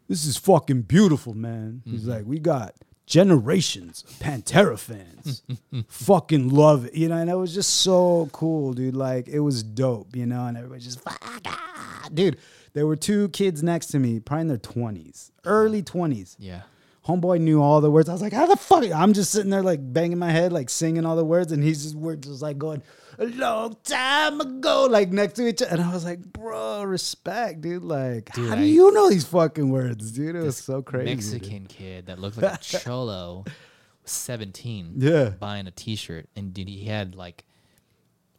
This 0.08 0.24
is 0.24 0.36
fucking 0.36 0.82
beautiful, 0.82 1.34
man. 1.34 1.82
He's 1.84 2.02
Mm-hmm. 2.02 2.10
like, 2.10 2.24
we 2.26 2.38
got 2.38 2.74
generations 3.06 4.04
of 4.06 4.10
Pantera 4.18 4.78
fans. 4.78 5.42
fucking 5.88 6.48
love 6.50 6.86
it. 6.86 6.94
You 6.94 7.08
know, 7.08 7.16
and 7.16 7.30
it 7.30 7.34
was 7.36 7.54
just 7.54 7.76
so 7.76 8.28
cool, 8.32 8.72
dude. 8.72 8.96
Like, 8.96 9.28
it 9.28 9.40
was 9.40 9.62
dope, 9.62 10.14
you 10.16 10.26
know, 10.26 10.46
and 10.46 10.56
everybody 10.56 10.82
just, 10.82 11.00
fuck, 11.00 11.20
ah. 11.46 12.08
dude. 12.12 12.38
There 12.72 12.86
were 12.86 12.96
two 12.96 13.30
kids 13.30 13.62
next 13.62 13.86
to 13.88 13.98
me, 13.98 14.20
probably 14.20 14.42
in 14.42 14.48
their 14.48 14.58
20s, 14.58 15.30
early 15.46 15.82
20s. 15.82 16.36
Yeah. 16.38 16.60
Homeboy 17.06 17.40
knew 17.40 17.62
all 17.62 17.80
the 17.80 17.90
words. 17.90 18.08
I 18.08 18.12
was 18.12 18.20
like, 18.20 18.34
how 18.34 18.44
the 18.46 18.56
fuck? 18.56 18.84
I'm 18.92 19.12
just 19.14 19.30
sitting 19.30 19.48
there 19.50 19.62
like 19.62 19.78
banging 19.80 20.18
my 20.18 20.30
head, 20.30 20.52
like 20.52 20.68
singing 20.68 21.06
all 21.06 21.16
the 21.16 21.24
words, 21.24 21.52
and 21.52 21.62
he's 21.64 21.84
just 21.84 21.94
words 21.94 22.26
just 22.28 22.42
like 22.42 22.58
going, 22.58 22.82
a 23.18 23.26
long 23.26 23.76
time 23.84 24.40
ago, 24.40 24.86
like 24.90 25.10
next 25.10 25.34
to 25.34 25.46
each 25.46 25.62
other. 25.62 25.72
And 25.72 25.82
I 25.82 25.92
was 25.92 26.04
like, 26.04 26.20
bro, 26.20 26.82
respect, 26.84 27.60
dude. 27.62 27.82
Like, 27.82 28.32
Dude, 28.34 28.48
how 28.48 28.56
do 28.56 28.62
you 28.62 28.92
know 28.92 29.08
these 29.08 29.24
fucking 29.24 29.68
words, 29.70 30.12
dude? 30.12 30.36
It 30.36 30.40
was 30.42 30.56
so 30.58 30.82
crazy. 30.82 31.06
dude. 31.06 31.16
Mexican 31.16 31.66
kid 31.66 32.06
that 32.06 32.18
looked 32.18 32.36
like 32.40 32.54
a 32.54 32.58
cholo, 32.62 33.44
was 34.02 34.10
17. 34.12 34.94
Yeah. 34.98 35.30
Buying 35.30 35.66
a 35.66 35.70
T-shirt, 35.70 36.28
and 36.36 36.52
dude, 36.54 36.68
he 36.68 36.84
had 36.84 37.14
like 37.14 37.44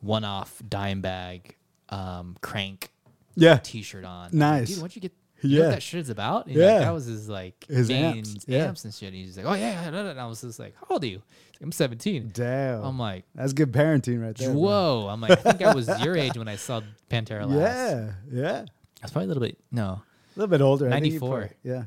one-off 0.01 0.61
dime 0.67 1.01
bag, 1.01 1.55
um, 1.89 2.37
crank 2.41 2.91
Yeah. 3.35 3.57
T-shirt 3.57 4.05
on. 4.05 4.27
I'm 4.33 4.39
like, 4.39 4.59
Nice. 4.59 4.67
dude, 4.69 4.77
why 4.77 4.81
don't 4.83 4.95
you 4.95 5.01
get? 5.01 5.13
You 5.41 5.49
know 5.49 5.55
Yeah. 5.57 5.63
what 5.69 5.71
that 5.75 5.83
shit's 5.83 6.09
about? 6.09 6.47
And 6.47 6.55
like, 6.55 6.61
Yeah. 6.61 6.79
that 6.79 6.91
was 6.93 7.05
his 7.05 7.29
like 7.29 7.65
His 7.67 7.89
amps, 7.91 8.29
amps, 8.33 8.45
yeah. 8.47 8.65
and 8.83 8.93
shit. 8.93 9.13
He's 9.13 9.27
just 9.27 9.37
like, 9.37 9.45
oh 9.47 9.53
yeah, 9.53 9.83
yeah, 9.83 9.89
no, 9.91 10.03
no. 10.03 10.09
and 10.09 10.19
I 10.19 10.25
was 10.25 10.41
just 10.41 10.57
like, 10.59 10.75
how 10.79 10.87
old 10.95 11.03
are 11.03 11.07
you? 11.07 11.17
Like, 11.17 11.61
I'm 11.61 11.71
17. 11.71 12.31
Damn. 12.33 12.83
I'm 12.83 12.97
like, 12.99 13.25
That's 13.35 13.53
good 13.53 13.71
parenting 13.71 14.21
right 14.21 14.35
there. 14.35 14.51
whoa. 14.51 15.07
I'm 15.09 15.21
like, 15.21 15.31
I 15.31 15.35
think 15.35 15.61
I 15.61 15.73
was 15.73 15.87
your 16.03 16.15
age 16.17 16.37
when 16.37 16.47
I 16.47 16.55
saw 16.55 16.81
Pantera 17.09 17.45
last. 17.49 17.51
Yeah. 17.51 18.11
Yeah. 18.31 18.59
I 18.59 18.65
was 19.03 19.11
probably 19.11 19.25
a 19.25 19.27
little 19.27 19.41
bit 19.43 19.57
no, 19.71 19.83
A 19.83 20.03
little 20.39 20.49
bit 20.49 20.61
older. 20.61 20.87
I 20.87 20.99
think 20.99 21.05
you 21.05 21.11
94. 21.19 21.29
probably- 21.39 21.55
yeah. 21.63 21.83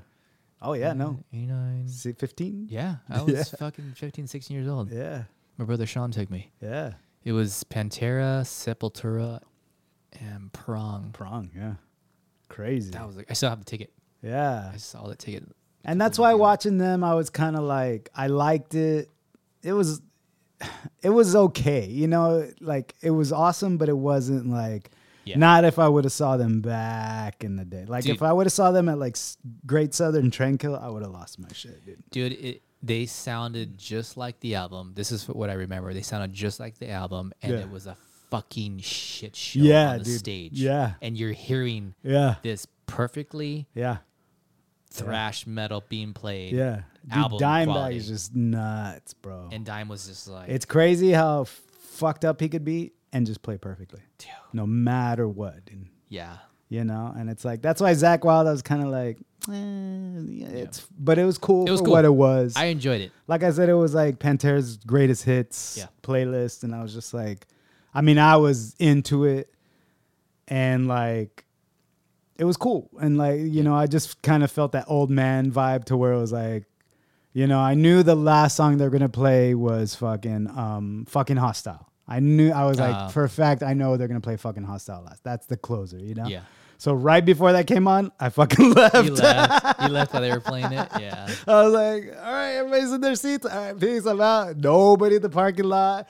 Oh, 0.62 0.74
yeah. 0.74 0.92
No. 0.92 1.18
89. 1.32 1.88
See, 1.88 2.12
15? 2.12 2.68
Yeah, 2.70 2.96
I 3.08 3.22
was 3.24 3.34
Yeah. 3.34 3.42
fucking 3.58 3.92
15, 3.96 4.26
16 4.26 4.54
years 4.56 4.68
old. 4.68 4.92
Yeah. 4.92 5.24
My 5.56 5.64
brother 5.64 5.86
Sean 5.86 6.10
took 6.10 6.30
me. 6.30 6.50
Yeah. 6.62 6.92
It 7.24 7.32
was 7.32 7.64
Pantera, 7.70 8.42
Sepultura, 8.44 9.40
and 10.20 10.52
Prong. 10.52 11.10
Prong. 11.12 11.50
Yeah. 11.56 11.74
Crazy. 12.50 12.90
That 12.90 13.06
was 13.06 13.16
like, 13.16 13.30
I 13.30 13.32
still 13.34 13.48
have 13.48 13.60
the 13.60 13.64
ticket. 13.64 13.90
yeah. 14.22 14.70
I 14.74 14.76
saw 14.76 15.06
the 15.08 15.14
ticket. 15.16 15.44
And 15.84 15.98
that's 15.98 16.18
why 16.18 16.34
watching 16.34 16.76
them, 16.76 17.02
I 17.02 17.14
was 17.14 17.30
kind 17.30 17.56
of 17.56 17.62
like, 17.62 18.10
I 18.14 18.26
liked 18.26 18.74
it. 18.74 19.08
It 19.62 19.72
was, 19.72 20.02
it 21.02 21.08
was 21.10 21.34
okay, 21.34 21.86
you 21.86 22.06
know, 22.06 22.46
like 22.60 22.94
it 23.02 23.10
was 23.12 23.32
awesome, 23.32 23.78
but 23.78 23.88
it 23.88 23.96
wasn't 23.96 24.50
like, 24.50 24.90
Yeah. 25.24 25.38
not 25.38 25.64
if 25.64 25.78
I 25.78 25.88
would 25.88 26.04
have 26.04 26.12
saw 26.12 26.36
them 26.36 26.60
back 26.60 27.42
in 27.44 27.56
the 27.56 27.64
day. 27.64 27.86
Like 27.86 28.04
Dude. 28.04 28.16
if 28.16 28.22
I 28.22 28.32
would 28.32 28.44
have 28.46 28.52
saw 28.52 28.70
them 28.72 28.88
at 28.90 28.98
like 28.98 29.16
Great 29.64 29.94
Southern 29.94 30.30
Trendkill, 30.30 30.78
I 30.80 30.90
would 30.90 31.02
have 31.02 31.12
lost 31.12 31.38
my 31.38 31.48
shit, 31.54 31.82
dude. 31.86 32.02
Dude, 32.10 32.32
it, 32.32 32.62
they 32.82 33.06
sounded 33.06 33.78
just 33.78 34.16
like 34.18 34.38
the 34.40 34.54
album. 34.56 34.92
This 34.94 35.12
is 35.12 35.28
what 35.28 35.48
I 35.50 35.54
remember. 35.54 35.94
They 35.94 36.02
sounded 36.02 36.32
just 36.32 36.58
like 36.60 36.78
the 36.78 36.90
album, 36.90 37.32
and 37.42 37.52
Yeah. 37.52 37.58
it 37.60 37.70
was 37.70 37.86
a 37.86 37.96
fucking 38.30 38.78
shit 38.80 39.34
show 39.36 39.60
Yeah, 39.60 39.90
on 39.90 39.98
the 39.98 40.04
dude. 40.04 40.18
stage. 40.18 40.52
Yeah. 40.52 40.92
And 41.02 41.16
you're 41.16 41.32
hearing 41.32 41.94
Yeah, 42.02 42.36
this 42.42 42.66
perfectly 42.86 43.66
yeah, 43.74 43.98
thrash 44.90 45.46
metal 45.46 45.84
being 45.88 46.12
played. 46.12 46.52
yeah. 46.54 46.82
Dude, 47.04 47.12
Album 47.16 47.38
Dimebag 47.38 47.64
quality. 47.64 47.96
is 47.96 48.08
just 48.08 48.34
nuts, 48.34 49.14
bro. 49.14 49.48
And 49.50 49.64
Dime 49.64 49.88
was 49.88 50.06
just 50.06 50.28
like, 50.28 50.48
it's 50.50 50.66
crazy 50.66 51.12
how 51.12 51.42
f- 51.42 51.60
fucked 51.80 52.24
up 52.24 52.40
he 52.40 52.48
could 52.48 52.64
be 52.64 52.92
and 53.12 53.26
just 53.26 53.40
play 53.42 53.56
perfectly, 53.56 54.00
Dude. 54.18 54.28
no 54.52 54.66
matter 54.66 55.26
what. 55.26 55.60
And 55.70 55.88
yeah. 56.08 56.36
you 56.68 56.84
know 56.84 57.12
and 57.16 57.30
it's 57.30 57.44
like 57.44 57.62
that's 57.62 57.80
why 57.80 57.92
zakk 57.94 58.22
wylde 58.24 58.46
i 58.46 58.50
was 58.52 58.62
kind 58.62 58.82
of 58.82 58.88
like 58.88 59.16
eh, 59.48 59.52
yeah, 59.52 60.46
it's 60.62 60.86
but 60.98 61.18
it 61.18 61.24
was 61.24 61.36
cool 61.38 61.66
It 61.66 61.70
was 61.70 61.80
for 61.80 61.86
cool. 61.86 61.92
what 61.94 62.04
it 62.04 62.14
was 62.14 62.54
I 62.56 62.66
enjoyed 62.66 63.00
it. 63.00 63.10
like 63.28 63.42
i 63.42 63.50
said 63.50 63.68
it 63.68 63.74
was 63.74 63.92
like 63.94 64.18
pantera's 64.20 64.76
greatest 64.76 65.24
hits 65.24 65.76
Yeah. 65.78 65.86
playlist 66.02 66.62
and 66.64 66.74
i 66.74 66.80
was 66.82 66.92
just 66.94 67.12
like 67.14 67.46
i 67.94 68.00
mean 68.00 68.18
i 68.18 68.36
was 68.36 68.74
into 68.78 69.24
it 69.24 69.52
and 70.48 70.88
like 70.88 71.44
it 72.36 72.44
was 72.44 72.56
cool 72.56 72.90
and 73.00 73.18
like 73.18 73.40
you 73.40 73.62
know 73.62 73.74
i 73.74 73.86
just 73.86 74.20
kind 74.22 74.42
of 74.42 74.50
felt 74.50 74.72
that 74.72 74.84
old 74.88 75.10
man 75.10 75.50
vibe 75.50 75.84
to 75.84 75.96
where 75.96 76.12
it 76.12 76.18
was 76.20 76.32
like 76.32 76.64
you 77.32 77.46
know 77.46 77.58
i 77.60 77.74
knew 77.74 78.02
the 78.02 78.14
last 78.14 78.56
song 78.56 78.76
they're 78.76 78.90
gonna 78.90 79.08
play 79.08 79.54
was 79.54 79.94
fucking 79.94 80.48
um 80.56 81.04
fucking 81.08 81.36
hostile 81.36 81.88
i 82.08 82.18
knew 82.20 82.50
i 82.50 82.64
was 82.64 82.78
like 82.78 82.94
Ah. 82.94 83.08
for 83.08 83.24
a 83.24 83.28
fact 83.28 83.62
i 83.62 83.74
know 83.74 83.96
they're 83.96 84.08
gonna 84.08 84.20
play 84.20 84.36
fucking 84.36 84.64
hostile 84.64 85.02
last 85.02 85.22
that's 85.22 85.46
the 85.46 85.56
closer 85.56 85.98
you 85.98 86.14
know 86.14 86.26
Yeah. 86.26 86.40
So 86.78 86.94
right 86.94 87.22
before 87.22 87.52
that 87.52 87.66
came 87.66 87.86
on, 87.86 88.10
I 88.18 88.30
fucking 88.30 88.72
left. 88.72 88.94
You 89.04 89.12
left. 89.12 89.82
You 89.82 89.88
left 89.88 90.14
while 90.14 90.22
they 90.22 90.30
were 90.30 90.40
playing 90.40 90.72
it. 90.72 90.88
Yeah. 90.98 91.28
I 91.46 91.62
was 91.64 91.74
like, 91.74 92.04
all 92.16 92.32
right, 92.32 92.52
everybody's 92.54 92.90
in 92.90 93.02
their 93.02 93.16
seats. 93.16 93.44
All 93.44 93.54
right, 93.54 93.78
peace. 93.78 94.06
I'm 94.06 94.18
out. 94.18 94.56
Nobody 94.56 95.16
in 95.16 95.20
the 95.20 95.28
parking 95.28 95.66
lot 95.66 96.08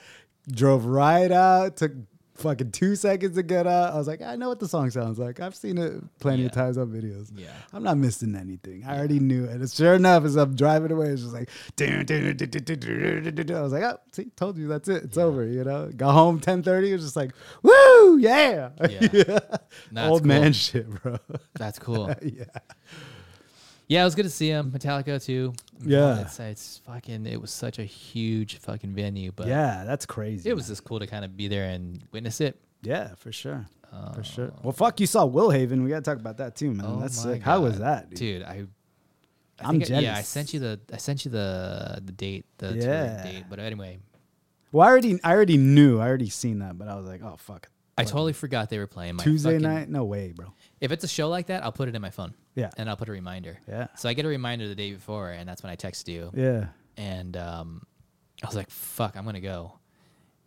drove 0.49 0.85
right 0.85 1.31
out, 1.31 1.77
took 1.77 1.93
fucking 2.41 2.71
two 2.71 2.95
seconds 2.95 3.35
to 3.35 3.43
get 3.43 3.67
out. 3.67 3.93
I 3.93 3.97
was 3.97 4.07
like, 4.07 4.21
I 4.21 4.35
know 4.35 4.49
what 4.49 4.59
the 4.59 4.67
song 4.67 4.89
sounds 4.89 5.19
like. 5.19 5.39
I've 5.39 5.55
seen 5.55 5.77
it 5.77 6.03
plenty 6.19 6.41
yeah. 6.41 6.47
of 6.47 6.53
times 6.53 6.77
on 6.77 6.87
videos. 6.87 7.31
Yeah. 7.35 7.47
I'm 7.71 7.83
not 7.83 7.97
missing 7.97 8.35
anything. 8.35 8.83
I 8.85 8.97
already 8.97 9.19
knew 9.19 9.45
it. 9.45 9.51
And 9.51 9.69
sure 9.69 9.93
enough, 9.93 10.25
as 10.25 10.35
I'm 10.35 10.55
driving 10.55 10.91
away, 10.91 11.07
it's 11.07 11.21
just 11.21 11.33
like, 11.33 11.49
I 11.79 12.03
was 13.61 13.71
like, 13.71 13.83
oh, 13.83 13.97
see, 14.11 14.25
told 14.35 14.57
you 14.57 14.67
that's 14.67 14.89
it. 14.89 15.03
It's 15.03 15.17
yeah. 15.17 15.23
over, 15.23 15.45
you 15.45 15.63
know? 15.63 15.89
Got 15.95 16.13
home 16.13 16.35
1030. 16.35 16.89
It 16.89 16.93
was 16.93 17.03
just 17.03 17.15
like, 17.15 17.31
woo, 17.61 18.17
yeah. 18.17 18.69
Yeah. 18.89 19.39
Old 19.97 20.21
cool. 20.21 20.27
man 20.27 20.53
shit, 20.53 20.89
bro. 20.89 21.17
That's 21.53 21.79
cool. 21.79 22.13
yeah. 22.21 22.45
Yeah, 23.91 24.03
it 24.03 24.05
was 24.05 24.15
good 24.15 24.23
to 24.23 24.29
see 24.29 24.47
him. 24.47 24.71
Metallica 24.71 25.21
too. 25.21 25.53
Yeah. 25.83 26.21
It's, 26.21 26.39
it's 26.39 26.81
fucking. 26.85 27.25
It 27.25 27.41
was 27.41 27.51
such 27.51 27.77
a 27.77 27.83
huge 27.83 28.57
fucking 28.59 28.93
venue, 28.93 29.33
but 29.35 29.47
yeah, 29.47 29.83
that's 29.85 30.05
crazy. 30.05 30.49
it 30.49 30.53
was 30.53 30.67
just 30.67 30.85
cool 30.85 30.99
to 30.99 31.07
kind 31.07 31.25
of 31.25 31.35
be 31.35 31.49
there 31.49 31.65
and 31.69 32.01
witness 32.13 32.39
it. 32.39 32.57
Yeah, 32.83 33.15
for 33.15 33.33
sure. 33.33 33.65
for 34.15 34.23
sure. 34.23 34.45
Um, 34.45 34.59
well, 34.63 34.71
fuck, 34.71 35.01
you 35.01 35.07
saw 35.07 35.25
Will 35.25 35.49
Haven. 35.49 35.83
We 35.83 35.89
got 35.89 35.97
to 36.05 36.09
talk 36.09 36.17
about 36.19 36.37
that 36.37 36.55
too, 36.55 36.71
man. 36.73 36.85
Oh 36.87 37.01
That's 37.01 37.21
sick. 37.21 37.41
How 37.41 37.59
was 37.59 37.79
that, 37.79 38.09
dude? 38.11 38.17
dude? 38.19 38.43
I. 38.43 38.63
I 39.59 39.67
I'm 39.67 39.79
think 39.81 39.91
I- 39.91 39.99
Yeah, 39.99 40.15
I 40.15 40.21
sent 40.21 40.53
you 40.53 40.61
the 40.61 40.79
I 40.93 40.95
sent 40.97 41.25
you 41.25 41.31
the 41.31 41.99
the 42.01 42.13
date, 42.13 42.45
the 42.59 42.73
Yeah. 42.73 43.21
date. 43.23 43.43
But 43.49 43.59
anyway, 43.59 43.99
Well, 44.71 44.87
I 44.87 44.89
already, 44.89 45.19
I 45.21 45.33
already 45.33 45.57
knew. 45.57 45.99
I 45.99 46.07
already 46.07 46.29
seen 46.29 46.59
that, 46.59 46.77
but 46.77 46.87
I 46.87 46.95
was 46.95 47.05
like, 47.05 47.21
oh 47.23 47.35
fuck. 47.37 47.67
I 47.97 48.05
totally 48.05 48.31
forgot 48.33 48.69
they 48.69 48.79
were 48.79 48.87
playing 48.87 49.17
my 49.17 49.23
Tuesday 49.25 49.49
fucking- 49.59 49.61
night? 49.67 49.89
No 49.89 50.05
way, 50.05 50.31
bro. 50.31 50.53
If 50.81 50.91
it's 50.91 51.03
a 51.03 51.07
show 51.07 51.29
like 51.29 51.47
that, 51.47 51.63
I'll 51.63 51.71
put 51.71 51.87
it 51.87 51.95
in 51.95 52.01
my 52.01 52.09
phone. 52.09 52.33
Yeah. 52.55 52.71
and 52.75 52.89
I'll 52.89 52.97
put 52.97 53.07
a 53.07 53.11
reminder. 53.13 53.59
Yeah. 53.67 53.87
So 53.95 54.09
I 54.09 54.13
get 54.13 54.25
a 54.25 54.27
reminder 54.27 54.67
the 54.67 54.75
day 54.75 54.91
before, 54.93 55.29
and 55.29 55.47
that's 55.47 55.63
when 55.63 55.71
I 55.71 55.75
text 55.75 56.09
you. 56.09 56.31
Yeah. 56.35 56.65
and 56.97 57.37
um, 57.37 57.83
I 58.43 58.47
was 58.47 58.55
like, 58.55 58.69
"Fuck, 58.69 59.15
I'm 59.15 59.23
gonna 59.23 59.39
go." 59.39 59.79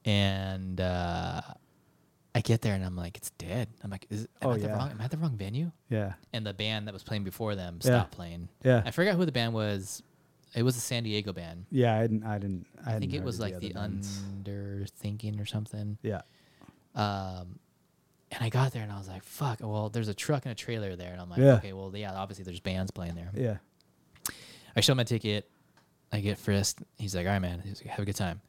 And 0.05 0.81
uh, 0.81 1.41
I 2.35 2.41
get 2.41 2.61
there, 2.61 2.75
and 2.75 2.85
I'm 2.85 2.97
like, 2.97 3.17
"It's 3.17 3.31
dead." 3.39 3.69
I'm 3.83 3.91
like, 3.91 4.07
"Is 4.11 4.23
am, 4.43 4.49
Oh, 4.49 4.51
I, 4.51 4.55
at 4.57 4.61
the 4.63 4.69
wrong, 4.69 4.91
am 4.91 5.01
I 5.01 5.05
at 5.05 5.11
the 5.11 5.17
wrong 5.17 5.37
venue?" 5.37 5.71
Yeah. 5.89 6.15
And 6.33 6.45
the 6.45 6.53
band 6.53 6.89
that 6.89 6.93
was 6.93 7.05
playing 7.05 7.25
before 7.25 7.55
them 7.55 7.79
Yeah. 7.81 7.87
stopped 7.87 8.13
playing. 8.13 8.49
Yeah. 8.65 8.83
I 8.85 8.91
forgot 8.91 9.15
who 9.15 9.25
the 9.25 9.33
band 9.33 9.55
was. 9.55 10.03
It 10.55 10.63
was 10.63 10.77
a 10.77 10.81
San 10.81 11.05
Diego 11.05 11.33
band. 11.33 11.67
Yeah. 11.71 11.97
I 11.97 12.03
didn't. 12.03 12.25
I 12.25 12.39
didn't. 12.39 12.67
I, 12.85 12.97
I, 12.97 12.99
think 12.99 13.15
it 13.15 13.23
was 13.23 13.41
like 13.41 13.59
the 13.61 13.73
bands. 13.73 14.21
Underthinking 14.45 15.41
or 15.41 15.47
something. 15.47 15.97
Yeah. 16.03 16.23
Um, 16.95 17.59
and 18.35 18.43
I 18.45 18.49
got 18.49 18.73
there, 18.73 18.83
and 18.83 18.91
I 18.93 18.99
was 18.99 19.09
like, 19.09 19.23
"Fuck!" 19.25 19.59
Well, 19.61 19.89
there's 19.89 20.09
a 20.09 20.15
truck 20.15 20.45
and 20.45 20.53
a 20.53 20.55
trailer 20.55 20.97
there, 20.97 21.13
and 21.13 21.21
I'm 21.21 21.31
like, 21.31 21.39
Yeah. 21.41 21.55
"Okay, 21.57 21.73
well, 21.73 21.93
yeah, 21.95 22.13
obviously 22.15 22.45
there's 22.45 22.61
bands 22.61 22.91
playing 22.91 23.15
there." 23.15 23.31
Yeah. 23.35 23.57
I 24.77 24.81
show 24.81 24.93
him 24.93 24.97
my 24.99 25.05
ticket. 25.05 25.49
I 26.13 26.21
get 26.21 26.39
frisked. 26.39 26.83
He's 26.99 27.15
like, 27.15 27.27
"All 27.27 27.33
right, 27.33 27.39
man. 27.41 27.61
He's 27.65 27.81
like, 27.81 27.89
Have 27.91 28.01
a 28.01 28.05
good 28.05 28.17
time." 28.17 28.41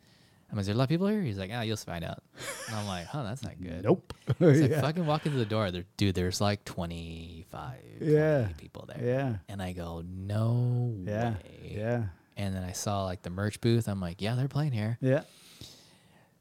I'm 0.51 0.57
like, 0.57 0.61
"Is 0.61 0.67
there 0.67 0.75
a 0.75 0.77
lot 0.77 0.83
of 0.85 0.89
people 0.89 1.07
here?" 1.07 1.21
He's 1.21 1.37
like, 1.37 1.49
"Ah, 1.53 1.61
you'll 1.61 1.77
find 1.77 2.03
out." 2.05 2.21
And 2.67 2.75
I'm 2.75 2.85
like, 2.87 3.05
"Huh, 3.07 3.23
that's 3.23 3.43
not 3.43 3.59
good." 3.61 3.83
Nope. 3.83 4.13
It's 4.27 4.39
like 4.61 4.69
yeah. 4.71 4.81
fucking 4.81 5.05
walk 5.05 5.25
into 5.25 5.37
the 5.37 5.45
door. 5.45 5.71
There, 5.71 5.85
dude, 5.97 6.13
there's 6.15 6.39
like 6.41 6.63
25, 6.65 7.79
20 7.99 8.11
Yeah. 8.13 8.47
people 8.57 8.85
there. 8.87 9.03
Yeah. 9.03 9.35
And 9.49 9.61
I 9.61 9.73
go, 9.73 10.03
"No 10.07 10.93
Yeah. 11.05 11.33
way." 11.33 11.73
Yeah. 11.77 12.03
And 12.37 12.55
then 12.55 12.63
I 12.63 12.73
saw 12.73 13.03
like 13.05 13.21
the 13.23 13.29
merch 13.29 13.59
booth. 13.61 13.87
I'm 13.87 13.99
like, 14.01 14.21
"Yeah, 14.21 14.35
they're 14.35 14.47
playing 14.47 14.71
here." 14.73 14.97
Yeah. 15.01 15.21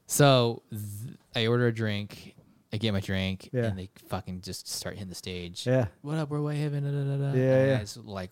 So 0.07 0.61
th- 0.69 1.17
I 1.35 1.47
order 1.47 1.67
a 1.67 1.73
drink. 1.73 2.35
I 2.73 2.77
get 2.77 2.91
my 2.93 2.99
drink, 2.99 3.49
Yeah. 3.53 3.65
and 3.65 3.77
they 3.79 3.89
fucking 4.09 4.41
just 4.41 4.67
start 4.67 4.95
hitting 4.95 5.09
the 5.09 5.15
stage. 5.15 5.65
Yeah. 5.65 5.87
What 6.01 6.17
up? 6.17 6.29
We're 6.29 6.41
Will 6.41 6.49
Haven. 6.49 6.83
Da, 6.83 6.89
da, 6.91 7.17
da, 7.17 7.31
da. 7.31 7.37
Yeah, 7.37 7.55
And 7.55 7.69
yeah. 7.69 7.75
I 7.77 7.79
just, 7.79 7.97
like, 7.97 8.31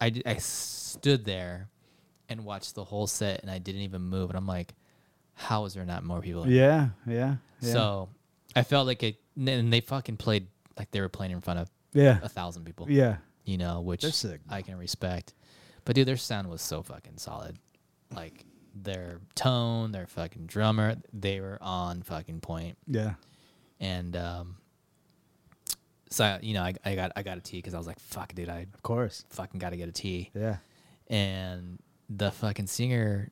I, 0.00 0.10
d- 0.10 0.22
I 0.24 0.36
stood 0.36 1.24
there 1.24 1.68
and 2.28 2.44
watched 2.44 2.74
the 2.74 2.84
whole 2.84 3.06
set, 3.06 3.42
and 3.42 3.50
I 3.50 3.58
didn't 3.58 3.82
even 3.82 4.02
move. 4.02 4.30
And 4.30 4.36
I'm 4.38 4.46
like, 4.46 4.74
how 5.34 5.64
is 5.66 5.74
there 5.74 5.84
not 5.84 6.04
more 6.04 6.20
people? 6.20 6.48
Yeah. 6.48 6.88
Yeah. 7.06 7.36
Yeah. 7.60 7.72
So 7.72 8.08
I 8.54 8.62
felt 8.62 8.86
like 8.86 9.02
it, 9.02 9.16
and 9.36 9.72
they 9.72 9.80
fucking 9.80 10.16
played 10.16 10.46
like 10.78 10.90
they 10.90 11.00
were 11.00 11.08
playing 11.08 11.32
in 11.32 11.40
front 11.40 11.58
of 11.60 11.70
Yeah. 11.92 12.18
a 12.22 12.28
thousand 12.28 12.64
people. 12.64 12.86
Yeah. 12.90 13.16
You 13.44 13.58
know, 13.58 13.80
which 13.80 14.02
sick. 14.04 14.40
I 14.48 14.62
can 14.62 14.76
respect. 14.76 15.34
But 15.84 15.94
dude, 15.94 16.08
their 16.08 16.16
sound 16.16 16.48
was 16.48 16.62
so 16.62 16.82
fucking 16.82 17.18
solid. 17.18 17.58
Like 18.14 18.44
their 18.74 19.20
tone, 19.34 19.92
their 19.92 20.06
fucking 20.06 20.46
drummer, 20.46 20.96
they 21.12 21.40
were 21.40 21.58
on 21.60 22.02
fucking 22.02 22.40
point. 22.40 22.76
Yeah. 22.86 23.14
And 23.80 24.16
um, 24.16 24.56
so 26.10 26.24
I, 26.24 26.38
you 26.42 26.54
know, 26.54 26.62
I, 26.62 26.74
I 26.84 26.94
got 26.94 27.12
I 27.16 27.22
got 27.22 27.38
a 27.38 27.40
tea 27.40 27.58
because 27.58 27.74
I 27.74 27.78
was 27.78 27.86
like, 27.86 27.98
fuck, 27.98 28.34
dude, 28.34 28.48
I 28.48 28.66
Of 28.74 28.82
course. 28.82 29.24
fucking 29.30 29.58
got 29.58 29.70
to 29.70 29.76
get 29.76 29.88
a 29.88 29.92
tea. 29.92 30.30
Yeah. 30.34 30.56
And 31.08 31.78
the 32.08 32.30
fucking 32.30 32.66
singer 32.66 33.30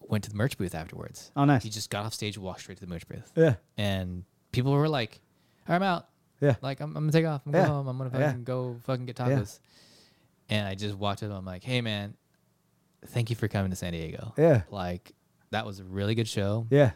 went 0.00 0.24
to 0.24 0.30
the 0.30 0.36
merch 0.36 0.56
booth 0.58 0.74
afterwards. 0.74 1.30
Oh, 1.36 1.44
nice. 1.44 1.62
He 1.62 1.70
just 1.70 1.90
got 1.90 2.04
off 2.06 2.14
stage, 2.14 2.36
walked 2.38 2.60
straight 2.60 2.78
to 2.78 2.84
the 2.86 2.90
merch 2.90 3.06
booth, 3.08 3.30
Yeah. 3.36 3.54
and 3.76 4.24
people 4.52 4.72
were 4.72 4.88
like, 4.88 5.20
"All 5.68 5.72
right, 5.72 5.76
I'm 5.76 5.82
out. 5.82 6.08
Yeah. 6.40 6.56
Like 6.62 6.80
I'm, 6.80 6.96
I'm 6.96 7.02
gonna 7.04 7.12
take 7.12 7.26
off. 7.26 7.42
I'm 7.46 7.52
Yeah. 7.52 7.60
going 7.66 7.72
home. 7.72 7.88
I'm 7.88 7.98
gonna 7.98 8.10
Yeah. 8.18 8.26
fucking 8.28 8.44
go 8.44 8.76
fucking 8.84 9.06
get 9.06 9.18
Yeah. 9.18 9.26
tacos." 9.26 9.58
And 10.50 10.66
I 10.66 10.74
just 10.74 10.94
walked 10.96 11.22
up. 11.22 11.30
I'm 11.32 11.44
like, 11.44 11.62
"Hey, 11.64 11.80
man, 11.80 12.14
thank 13.06 13.30
you 13.30 13.36
for 13.36 13.48
coming 13.48 13.70
to 13.70 13.76
San 13.76 13.92
Diego. 13.92 14.32
Yeah. 14.38 14.62
Like 14.70 15.12
that 15.50 15.66
was 15.66 15.78
a 15.80 15.84
really 15.84 16.14
good 16.14 16.28
show. 16.28 16.66
Yeah. 16.70 16.92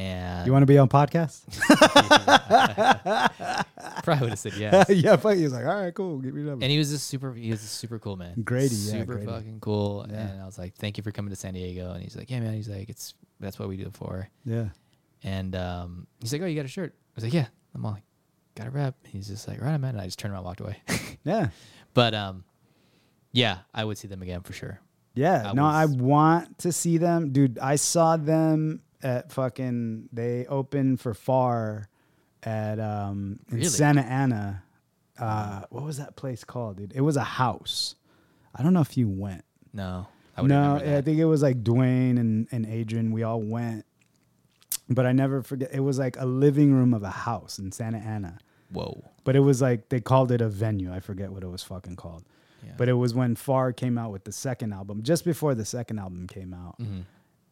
And 0.00 0.46
You 0.46 0.52
want 0.52 0.62
to 0.62 0.66
be 0.66 0.78
on 0.78 0.88
podcast? 0.88 1.42
probably 4.02 4.22
would 4.22 4.30
have 4.30 4.38
said 4.38 4.54
yes. 4.54 4.86
yeah. 4.88 5.16
Fuck. 5.16 5.36
He 5.36 5.44
was 5.44 5.52
like, 5.52 5.66
all 5.66 5.82
right, 5.82 5.92
cool. 5.92 6.18
Give 6.18 6.34
me 6.34 6.42
that. 6.44 6.52
And 6.52 6.64
he 6.64 6.78
was 6.78 6.90
just 6.90 7.06
super. 7.06 7.34
He 7.34 7.50
was 7.50 7.60
just 7.60 7.74
super 7.74 7.98
cool, 7.98 8.16
man. 8.16 8.40
Grady, 8.42 8.74
yeah, 8.74 8.92
super 8.92 9.16
Grady. 9.16 9.26
fucking 9.26 9.60
cool. 9.60 10.06
Yeah. 10.08 10.28
And 10.28 10.42
I 10.42 10.46
was 10.46 10.58
like, 10.58 10.74
"Thank 10.74 10.96
you 10.96 11.04
for 11.04 11.10
coming 11.10 11.30
to 11.30 11.36
San 11.36 11.54
Diego." 11.54 11.92
And 11.92 12.02
he's 12.02 12.16
like, 12.16 12.30
"Yeah, 12.30 12.40
man." 12.40 12.54
He's 12.54 12.68
like, 12.68 12.88
"It's 12.88 13.14
that's 13.40 13.58
what 13.58 13.68
we 13.68 13.76
do 13.76 13.86
it 13.86 13.94
for." 13.94 14.28
Yeah. 14.44 14.68
And 15.22 15.54
um, 15.54 16.06
he's 16.20 16.32
like, 16.32 16.40
"Oh, 16.40 16.46
you 16.46 16.56
got 16.56 16.64
a 16.64 16.68
shirt?" 16.68 16.94
I 16.96 17.12
was 17.16 17.24
like, 17.24 17.34
"Yeah." 17.34 17.46
I'm 17.74 17.84
all 17.84 17.92
like, 17.92 18.04
"Got 18.54 18.68
a 18.68 18.70
rep." 18.70 18.94
He's 19.06 19.28
just 19.28 19.48
like, 19.48 19.60
"Right, 19.60 19.76
man." 19.76 19.90
And 19.90 20.00
I 20.00 20.06
just 20.06 20.18
turned 20.18 20.32
around, 20.32 20.40
and 20.40 20.46
walked 20.46 20.60
away. 20.60 20.78
Yeah. 21.24 21.48
but 21.92 22.14
um, 22.14 22.44
yeah, 23.32 23.58
I 23.74 23.84
would 23.84 23.98
see 23.98 24.08
them 24.08 24.22
again 24.22 24.40
for 24.40 24.54
sure. 24.54 24.80
Yeah, 25.14 25.50
I 25.50 25.52
no, 25.52 25.66
I 25.66 25.84
want 25.84 26.58
to 26.60 26.72
see 26.72 26.96
them, 26.96 27.32
dude. 27.32 27.58
I 27.58 27.76
saw 27.76 28.16
them 28.16 28.80
at 29.02 29.32
fucking. 29.32 30.08
They 30.12 30.46
opened 30.46 31.00
for 31.00 31.14
Far 31.14 31.88
at 32.42 32.78
um 32.80 33.40
in 33.50 33.56
Really? 33.56 33.68
Santa 33.68 34.02
Ana. 34.02 34.62
Uh, 35.18 35.62
what 35.68 35.84
was 35.84 35.98
that 35.98 36.16
place 36.16 36.44
called, 36.44 36.78
dude? 36.78 36.92
It 36.94 37.02
was 37.02 37.16
a 37.16 37.22
house. 37.24 37.94
I 38.54 38.62
don't 38.62 38.72
know 38.72 38.80
if 38.80 38.96
you 38.96 39.06
went. 39.08 39.44
No, 39.74 40.06
I 40.36 40.42
No. 40.42 40.76
I 40.76 41.02
think 41.02 41.18
it 41.18 41.26
was 41.26 41.42
like 41.42 41.62
Dwayne 41.62 42.18
and 42.18 42.46
and 42.50 42.64
Adrian. 42.66 43.12
We 43.12 43.22
all 43.22 43.40
went, 43.42 43.84
but 44.88 45.04
I 45.06 45.12
never 45.12 45.42
forget. 45.42 45.70
It 45.72 45.80
was 45.80 45.98
like 45.98 46.16
a 46.18 46.24
living 46.24 46.72
room 46.72 46.94
of 46.94 47.02
a 47.02 47.10
house 47.10 47.58
in 47.58 47.70
Santa 47.72 47.98
Ana. 47.98 48.38
Whoa. 48.72 49.04
But 49.24 49.36
it 49.36 49.40
was 49.40 49.60
like 49.60 49.88
they 49.90 50.00
called 50.00 50.32
it 50.32 50.40
a 50.40 50.48
venue. 50.48 50.92
I 50.92 51.00
forget 51.00 51.30
what 51.30 51.42
it 51.42 51.48
was 51.48 51.62
fucking 51.62 51.96
called. 51.96 52.24
Yeah. 52.64 52.72
But 52.78 52.88
it 52.88 52.94
was 52.94 53.14
when 53.14 53.34
Far 53.36 53.72
came 53.72 53.98
out 53.98 54.12
with 54.12 54.24
the 54.24 54.32
second 54.32 54.72
album, 54.72 55.02
just 55.02 55.24
before 55.24 55.54
the 55.54 55.64
second 55.64 55.98
album 55.98 56.26
came 56.28 56.54
out. 56.54 56.78
Mhm. 56.80 57.02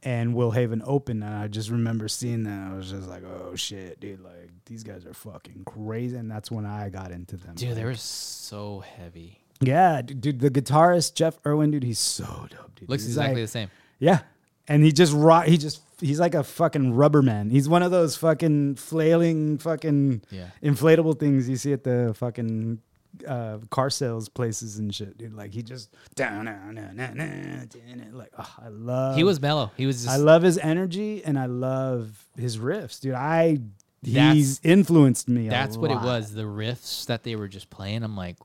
And 0.04 0.34
Will 0.34 0.52
Haven 0.52 0.80
opened, 0.84 1.24
and 1.24 1.34
I 1.34 1.48
just 1.48 1.70
remember 1.70 2.06
seeing 2.06 2.44
that. 2.44 2.70
I 2.70 2.76
was 2.76 2.90
just 2.90 3.08
like, 3.08 3.24
oh 3.24 3.56
shit, 3.56 3.98
dude, 3.98 4.20
like 4.22 4.50
these 4.66 4.84
guys 4.84 5.04
are 5.04 5.12
fucking 5.12 5.64
crazy. 5.66 6.16
And 6.16 6.30
that's 6.30 6.50
when 6.52 6.64
I 6.64 6.88
got 6.88 7.10
into 7.10 7.36
them. 7.36 7.56
dude, 7.56 7.74
they 7.76 7.84
were 7.84 7.96
so 7.96 8.78
heavy. 8.96 9.40
Yeah, 9.60 10.02
dude, 10.02 10.38
the 10.38 10.50
guitarist, 10.50 11.14
Jeff 11.14 11.36
Irwin, 11.44 11.72
dude, 11.72 11.82
he's 11.82 11.98
so 11.98 12.46
dope, 12.48 12.76
dude. 12.76 12.88
Looks 12.88 13.02
He's 13.02 13.10
exactly 13.16 13.40
like- 13.40 13.44
the 13.44 13.48
same. 13.50 13.70
Yeah. 13.98 14.20
And 14.68 14.84
he 14.84 14.92
just 14.92 15.12
rock, 15.14 15.46
he 15.46 15.56
just, 15.56 15.80
he's 15.98 16.20
like 16.20 16.34
a 16.36 16.44
fucking 16.44 16.92
rubber 16.94 17.22
man. 17.22 17.50
He's 17.50 17.68
one 17.68 17.82
of 17.82 17.90
those 17.90 18.16
fucking 18.16 18.76
flailing 18.76 19.58
fucking 19.58 20.22
Yeah. 20.30 20.50
inflatable 20.62 21.18
things 21.18 21.48
you 21.48 21.56
see 21.56 21.72
at 21.72 21.82
the 21.84 22.12
fucking 22.16 22.80
uh, 23.26 23.58
car 23.70 23.90
sales 23.90 24.28
places 24.28 24.78
and 24.78 24.94
shit, 24.94 25.16
dude. 25.18 25.34
Like 25.34 25.52
he 25.52 25.62
just 25.62 25.94
down, 26.14 26.44
down, 26.46 26.74
down, 26.74 26.96
down, 26.96 27.16
down, 27.16 27.68
down, 27.68 28.10
like 28.12 28.32
oh, 28.38 28.54
I 28.62 28.68
love. 28.68 29.16
He 29.16 29.24
was 29.24 29.40
mellow. 29.40 29.70
He 29.76 29.86
was 29.86 30.04
just. 30.04 30.08
I 30.08 30.16
love 30.16 30.42
his 30.42 30.58
energy 30.58 31.24
and 31.24 31.38
I 31.38 31.46
love 31.46 32.24
his 32.36 32.58
riffs, 32.58 33.00
dude. 33.00 33.14
I 33.14 33.58
he's 34.02 34.60
influenced 34.62 35.28
me. 35.28 35.48
That's 35.48 35.76
what 35.76 35.90
it 35.90 35.96
was. 35.96 36.32
The 36.32 36.42
riffs 36.42 37.06
that 37.06 37.22
they 37.24 37.36
were 37.36 37.48
just 37.48 37.70
playing. 37.70 38.02
I'm 38.02 38.16
like, 38.16 38.36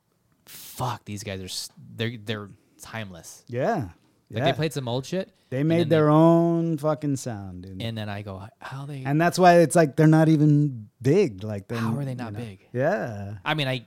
fuck, 0.46 1.06
these 1.06 1.24
guys 1.24 1.42
are 1.42 1.74
they're 1.96 2.18
they're 2.24 2.50
timeless. 2.82 3.44
Yeah, 3.48 3.76
Like 3.76 3.90
yeah. 4.30 4.46
they 4.46 4.54
played 4.54 4.74
some 4.74 4.88
old 4.88 5.06
shit. 5.06 5.32
They 5.50 5.62
made 5.62 5.88
their 5.88 6.10
own 6.10 6.80
fucking 6.80 7.18
sound, 7.18 7.62
dude. 7.62 7.80
And 7.80 7.96
then 7.96 8.10
I 8.10 8.24
go, 8.24 8.42
how 8.60 8.88
they? 8.88 9.04
and 9.06 9.22
that's 9.22 9.38
why 9.38 9.60
it's 9.60 9.76
like 9.76 9.96
they're 9.96 10.08
not 10.08 10.28
even 10.28 10.90
big. 11.00 11.44
Like 11.44 11.72
How 11.72 11.96
are 11.96 12.04
they 12.04 12.12
you 12.12 12.18
not 12.18 12.34
know. 12.34 12.40
big? 12.40 12.68
Yeah, 12.74 13.36
I 13.46 13.54
mean, 13.54 13.68
I. 13.68 13.86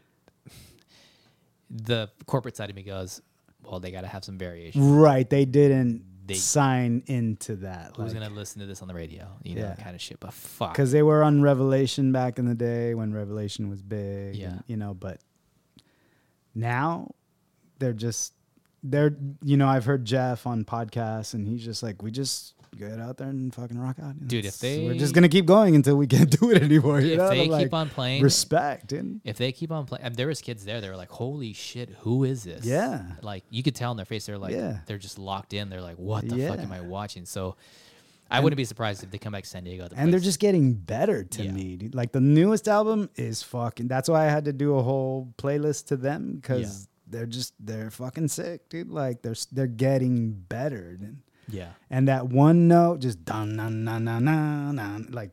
The 1.71 2.11
corporate 2.27 2.57
side 2.57 2.71
of 2.71 2.77
me 2.77 2.83
goes, 2.83 3.21
well, 3.65 3.81
they 3.81 3.91
got 3.91 4.03
to 4.03 4.07
have 4.07 4.25
some 4.25 4.39
variation. 4.39 4.97
right. 4.99 5.29
They 5.29 5.45
didn't 5.45 6.05
they 6.27 6.35
sign 6.35 7.05
into 7.07 7.55
that. 7.57 7.93
who's 7.97 8.13
gonna 8.13 8.29
listen 8.31 8.61
to 8.61 8.67
this 8.67 8.83
on 8.83 8.89
the 8.89 8.95
radio, 8.95 9.29
you 9.45 9.55
know, 9.55 9.61
Yeah. 9.63 9.75
kind 9.77 9.95
of 9.95 10.03
shit. 10.03 10.19
But 10.19 10.33
fuck, 10.33 10.73
because 10.73 10.91
they 10.91 11.03
were 11.05 11.23
on 11.23 11.41
Revelation 11.41 12.11
back 12.11 12.41
in 12.41 12.47
the 12.47 12.55
day 12.57 12.95
when 12.95 13.13
Revelation 13.15 13.69
was 13.71 13.81
big. 13.81 14.35
Yeah. 14.35 14.49
and, 14.49 14.65
you 14.67 14.77
know, 14.77 14.93
but 14.93 15.21
now 16.55 17.13
they're 17.79 17.93
just 17.93 18.33
they're 18.83 19.17
you 19.43 19.57
know 19.57 19.69
I've 19.69 19.85
heard 19.85 20.05
Jeff 20.05 20.47
on 20.49 20.65
podcasts 20.65 21.33
and 21.35 21.47
he's 21.47 21.65
just 21.65 21.81
like 21.83 22.03
we 22.03 22.11
just 22.11 22.55
get 22.77 23.01
out 23.01 23.17
there 23.17 23.29
and 23.29 23.55
fucking 23.55 23.79
rock 23.79 23.97
out, 24.03 24.15
Dude, 24.29 24.45
if 24.45 24.63
It's- 24.63 24.87
we're 24.87 24.95
just 24.99 25.15
gonna 25.15 25.29
keep 25.29 25.47
going 25.47 25.75
until 25.75 25.97
we 25.97 26.07
can't 26.07 26.31
do 26.41 26.51
it 26.51 26.63
anymore. 26.63 27.01
You 27.01 27.13
if 27.13 27.19
know? 27.19 27.29
they 27.31 27.43
keep 27.43 27.51
like, 27.51 27.73
on 27.73 27.89
playing, 27.89 28.23
respect, 28.23 28.87
dude. 28.89 29.21
if 29.25 29.37
they 29.39 29.53
keep 29.53 29.73
on 29.73 29.87
playing, 29.87 30.13
there 30.15 30.27
was 30.29 30.41
kids 30.41 30.65
there. 30.65 30.81
They 30.81 30.89
were 30.89 30.97
like, 30.97 31.11
"Holy 31.11 31.53
shit, 31.53 31.91
who 32.01 32.25
is 32.25 32.45
this?" 32.45 32.65
Yeah. 32.65 33.03
like 33.23 33.45
you 33.51 33.63
could 33.63 33.75
tell 33.75 33.91
in 33.91 33.97
their 33.97 34.07
face. 34.07 34.27
They're 34.27 34.39
like, 34.39 34.53
Yeah. 34.55 34.79
they're 34.87 34.99
just 34.99 35.19
locked 35.19 35.53
in. 35.55 35.71
They're 35.71 35.81
like, 35.83 35.97
"What 35.99 36.29
the 36.29 36.47
fuck 36.49 36.59
am 36.61 36.73
I 36.73 36.81
watching?" 36.81 37.25
So, 37.25 37.57
I 38.31 38.41
wouldn't 38.41 38.57
be 38.57 38.65
surprised 38.65 39.05
if 39.05 39.11
they 39.11 39.19
come 39.19 39.33
back 39.33 39.45
to 39.45 39.49
San 39.49 39.63
Diego. 39.65 39.87
The 39.89 39.97
and 39.97 40.13
they're 40.13 40.19
just 40.21 40.41
getting 40.41 40.75
better 40.75 41.23
to 41.23 41.45
Yeah. 41.45 41.53
me. 41.53 41.77
dude. 41.77 41.95
Like 41.95 42.11
the 42.13 42.21
newest 42.21 42.67
album 42.69 43.09
is 43.17 43.43
fucking. 43.43 43.87
That's 43.89 44.09
why 44.09 44.27
I 44.27 44.31
had 44.31 44.47
to 44.47 44.53
do 44.53 44.77
a 44.77 44.83
whole 44.83 45.33
playlist 45.39 45.87
to 45.87 45.97
them 45.97 46.35
because 46.41 46.89
they're 47.09 47.25
just 47.27 47.55
they're 47.65 47.89
fucking 47.93 48.27
sick, 48.27 48.69
dude. 48.69 48.91
Like 48.91 49.23
they're 49.23 49.37
they're 49.53 49.69
getting 49.69 50.33
better. 50.33 50.97
dude. 50.97 51.19
Yeah. 51.51 51.71
And 51.91 52.09
that 52.09 52.29
one 52.29 52.69
note, 52.69 53.01
just 53.01 53.25
dun 53.25 53.57
na 53.57 53.69
na 53.69 53.99
na 53.99 54.19
na 54.19 54.73
na, 54.73 54.99
like 55.11 55.31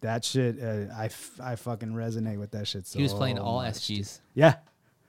that 0.00 0.24
shit. 0.24 0.60
Uh, 0.62 0.92
I 0.94 1.06
f- 1.06 1.40
I 1.42 1.56
fucking 1.56 1.90
resonate 1.90 2.38
with 2.38 2.50
that 2.52 2.66
shit. 2.68 2.86
So 2.86 2.98
He 2.98 3.02
was 3.02 3.14
playing 3.14 3.38
all 3.38 3.62
much. 3.62 3.74
SGs. 3.74 4.20
Yeah, 4.34 4.56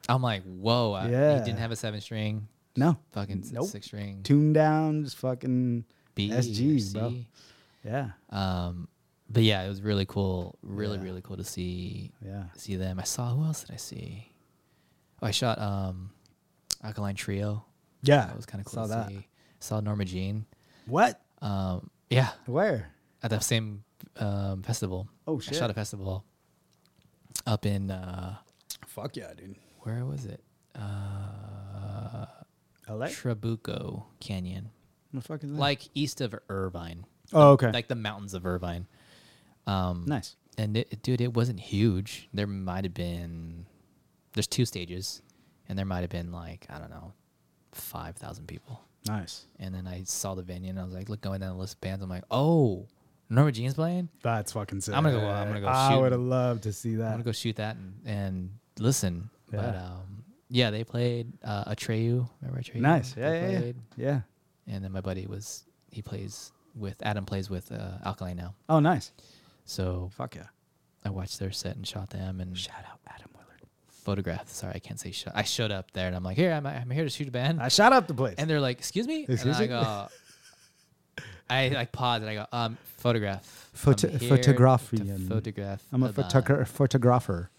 I'm 0.09 0.21
like, 0.21 0.43
whoa. 0.43 0.93
I, 0.93 1.09
Yeah. 1.09 1.39
He 1.39 1.45
didn't 1.45 1.59
have 1.59 1.71
a 1.71 1.75
seven 1.75 1.99
string, 2.01 2.47
no, 2.75 2.97
fucking 3.11 3.43
Nope. 3.51 3.67
six 3.67 3.87
string. 3.87 4.21
tune 4.23 4.53
down, 4.53 5.03
just 5.03 5.17
fucking 5.17 5.85
B 6.15 6.29
SGs, 6.31 6.93
bro. 6.93 7.13
Yeah, 7.83 8.11
Um, 8.29 8.87
but 9.29 9.43
yeah, 9.43 9.63
it 9.63 9.69
was 9.69 9.81
really 9.81 10.05
cool. 10.05 10.57
Really, 10.61 10.97
Yeah. 10.97 11.03
really 11.03 11.21
cool 11.21 11.37
to 11.37 11.43
see 11.43 12.11
yeah. 12.25 12.45
see 12.55 12.75
them. 12.75 12.99
I 12.99 13.03
saw 13.03 13.33
who 13.35 13.43
else 13.45 13.63
did 13.63 13.73
I 13.73 13.77
see? 13.77 14.31
Oh, 15.21 15.27
I 15.27 15.31
shot 15.31 15.59
um, 15.59 16.09
Alkaline 16.83 17.15
Trio. 17.15 17.65
Yeah, 18.03 18.27
That 18.27 18.35
was 18.35 18.45
kind 18.45 18.59
of 18.61 18.65
cool 18.65 18.73
Saw 18.75 18.83
to 18.83 18.87
that. 18.89 19.09
see. 19.09 19.27
Saw 19.59 19.79
Norma 19.79 20.05
Jean. 20.05 20.45
What? 20.85 21.21
Um, 21.41 21.89
yeah, 22.09 22.29
Where? 22.45 22.91
at 23.23 23.29
the 23.29 23.39
same 23.39 23.84
um, 24.17 24.63
festival. 24.63 25.07
Oh 25.27 25.39
shit! 25.39 25.55
I 25.55 25.59
shot 25.59 25.69
a 25.69 25.73
festival 25.73 26.23
up 27.45 27.65
in 27.65 27.91
uh, 27.91 28.38
Fuck 28.88 29.15
yeah, 29.15 29.34
dude. 29.35 29.55
where 29.81 30.05
was 30.05 30.25
it? 30.25 30.41
Uh, 30.75 32.25
LA. 32.89 33.07
Trabuco 33.07 34.03
Canyon, 34.19 34.69
the 35.13 35.21
fuck 35.21 35.43
is 35.43 35.51
that? 35.51 35.57
like 35.57 35.89
east 35.93 36.21
of 36.21 36.35
Irvine, 36.49 37.05
oh, 37.34 37.51
okay. 37.51 37.71
like 37.71 37.88
the 37.88 37.95
mountains 37.95 38.34
of 38.34 38.45
Irvine. 38.45 38.88
Um, 39.65 40.05
nice. 40.07 40.35
and 40.57 40.77
it, 40.77 41.01
dude, 41.03 41.19
it 41.19 41.34
wasn't 41.34 41.59
huge. 41.59 42.29
There 42.34 42.47
might 42.47 42.85
have 42.85 42.93
been, 42.93 43.65
there's 44.34 44.47
two 44.47 44.65
stages, 44.65 45.21
and 45.67 45.77
there 45.77 45.85
might 45.85 46.01
have 46.01 46.09
been 46.09 46.31
like 46.31 46.65
I 46.69 46.79
don't 46.79 46.89
know, 46.89 47.13
five 47.73 48.15
thousand 48.15 48.47
people. 48.47 48.81
Nice. 49.07 49.45
And 49.59 49.73
then 49.73 49.88
I 49.88 50.03
saw 50.03 50.35
the 50.35 50.43
venue, 50.43 50.69
and 50.69 50.79
I 50.79 50.84
was 50.84 50.93
like, 50.93 51.09
look, 51.09 51.21
going 51.21 51.39
down 51.41 51.55
the 51.55 51.61
list 51.61 51.75
of 51.75 51.81
bands. 51.81 52.03
I'm 52.03 52.09
like, 52.09 52.23
oh, 52.31 52.88
Norma 53.29 53.51
Jean's 53.51 53.73
playing. 53.73 54.09
That's 54.21 54.51
fucking 54.53 54.81
sick. 54.81 54.95
I'm 54.95 55.03
gonna 55.03 55.19
go- 55.19 55.27
I'm 55.27 55.47
gonna 55.47 55.61
go 55.61 55.67
I 55.67 55.97
would 55.97 56.11
have 56.13 56.21
loved 56.21 56.63
to 56.63 56.73
see 56.73 56.95
that. 56.95 57.05
I'm 57.07 57.11
gonna 57.13 57.23
go 57.23 57.31
shoot 57.34 57.57
that 57.57 57.75
and, 57.75 57.93
and 58.05 58.49
listen. 58.79 59.29
But 59.51 59.73
Yeah. 59.73 59.84
um, 59.85 60.23
yeah, 60.49 60.71
they 60.71 60.84
played 60.85 61.34
uh, 61.43 61.65
Atreyu. 61.73 62.27
Remember 62.41 62.61
Atreyu? 62.61 62.81
Nice. 62.81 63.13
They 63.13 63.21
Yeah, 63.21 63.34
yeah, 63.34 63.49
yeah. 63.51 63.59
played. 63.59 63.75
Yeah. 63.97 64.21
And 64.67 64.84
then 64.84 64.91
my 64.93 65.01
buddy 65.01 65.25
was 65.27 65.65
he 65.91 66.01
plays 66.01 66.51
with 66.75 66.95
Atom 67.05 67.25
plays 67.25 67.49
with 67.49 67.69
uh, 67.71 67.97
Alkaline 68.05 68.38
now. 68.38 68.53
Oh, 68.69 68.79
nice. 68.79 69.11
So 69.65 70.09
Fuck 70.15 70.35
yeah. 70.35 70.47
I 71.03 71.09
watched 71.09 71.39
their 71.39 71.51
set 71.51 71.75
and 71.75 71.85
shot 71.88 72.09
them 72.11 72.39
and 72.39 72.57
Shout 72.57 72.84
out 72.89 72.99
Atom 73.13 73.29
Willard. 74.07 74.23
photographed. 74.25 74.49
Sorry, 74.49 74.73
I 74.75 74.79
can't 74.79 74.99
say 74.99 75.11
shot. 75.11 75.34
I 75.35 75.43
showed 75.43 75.71
up 75.71 75.91
there 75.91 76.07
and 76.07 76.15
I'm 76.15 76.23
like, 76.23 76.38
here, 76.38 76.51
I'm, 76.53 76.65
I'm 76.65 76.89
here 76.89 77.03
to 77.03 77.09
shoot 77.09 77.27
a 77.27 77.31
band. 77.31 77.61
I 77.61 77.67
shot 77.67 77.93
up 77.93 78.07
the 78.07 78.13
place. 78.13 78.35
and 78.38 78.49
they're 78.49 78.61
like, 78.61 78.77
excuse 78.79 79.07
me. 79.07 79.25
Excuse 79.27 79.59
and 79.59 79.73
I 79.73 79.81
go, 79.81 80.07
I 81.49 81.69
like 81.69 81.91
pause 81.91 82.21
and 82.21 82.29
I 82.29 82.35
go, 82.35 82.45
um, 82.51 82.77
photograph. 82.97 83.69
Photo- 83.73 84.09
photography 84.17 84.97
photograph. 85.27 85.81
I'm 85.91 86.03
a 86.03 86.09
photogra- 86.09 86.67
photographer. 86.67 87.49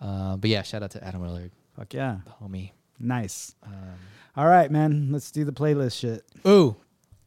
Uh, 0.00 0.36
but 0.36 0.50
yeah, 0.50 0.62
shout 0.62 0.82
out 0.82 0.90
to 0.92 1.02
Atom 1.04 1.22
Willard, 1.22 1.50
Fuck 1.76 1.94
yeah. 1.94 2.18
homie. 2.42 2.72
Nice. 3.00 3.54
Um, 3.64 3.72
All 4.36 4.46
right, 4.46 4.70
man. 4.70 5.08
Let's 5.10 5.30
do 5.30 5.44
the 5.44 5.52
playlist 5.52 5.98
shit. 5.98 6.22
ooh, 6.46 6.76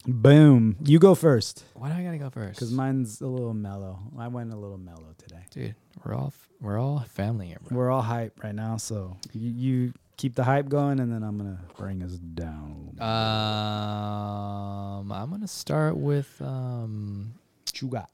Boom. 0.07 0.77
You 0.85 0.99
go 0.99 1.15
first. 1.15 1.65
why 1.73 1.89
do 1.89 1.95
I 1.95 2.03
gotta 2.03 2.17
go 2.17 2.29
first? 2.29 2.55
Because 2.55 2.71
mine's 2.71 3.19
a 3.19 3.27
little 3.27 3.53
mellow. 3.53 3.99
I 4.17 4.29
went 4.29 4.53
a 4.53 4.55
little 4.55 4.77
mellow 4.77 5.13
today. 5.17 5.41
dude, 5.51 5.75
we're 6.05 6.15
all 6.15 6.27
f- 6.27 6.47
we're 6.61 6.79
all 6.79 6.99
family 7.09 7.47
here, 7.47 7.57
bro. 7.61 7.77
We're 7.77 7.91
all 7.91 8.01
hype 8.01 8.41
right 8.43 8.55
now, 8.55 8.77
so 8.77 9.17
you, 9.33 9.51
you 9.51 9.93
keep 10.15 10.35
the 10.35 10.45
hype 10.45 10.69
going, 10.69 10.99
and 11.01 11.11
then 11.11 11.23
I'm 11.23 11.37
gonna 11.37 11.59
bring 11.77 12.01
us 12.03 12.13
down. 12.13 12.63
a 12.63 12.77
little 12.77 12.93
bit. 12.93 13.01
Um, 13.03 15.11
I'm 15.11 15.29
gonna 15.29 15.47
start 15.47 15.97
with 15.97 16.41
um. 16.41 17.33
what 17.65 17.81
you 17.81 17.89
got? 17.89 18.09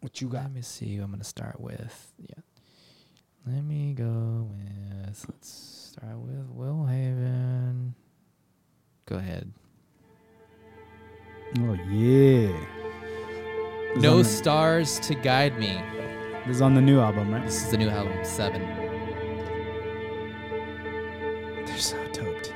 What 0.00 0.20
you 0.20 0.28
got? 0.28 0.42
Let 0.42 0.52
me 0.52 0.62
see. 0.62 0.96
Who 0.96 1.04
I'm 1.04 1.10
gonna 1.12 1.22
start 1.24 1.60
with. 1.60 2.12
Yeah. 2.18 2.34
Let 3.46 3.62
me 3.62 3.94
go 3.94 4.48
with. 4.50 5.24
Let's 5.28 5.92
start 5.94 6.18
with 6.18 6.48
Will 6.50 6.86
Haven. 6.86 7.94
Go 9.06 9.16
ahead. 9.16 9.52
Oh 11.58 11.74
yeah. 11.90 12.48
This 13.94 14.02
No 14.02 14.18
the- 14.18 14.24
stars 14.24 14.98
to 15.00 15.14
guide 15.14 15.58
me. 15.58 15.80
This 16.46 16.56
is 16.56 16.62
on 16.62 16.74
the 16.74 16.80
new 16.80 17.00
album, 17.00 17.32
right? 17.32 17.42
This 17.44 17.64
is 17.64 17.70
the 17.70 17.76
new 17.78 17.88
album, 17.88 18.12
Seven. 18.24 18.62
They're 21.66 21.76
so 21.78 21.96
doped. 22.12 22.52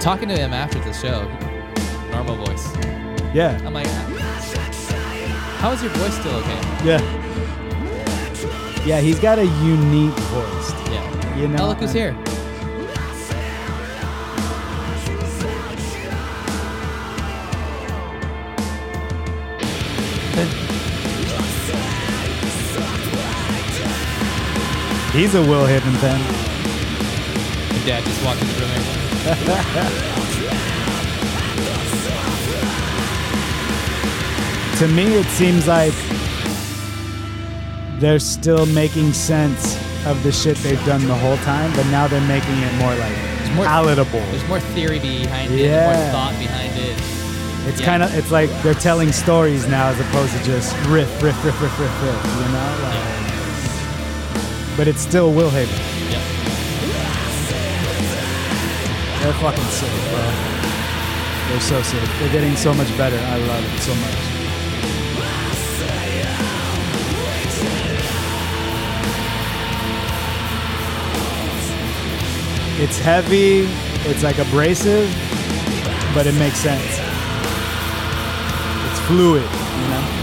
Talking 0.00 0.28
to 0.30 0.36
him 0.36 0.52
after 0.52 0.80
the 0.80 0.92
show, 0.92 1.28
normal 2.10 2.34
voice. 2.44 2.74
Yeah. 3.32 3.60
I'm 3.64 3.72
like, 3.72 3.86
how 5.60 5.70
is 5.70 5.80
your 5.80 5.92
voice 5.92 6.14
still 6.18 6.34
okay? 6.34 6.60
Yeah. 6.84 7.00
Yeah, 8.84 9.00
he's 9.00 9.20
got 9.20 9.38
a 9.38 9.44
unique 9.44 10.10
voice. 10.34 10.72
Yeah. 10.90 11.36
You 11.38 11.46
know, 11.46 11.64
oh, 11.64 11.68
look 11.68 11.78
who's 11.78 11.92
here. 11.92 12.16
He's 25.12 25.34
a 25.34 25.42
Will 25.42 25.66
Haven 25.66 25.92
fan. 25.94 26.18
Your 27.76 27.86
dad 27.86 28.02
just 28.04 28.24
walked 28.24 28.40
in 28.40 28.48
the 28.48 28.54
room. 28.54 30.02
To 34.78 34.88
me, 34.88 35.14
it 35.14 35.26
seems 35.26 35.68
like 35.68 35.92
they're 38.00 38.18
still 38.18 38.66
making 38.66 39.12
sense 39.12 39.76
of 40.06 40.20
the 40.24 40.32
shit 40.32 40.56
they've 40.58 40.84
done 40.84 41.06
the 41.06 41.14
whole 41.14 41.36
time, 41.38 41.70
but 41.76 41.86
now 41.86 42.08
they're 42.08 42.26
making 42.26 42.56
it 42.58 42.74
more 42.78 42.92
like 42.96 43.16
more- 43.54 43.64
palatable. 43.66 44.18
There's 44.32 44.48
more 44.48 44.58
theory 44.74 44.98
behind 44.98 45.52
it, 45.52 45.60
Yeah. 45.60 45.84
more 45.86 46.10
thought 46.12 46.36
behind 46.38 46.72
it. 46.76 46.96
It's 47.68 47.78
yeah. 47.80 47.86
kind 47.86 48.02
of 48.02 48.12
it's 48.16 48.32
like 48.32 48.50
they're 48.64 48.74
telling 48.74 49.12
stories 49.12 49.68
now 49.68 49.88
as 49.90 50.00
opposed 50.00 50.32
to 50.36 50.42
just 50.42 50.74
riff, 50.88 51.06
riff, 51.22 51.44
riff, 51.44 51.60
riff, 51.62 51.78
riff, 51.78 52.02
riff. 52.02 52.24
You 52.24 52.52
know, 52.52 52.78
like, 52.82 52.94
Yeah. 52.94 53.21
But 54.76 54.88
it's 54.88 55.00
still 55.00 55.32
Will 55.32 55.50
Haven. 55.50 55.74
Yep. 56.10 56.22
They're 59.22 59.32
fucking 59.34 59.64
sick, 59.64 59.92
bro. 60.10 60.52
They're 61.48 61.60
so 61.60 61.82
sick. 61.82 62.08
They're 62.18 62.32
getting 62.32 62.56
so 62.56 62.74
much 62.74 62.88
better. 62.96 63.16
I 63.16 63.36
love 63.38 63.64
it 63.64 63.80
so 63.80 63.94
much. 63.94 64.32
It's 72.80 72.98
heavy. 72.98 73.68
It's 74.10 74.24
like 74.24 74.38
abrasive, 74.38 75.08
but 76.14 76.26
it 76.26 76.34
makes 76.34 76.56
sense. 76.56 76.82
It's 78.90 79.00
fluid, 79.06 79.42
you 79.42 79.88
know. 79.88 80.21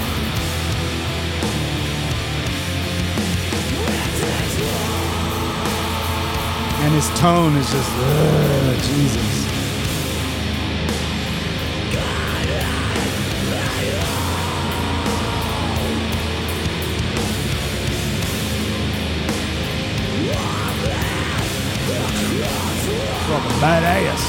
And 6.89 6.95
his 6.95 7.09
tone 7.19 7.55
is 7.55 7.69
just, 7.71 7.91
ugh, 7.97 8.75
Jesus. 8.81 9.45
Fucking 23.29 23.57
badass. 23.61 24.23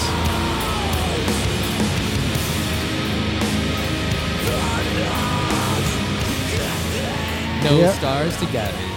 No 7.65 7.79
Yep. 7.79 7.95
stars 7.95 8.37
together. 8.39 8.90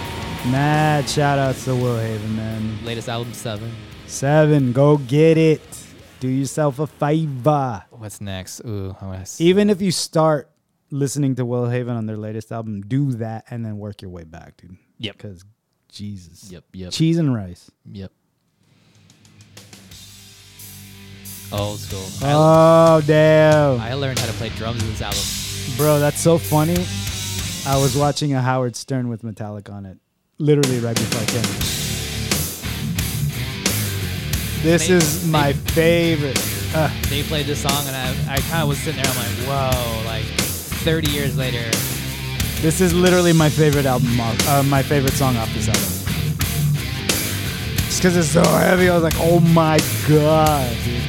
Mad 0.50 1.08
shout 1.08 1.38
outs 1.38 1.64
to 1.64 1.74
Will 1.74 1.98
Haven, 1.98 2.36
man. 2.36 2.84
Latest 2.84 3.08
album 3.08 3.32
seven. 3.32 3.72
Seven, 4.06 4.72
go 4.72 4.98
get 4.98 5.38
it. 5.38 5.62
Do 6.20 6.28
yourself 6.28 6.78
a 6.78 6.86
favor. 6.86 7.82
What's 7.90 8.20
next? 8.20 8.60
Ooh, 8.66 8.94
I 9.00 9.06
wanna 9.06 9.18
s- 9.20 9.40
Even 9.40 9.70
if 9.70 9.80
you 9.80 9.90
start 9.90 10.50
listening 10.90 11.34
to 11.36 11.46
Will 11.46 11.66
Haven 11.68 11.96
on 11.96 12.04
their 12.06 12.18
latest 12.18 12.52
album, 12.52 12.82
do 12.82 13.12
that 13.12 13.46
and 13.50 13.64
then 13.64 13.78
work 13.78 14.02
your 14.02 14.10
way 14.10 14.24
back, 14.24 14.58
dude. 14.58 14.76
Yep. 14.98 15.16
Because 15.16 15.44
Jesus. 15.90 16.50
Yep. 16.50 16.64
Yep. 16.74 16.92
Cheese 16.92 17.16
and 17.18 17.34
rice. 17.34 17.70
Yep. 17.90 18.12
Old 21.52 21.78
school. 21.78 22.04
Oh 22.22 23.02
damn. 23.06 23.80
I, 23.80 23.90
I 23.90 23.94
learned 23.94 24.18
how 24.18 24.26
to 24.26 24.32
play 24.34 24.50
drums 24.50 24.82
in 24.82 24.90
this 24.90 25.00
album. 25.00 25.76
Bro, 25.78 26.00
that's 26.00 26.20
so 26.20 26.36
funny. 26.36 26.76
I 27.66 27.80
was 27.80 27.96
watching 27.96 28.34
a 28.34 28.42
Howard 28.42 28.76
Stern 28.76 29.08
with 29.08 29.24
Metallic 29.24 29.70
on 29.70 29.86
it, 29.86 29.98
literally 30.38 30.80
right 30.80 30.96
before 30.96 31.20
I 31.22 31.26
came. 31.26 31.42
This 34.62 34.88
They- 34.88 34.94
is 34.94 35.26
my 35.26 35.52
favorite. 35.52 36.38
Uh, 36.74 36.90
They 37.08 37.22
played 37.22 37.46
this 37.46 37.60
song, 37.62 37.86
and 37.86 37.94
I, 37.94 38.34
I 38.34 38.38
kind 38.40 38.62
of 38.62 38.68
was 38.68 38.78
sitting 38.78 39.00
there. 39.02 39.10
I'm 39.12 39.16
like, 39.16 39.72
whoa! 39.72 40.06
Like 40.06 40.24
30 40.24 41.10
years 41.12 41.36
later, 41.36 41.62
this 42.62 42.80
is 42.80 42.92
literally 42.92 43.32
my 43.32 43.48
favorite 43.48 43.86
album, 43.86 44.18
off, 44.20 44.48
uh, 44.48 44.62
my 44.64 44.82
favorite 44.82 45.12
song 45.12 45.36
off 45.36 45.52
this 45.54 45.68
album. 45.68 45.82
Just 47.86 47.98
because 48.02 48.16
it's 48.16 48.28
so 48.28 48.42
heavy, 48.42 48.88
I 48.88 48.94
was 48.94 49.04
like, 49.04 49.14
oh 49.18 49.38
my 49.40 49.78
god, 50.08 50.74
dude. 50.84 51.02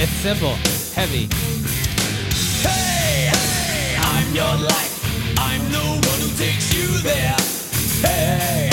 It's 0.00 0.12
simple, 0.12 0.54
heavy. 0.94 1.26
Hey, 2.62 3.30
hey, 3.32 3.96
I'm 3.98 4.34
your 4.34 4.54
life. 4.66 4.94
I'm 5.38 5.62
the 5.72 6.06
one 6.08 6.20
who 6.20 6.30
takes 6.36 6.72
you 6.74 6.86
there. 7.02 7.36
Hey, 8.02 8.70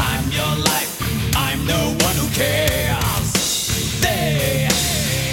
I'm 0.00 0.24
your 0.30 0.54
life. 0.64 0.90
I'm 1.36 1.64
the 1.66 2.04
one 2.04 2.16
who 2.16 2.28
cares. 2.34 4.00
They, 4.00 4.68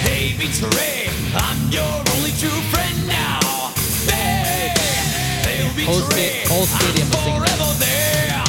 they 0.04 0.34
betray. 0.38 1.08
I'm 1.34 1.70
your 1.70 1.94
only 2.16 2.30
true 2.38 2.60
friend 2.70 3.06
now. 3.08 3.40
They, 4.06 4.72
they'll 5.44 5.86
Whole 5.86 6.00
betray. 6.06 6.44
sta- 6.44 6.54
whole 6.54 6.66
stadium 6.66 7.08
was 7.08 7.18
singing 7.18 7.40
forever 7.40 7.70
there. 7.82 8.44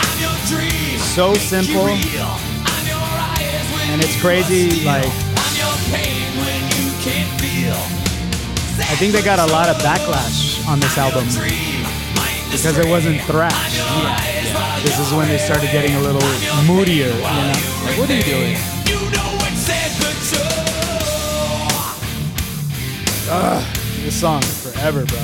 I'm 0.00 0.16
your 0.20 0.36
dream. 0.48 0.98
So 0.98 1.34
simple. 1.34 2.51
And 3.92 4.00
it's 4.02 4.18
crazy, 4.22 4.84
like-. 4.86 5.04
I 8.80 8.96
think 8.96 9.12
they 9.12 9.22
got 9.22 9.38
a 9.38 9.52
lot 9.52 9.68
of 9.68 9.76
backlash 9.76 10.66
on 10.66 10.80
this 10.80 10.96
album 10.96 11.24
because 12.50 12.78
it 12.78 12.88
wasn't 12.88 13.20
thrash. 13.22 13.76
Yeah, 13.76 14.80
This 14.80 14.98
is 14.98 15.12
when 15.12 15.28
they 15.28 15.36
started 15.36 15.70
getting 15.72 15.94
a 15.94 16.00
little 16.00 16.22
moodier, 16.66 17.08
you 17.08 17.12
know. 17.12 17.52
Like, 17.84 17.98
what 17.98 18.08
are 18.08 18.16
you 18.16 18.22
doing? 18.22 18.56
True. 18.86 18.98
This 24.04 24.18
song 24.18 24.40
forever, 24.40 25.04
bro. 25.04 25.18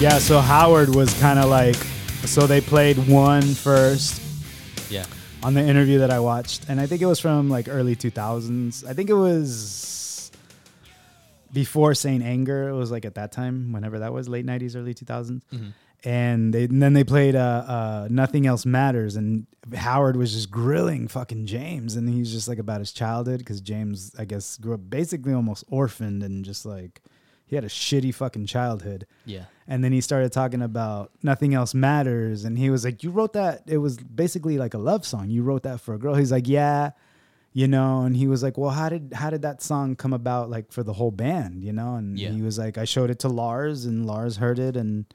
Yeah, 0.00 0.18
so 0.18 0.40
Howard 0.40 0.94
was 0.94 1.18
kind 1.18 1.38
of 1.38 1.48
like, 1.48 1.76
so 2.26 2.46
they 2.46 2.60
played 2.60 2.98
one 3.08 3.42
first 3.42 4.20
Yeah. 4.20 4.31
On 5.42 5.54
the 5.54 5.60
interview 5.60 5.98
that 5.98 6.10
I 6.10 6.20
watched, 6.20 6.68
and 6.68 6.80
I 6.80 6.86
think 6.86 7.02
it 7.02 7.06
was 7.06 7.20
from 7.20 7.48
like 7.48 7.68
early 7.68 7.96
2000s. 7.96 8.86
I 8.86 8.92
think 8.94 9.10
it 9.10 9.14
was 9.14 10.30
before 11.52 11.94
Saint 11.94 12.22
Anger. 12.22 12.68
It 12.68 12.74
was 12.74 12.90
like 12.90 13.04
at 13.04 13.14
that 13.16 13.32
time, 13.32 13.72
whenever 13.72 13.98
that 14.00 14.12
was, 14.12 14.28
late 14.28 14.46
90s, 14.46 14.76
early 14.76 14.94
2000s. 14.94 15.42
And, 16.04 16.52
they, 16.52 16.64
and 16.64 16.82
then 16.82 16.94
they 16.94 17.04
played 17.04 17.36
uh, 17.36 17.64
uh, 17.66 18.08
Nothing 18.10 18.46
Else 18.46 18.66
Matters, 18.66 19.14
and 19.14 19.46
Howard 19.74 20.16
was 20.16 20.32
just 20.32 20.50
grilling 20.50 21.06
fucking 21.06 21.46
James, 21.46 21.94
and 21.94 22.08
he's 22.08 22.32
just 22.32 22.48
like 22.48 22.58
about 22.58 22.80
his 22.80 22.92
childhood 22.92 23.38
because 23.38 23.60
James, 23.60 24.12
I 24.18 24.24
guess, 24.24 24.56
grew 24.58 24.74
up 24.74 24.80
basically 24.88 25.32
almost 25.32 25.64
orphaned 25.68 26.24
and 26.24 26.44
just 26.44 26.66
like 26.66 27.02
he 27.46 27.54
had 27.54 27.64
a 27.64 27.68
shitty 27.68 28.14
fucking 28.14 28.46
childhood. 28.46 29.06
Yeah. 29.26 29.44
And 29.72 29.82
then 29.82 29.90
he 29.90 30.02
started 30.02 30.32
talking 30.32 30.60
about 30.60 31.12
nothing 31.22 31.54
else 31.54 31.72
matters. 31.72 32.44
And 32.44 32.58
he 32.58 32.68
was 32.68 32.84
like, 32.84 33.02
You 33.02 33.10
wrote 33.10 33.32
that. 33.32 33.62
It 33.66 33.78
was 33.78 33.96
basically 33.96 34.58
like 34.58 34.74
a 34.74 34.78
love 34.78 35.06
song. 35.06 35.30
You 35.30 35.42
wrote 35.42 35.62
that 35.62 35.80
for 35.80 35.94
a 35.94 35.98
girl. 35.98 36.14
He's 36.14 36.30
like, 36.30 36.46
Yeah, 36.46 36.90
you 37.54 37.66
know, 37.68 38.02
and 38.02 38.14
he 38.14 38.26
was 38.26 38.42
like, 38.42 38.58
Well, 38.58 38.68
how 38.68 38.90
did 38.90 39.14
how 39.14 39.30
did 39.30 39.40
that 39.42 39.62
song 39.62 39.96
come 39.96 40.12
about 40.12 40.50
like 40.50 40.70
for 40.72 40.82
the 40.82 40.92
whole 40.92 41.10
band, 41.10 41.64
you 41.64 41.72
know? 41.72 41.94
And 41.94 42.18
Yeah. 42.18 42.32
he 42.32 42.42
was 42.42 42.58
like, 42.58 42.76
I 42.76 42.84
showed 42.84 43.08
it 43.08 43.20
to 43.20 43.28
Lars 43.28 43.86
and 43.86 44.04
Lars 44.04 44.36
heard 44.36 44.58
it 44.58 44.76
and 44.76 45.06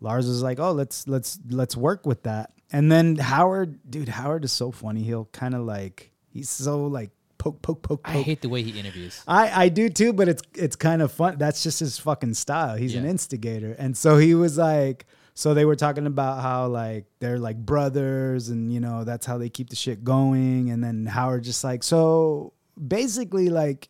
Lars 0.00 0.26
was 0.26 0.42
like, 0.42 0.58
Oh, 0.58 0.72
let's 0.72 1.06
let's 1.06 1.38
let's 1.48 1.76
work 1.76 2.04
with 2.04 2.24
that. 2.24 2.50
And 2.72 2.90
then 2.90 3.14
Howard, 3.14 3.78
dude, 3.88 4.08
Howard 4.08 4.44
is 4.44 4.50
so 4.50 4.72
funny. 4.72 5.04
He'll 5.04 5.26
kind 5.26 5.54
of 5.54 5.60
like 5.60 6.10
he's 6.32 6.50
so 6.50 6.86
like 6.88 7.10
poke, 7.44 7.60
poke, 7.62 7.82
poke, 7.82 8.02
poke. 8.02 8.08
I 8.16 8.22
hate 8.22 8.40
the 8.40 8.48
way 8.48 8.62
he 8.62 8.78
interviews. 8.78 9.22
I, 9.28 9.64
I 9.64 9.68
do 9.68 9.88
too, 9.88 10.12
but 10.12 10.28
it's 10.28 10.42
it's 10.54 10.76
kind 10.76 11.02
of 11.02 11.12
fun. 11.12 11.36
That's 11.38 11.62
just 11.62 11.80
his 11.80 11.98
fucking 11.98 12.34
style. 12.34 12.76
He's 12.76 12.94
an 12.94 13.04
Yeah. 13.04 13.10
instigator, 13.10 13.72
and 13.78 13.96
so 13.96 14.16
he 14.16 14.34
was 14.34 14.56
like, 14.58 15.06
so 15.34 15.52
they 15.52 15.64
were 15.64 15.76
talking 15.76 16.06
about 16.06 16.40
how 16.42 16.66
like 16.68 17.04
they're 17.20 17.38
like 17.38 17.58
brothers, 17.58 18.48
and 18.48 18.72
you 18.72 18.80
know 18.80 19.04
that's 19.04 19.26
how 19.26 19.36
they 19.38 19.48
keep 19.50 19.68
the 19.70 19.76
shit 19.76 20.04
going. 20.04 20.70
And 20.70 20.82
then 20.82 21.06
Howard 21.06 21.44
just 21.44 21.62
like, 21.64 21.82
so 21.82 22.52
basically 22.88 23.48
like, 23.50 23.88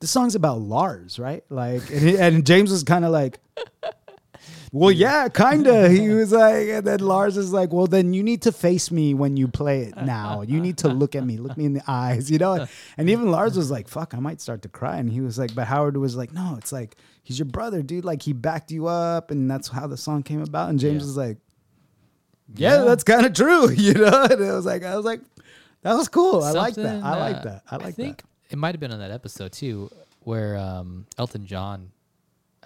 the 0.00 0.06
song's 0.06 0.34
about 0.34 0.60
Lars, 0.60 1.18
right? 1.18 1.42
Like, 1.50 1.90
and, 1.90 2.00
he- 2.00 2.18
and 2.18 2.46
James 2.46 2.70
was 2.70 2.82
kind 2.84 3.04
of 3.04 3.10
like. 3.10 3.38
Well, 4.78 4.92
yeah, 4.92 5.28
kinda. 5.28 5.88
He 5.96 6.08
was 6.10 6.32
like, 6.32 6.68
and 6.68 6.86
then 6.86 7.00
Lars 7.00 7.36
is 7.36 7.50
like, 7.52 7.72
well, 7.72 7.86
then 7.86 8.12
you 8.12 8.22
need 8.22 8.42
to 8.42 8.52
face 8.52 8.90
me 8.90 9.14
when 9.14 9.36
you 9.36 9.48
play 9.48 9.82
it 9.84 9.96
now. 9.96 10.42
You 10.42 10.60
need 10.60 10.76
to 10.78 10.88
look 10.88 11.14
at 11.14 11.24
me, 11.24 11.38
look 11.38 11.56
me 11.56 11.64
in 11.64 11.72
the 11.72 11.82
eyes, 11.88 12.30
you 12.30 12.38
know. 12.38 12.66
And 12.98 13.08
even 13.08 13.30
Lars 13.30 13.56
was 13.56 13.70
like, 13.70 13.88
fuck, 13.88 14.12
I 14.14 14.18
might 14.18 14.40
start 14.40 14.62
to 14.62 14.68
cry. 14.68 14.98
And 14.98 15.10
he 15.10 15.20
was 15.22 15.38
like, 15.38 15.54
but 15.54 15.66
Howard 15.66 15.96
was 15.96 16.14
like, 16.14 16.32
no, 16.32 16.56
it's 16.58 16.72
like 16.72 16.96
he's 17.22 17.38
your 17.38 17.46
brother, 17.46 17.82
dude. 17.82 18.04
Like 18.04 18.20
he 18.22 18.32
backed 18.34 18.70
you 18.70 18.86
up, 18.86 19.30
and 19.30 19.50
that's 19.50 19.68
how 19.68 19.86
the 19.86 19.96
song 19.96 20.22
came 20.22 20.42
about. 20.42 20.68
And 20.70 20.78
James 20.78 21.02
Yeah. 21.02 21.06
was 21.06 21.16
like, 21.16 21.38
yeah, 22.54 22.76
that's 22.82 23.02
kind 23.04 23.24
of 23.26 23.32
true, 23.32 23.70
you 23.86 23.94
know. 23.94 24.24
And 24.24 24.40
it 24.40 24.52
was 24.52 24.66
like, 24.66 24.84
I 24.84 24.94
was 24.96 25.04
like, 25.06 25.20
that 25.82 25.94
was 25.94 26.08
cool. 26.08 26.42
I 26.44 26.50
like 26.52 26.74
that. 26.74 26.82
Something, 26.82 27.02
I 27.04 27.16
like 27.18 27.42
that. 27.44 27.62
I 27.70 27.76
like 27.76 27.86
I 27.86 27.90
think 27.92 28.22
it 28.50 28.58
might 28.58 28.74
have 28.74 28.80
been 28.80 28.92
on 28.92 28.98
that 28.98 29.10
episode 29.10 29.52
too, 29.52 29.90
where 30.20 30.56
um, 30.58 31.06
Elton 31.16 31.46
John 31.46 31.90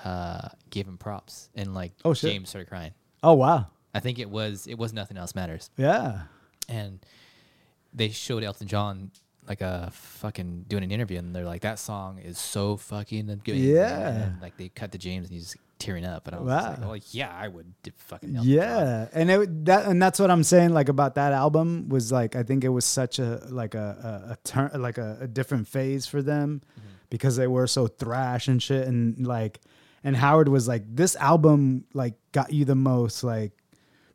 uh, 0.05 0.49
gave 0.71 0.87
him 0.87 0.99
props 0.99 1.49
and 1.55 1.75
like 1.75 1.93
Oh, 2.05 2.15
shit. 2.15 2.33
James 2.33 2.49
started 2.49 2.69
crying. 2.69 2.93
Oh 3.23 3.35
wow, 3.35 3.67
I 3.95 4.01
think 4.01 4.19
it 4.19 4.31
was 4.31 4.67
it 4.67 4.79
was 4.79 4.93
nothing 4.93 5.17
else 5.17 5.35
matters, 5.35 5.71
yeah. 5.77 6.23
and 6.69 7.01
they 7.93 8.09
showed 8.09 8.43
Elton 8.43 8.67
John 8.67 9.11
like 9.49 9.61
a 9.63 9.91
fucking 9.93 10.65
doing 10.69 10.85
an 10.85 10.91
interview, 10.91 11.19
and 11.19 11.35
they're 11.35 11.45
like, 11.45 11.63
"That 11.63 11.79
song 11.79 12.19
is 12.19 12.39
so 12.39 12.77
fucking 12.77 13.41
good." 13.45 13.57
Yeah. 13.57 14.09
and, 14.25 14.41
like 14.41 14.57
they 14.57 14.69
cut 14.69 14.93
to 14.93 14.99
James, 14.99 15.27
and 15.27 15.35
he's 15.35 15.57
tearing 15.79 16.05
up, 16.05 16.27
and 16.29 16.37
I 16.37 16.41
was 16.41 16.53
just 16.53 16.69
like, 16.69 16.81
Wow. 16.81 16.95
"Oh 16.95 17.01
yeah, 17.11 17.35
I 17.35 17.49
would 17.49 17.75
fucking 17.97 18.37
Elton 18.37 18.51
John." 18.51 18.59
yeah 18.59 19.09
and 19.13 19.31
it, 19.31 19.65
that 19.65 19.87
and 19.87 20.01
that's 20.01 20.19
what 20.19 20.31
i'm 20.31 20.45
saying 20.45 20.71
like 20.71 20.89
about 20.91 21.15
that 21.15 21.33
album 21.33 21.89
was 21.89 22.13
like 22.13 22.37
i 22.37 22.43
think 22.43 22.65
it 22.65 22.69
was 22.69 22.85
such 22.85 23.19
a 23.19 23.41
like 23.49 23.75
a 23.75 24.29
a, 24.29 24.33
a 24.33 24.37
turn 24.45 24.71
like 24.81 24.99
a, 24.99 25.19
a 25.23 25.27
different 25.27 25.67
phase 25.67 26.07
for 26.07 26.21
them 26.23 26.61
because 27.09 27.37
they 27.37 27.47
were 27.47 27.67
so 27.67 27.87
thrash 27.87 28.47
and 28.47 28.63
shit 28.63 28.87
and 28.87 29.27
like 29.27 29.61
and 30.05 30.17
howard 30.17 30.49
was 30.49 30.67
like 30.67 30.83
this 30.95 31.17
album 31.17 31.85
like 31.95 32.15
got 32.33 32.53
you 32.53 32.65
the 32.65 32.75
most 32.75 33.23
like 33.25 33.53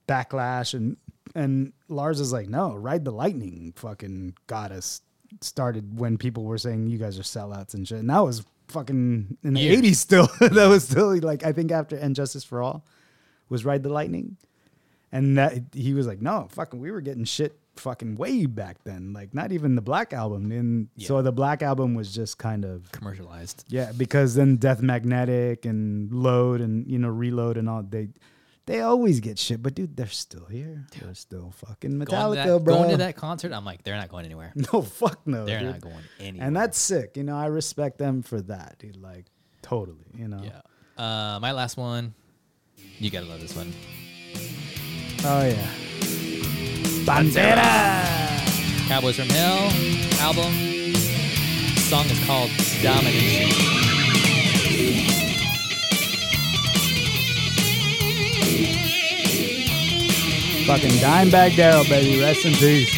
backlash 0.07 0.73
and 0.73 0.97
and 1.33 1.73
lars 1.89 2.19
is 2.19 2.31
like 2.31 2.47
no 2.47 2.73
ride 2.73 3.05
the 3.05 3.11
lightning 3.11 3.73
fucking 3.75 4.33
got 4.47 4.71
us 4.71 5.01
started 5.41 5.99
when 5.99 6.17
people 6.17 6.43
were 6.43 6.57
saying 6.57 6.87
you 6.87 6.97
guys 6.97 7.19
are 7.19 7.23
sellouts 7.23 7.73
and 7.73 7.87
shit 7.87 7.99
and 7.99 8.09
that 8.09 8.19
was 8.19 8.45
fucking 8.67 9.37
in 9.43 9.53
the 9.53 9.59
Years. 9.59 9.81
80s 9.81 9.95
still 9.95 10.27
that 10.39 10.67
was 10.67 10.87
still 10.87 11.15
like 11.19 11.43
i 11.43 11.51
think 11.51 11.71
after 11.71 11.95
and 11.95 12.15
justice 12.15 12.43
for 12.43 12.61
all 12.61 12.85
was 13.49 13.65
Ride 13.65 13.83
the 13.83 13.89
Lightning. 13.89 14.37
And 15.11 15.37
that 15.37 15.53
he 15.73 15.93
was 15.93 16.07
like, 16.07 16.21
no, 16.21 16.47
fucking, 16.51 16.79
we 16.79 16.91
were 16.91 17.01
getting 17.01 17.25
shit 17.25 17.57
fucking 17.77 18.15
way 18.15 18.45
back 18.45 18.83
then. 18.83 19.13
Like, 19.13 19.33
not 19.33 19.51
even 19.51 19.75
the 19.75 19.81
Black 19.81 20.13
Album. 20.13 20.51
And 20.51 20.87
so 20.97 21.21
the 21.21 21.31
Black 21.31 21.61
Album 21.61 21.93
was 21.95 22.13
just 22.13 22.37
kind 22.37 22.65
of, 22.65 22.91
commercialized. 22.91 23.65
yeah, 23.67 23.91
because 23.95 24.35
then 24.35 24.55
Death 24.57 24.81
Magnetic 24.81 25.65
and 25.65 26.11
Load 26.11 26.61
and, 26.61 26.89
you 26.89 26.99
know, 26.99 27.09
Reload 27.09 27.57
and 27.57 27.69
all, 27.69 27.83
they, 27.83 28.09
They 28.65 28.81
always 28.81 29.19
get 29.19 29.37
shit, 29.37 29.61
but 29.61 29.75
dude, 29.75 29.95
they're 29.95 30.07
still 30.07 30.45
here. 30.45 30.87
They're 30.99 31.13
still 31.13 31.51
fucking 31.51 31.99
Going 31.99 32.07
Metallica, 32.07 32.45
that, 32.57 32.63
bro. 32.63 32.75
going 32.77 32.89
to 32.91 32.97
that 32.97 33.15
concert, 33.15 33.53
I'm 33.53 33.63
like, 33.65 33.83
they're 33.83 33.95
not 33.97 34.09
going 34.09 34.25
anywhere. 34.25 34.53
No, 34.73 34.81
fuck 34.81 35.19
no. 35.27 35.45
They're 35.45 35.59
dude. 35.59 35.71
not 35.71 35.81
going 35.81 36.03
anywhere. 36.19 36.47
And 36.47 36.55
that's 36.55 36.77
sick. 36.79 37.15
You 37.17 37.23
know, 37.23 37.37
I 37.37 37.45
respect 37.45 37.99
them 37.99 38.23
for 38.23 38.41
that, 38.41 38.77
dude. 38.79 38.97
Like, 38.97 39.25
totally. 39.61 40.05
You 40.17 40.27
know. 40.29 40.41
yeah. 40.43 40.61
Uh, 40.97 41.39
my 41.39 41.51
last 41.51 41.77
one. 41.77 42.13
You 42.97 43.11
gotta 43.11 43.25
love 43.27 43.41
this 43.41 43.55
one. 43.55 43.71
Oh 45.25 45.45
yeah. 45.45 45.67
Pantera. 47.05 48.03
Cowboys 48.87 49.17
from 49.17 49.29
Hell 49.29 49.69
album. 50.21 50.51
song 51.77 52.05
is 52.07 52.25
called 52.25 52.49
Domination. 52.81 53.51
Fucking 60.65 60.97
Dimebag 60.97 61.55
Darrell, 61.55 61.83
baby. 61.83 62.19
Rest 62.19 62.43
in 62.43 62.53
peace. 62.53 62.89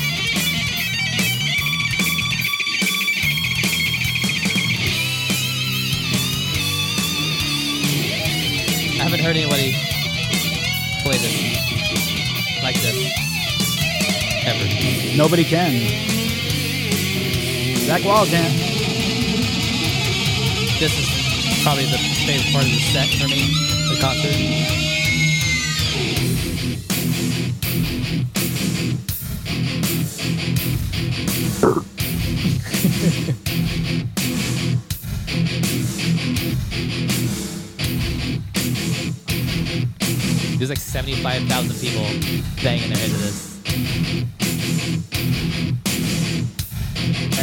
I 8.94 9.04
haven't 9.04 9.20
heard 9.20 9.36
anybody 9.36 9.74
play 11.04 11.18
this 11.18 12.64
like 12.64 12.76
this 12.76 13.27
ever. 14.48 15.18
Nobody 15.18 15.44
can. 15.44 15.72
Zakk 17.84 18.06
Wylde 18.06 18.30
can. 18.30 18.52
This 20.80 20.98
is 20.98 21.64
probably 21.64 21.86
the 21.86 21.98
favorite 22.26 22.54
part 22.54 22.64
of 22.64 22.72
the 22.72 22.80
set 22.94 23.10
for 23.20 23.28
me, 23.28 23.44
the 23.90 23.98
concert. 24.00 24.38
There's 40.58 40.70
like 40.70 40.80
75,000 40.80 41.76
people 41.80 42.02
banging 42.64 42.90
their 42.90 42.98
head 42.98 43.12
to 43.12 43.18
this. 43.18 43.57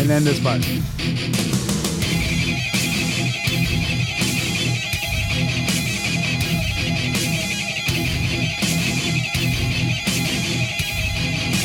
And 0.05 0.11
then 0.11 0.23
this 0.23 0.39
part. 0.39 0.61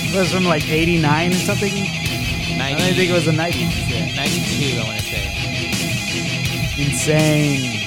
It 0.06 0.16
was 0.18 0.32
from 0.32 0.46
like 0.46 0.70
89 0.70 1.32
or 1.32 1.36
something. 1.36 1.74
I 1.74 2.72
90, 2.72 2.76
don't 2.78 2.94
think 2.96 3.10
it 3.10 3.14
was 3.14 3.26
the 3.26 3.32
90s. 3.32 3.90
yeah, 3.90 4.16
92, 4.16 4.80
I 4.80 4.84
want 4.86 5.00
to 5.00 5.06
say. 5.06 5.26
Insane. 6.82 7.79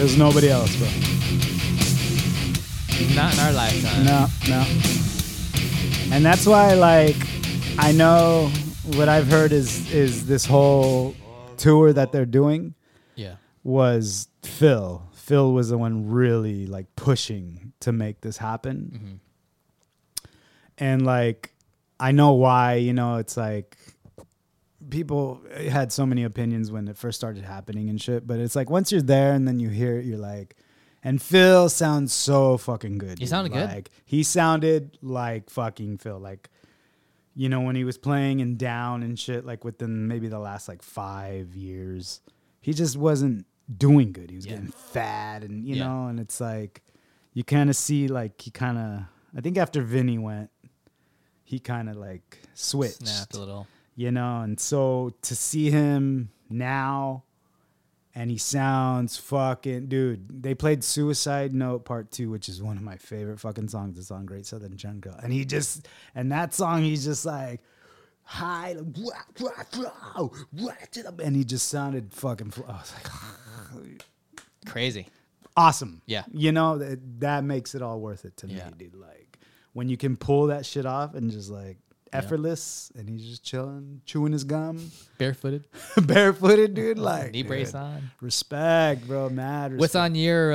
There's 0.00 0.16
nobody 0.16 0.48
else, 0.48 0.74
bro. 0.76 0.86
Not 3.14 3.34
in 3.34 3.40
our 3.40 3.52
lifetime. 3.52 4.04
No, 4.06 4.26
no. 4.48 4.64
And 6.10 6.24
that's 6.24 6.46
why, 6.46 6.72
like, 6.72 7.16
I 7.78 7.92
know 7.92 8.48
what 8.96 9.10
I've 9.10 9.26
heard 9.26 9.52
is 9.52 9.92
is 9.92 10.24
this 10.24 10.46
whole 10.46 11.14
tour 11.58 11.92
that 11.92 12.12
they're 12.12 12.24
doing 12.24 12.72
Yeah. 13.14 13.34
was 13.62 14.28
Phil. 14.42 15.02
Phil 15.12 15.52
was 15.52 15.68
the 15.68 15.76
one 15.76 16.08
really 16.08 16.66
like 16.66 16.86
pushing 16.96 17.74
to 17.80 17.92
make 17.92 18.22
this 18.22 18.38
happen. 18.38 18.90
Mm-hmm. 18.94 20.26
And 20.78 21.04
like 21.04 21.52
I 22.00 22.12
know 22.12 22.32
why, 22.32 22.76
you 22.76 22.94
know, 22.94 23.16
it's 23.16 23.36
like 23.36 23.76
people 24.88 25.40
had 25.68 25.92
so 25.92 26.06
many 26.06 26.24
opinions 26.24 26.72
when 26.72 26.88
it 26.88 26.96
first 26.96 27.18
started 27.18 27.44
happening 27.44 27.90
and 27.90 28.00
shit, 28.00 28.26
but 28.26 28.38
it's 28.38 28.56
like 28.56 28.70
once 28.70 28.90
you're 28.90 29.02
there 29.02 29.32
and 29.32 29.46
then 29.46 29.58
you 29.60 29.68
hear 29.68 29.98
it, 29.98 30.04
you're 30.04 30.18
like 30.18 30.56
and 31.02 31.20
Phil 31.20 31.68
sounds 31.70 32.12
so 32.12 32.58
fucking 32.58 32.98
good. 32.98 33.18
He 33.18 33.24
dude. 33.24 33.28
sounded 33.28 33.52
good? 33.52 33.68
Like 33.68 33.90
he 34.04 34.22
sounded 34.22 34.98
like 35.02 35.48
fucking 35.50 35.98
Phil. 35.98 36.18
Like 36.18 36.48
you 37.34 37.48
know, 37.48 37.60
when 37.60 37.76
he 37.76 37.84
was 37.84 37.96
playing 37.96 38.40
and 38.40 38.58
down 38.58 39.02
and 39.02 39.18
shit, 39.18 39.44
like 39.46 39.64
within 39.64 40.08
maybe 40.08 40.28
the 40.28 40.38
last 40.38 40.68
like 40.68 40.82
five 40.82 41.54
years, 41.54 42.20
he 42.60 42.72
just 42.74 42.96
wasn't 42.96 43.46
doing 43.74 44.12
good. 44.12 44.30
He 44.30 44.36
was 44.36 44.46
Yeah. 44.46 44.54
getting 44.56 44.72
fat 44.72 45.44
and 45.44 45.64
you 45.66 45.76
Yeah. 45.76 45.84
know, 45.86 46.06
and 46.08 46.18
it's 46.20 46.40
like 46.40 46.82
you 47.32 47.44
kind 47.44 47.70
of 47.70 47.76
see 47.76 48.08
like 48.08 48.40
he 48.40 48.50
kind 48.50 48.76
of 48.78 49.04
I 49.36 49.40
think 49.40 49.56
after 49.56 49.80
Vinnie 49.80 50.18
went, 50.18 50.50
he 51.44 51.60
kind 51.60 51.88
of 51.88 51.96
like 51.96 52.40
switched, 52.54 53.06
Snapped 53.06 53.36
a 53.36 53.38
little. 53.38 53.66
You 53.96 54.10
know, 54.10 54.40
and 54.42 54.58
so 54.60 55.12
to 55.22 55.34
see 55.36 55.70
him 55.70 56.30
now 56.48 57.24
and 58.14 58.28
he 58.30 58.38
sounds 58.38 59.16
fucking 59.16 59.86
dude. 59.86 60.42
They 60.42 60.54
played 60.54 60.82
Suicide 60.82 61.54
Note 61.54 61.84
Part 61.84 62.10
2, 62.10 62.28
which 62.28 62.48
is 62.48 62.60
one 62.62 62.76
of 62.76 62.82
my 62.82 62.96
favorite 62.96 63.38
fucking 63.38 63.68
songs. 63.68 63.98
It's 63.98 64.10
on 64.10 64.26
Great 64.26 64.46
Southern 64.46 64.76
Jungle. 64.76 65.14
And 65.22 65.32
he 65.32 65.44
just 65.44 65.86
and 66.14 66.32
that 66.32 66.52
song 66.54 66.82
he's 66.82 67.04
just 67.04 67.24
like 67.24 67.60
high 68.24 68.76
and 71.22 71.36
he 71.36 71.44
just 71.44 71.68
sounded 71.68 72.12
fucking 72.12 72.52
I 72.66 72.72
was 72.72 72.92
like 72.94 74.02
Crazy. 74.66 75.06
awesome. 75.56 76.02
Yeah. 76.06 76.24
You 76.32 76.52
know, 76.52 76.78
that, 76.78 77.20
that 77.20 77.44
makes 77.44 77.74
it 77.74 77.82
all 77.82 78.00
worth 78.00 78.24
it 78.24 78.36
to 78.38 78.46
Yeah. 78.46 78.66
me, 78.66 78.72
dude. 78.76 78.94
Like 78.96 79.38
when 79.72 79.88
you 79.88 79.96
can 79.96 80.16
pull 80.16 80.48
that 80.48 80.66
shit 80.66 80.86
off 80.86 81.14
and 81.14 81.30
just 81.30 81.50
like 81.50 81.78
effortless 82.12 82.90
and 82.96 83.08
he's 83.08 83.28
just 83.28 83.44
chilling, 83.44 84.00
chewing 84.04 84.32
his 84.32 84.44
gum, 84.44 84.90
Barefooted. 85.18 85.64
barefooted, 86.02 86.74
dude. 86.74 86.98
Like 87.10 87.32
Knee 87.32 87.42
brace 87.42 87.72
dude, 87.72 87.80
on. 87.80 88.10
Respect, 88.20 89.06
bro. 89.06 89.28
Mad. 89.30 89.72
Respect. 89.72 89.80
What's 89.80 89.94
on 89.94 90.14
your 90.14 90.52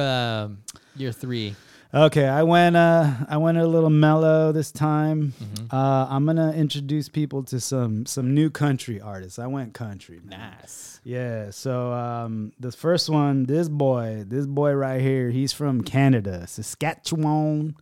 year 0.96 1.12
three? 1.12 1.56
Okay, 1.94 2.28
I 2.28 2.44
went 2.44 2.76
uh 2.76 3.10
I 3.30 3.38
went 3.38 3.58
a 3.58 3.66
little 3.66 3.90
mellow 3.90 4.52
this 4.52 4.70
time. 4.70 5.34
Mm-hmm. 5.42 5.74
Uh 5.74 6.08
I'm 6.10 6.26
gonna 6.26 6.52
introduce 6.52 7.08
people 7.08 7.44
to 7.44 7.60
some 7.62 8.06
some 8.06 8.34
new 8.34 8.50
country 8.50 9.00
artists. 9.00 9.40
I 9.40 9.48
went 9.48 9.74
country. 9.74 10.20
Man. 10.24 10.40
Nice. 10.60 11.00
Yeah, 11.06 11.52
so 11.52 11.94
um 11.94 12.52
the 12.60 12.74
first 12.74 13.10
one, 13.10 13.46
this 13.46 13.70
boy, 13.70 14.26
this 14.28 14.46
boy 14.46 14.74
right 14.74 15.00
here, 15.00 15.30
he's 15.30 15.54
from 15.54 15.84
Canada, 15.84 16.48
Saskatchewan, 16.48 17.78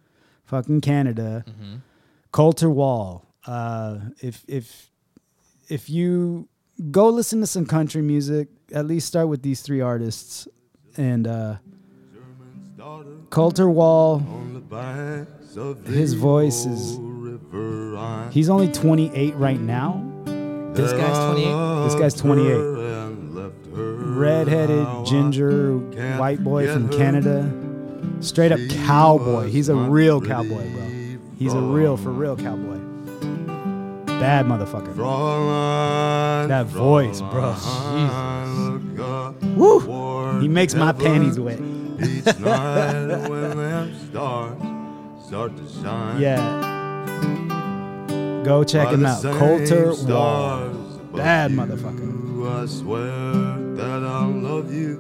fucking 0.46 0.82
Canada. 0.82 1.44
Mm-hmm. 1.48 1.76
Colter 2.32 2.70
Wall. 2.70 3.26
Uh 3.46 4.00
if 4.22 4.44
if 4.48 4.92
if 5.70 5.90
you 5.90 6.48
go 6.92 7.10
listen 7.10 7.40
to 7.42 7.48
some 7.48 7.66
country 7.66 8.02
music, 8.02 8.48
at 8.74 8.86
least 8.86 9.08
start 9.08 9.28
with 9.28 9.42
these 9.42 9.62
three 9.62 9.82
artists 9.82 10.48
and 10.98 11.28
uh 11.28 11.56
Colter 13.30 13.70
Wall 13.70 14.22
his 15.86 16.14
voice 16.14 16.66
is 16.66 17.00
he's 18.32 18.50
only 18.50 18.72
28 18.72 19.36
right 19.36 19.60
now. 19.60 20.04
This 20.74 20.92
guy's 20.94 21.34
28. 21.34 21.84
this 21.84 21.96
guy's 21.96 22.14
28 22.16 22.74
redheaded 24.16 25.06
ginger 25.06 25.78
white 26.18 26.44
boy 26.44 26.72
from 26.72 26.90
canada. 26.90 27.52
Straight 28.22 28.52
up 28.52 28.60
cowboy. 28.70 29.50
he's 29.50 29.70
a 29.70 29.76
real 29.76 30.22
cowboy 30.22 30.72
bro. 30.74 30.84
He's 31.38 31.54
a 31.54 31.60
real 31.60 31.98
for 31.98 32.12
real 32.12 32.36
cowboy 32.36 32.83
bad 34.24 34.46
motherfucker 34.46 34.96
that 36.48 36.66
voice 36.68 37.20
bro 37.20 37.54
Jesus. 37.54 37.68
Woo! 39.58 40.40
he 40.40 40.48
makes 40.48 40.74
my 40.76 40.94
panties 40.94 41.38
wet 41.38 41.60
Each 41.60 42.26
night 42.40 43.28
when 43.30 43.58
them 43.58 43.94
stars 44.08 44.58
start 45.28 45.58
to 45.58 45.68
shine. 45.82 46.22
yeah 46.22 46.72
go 48.46 48.64
check 48.64 48.88
him 48.90 49.06
out 49.06 49.22
colter 49.22 49.88
wall 49.88 49.96
stars 49.96 50.78
bad 51.14 51.52
you, 51.52 51.58
motherfucker 51.58 52.14
I 52.46 52.66
swear 52.66 53.06
that 53.76 54.04
I'll 54.04 54.30
love 54.30 54.74
you. 54.74 55.00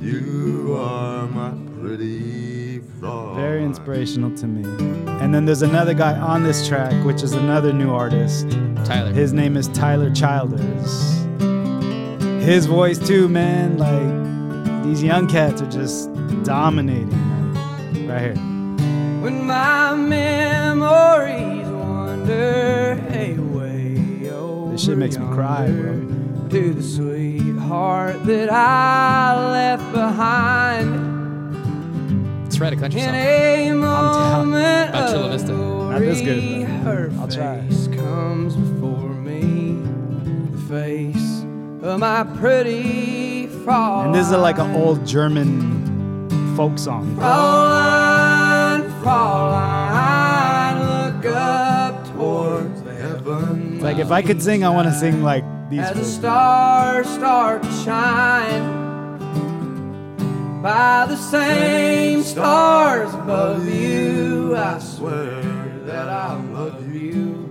You 0.00 0.76
are 0.78 1.26
my 1.26 1.52
pretty. 1.80 2.41
Very 3.42 3.64
inspirational 3.64 4.30
to 4.36 4.46
me. 4.46 4.62
And 5.20 5.34
then 5.34 5.46
there's 5.46 5.62
another 5.62 5.94
guy 5.94 6.16
on 6.16 6.44
this 6.44 6.68
track, 6.68 6.92
which 7.04 7.24
is 7.24 7.32
another 7.32 7.72
new 7.72 7.90
artist. 7.90 8.48
Tyler. 8.84 9.12
His 9.12 9.32
name 9.32 9.56
is 9.56 9.66
Tyler 9.66 10.12
Childers. 10.12 11.24
His 12.44 12.66
voice 12.66 13.00
too, 13.00 13.28
man. 13.28 13.78
Like 13.78 14.84
these 14.84 15.02
young 15.02 15.26
cats 15.26 15.60
are 15.60 15.68
just 15.68 16.08
dominating, 16.44 17.10
man. 17.10 18.06
Right 18.06 18.20
here. 18.20 18.36
When 19.24 19.44
my 19.44 19.96
memories 19.96 21.66
wander 21.66 22.92
away 22.92 24.30
over 24.30 24.70
This 24.70 24.84
shit 24.84 24.96
makes 24.96 25.18
me 25.18 25.26
cry, 25.26 25.68
bro. 25.68 25.94
To 26.50 26.74
the 26.74 26.82
sweetheart 26.82 28.24
that 28.24 28.52
I 28.52 29.50
left 29.50 29.92
behind 29.92 31.11
Let's 32.52 32.60
write 32.60 32.74
a 32.74 32.76
country 32.76 33.00
in 33.00 33.06
song. 33.06 33.14
a 33.14 33.66
down. 33.68 33.78
moment 34.50 34.90
About 34.90 35.10
Chula 35.10 35.30
Vista. 35.30 35.52
Not 35.52 36.00
this 36.00 36.20
good, 36.20 36.60
but 36.60 36.68
Her 36.84 37.10
I'll 37.18 37.26
try. 37.28 37.60
face 37.66 37.86
comes 37.88 38.54
before 38.56 39.08
me, 39.08 39.80
the 40.50 40.58
face 40.68 41.44
of 41.82 41.98
my 41.98 42.24
pretty 42.24 43.46
Fraulein. 43.64 44.04
And 44.08 44.14
this 44.14 44.26
is 44.26 44.32
like 44.36 44.58
an 44.58 44.76
old 44.76 45.06
German 45.06 46.28
folk 46.54 46.76
song. 46.78 47.16
Fraulein, 47.16 48.82
Fraulein, 49.00 50.74
look 51.14 51.24
up 51.34 52.06
towards 52.14 52.82
the 52.82 52.92
heavens. 52.92 53.82
Like 53.82 53.96
if 53.96 54.10
I 54.10 54.20
could 54.20 54.42
sing, 54.42 54.62
I 54.62 54.68
want 54.68 54.88
to 54.88 54.94
sing 54.94 55.22
like 55.22 55.42
these. 55.70 55.80
As 55.80 55.88
the 55.88 55.94
folk- 56.00 56.04
stars 56.04 57.08
start 57.08 57.62
to 57.62 57.72
shine 57.72 58.81
by 60.62 61.06
the 61.08 61.16
same 61.16 62.22
stars 62.22 63.12
above 63.14 63.66
you, 63.68 64.54
I 64.56 64.78
swear 64.78 65.42
that 65.86 66.08
I 66.08 66.36
love 66.36 66.94
you. 66.94 67.48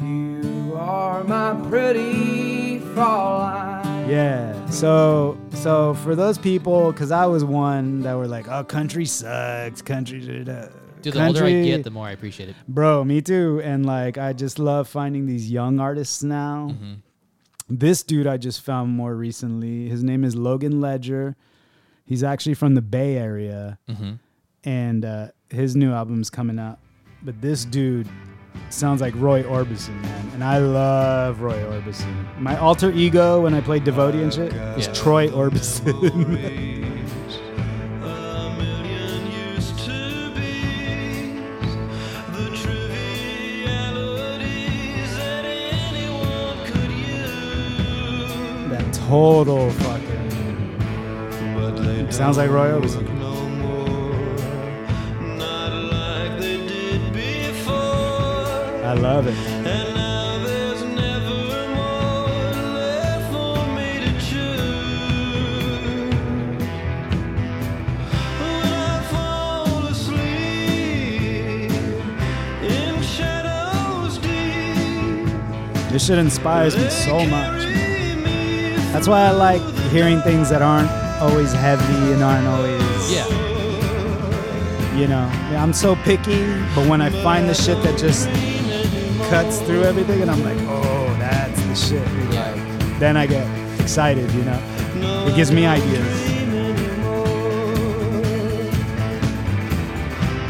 You 0.00 0.74
are 0.78 1.24
my 1.24 1.54
pretty 1.68 2.78
Fraulein. 2.94 4.08
Yeah. 4.08 4.66
So 4.66 5.36
so 5.54 5.94
for 5.94 6.14
those 6.14 6.38
people, 6.38 6.92
because 6.92 7.10
I 7.10 7.26
was 7.26 7.44
one 7.44 8.02
that 8.02 8.14
were 8.14 8.28
like, 8.28 8.48
oh, 8.48 8.64
country 8.64 9.04
sucks, 9.06 9.82
country. 9.82 10.20
da, 10.20 10.44
da, 10.44 10.60
da." 10.62 10.68
Dude, 11.02 11.14
the 11.14 11.26
older 11.26 11.40
I 11.40 11.50
Country- 11.50 11.64
get, 11.64 11.82
the 11.82 11.90
more 11.90 12.06
I 12.06 12.12
appreciate 12.12 12.48
it. 12.50 12.54
Bro, 12.68 13.02
me 13.04 13.20
too. 13.20 13.60
And 13.64 13.84
like, 13.84 14.18
I 14.18 14.32
just 14.32 14.60
love 14.60 14.86
finding 14.86 15.26
these 15.26 15.50
young 15.50 15.80
artists 15.80 16.22
now. 16.22 16.68
Mm-hmm. 16.72 16.92
This 17.68 18.04
dude 18.04 18.28
I 18.28 18.36
just 18.36 18.60
found 18.60 18.92
more 18.92 19.16
recently. 19.16 19.88
His 19.88 20.04
name 20.04 20.22
is 20.22 20.36
Logan 20.36 20.80
Ledger. 20.80 21.34
He's 22.04 22.22
actually 22.22 22.54
from 22.54 22.74
the 22.74 22.82
Bay 22.82 23.16
Area, 23.16 23.78
Mm-hmm. 23.88 24.12
and 24.64 25.04
uh, 25.04 25.28
his 25.50 25.74
new 25.76 25.92
album's 25.92 26.30
coming 26.30 26.58
out. 26.58 26.78
But 27.22 27.40
this 27.40 27.64
dude 27.64 28.08
sounds 28.68 29.00
like 29.00 29.14
Roy 29.16 29.42
Orbison, 29.44 30.00
man. 30.02 30.30
And 30.34 30.42
I 30.44 30.58
love 30.58 31.40
Roy 31.40 31.58
Orbison. 31.58 32.38
My 32.38 32.56
alter 32.58 32.90
ego 32.90 33.40
when 33.42 33.54
I 33.54 33.60
played 33.60 33.84
Devotee 33.84 34.22
and 34.22 34.32
shit 34.32 34.52
is 34.52 34.86
Yeah. 34.88 34.92
Troy 34.92 35.28
Orbison. 35.28 35.88
A 38.02 38.54
million 38.58 39.54
used 39.54 39.78
to 39.78 40.32
be 40.34 41.38
the 42.32 42.50
that 45.16 45.44
anyone 45.44 46.66
could 46.66 46.90
use. 46.90 48.70
that 48.70 48.92
total 48.92 49.70
fucking. 49.70 50.01
Sounds 52.12 52.36
like 52.36 52.50
Roy 52.50 52.68
Orbison. 52.70 53.06
don't 53.06 53.18
no 53.18 53.34
more, 53.48 54.12
not 55.38 55.72
like 55.72 56.38
they 56.38 56.58
did 56.68 57.12
before. 57.12 57.74
I 57.74 58.92
love 58.94 59.26
it. 59.26 59.34
And 59.34 59.94
now 59.96 60.38
there's 60.44 60.82
never 60.82 61.68
more 61.74 62.52
left 62.74 63.32
for 63.32 63.66
me 63.74 64.00
to 64.04 64.12
choose. 64.20 66.12
When 68.38 68.66
I 68.72 69.02
fall 69.10 69.86
asleep 69.86 71.72
in 72.62 73.02
shadows 73.02 74.18
deep, 74.18 75.26
This 75.90 76.06
shit 76.06 76.18
inspires 76.18 76.76
me 76.76 76.88
so 76.90 77.24
much. 77.26 77.64
That's 78.92 79.08
why 79.08 79.22
I 79.22 79.30
like 79.30 79.62
hearing 79.90 80.20
things 80.20 80.50
that 80.50 80.62
aren't 80.62 81.01
always 81.22 81.52
heavy 81.52 82.12
and 82.12 82.20
aren't 82.22 82.46
always, 82.48 83.12
Yeah. 83.12 83.26
you 84.96 85.06
know. 85.06 85.30
I'm 85.56 85.72
so 85.72 85.94
picky, 85.96 86.42
but 86.74 86.88
when 86.88 87.00
I 87.00 87.10
find 87.22 87.48
the 87.48 87.54
shit 87.54 87.80
that 87.84 87.96
just 87.96 88.26
cuts 89.30 89.58
through 89.60 89.84
everything, 89.84 90.20
and 90.22 90.30
I'm 90.30 90.42
like, 90.42 90.58
oh, 90.68 91.14
that's 91.20 91.62
the 91.62 91.74
shit. 91.76 92.08
Yeah. 92.32 92.52
Then 92.98 93.16
I 93.16 93.26
get 93.26 93.46
excited, 93.80 94.30
you 94.32 94.42
know. 94.42 94.60
It 95.28 95.36
gives 95.36 95.52
me 95.52 95.64
ideas. 95.64 96.12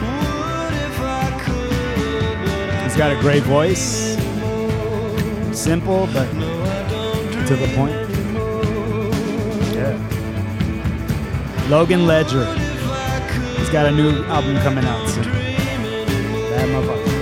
What 0.01 0.73
if 0.73 1.01
I 1.01 1.41
could, 1.45 2.47
but 2.47 2.71
I 2.71 2.83
He's 2.85 2.97
got 2.97 3.13
a 3.13 3.21
great 3.21 3.43
voice, 3.43 4.17
simple 5.53 6.09
but 6.15 6.29
to 7.49 7.57
the 7.57 7.71
point. 7.77 8.02
Logan 11.69 12.07
Ledger. 12.07 12.45
He's 13.59 13.71
got 13.71 13.87
a 13.87 13.91
new 13.93 14.25
album 14.25 14.57
coming 14.59 14.85
out 14.85 15.09
soon. 15.09 15.25
That 15.25 16.69
motherfucker. 16.69 17.13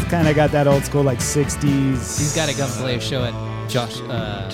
It's 0.00 0.10
kind 0.10 0.28
of 0.28 0.34
got 0.36 0.50
that 0.52 0.66
old 0.66 0.84
school 0.84 1.02
like 1.02 1.18
60s. 1.18 2.18
He's 2.18 2.34
got 2.34 2.48
to 2.48 2.54
come 2.54 2.70
play 2.70 2.98
show 2.98 3.24
at 3.24 3.68
Josh. 3.68 4.00
Uh, 4.00 4.48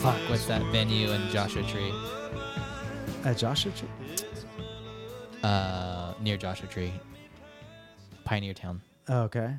fuck, 0.00 0.18
what's 0.30 0.46
that 0.46 0.62
venue 0.72 1.10
in 1.10 1.28
Joshua 1.30 1.62
Tree? 1.64 1.92
At 3.24 3.36
Joshua 3.36 3.72
Tree? 3.72 3.88
Uh, 5.42 6.14
near 6.22 6.38
Joshua 6.38 6.68
Tree, 6.68 6.92
Pioneer 8.24 8.54
Town. 8.54 8.80
Oh, 9.10 9.22
okay. 9.24 9.56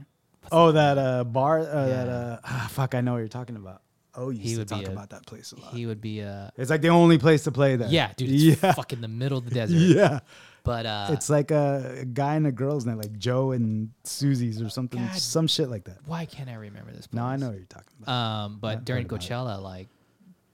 Oh, 0.51 0.71
that 0.71 0.97
uh, 0.97 1.23
bar. 1.23 1.59
Uh, 1.59 1.85
That 1.85 2.07
uh, 2.09 2.39
ah, 2.43 2.67
fuck, 2.71 2.95
I 2.95 3.01
know 3.01 3.11
what 3.13 3.19
you're 3.19 3.27
talking 3.27 3.55
about. 3.55 3.81
Oh, 4.17 4.29
you 4.29 4.39
He 4.39 4.57
would 4.57 4.67
talk 4.67 4.87
a- 4.87 4.91
about 4.91 5.09
that 5.09 5.25
place 5.25 5.51
a 5.51 5.59
lot. 5.59 5.73
He 5.73 5.85
would 5.85 5.99
be 6.01 6.21
uh 6.21 6.49
It's 6.57 6.69
like 6.69 6.81
the 6.81 6.89
only 6.89 7.17
place 7.17 7.43
to 7.43 7.51
play 7.51 7.75
there. 7.75 7.89
yeah, 7.89 8.13
dude. 8.15 8.29
It's 8.31 8.43
yeah. 8.63 8.73
fucking 8.73 9.01
the 9.01 9.07
middle 9.07 9.37
of 9.39 9.45
the 9.45 9.51
desert. 9.51 9.75
Yeah. 9.95 10.19
But 10.63 10.87
uh, 10.87 11.09
It's 11.11 11.29
like 11.29 11.51
a, 11.51 11.97
a 12.01 12.05
guy 12.05 12.35
and 12.35 12.47
a 12.47 12.51
girl's 12.51 12.87
name, 12.87 12.97
like 12.97 13.15
Joe 13.19 13.51
and 13.51 13.91
Susie's 14.03 14.59
or 14.63 14.69
something, 14.69 14.99
God. 14.99 15.15
some 15.15 15.47
shit 15.47 15.69
like 15.69 15.83
that. 15.83 15.99
why 16.07 16.25
can't 16.25 16.49
I 16.49 16.55
remember 16.55 16.91
this? 16.91 17.05
Place? 17.05 17.17
No, 17.21 17.23
I 17.23 17.35
know 17.35 17.49
what 17.49 17.57
you're 17.57 17.65
talking 17.67 17.93
about. 18.01 18.11
Um, 18.11 18.57
but 18.59 18.83
during 18.83 19.05
it. 19.05 19.09
Coachella, 19.09 19.61
like, 19.61 19.89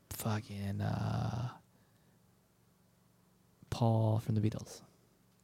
fucking 0.10 0.82
uh, 0.82 1.48
Paul 3.70 4.20
from 4.20 4.36
the 4.36 4.42
Beatles. 4.42 4.82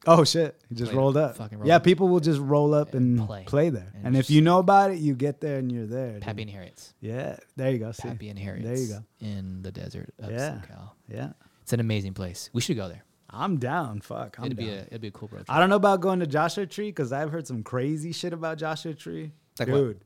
Oh 0.08 0.24
shit, 0.24 0.60
he 0.70 0.76
just 0.76 0.90
played- 0.92 0.98
rolled 0.98 1.18
up. 1.18 1.36
fucking 1.36 1.58
rolled 1.60 1.68
yeah, 1.68 1.76
up. 1.76 1.84
people 1.84 2.08
will 2.08 2.20
just 2.20 2.40
roll 2.40 2.74
up 2.74 2.94
and, 2.94 3.20
And 3.20 3.28
play. 3.28 3.44
play. 3.46 3.70
there. 3.70 3.92
And, 3.96 4.08
And 4.08 4.18
if 4.18 4.30
you 4.30 4.42
know 4.42 4.60
about 4.60 4.92
it, 4.92 4.98
you 5.00 5.14
get 5.14 5.42
there 5.42 5.58
and 5.60 5.72
you're 5.72 5.86
there. 5.86 6.14
dude. 6.14 6.22
Pappy 6.22 6.42
and 6.44 6.52
Harriet's. 6.52 6.94
Yeah, 7.02 7.38
there 7.56 7.70
you 7.72 7.78
go. 7.80 7.92
See, 7.92 8.08
Pappy 8.08 8.30
and 8.30 8.40
Harriet's. 8.40 8.66
there 8.68 8.78
you 8.78 8.88
go. 8.88 9.04
In 9.28 9.62
the 9.62 9.72
desert 9.72 10.14
of 10.20 10.32
Yeah. 10.32 10.62
SoCal. 10.68 10.90
Yeah, 11.08 11.30
It's 11.62 11.74
an 11.74 11.80
amazing 11.80 12.14
place. 12.14 12.50
We 12.54 12.62
should 12.62 12.78
go 12.78 12.88
there. 12.88 13.04
I'm 13.30 13.58
down. 13.58 14.00
Fuck, 14.02 14.38
I'm 14.40 14.46
it'd 14.46 14.58
down. 14.58 14.66
be 14.68 14.72
a 14.74 14.82
it'd 14.84 15.02
be 15.02 15.08
a 15.10 15.12
cool 15.12 15.28
road 15.32 15.40
trip. 15.40 15.52
I 15.52 15.60
don't 15.60 15.70
know 15.70 15.76
about 15.76 16.00
going 16.00 16.22
to 16.22 16.28
Joshua 16.28 16.66
Tree 16.66 16.88
because 16.90 17.12
I've 17.12 17.30
heard 17.30 17.46
some 17.46 17.62
crazy 17.62 18.14
shit 18.14 18.32
about 18.32 18.58
Joshua 18.58 18.94
Tree. 18.94 19.34
Like 19.60 19.68
what? 19.68 19.76
Dude, 19.78 20.00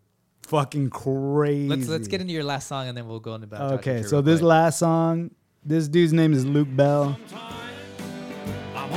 fucking 0.48 0.90
crazy. 0.90 1.68
Let's 1.70 1.88
let's 1.88 2.08
get 2.08 2.20
into 2.22 2.34
your 2.34 2.44
last 2.44 2.68
song 2.68 2.88
and 2.88 2.98
then 2.98 3.08
we'll 3.08 3.20
go 3.20 3.36
into 3.36 3.46
about. 3.46 3.60
Joshua 3.60 3.76
Okay, 3.78 4.04
so 4.04 4.22
this 4.22 4.42
last 4.42 4.80
song, 4.80 5.30
this 5.64 5.88
dude's 5.88 6.14
name 6.14 6.34
is 6.34 6.46
Luke 6.48 6.68
Bell. 6.76 7.16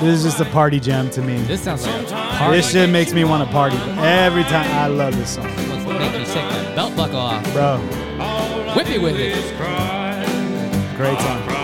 This 0.00 0.18
is 0.18 0.24
just 0.24 0.40
a 0.40 0.44
party 0.46 0.80
jam 0.80 1.08
to 1.10 1.22
me. 1.22 1.38
This 1.42 1.62
sounds 1.62 1.86
like 1.86 2.02
a 2.06 2.12
party. 2.12 2.56
This 2.56 2.70
shit 2.70 2.90
makes 2.90 3.12
me 3.12 3.24
want 3.24 3.46
to 3.46 3.52
party 3.52 3.76
every 3.98 4.42
time. 4.44 4.70
I 4.72 4.86
love 4.88 5.16
this 5.16 5.34
song, 5.36 5.44
Let's 5.46 5.58
make 5.86 6.12
me 6.12 6.24
take 6.24 6.34
that 6.34 6.74
belt 6.76 6.96
buckle 6.96 7.18
off. 7.18 7.44
bro. 7.52 7.78
Whip 8.74 8.88
me 8.88 8.98
with 8.98 9.16
it. 9.16 9.34
Great 10.96 11.18
song. 11.20 11.63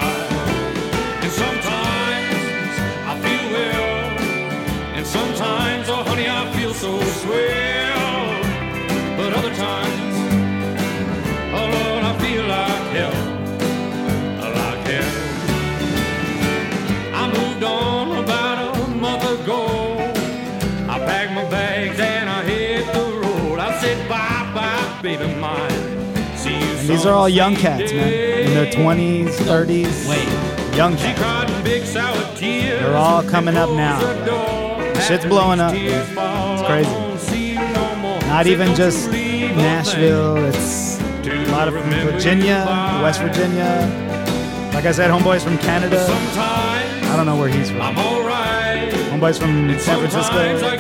And 25.03 26.87
these 26.87 27.07
are 27.07 27.15
all 27.15 27.29
young 27.29 27.57
cats, 27.57 27.91
man, 27.91 28.13
in 28.13 28.53
their 28.53 28.71
20s, 28.71 29.31
30s. 29.31 30.07
Wait, 30.07 30.77
young 30.77 30.95
She 30.97 31.05
cats. 31.05 31.19
cried 31.19 31.65
big 31.65 31.85
sour 31.85 32.37
tears. 32.37 32.83
They're 32.83 32.97
all 32.97 33.23
coming 33.23 33.57
up 33.57 33.71
now. 33.71 33.99
The 33.99 35.01
shit's 35.01 35.25
blowing 35.25 35.59
up. 35.59 35.73
It's 35.75 36.63
crazy. 36.67 37.55
Not 38.27 38.47
even 38.47 38.75
just 38.75 39.11
Nashville. 39.11 40.37
It's 40.45 41.01
a 41.01 41.47
lot 41.51 41.69
of 41.69 41.75
from 41.75 41.89
Virginia. 41.91 42.67
West 43.03 43.21
Virginia. 43.21 43.89
Like 44.75 44.85
I 44.85 44.93
said, 44.93 45.11
homeboys 45.11 45.43
from 45.43 45.57
Canada. 45.59 46.07
I 46.11 47.15
don't 47.17 47.25
know 47.25 47.37
where 47.37 47.49
he's 47.49 47.71
from. 47.71 47.95
Homeboys 47.95 49.39
from 49.39 49.79
San 49.79 49.99
Francisco. 49.99 50.59
Sometimes 50.59 50.63
I 50.63 50.77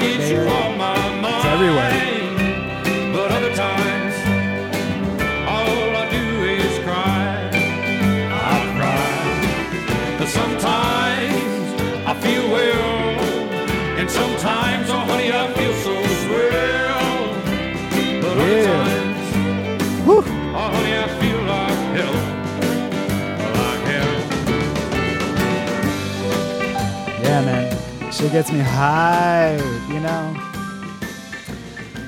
Shit 28.31 28.47
gets 28.47 28.52
me 28.52 28.61
high, 28.61 29.57
you 29.89 29.98
know? 29.98 30.35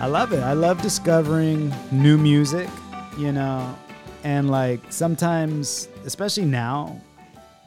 I 0.01 0.07
love 0.07 0.33
it. 0.33 0.39
I 0.39 0.53
love 0.53 0.81
discovering 0.81 1.75
new 1.91 2.17
music, 2.17 2.69
you 3.19 3.33
know? 3.33 3.77
And 4.23 4.49
like 4.49 4.81
sometimes, 4.91 5.89
especially 6.05 6.45
now, 6.45 7.01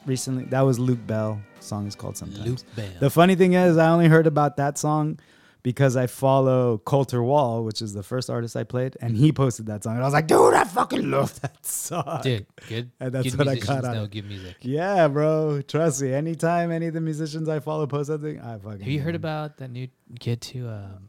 recently, 0.06 0.44
that 0.44 0.62
was 0.62 0.78
Luke 0.78 1.06
Bell. 1.06 1.38
Song 1.60 1.86
is 1.86 1.94
called 1.94 2.16
Sometimes. 2.16 2.46
Luke 2.46 2.58
Bell. 2.76 2.88
The 2.98 3.10
funny 3.10 3.34
thing 3.34 3.52
is, 3.52 3.76
I 3.76 3.90
only 3.90 4.08
heard 4.08 4.26
about 4.26 4.56
that 4.56 4.78
song 4.78 5.18
because 5.66 5.96
I 5.96 6.06
follow 6.06 6.78
Colter 6.78 7.24
Wall, 7.24 7.64
which 7.64 7.82
is 7.82 7.92
the 7.92 8.04
first 8.04 8.30
artist 8.30 8.54
I 8.54 8.62
played, 8.62 8.96
and 9.00 9.16
he 9.16 9.32
posted 9.32 9.66
that 9.66 9.82
song. 9.82 9.94
And 9.94 10.02
I 10.04 10.06
was 10.06 10.14
like, 10.14 10.28
dude, 10.28 10.54
I 10.54 10.62
fucking 10.62 11.10
love 11.10 11.40
that 11.40 11.66
song. 11.66 12.20
Dude, 12.22 12.46
good. 12.68 12.92
And 13.00 13.12
that's 13.12 13.34
good 13.34 13.38
what 13.38 13.48
I 13.48 13.56
got 13.56 13.84
out 13.84 14.08
good 14.12 14.28
music. 14.28 14.58
Yeah, 14.60 15.08
bro. 15.08 15.62
Trust 15.62 16.02
me. 16.02 16.12
Anytime 16.12 16.70
any 16.70 16.86
of 16.86 16.94
the 16.94 17.00
musicians 17.00 17.48
I 17.48 17.58
follow 17.58 17.88
post 17.88 18.06
something, 18.06 18.40
I 18.40 18.58
fucking. 18.58 18.78
Have 18.78 18.88
you 18.88 19.00
heard 19.00 19.16
about 19.16 19.56
that 19.56 19.72
new 19.72 19.88
kid 20.20 20.40
to 20.42 20.68
um, 20.68 21.08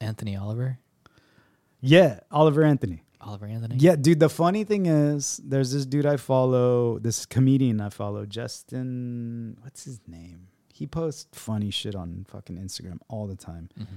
Anthony 0.00 0.34
Oliver? 0.34 0.78
Yeah, 1.82 2.20
Oliver 2.30 2.64
Anthony. 2.64 3.04
Oliver 3.20 3.44
Anthony? 3.44 3.76
Yeah, 3.76 3.96
dude. 3.96 4.18
The 4.18 4.30
funny 4.30 4.64
thing 4.64 4.86
is, 4.86 5.42
there's 5.44 5.72
this 5.72 5.84
dude 5.84 6.06
I 6.06 6.16
follow, 6.16 6.98
this 7.00 7.26
comedian 7.26 7.82
I 7.82 7.90
follow, 7.90 8.24
Justin. 8.24 9.58
What's 9.60 9.84
his 9.84 10.00
name? 10.08 10.46
He 10.80 10.86
posts 10.86 11.26
funny 11.32 11.70
shit 11.70 11.94
on 11.94 12.24
fucking 12.26 12.56
Instagram 12.56 13.00
all 13.08 13.26
the 13.26 13.36
time. 13.36 13.68
Mm-hmm. 13.78 13.96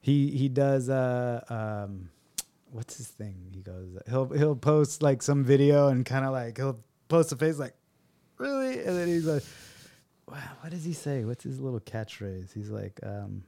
He 0.00 0.30
he 0.30 0.48
does 0.48 0.88
uh 0.88 1.42
um, 1.48 2.10
what's 2.70 2.96
his 2.96 3.08
thing? 3.08 3.50
He 3.52 3.60
goes 3.60 3.88
he'll 4.08 4.28
he'll 4.28 4.54
post 4.54 5.02
like 5.02 5.20
some 5.20 5.42
video 5.42 5.88
and 5.88 6.06
kind 6.06 6.24
of 6.24 6.30
like 6.30 6.58
he'll 6.58 6.78
post 7.08 7.32
a 7.32 7.36
face 7.36 7.58
like, 7.58 7.74
really, 8.38 8.78
and 8.78 8.96
then 8.96 9.08
he's 9.08 9.26
like, 9.26 9.42
wow, 10.28 10.38
what 10.60 10.70
does 10.70 10.84
he 10.84 10.92
say? 10.92 11.24
What's 11.24 11.42
his 11.42 11.58
little 11.58 11.80
catchphrase? 11.80 12.52
He's 12.54 12.70
like, 12.70 13.00
um, 13.02 13.42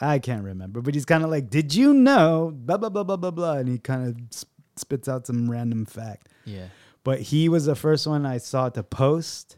I 0.00 0.20
can't 0.20 0.44
remember, 0.44 0.80
but 0.80 0.94
he's 0.94 1.04
kind 1.04 1.24
of 1.24 1.30
like, 1.30 1.50
did 1.50 1.74
you 1.74 1.92
know? 1.92 2.52
Blah 2.54 2.76
blah 2.76 2.90
blah 2.90 3.02
blah 3.02 3.16
blah 3.16 3.32
blah, 3.32 3.54
and 3.54 3.68
he 3.68 3.78
kind 3.78 4.06
of 4.06 4.16
sp- 4.30 4.54
spits 4.76 5.08
out 5.08 5.26
some 5.26 5.50
random 5.50 5.84
fact. 5.84 6.28
Yeah. 6.44 6.68
But 7.02 7.20
he 7.20 7.48
was 7.48 7.64
the 7.64 7.74
first 7.74 8.06
one 8.06 8.24
I 8.24 8.38
saw 8.38 8.68
to 8.68 8.84
post. 8.84 9.56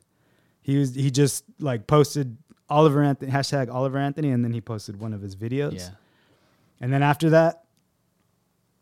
He 0.65 0.79
was 0.79 0.95
he 0.95 1.11
just 1.11 1.45
like 1.59 1.89
posted 1.89 2.39
Oliver 2.73 3.03
Anthony 3.03 3.31
hashtag 3.31 3.73
Oliver 3.73 3.99
Anthony, 3.99 4.31
and 4.31 4.45
then 4.45 4.53
he 4.53 4.61
posted 4.61 4.99
one 5.01 5.13
of 5.13 5.21
his 5.23 5.37
videos. 5.37 5.75
Yeah. 5.79 5.91
And 6.81 6.93
then 6.93 7.03
after 7.03 7.31
that, 7.31 7.65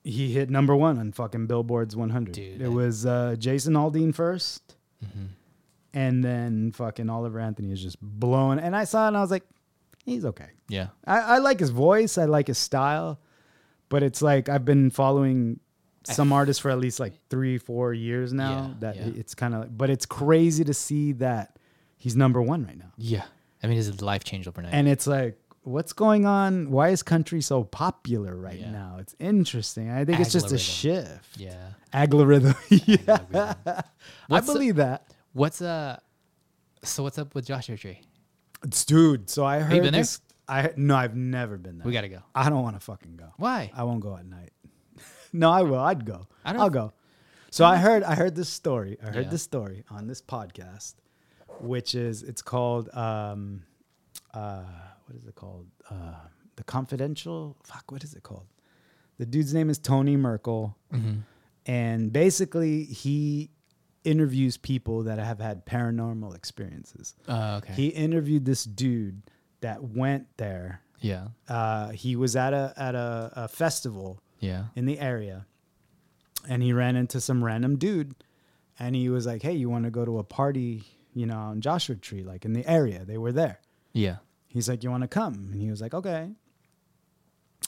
he 0.05 0.33
hit 0.33 0.49
number 0.49 0.75
one 0.75 0.99
on 0.99 1.13
fucking 1.13 1.47
Billboard's 1.47 1.95
100. 1.95 2.33
Dude, 2.33 2.55
it 2.55 2.59
that- 2.61 2.71
was 2.71 3.05
uh, 3.05 3.37
Jason 3.39 3.75
Aldean 3.75 4.15
1st 4.15 4.61
Mm-hmm. 5.05 5.25
and 5.95 6.23
then 6.23 6.73
fucking 6.73 7.09
Oliver 7.09 7.41
Anthony 7.41 7.73
is 7.73 7.81
just 7.83 7.97
blowing. 8.03 8.59
And 8.59 8.77
I 8.77 8.85
saw 8.85 9.07
it 9.07 9.09
and 9.09 9.17
I 9.17 9.23
was 9.23 9.31
like, 9.31 9.45
he's 10.05 10.27
okay. 10.27 10.49
Yeah. 10.69 10.89
I, 11.07 11.21
I 11.21 11.39
like 11.39 11.59
his 11.59 11.71
voice, 11.71 12.19
I 12.19 12.27
like 12.27 12.49
his 12.49 12.59
style, 12.59 13.19
but 13.89 14.03
it's 14.03 14.21
like 14.21 14.51
I've 14.51 14.67
been 14.67 14.91
following 14.91 15.59
some 16.05 16.33
artists 16.35 16.61
for 16.61 16.71
at 16.71 16.79
least 16.79 17.01
like 17.01 17.15
three, 17.31 17.57
four 17.57 17.95
years 17.95 18.33
now. 18.35 18.51
Yeah, 18.51 18.75
that 18.81 18.97
yeah. 18.97 19.21
it's 19.21 19.35
kind 19.35 19.55
of, 19.55 19.61
like, 19.61 19.77
but 19.79 19.89
it's 19.89 20.05
crazy 20.05 20.65
to 20.65 20.75
see 20.75 21.13
that 21.13 21.59
he's 21.97 22.15
number 22.15 22.43
one 22.43 22.65
right 22.67 22.77
now. 22.79 22.93
Yeah. 22.99 23.25
I 23.63 23.67
mean, 23.67 23.77
his 23.77 24.01
life 24.03 24.25
changed 24.25 24.49
overnight. 24.49 24.73
And 24.75 24.89
it's 24.89 25.07
like, 25.07 25.39
what's 25.63 25.93
going 25.93 26.25
on? 26.27 26.71
Why 26.71 26.89
is 26.91 27.03
country 27.03 27.41
so 27.43 27.65
popular 27.65 28.35
right 28.37 28.59
Yeah. 28.59 28.71
now? 28.71 28.97
It's 29.01 29.15
interesting. 29.19 29.91
I 29.91 30.05
think 30.05 30.21
it's 30.21 30.33
just 30.33 30.53
a 30.53 30.59
shift. 30.59 31.37
yeah. 31.37 31.55
Algorithm. 31.93 32.55
yeah. 32.71 33.53
I 34.31 34.41
believe 34.41 34.77
that. 34.77 35.07
What's 35.33 35.61
uh? 35.61 35.99
So 36.83 37.03
what's 37.03 37.19
up 37.19 37.35
with 37.35 37.47
Joshua 37.47 37.77
Tree? 37.77 38.01
It's, 38.65 38.85
dude, 38.85 39.29
so 39.29 39.45
I 39.45 39.61
heard 39.61 39.77
You 39.77 39.83
been 39.83 39.93
there? 39.93 40.05
I 40.49 40.71
no, 40.77 40.97
I've 40.97 41.15
never 41.17 41.57
been 41.59 41.79
there. 41.79 41.87
We 41.87 41.93
gotta 41.93 42.09
go. 42.09 42.21
I 42.35 42.49
don't 42.51 42.63
want 42.63 42.77
to 42.77 42.81
fucking 42.81 43.17
go. 43.17 43.27
Why? 43.37 43.71
I 43.75 43.85
won't 43.85 44.01
go 44.01 44.17
at 44.17 44.27
night. 44.27 44.51
no, 45.33 45.51
I 45.51 45.63
will. 45.63 45.79
I'd 45.79 46.05
go. 46.05 46.27
I 46.45 46.53
don't- 46.53 46.63
I'll 46.63 46.71
go. 46.71 46.93
So 47.53 47.65
I 47.65 47.77
heard 47.77 48.03
I 48.05 48.15
heard 48.15 48.35
this 48.37 48.49
story. 48.49 48.97
I 49.03 49.07
heard 49.07 49.25
Yeah. 49.27 49.31
this 49.31 49.43
story 49.43 49.85
on 49.91 50.07
this 50.07 50.23
podcast, 50.23 50.95
which 51.63 51.95
is 51.95 52.23
it's 52.23 52.43
called 52.43 52.89
um 52.95 53.63
uh 54.35 54.63
what 55.07 55.17
is 55.17 55.27
it 55.27 55.35
called? 55.35 55.67
Uh 55.91 56.15
The 56.57 56.65
Confidential 56.65 57.57
fuck, 57.65 57.91
what 57.93 58.05
is 58.05 58.15
it 58.15 58.23
called? 58.23 58.47
The 59.19 59.27
dude's 59.27 59.53
name 59.55 59.69
is 59.71 59.79
Tony 59.79 60.17
Merkel. 60.17 60.77
And 61.67 62.13
basically 62.13 62.85
he 62.85 63.51
interviews 64.05 64.57
people 64.57 65.03
that 65.05 65.19
have 65.19 65.39
had 65.41 65.67
paranormal 65.67 66.35
experiences. 66.35 67.15
Oh, 67.29 67.57
okay. 67.57 67.75
He 67.75 67.89
interviewed 67.89 68.45
this 68.47 68.65
dude 68.65 69.23
that 69.61 69.83
went 69.85 70.27
there. 70.39 70.81
yeah. 71.01 71.29
Uh, 71.49 71.91
he 71.91 72.17
was 72.17 72.35
at 72.35 72.53
a 72.55 72.73
at 72.77 72.95
a, 72.95 73.31
a 73.37 73.49
festival 73.49 74.23
Yeah. 74.41 74.65
in 74.75 74.87
the 74.87 74.99
area 74.99 75.47
and 76.49 76.63
he 76.63 76.73
ran 76.73 76.97
into 76.97 77.21
some 77.21 77.45
random 77.45 77.77
dude 77.77 78.15
and 78.79 78.97
he 78.97 79.11
was 79.11 79.27
like 79.27 79.43
hey 79.43 79.53
you 79.53 79.69
want 79.69 79.85
to 79.85 79.91
go 79.91 80.05
to 80.07 80.19
a 80.19 80.25
party 80.25 80.85
you 81.15 81.27
know 81.27 81.39
on 81.39 81.61
joshua 81.61 81.97
tree 81.97 82.23
like 82.23 82.45
in 82.45 82.53
the 82.53 82.67
area. 82.69 83.05
They 83.05 83.19
were 83.19 83.33
there. 83.33 83.61
Yeah. 83.93 84.17
he's 84.49 84.69
like 84.69 84.85
you 84.85 84.91
want 84.91 85.03
to 85.03 85.09
come? 85.09 85.49
And 85.53 85.61
he 85.61 85.71
was 85.71 85.81
like 85.81 85.95
okay. 85.95 86.31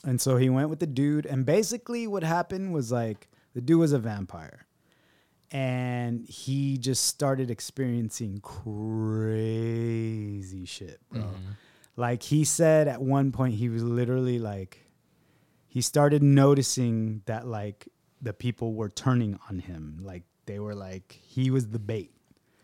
And 0.05 0.21
so 0.21 0.37
he 0.37 0.51
went 0.51 0.69
with 0.69 0.81
the 0.81 0.87
dude 0.87 1.27
and 1.27 1.47
basically 1.47 2.07
what 2.07 2.23
happened 2.25 2.73
was 2.73 2.91
like 2.93 3.29
the 3.55 3.61
dude 3.61 3.81
was 3.81 3.93
a 3.93 3.99
vampire. 3.99 4.67
And 5.51 6.25
he 6.27 6.79
just 6.79 7.05
started 7.05 7.51
experiencing 7.51 8.41
crazy 8.41 9.85
shit 10.65 11.01
bro. 11.11 11.23
Mm-hmm. 11.23 11.51
Like 11.97 12.23
he 12.23 12.45
said 12.45 12.89
at 12.89 13.03
one 13.03 13.33
point 13.33 13.55
he 13.55 13.69
was 13.69 13.83
literally 13.83 14.39
like 14.39 14.79
he 15.69 15.81
started 15.81 16.23
noticing 16.23 17.23
that 17.27 17.47
like 17.47 17.89
the 18.21 18.33
people 18.33 18.75
were 18.75 18.89
turning 18.89 19.39
on 19.49 19.59
him. 19.59 20.01
Like 20.03 20.23
they 20.47 20.59
were 20.59 20.75
like 20.75 21.19
he 21.23 21.51
was 21.51 21.69
the 21.69 21.79
bait 21.79 22.13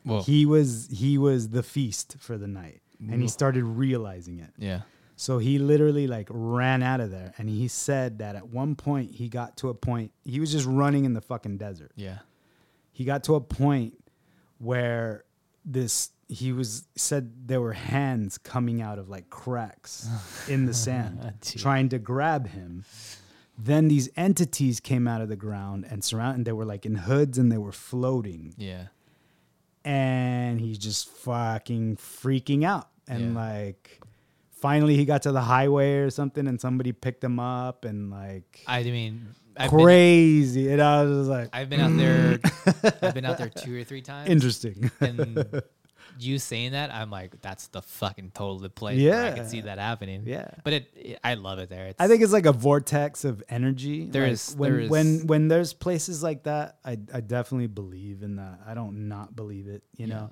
Whoa. 0.08 0.22
he 0.22 0.46
was 0.46 0.88
he 0.92 1.18
was 1.18 1.48
the 1.50 1.62
feast 1.62 2.16
for 2.18 2.36
the 2.38 2.48
night 2.48 2.80
and 3.00 3.22
he 3.22 3.28
started 3.28 3.62
realizing 3.64 4.40
it 4.40 4.50
yeah. 4.58 4.80
so 5.14 5.38
he 5.38 5.58
literally 5.58 6.06
like 6.08 6.26
ran 6.30 6.82
out 6.82 7.00
of 7.00 7.10
there 7.10 7.32
and 7.38 7.48
he 7.48 7.68
said 7.68 8.18
that 8.18 8.34
at 8.34 8.48
one 8.48 8.74
point 8.74 9.12
he 9.12 9.28
got 9.28 9.56
to 9.58 9.68
a 9.68 9.74
point 9.74 10.10
he 10.24 10.40
was 10.40 10.50
just 10.50 10.66
running 10.66 11.04
in 11.04 11.12
the 11.12 11.20
fucking 11.20 11.58
desert 11.58 11.92
Yeah. 11.96 12.18
he 12.92 13.04
got 13.04 13.22
to 13.24 13.34
a 13.36 13.40
point 13.40 13.94
where 14.58 15.24
this 15.64 16.10
he 16.28 16.52
was 16.52 16.86
said 16.96 17.46
there 17.48 17.60
were 17.60 17.72
hands 17.72 18.36
coming 18.38 18.82
out 18.82 18.98
of 18.98 19.08
like 19.08 19.30
cracks 19.30 20.08
in 20.48 20.66
the 20.66 20.74
sand 20.74 21.34
trying 21.56 21.88
to 21.90 21.98
grab 21.98 22.48
him 22.48 22.84
then 23.60 23.88
these 23.88 24.08
entities 24.16 24.78
came 24.80 25.08
out 25.08 25.20
of 25.20 25.28
the 25.28 25.36
ground 25.36 25.84
and 25.90 26.04
surround 26.04 26.36
and 26.36 26.44
they 26.46 26.52
were 26.52 26.64
like 26.64 26.84
in 26.86 26.94
hoods 26.94 27.38
and 27.38 27.50
they 27.50 27.58
were 27.58 27.72
floating 27.72 28.54
Yeah. 28.56 28.86
And 29.88 30.60
he's 30.60 30.76
just 30.76 31.08
fucking 31.08 31.96
freaking 31.96 32.62
out 32.64 32.88
and 33.08 33.32
Yeah. 33.34 33.40
like 33.40 34.00
finally 34.50 34.96
he 34.96 35.06
got 35.06 35.22
to 35.22 35.32
the 35.32 35.40
highway 35.40 35.94
or 35.96 36.10
something 36.10 36.46
and 36.46 36.60
somebody 36.60 36.92
picked 36.92 37.24
him 37.24 37.40
up 37.40 37.86
and 37.86 38.10
like 38.10 38.62
I 38.66 38.82
mean, 38.82 39.28
I've 39.56 39.70
been, 39.70 39.80
crazy 39.80 40.70
and 40.70 40.82
i 40.82 41.02
was 41.02 41.18
just 41.20 41.30
like 41.30 41.48
I've 41.54 41.70
been 41.70 41.80
out 41.80 41.96
there. 41.96 42.38
I've 43.02 43.14
been 43.14 43.24
out 43.24 43.38
there 43.38 43.48
two 43.48 43.80
or 43.80 43.82
three 43.84 44.02
times. 44.02 44.28
interesting 44.28 44.90
and 45.00 45.62
you 46.18 46.38
saying 46.38 46.72
that, 46.72 46.92
I'm 46.92 47.10
like, 47.10 47.40
that's 47.42 47.68
the 47.68 47.82
fucking 47.82 48.32
total 48.34 48.68
place. 48.68 48.98
Yeah, 48.98 49.24
I 49.26 49.32
can 49.32 49.48
see 49.48 49.60
that 49.62 49.78
happening. 49.78 50.24
Yeah. 50.26 50.50
but 50.64 50.72
it, 50.72 50.90
it- 50.94 51.18
I 51.24 51.34
love 51.34 51.58
it 51.58 51.68
there. 51.70 51.86
It's, 51.86 52.00
I 52.00 52.08
think 52.08 52.22
it's 52.22 52.32
like 52.32 52.46
a 52.46 52.52
vortex 52.52 53.24
of 53.24 53.42
energy. 53.48 54.06
There 54.10 54.22
like 54.24 54.32
is- 54.32 54.54
when 54.56 54.70
there 54.72 54.80
is- 54.80 54.90
when 54.90 55.26
when 55.26 55.48
there's 55.48 55.72
places 55.72 56.22
like 56.22 56.44
that, 56.44 56.78
I 56.84 56.98
I 57.12 57.20
definitely 57.20 57.68
believe 57.68 58.22
in 58.22 58.36
that. 58.36 58.60
I 58.66 58.74
don't 58.74 59.08
not 59.08 59.34
believe 59.36 59.68
it, 59.68 59.82
you 59.96 60.06
know. 60.06 60.30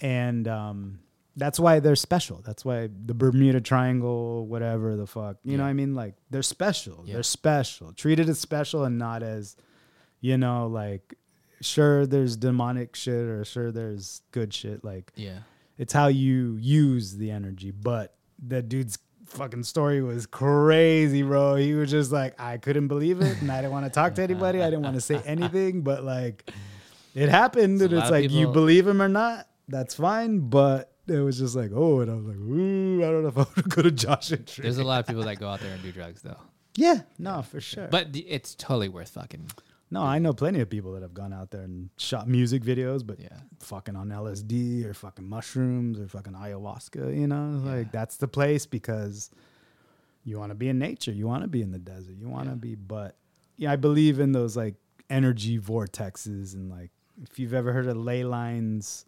And 0.00 0.48
um 0.48 0.98
that's 1.34 1.58
why 1.58 1.80
they're 1.80 1.96
special. 1.96 2.42
That's 2.44 2.62
why 2.62 2.90
the 3.06 3.14
Bermuda 3.14 3.60
Triangle, 3.62 4.46
whatever 4.46 4.96
the 4.96 5.06
fuck, 5.06 5.36
you 5.44 5.52
know 5.56 5.62
Yeah. 5.62 5.66
what 5.68 5.70
I 5.70 5.72
mean? 5.72 5.94
Like 5.94 6.14
they're 6.30 6.42
special. 6.42 7.04
Yeah. 7.06 7.14
They're 7.14 7.22
special. 7.22 7.92
Treated 7.94 8.28
as 8.28 8.38
special 8.38 8.84
and 8.84 8.98
not 8.98 9.22
as, 9.22 9.56
You 10.20 10.36
know, 10.38 10.66
like 10.66 11.14
sure 11.62 12.06
there's 12.06 12.36
demonic 12.36 12.94
shit 12.96 13.14
or 13.28 13.44
sure 13.44 13.72
there's 13.72 14.22
good 14.32 14.52
shit. 14.52 14.84
Like 14.84 15.12
Yeah. 15.16 15.38
it's 15.78 15.92
how 15.92 16.08
you 16.08 16.56
use 16.60 17.16
the 17.16 17.30
energy. 17.30 17.70
But 17.70 18.14
that 18.46 18.68
dude's 18.68 18.98
fucking 19.26 19.62
story 19.62 20.02
was 20.02 20.26
crazy, 20.26 21.22
bro. 21.22 21.54
He 21.56 21.74
was 21.74 21.90
just 21.90 22.12
like, 22.12 22.38
I 22.40 22.58
couldn't 22.58 22.88
believe 22.88 23.20
it, 23.22 23.40
and 23.40 23.50
I 23.50 23.62
didn't 23.62 23.72
want 23.72 23.86
to 23.86 23.90
talk 23.90 24.14
to 24.16 24.22
anybody. 24.22 24.60
I 24.62 24.68
didn't 24.70 24.82
want 24.82 24.96
to 24.96 25.00
say 25.00 25.20
anything, 25.26 25.82
but 25.82 26.04
like, 26.04 26.50
it 27.14 27.28
happened, 27.28 27.80
a 27.80 27.84
and 27.86 27.94
it's 27.94 28.10
like 28.10 28.30
you 28.30 28.48
believe 28.48 28.86
him 28.86 29.00
or 29.00 29.08
not, 29.08 29.48
that's 29.68 29.94
fine. 29.94 30.40
But 30.50 30.92
it 31.06 31.18
was 31.20 31.38
just 31.38 31.54
like, 31.56 31.70
oh, 31.74 32.00
and 32.00 32.10
I 32.10 32.14
was 32.14 32.24
like, 32.24 32.36
ooh, 32.36 32.98
I 33.04 33.10
don't 33.10 33.22
know 33.22 33.28
if 33.28 33.38
I 33.38 33.46
would 33.56 33.68
go 33.70 33.82
to 33.82 33.90
Josh 33.90 34.30
and 34.32 34.46
Trey. 34.46 34.64
There's 34.64 34.78
a 34.78 34.84
lot 34.84 35.00
of 35.00 35.06
people 35.06 35.22
that 35.22 35.38
go 35.38 35.48
out 35.48 35.60
there 35.60 35.72
and 35.72 35.82
do 35.82 35.92
drugs 35.92 36.22
though. 36.22 36.36
yeah, 36.76 37.02
no, 37.18 37.42
for 37.42 37.60
sure. 37.60 37.88
But 37.90 38.08
it's 38.14 38.54
totally 38.54 38.88
worth 38.88 39.10
fucking. 39.10 39.50
No, 39.92 40.02
I 40.02 40.18
know 40.18 40.32
plenty 40.32 40.60
of 40.60 40.68
people 40.70 40.92
that 40.94 41.02
have 41.02 41.14
gone 41.14 41.32
out 41.32 41.50
there 41.50 41.62
and 41.62 41.90
shot 41.98 42.26
music 42.28 42.62
videos, 42.62 43.06
but 43.06 43.20
Yeah. 43.20 43.38
fucking 43.60 43.94
on 43.94 44.10
LSD 44.10 44.84
or 44.84 44.94
fucking 44.94 45.28
mushrooms 45.28 46.00
or 46.00 46.08
fucking 46.08 46.32
ayahuasca, 46.32 47.16
you 47.18 47.26
know? 47.26 47.60
Yeah. 47.64 47.70
Like 47.76 47.92
that's 47.92 48.16
the 48.16 48.26
place 48.28 48.64
because 48.66 49.30
you 50.24 50.38
want 50.38 50.50
to 50.50 50.54
be 50.54 50.68
in 50.68 50.78
nature, 50.78 51.12
you 51.12 51.26
want 51.26 51.42
to 51.42 51.48
be 51.48 51.62
in 51.62 51.70
the 51.72 51.78
desert, 51.78 52.14
you 52.16 52.28
want 52.28 52.46
to 52.46 52.52
Yeah. 52.54 52.56
be 52.56 52.74
but 52.74 53.16
yeah, 53.56 53.70
I 53.72 53.76
believe 53.76 54.18
in 54.18 54.32
those 54.32 54.56
like 54.56 54.74
energy 55.10 55.58
vortexes 55.58 56.54
and 56.54 56.70
like 56.70 56.90
if 57.22 57.38
you've 57.38 57.52
ever 57.54 57.72
heard 57.72 57.86
of 57.86 57.96
ley 57.98 58.24
lines, 58.24 59.04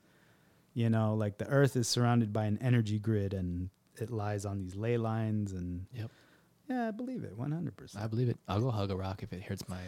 you 0.75 0.91
know, 0.91 1.15
like 1.15 1.39
the 1.39 1.47
earth 1.49 1.77
is 1.77 1.89
surrounded 1.89 2.33
by 2.33 2.45
an 2.45 2.59
energy 2.61 2.99
grid 2.99 3.33
and 3.33 3.71
it 3.97 4.11
lies 4.11 4.45
on 4.45 4.59
these 4.59 4.75
ley 4.77 4.99
lines 4.99 5.53
and 5.53 5.87
Yep. 5.95 6.11
yeah, 6.69 6.89
I 6.89 6.91
believe 6.91 7.25
it 7.25 7.37
100%. 7.39 7.97
I 7.97 8.07
believe 8.07 8.29
it. 8.29 8.39
I'll 8.49 8.61
go 8.61 8.71
hug 8.71 8.91
a 8.91 8.97
rock 8.97 9.23
if 9.23 9.33
it 9.33 9.43
hurts 9.45 9.67
my, 9.69 9.81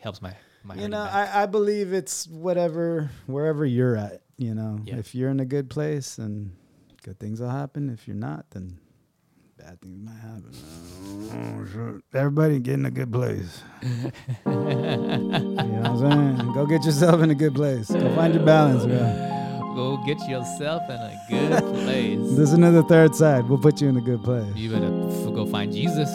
helps 0.00 0.20
my 0.22 0.34
my. 0.64 0.74
you 0.74 0.88
know 0.88 1.04
back. 1.04 1.34
I, 1.34 1.42
I 1.42 1.46
believe 1.46 1.92
it's 1.92 2.26
whatever 2.28 3.10
wherever 3.26 3.64
you're 3.64 3.96
at 3.96 4.22
you 4.36 4.54
know 4.54 4.80
Yeah. 4.84 4.96
if 4.96 5.14
you're 5.14 5.30
in 5.30 5.40
a 5.40 5.44
good 5.44 5.68
place 5.70 6.18
and 6.18 6.52
good 7.02 7.18
things 7.18 7.40
will 7.40 7.48
happen 7.50 7.90
if 7.90 8.06
you're 8.06 8.16
not 8.16 8.46
then 8.50 8.78
bad 9.56 9.80
things 9.80 9.98
might 10.00 10.18
happen 10.20 12.02
everybody 12.14 12.58
get 12.60 12.74
in 12.74 12.86
a 12.86 12.90
good 12.90 13.12
place 13.12 13.62
you 13.82 14.52
know 14.52 15.80
what 15.82 15.86
i'm 15.86 15.98
saying 15.98 16.52
go 16.52 16.64
get 16.66 16.84
yourself 16.84 17.20
in 17.22 17.30
a 17.30 17.34
good 17.34 17.54
place 17.54 17.90
go 17.90 18.14
find 18.14 18.34
your 18.34 18.44
balance 18.44 18.84
bro 18.84 19.34
Go 19.74 19.96
get 20.04 20.18
yourself 20.28 20.82
in 20.90 20.96
a 20.96 21.16
good 21.30 21.62
place. 21.84 22.18
listen 22.18 22.62
to 22.62 22.70
the 22.72 22.82
third 22.84 23.14
side 23.14 23.48
we'll 23.48 23.58
put 23.60 23.80
you 23.80 23.88
in 23.88 23.96
a 23.96 24.00
good 24.00 24.22
place 24.24 24.52
you 24.56 24.70
better 24.72 24.86
f- 24.86 25.32
go 25.32 25.46
find 25.46 25.72
Jesus. 25.72 26.08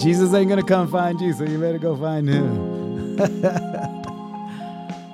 Jesus 0.00 0.32
ain't 0.34 0.48
gonna 0.48 0.62
come 0.62 0.88
find 0.88 1.20
you 1.20 1.32
so 1.32 1.44
you 1.44 1.58
better 1.58 1.78
go 1.78 1.96
find 1.96 2.28
him 2.28 3.16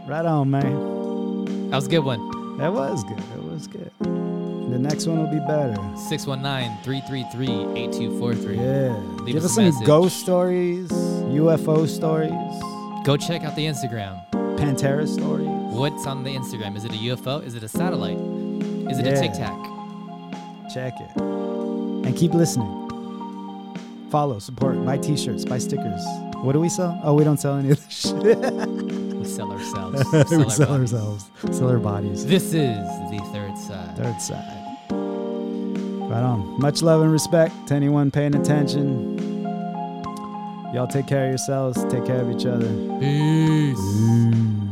right 0.06 0.24
on 0.24 0.50
man 0.50 1.70
That 1.70 1.76
was 1.76 1.86
a 1.86 1.90
good 1.90 2.04
one. 2.04 2.56
That 2.58 2.72
was 2.72 3.02
good. 3.04 3.18
That 3.18 3.42
was 3.42 3.66
good. 3.66 3.90
The 4.00 4.78
next 4.78 5.06
one 5.06 5.18
will 5.18 5.30
be 5.30 5.40
better. 5.40 5.74
619-333-8243. 6.08 8.56
Yeah. 8.56 8.96
Leave 9.24 9.34
Give 9.34 9.44
us 9.44 9.54
some 9.54 9.72
ghost 9.84 10.18
stories, 10.20 10.90
UFO 10.90 11.86
stories, 11.88 12.32
Go 13.04 13.16
check 13.16 13.42
out 13.42 13.54
the 13.56 13.66
Instagram. 13.66 14.20
Pantera 14.56 15.06
stories. 15.06 15.48
What's 15.76 16.06
on 16.06 16.24
the 16.24 16.30
Instagram? 16.30 16.76
Is 16.76 16.84
it 16.84 16.92
a 16.92 16.96
UFO? 16.96 17.42
Is 17.44 17.54
it 17.54 17.62
a 17.62 17.68
satellite? 17.68 18.16
Is 18.90 18.98
it 18.98 19.06
a 19.06 19.10
Yeah. 19.10 19.20
Tic 19.20 19.32
Tac? 19.32 19.58
Check 20.72 20.94
it. 21.00 21.10
And 21.20 22.16
keep 22.16 22.32
listening. 22.32 22.85
Follow, 24.10 24.38
support, 24.38 24.84
buy 24.84 24.98
t-shirts, 24.98 25.44
buy 25.44 25.58
stickers. 25.58 26.02
What 26.36 26.52
do 26.52 26.60
we 26.60 26.68
sell? 26.68 26.98
Oh, 27.02 27.14
we 27.14 27.24
don't 27.24 27.38
sell 27.40 27.56
any 27.56 27.70
of 27.70 27.84
this 27.84 28.00
shit. 28.02 28.14
We 28.14 29.24
sell 29.24 29.50
ourselves. 29.50 30.04
we 30.12 30.24
Sell 30.24 30.42
our 30.44 30.50
sell 30.50 30.66
bodies. 30.68 30.94
ourselves. 30.94 31.30
Sell 31.50 31.68
our 31.70 31.78
bodies. 31.78 32.24
This 32.26 32.44
is 32.54 32.76
the 33.10 33.20
third 33.32 33.58
side. 33.58 33.96
Third 33.96 34.20
side. 34.20 34.62
Right 36.08 36.22
on. 36.22 36.60
Much 36.60 36.82
love 36.82 37.02
and 37.02 37.10
respect 37.10 37.52
to 37.68 37.74
anyone 37.74 38.10
paying 38.12 38.36
attention. 38.36 39.16
Y'all 40.72 40.86
take 40.86 41.06
care 41.08 41.24
of 41.24 41.30
yourselves. 41.30 41.82
Take 41.90 42.06
care 42.06 42.20
of 42.20 42.30
each 42.30 42.46
other. 42.46 42.68
Peace. 43.00 43.78
Mm. 43.78 44.65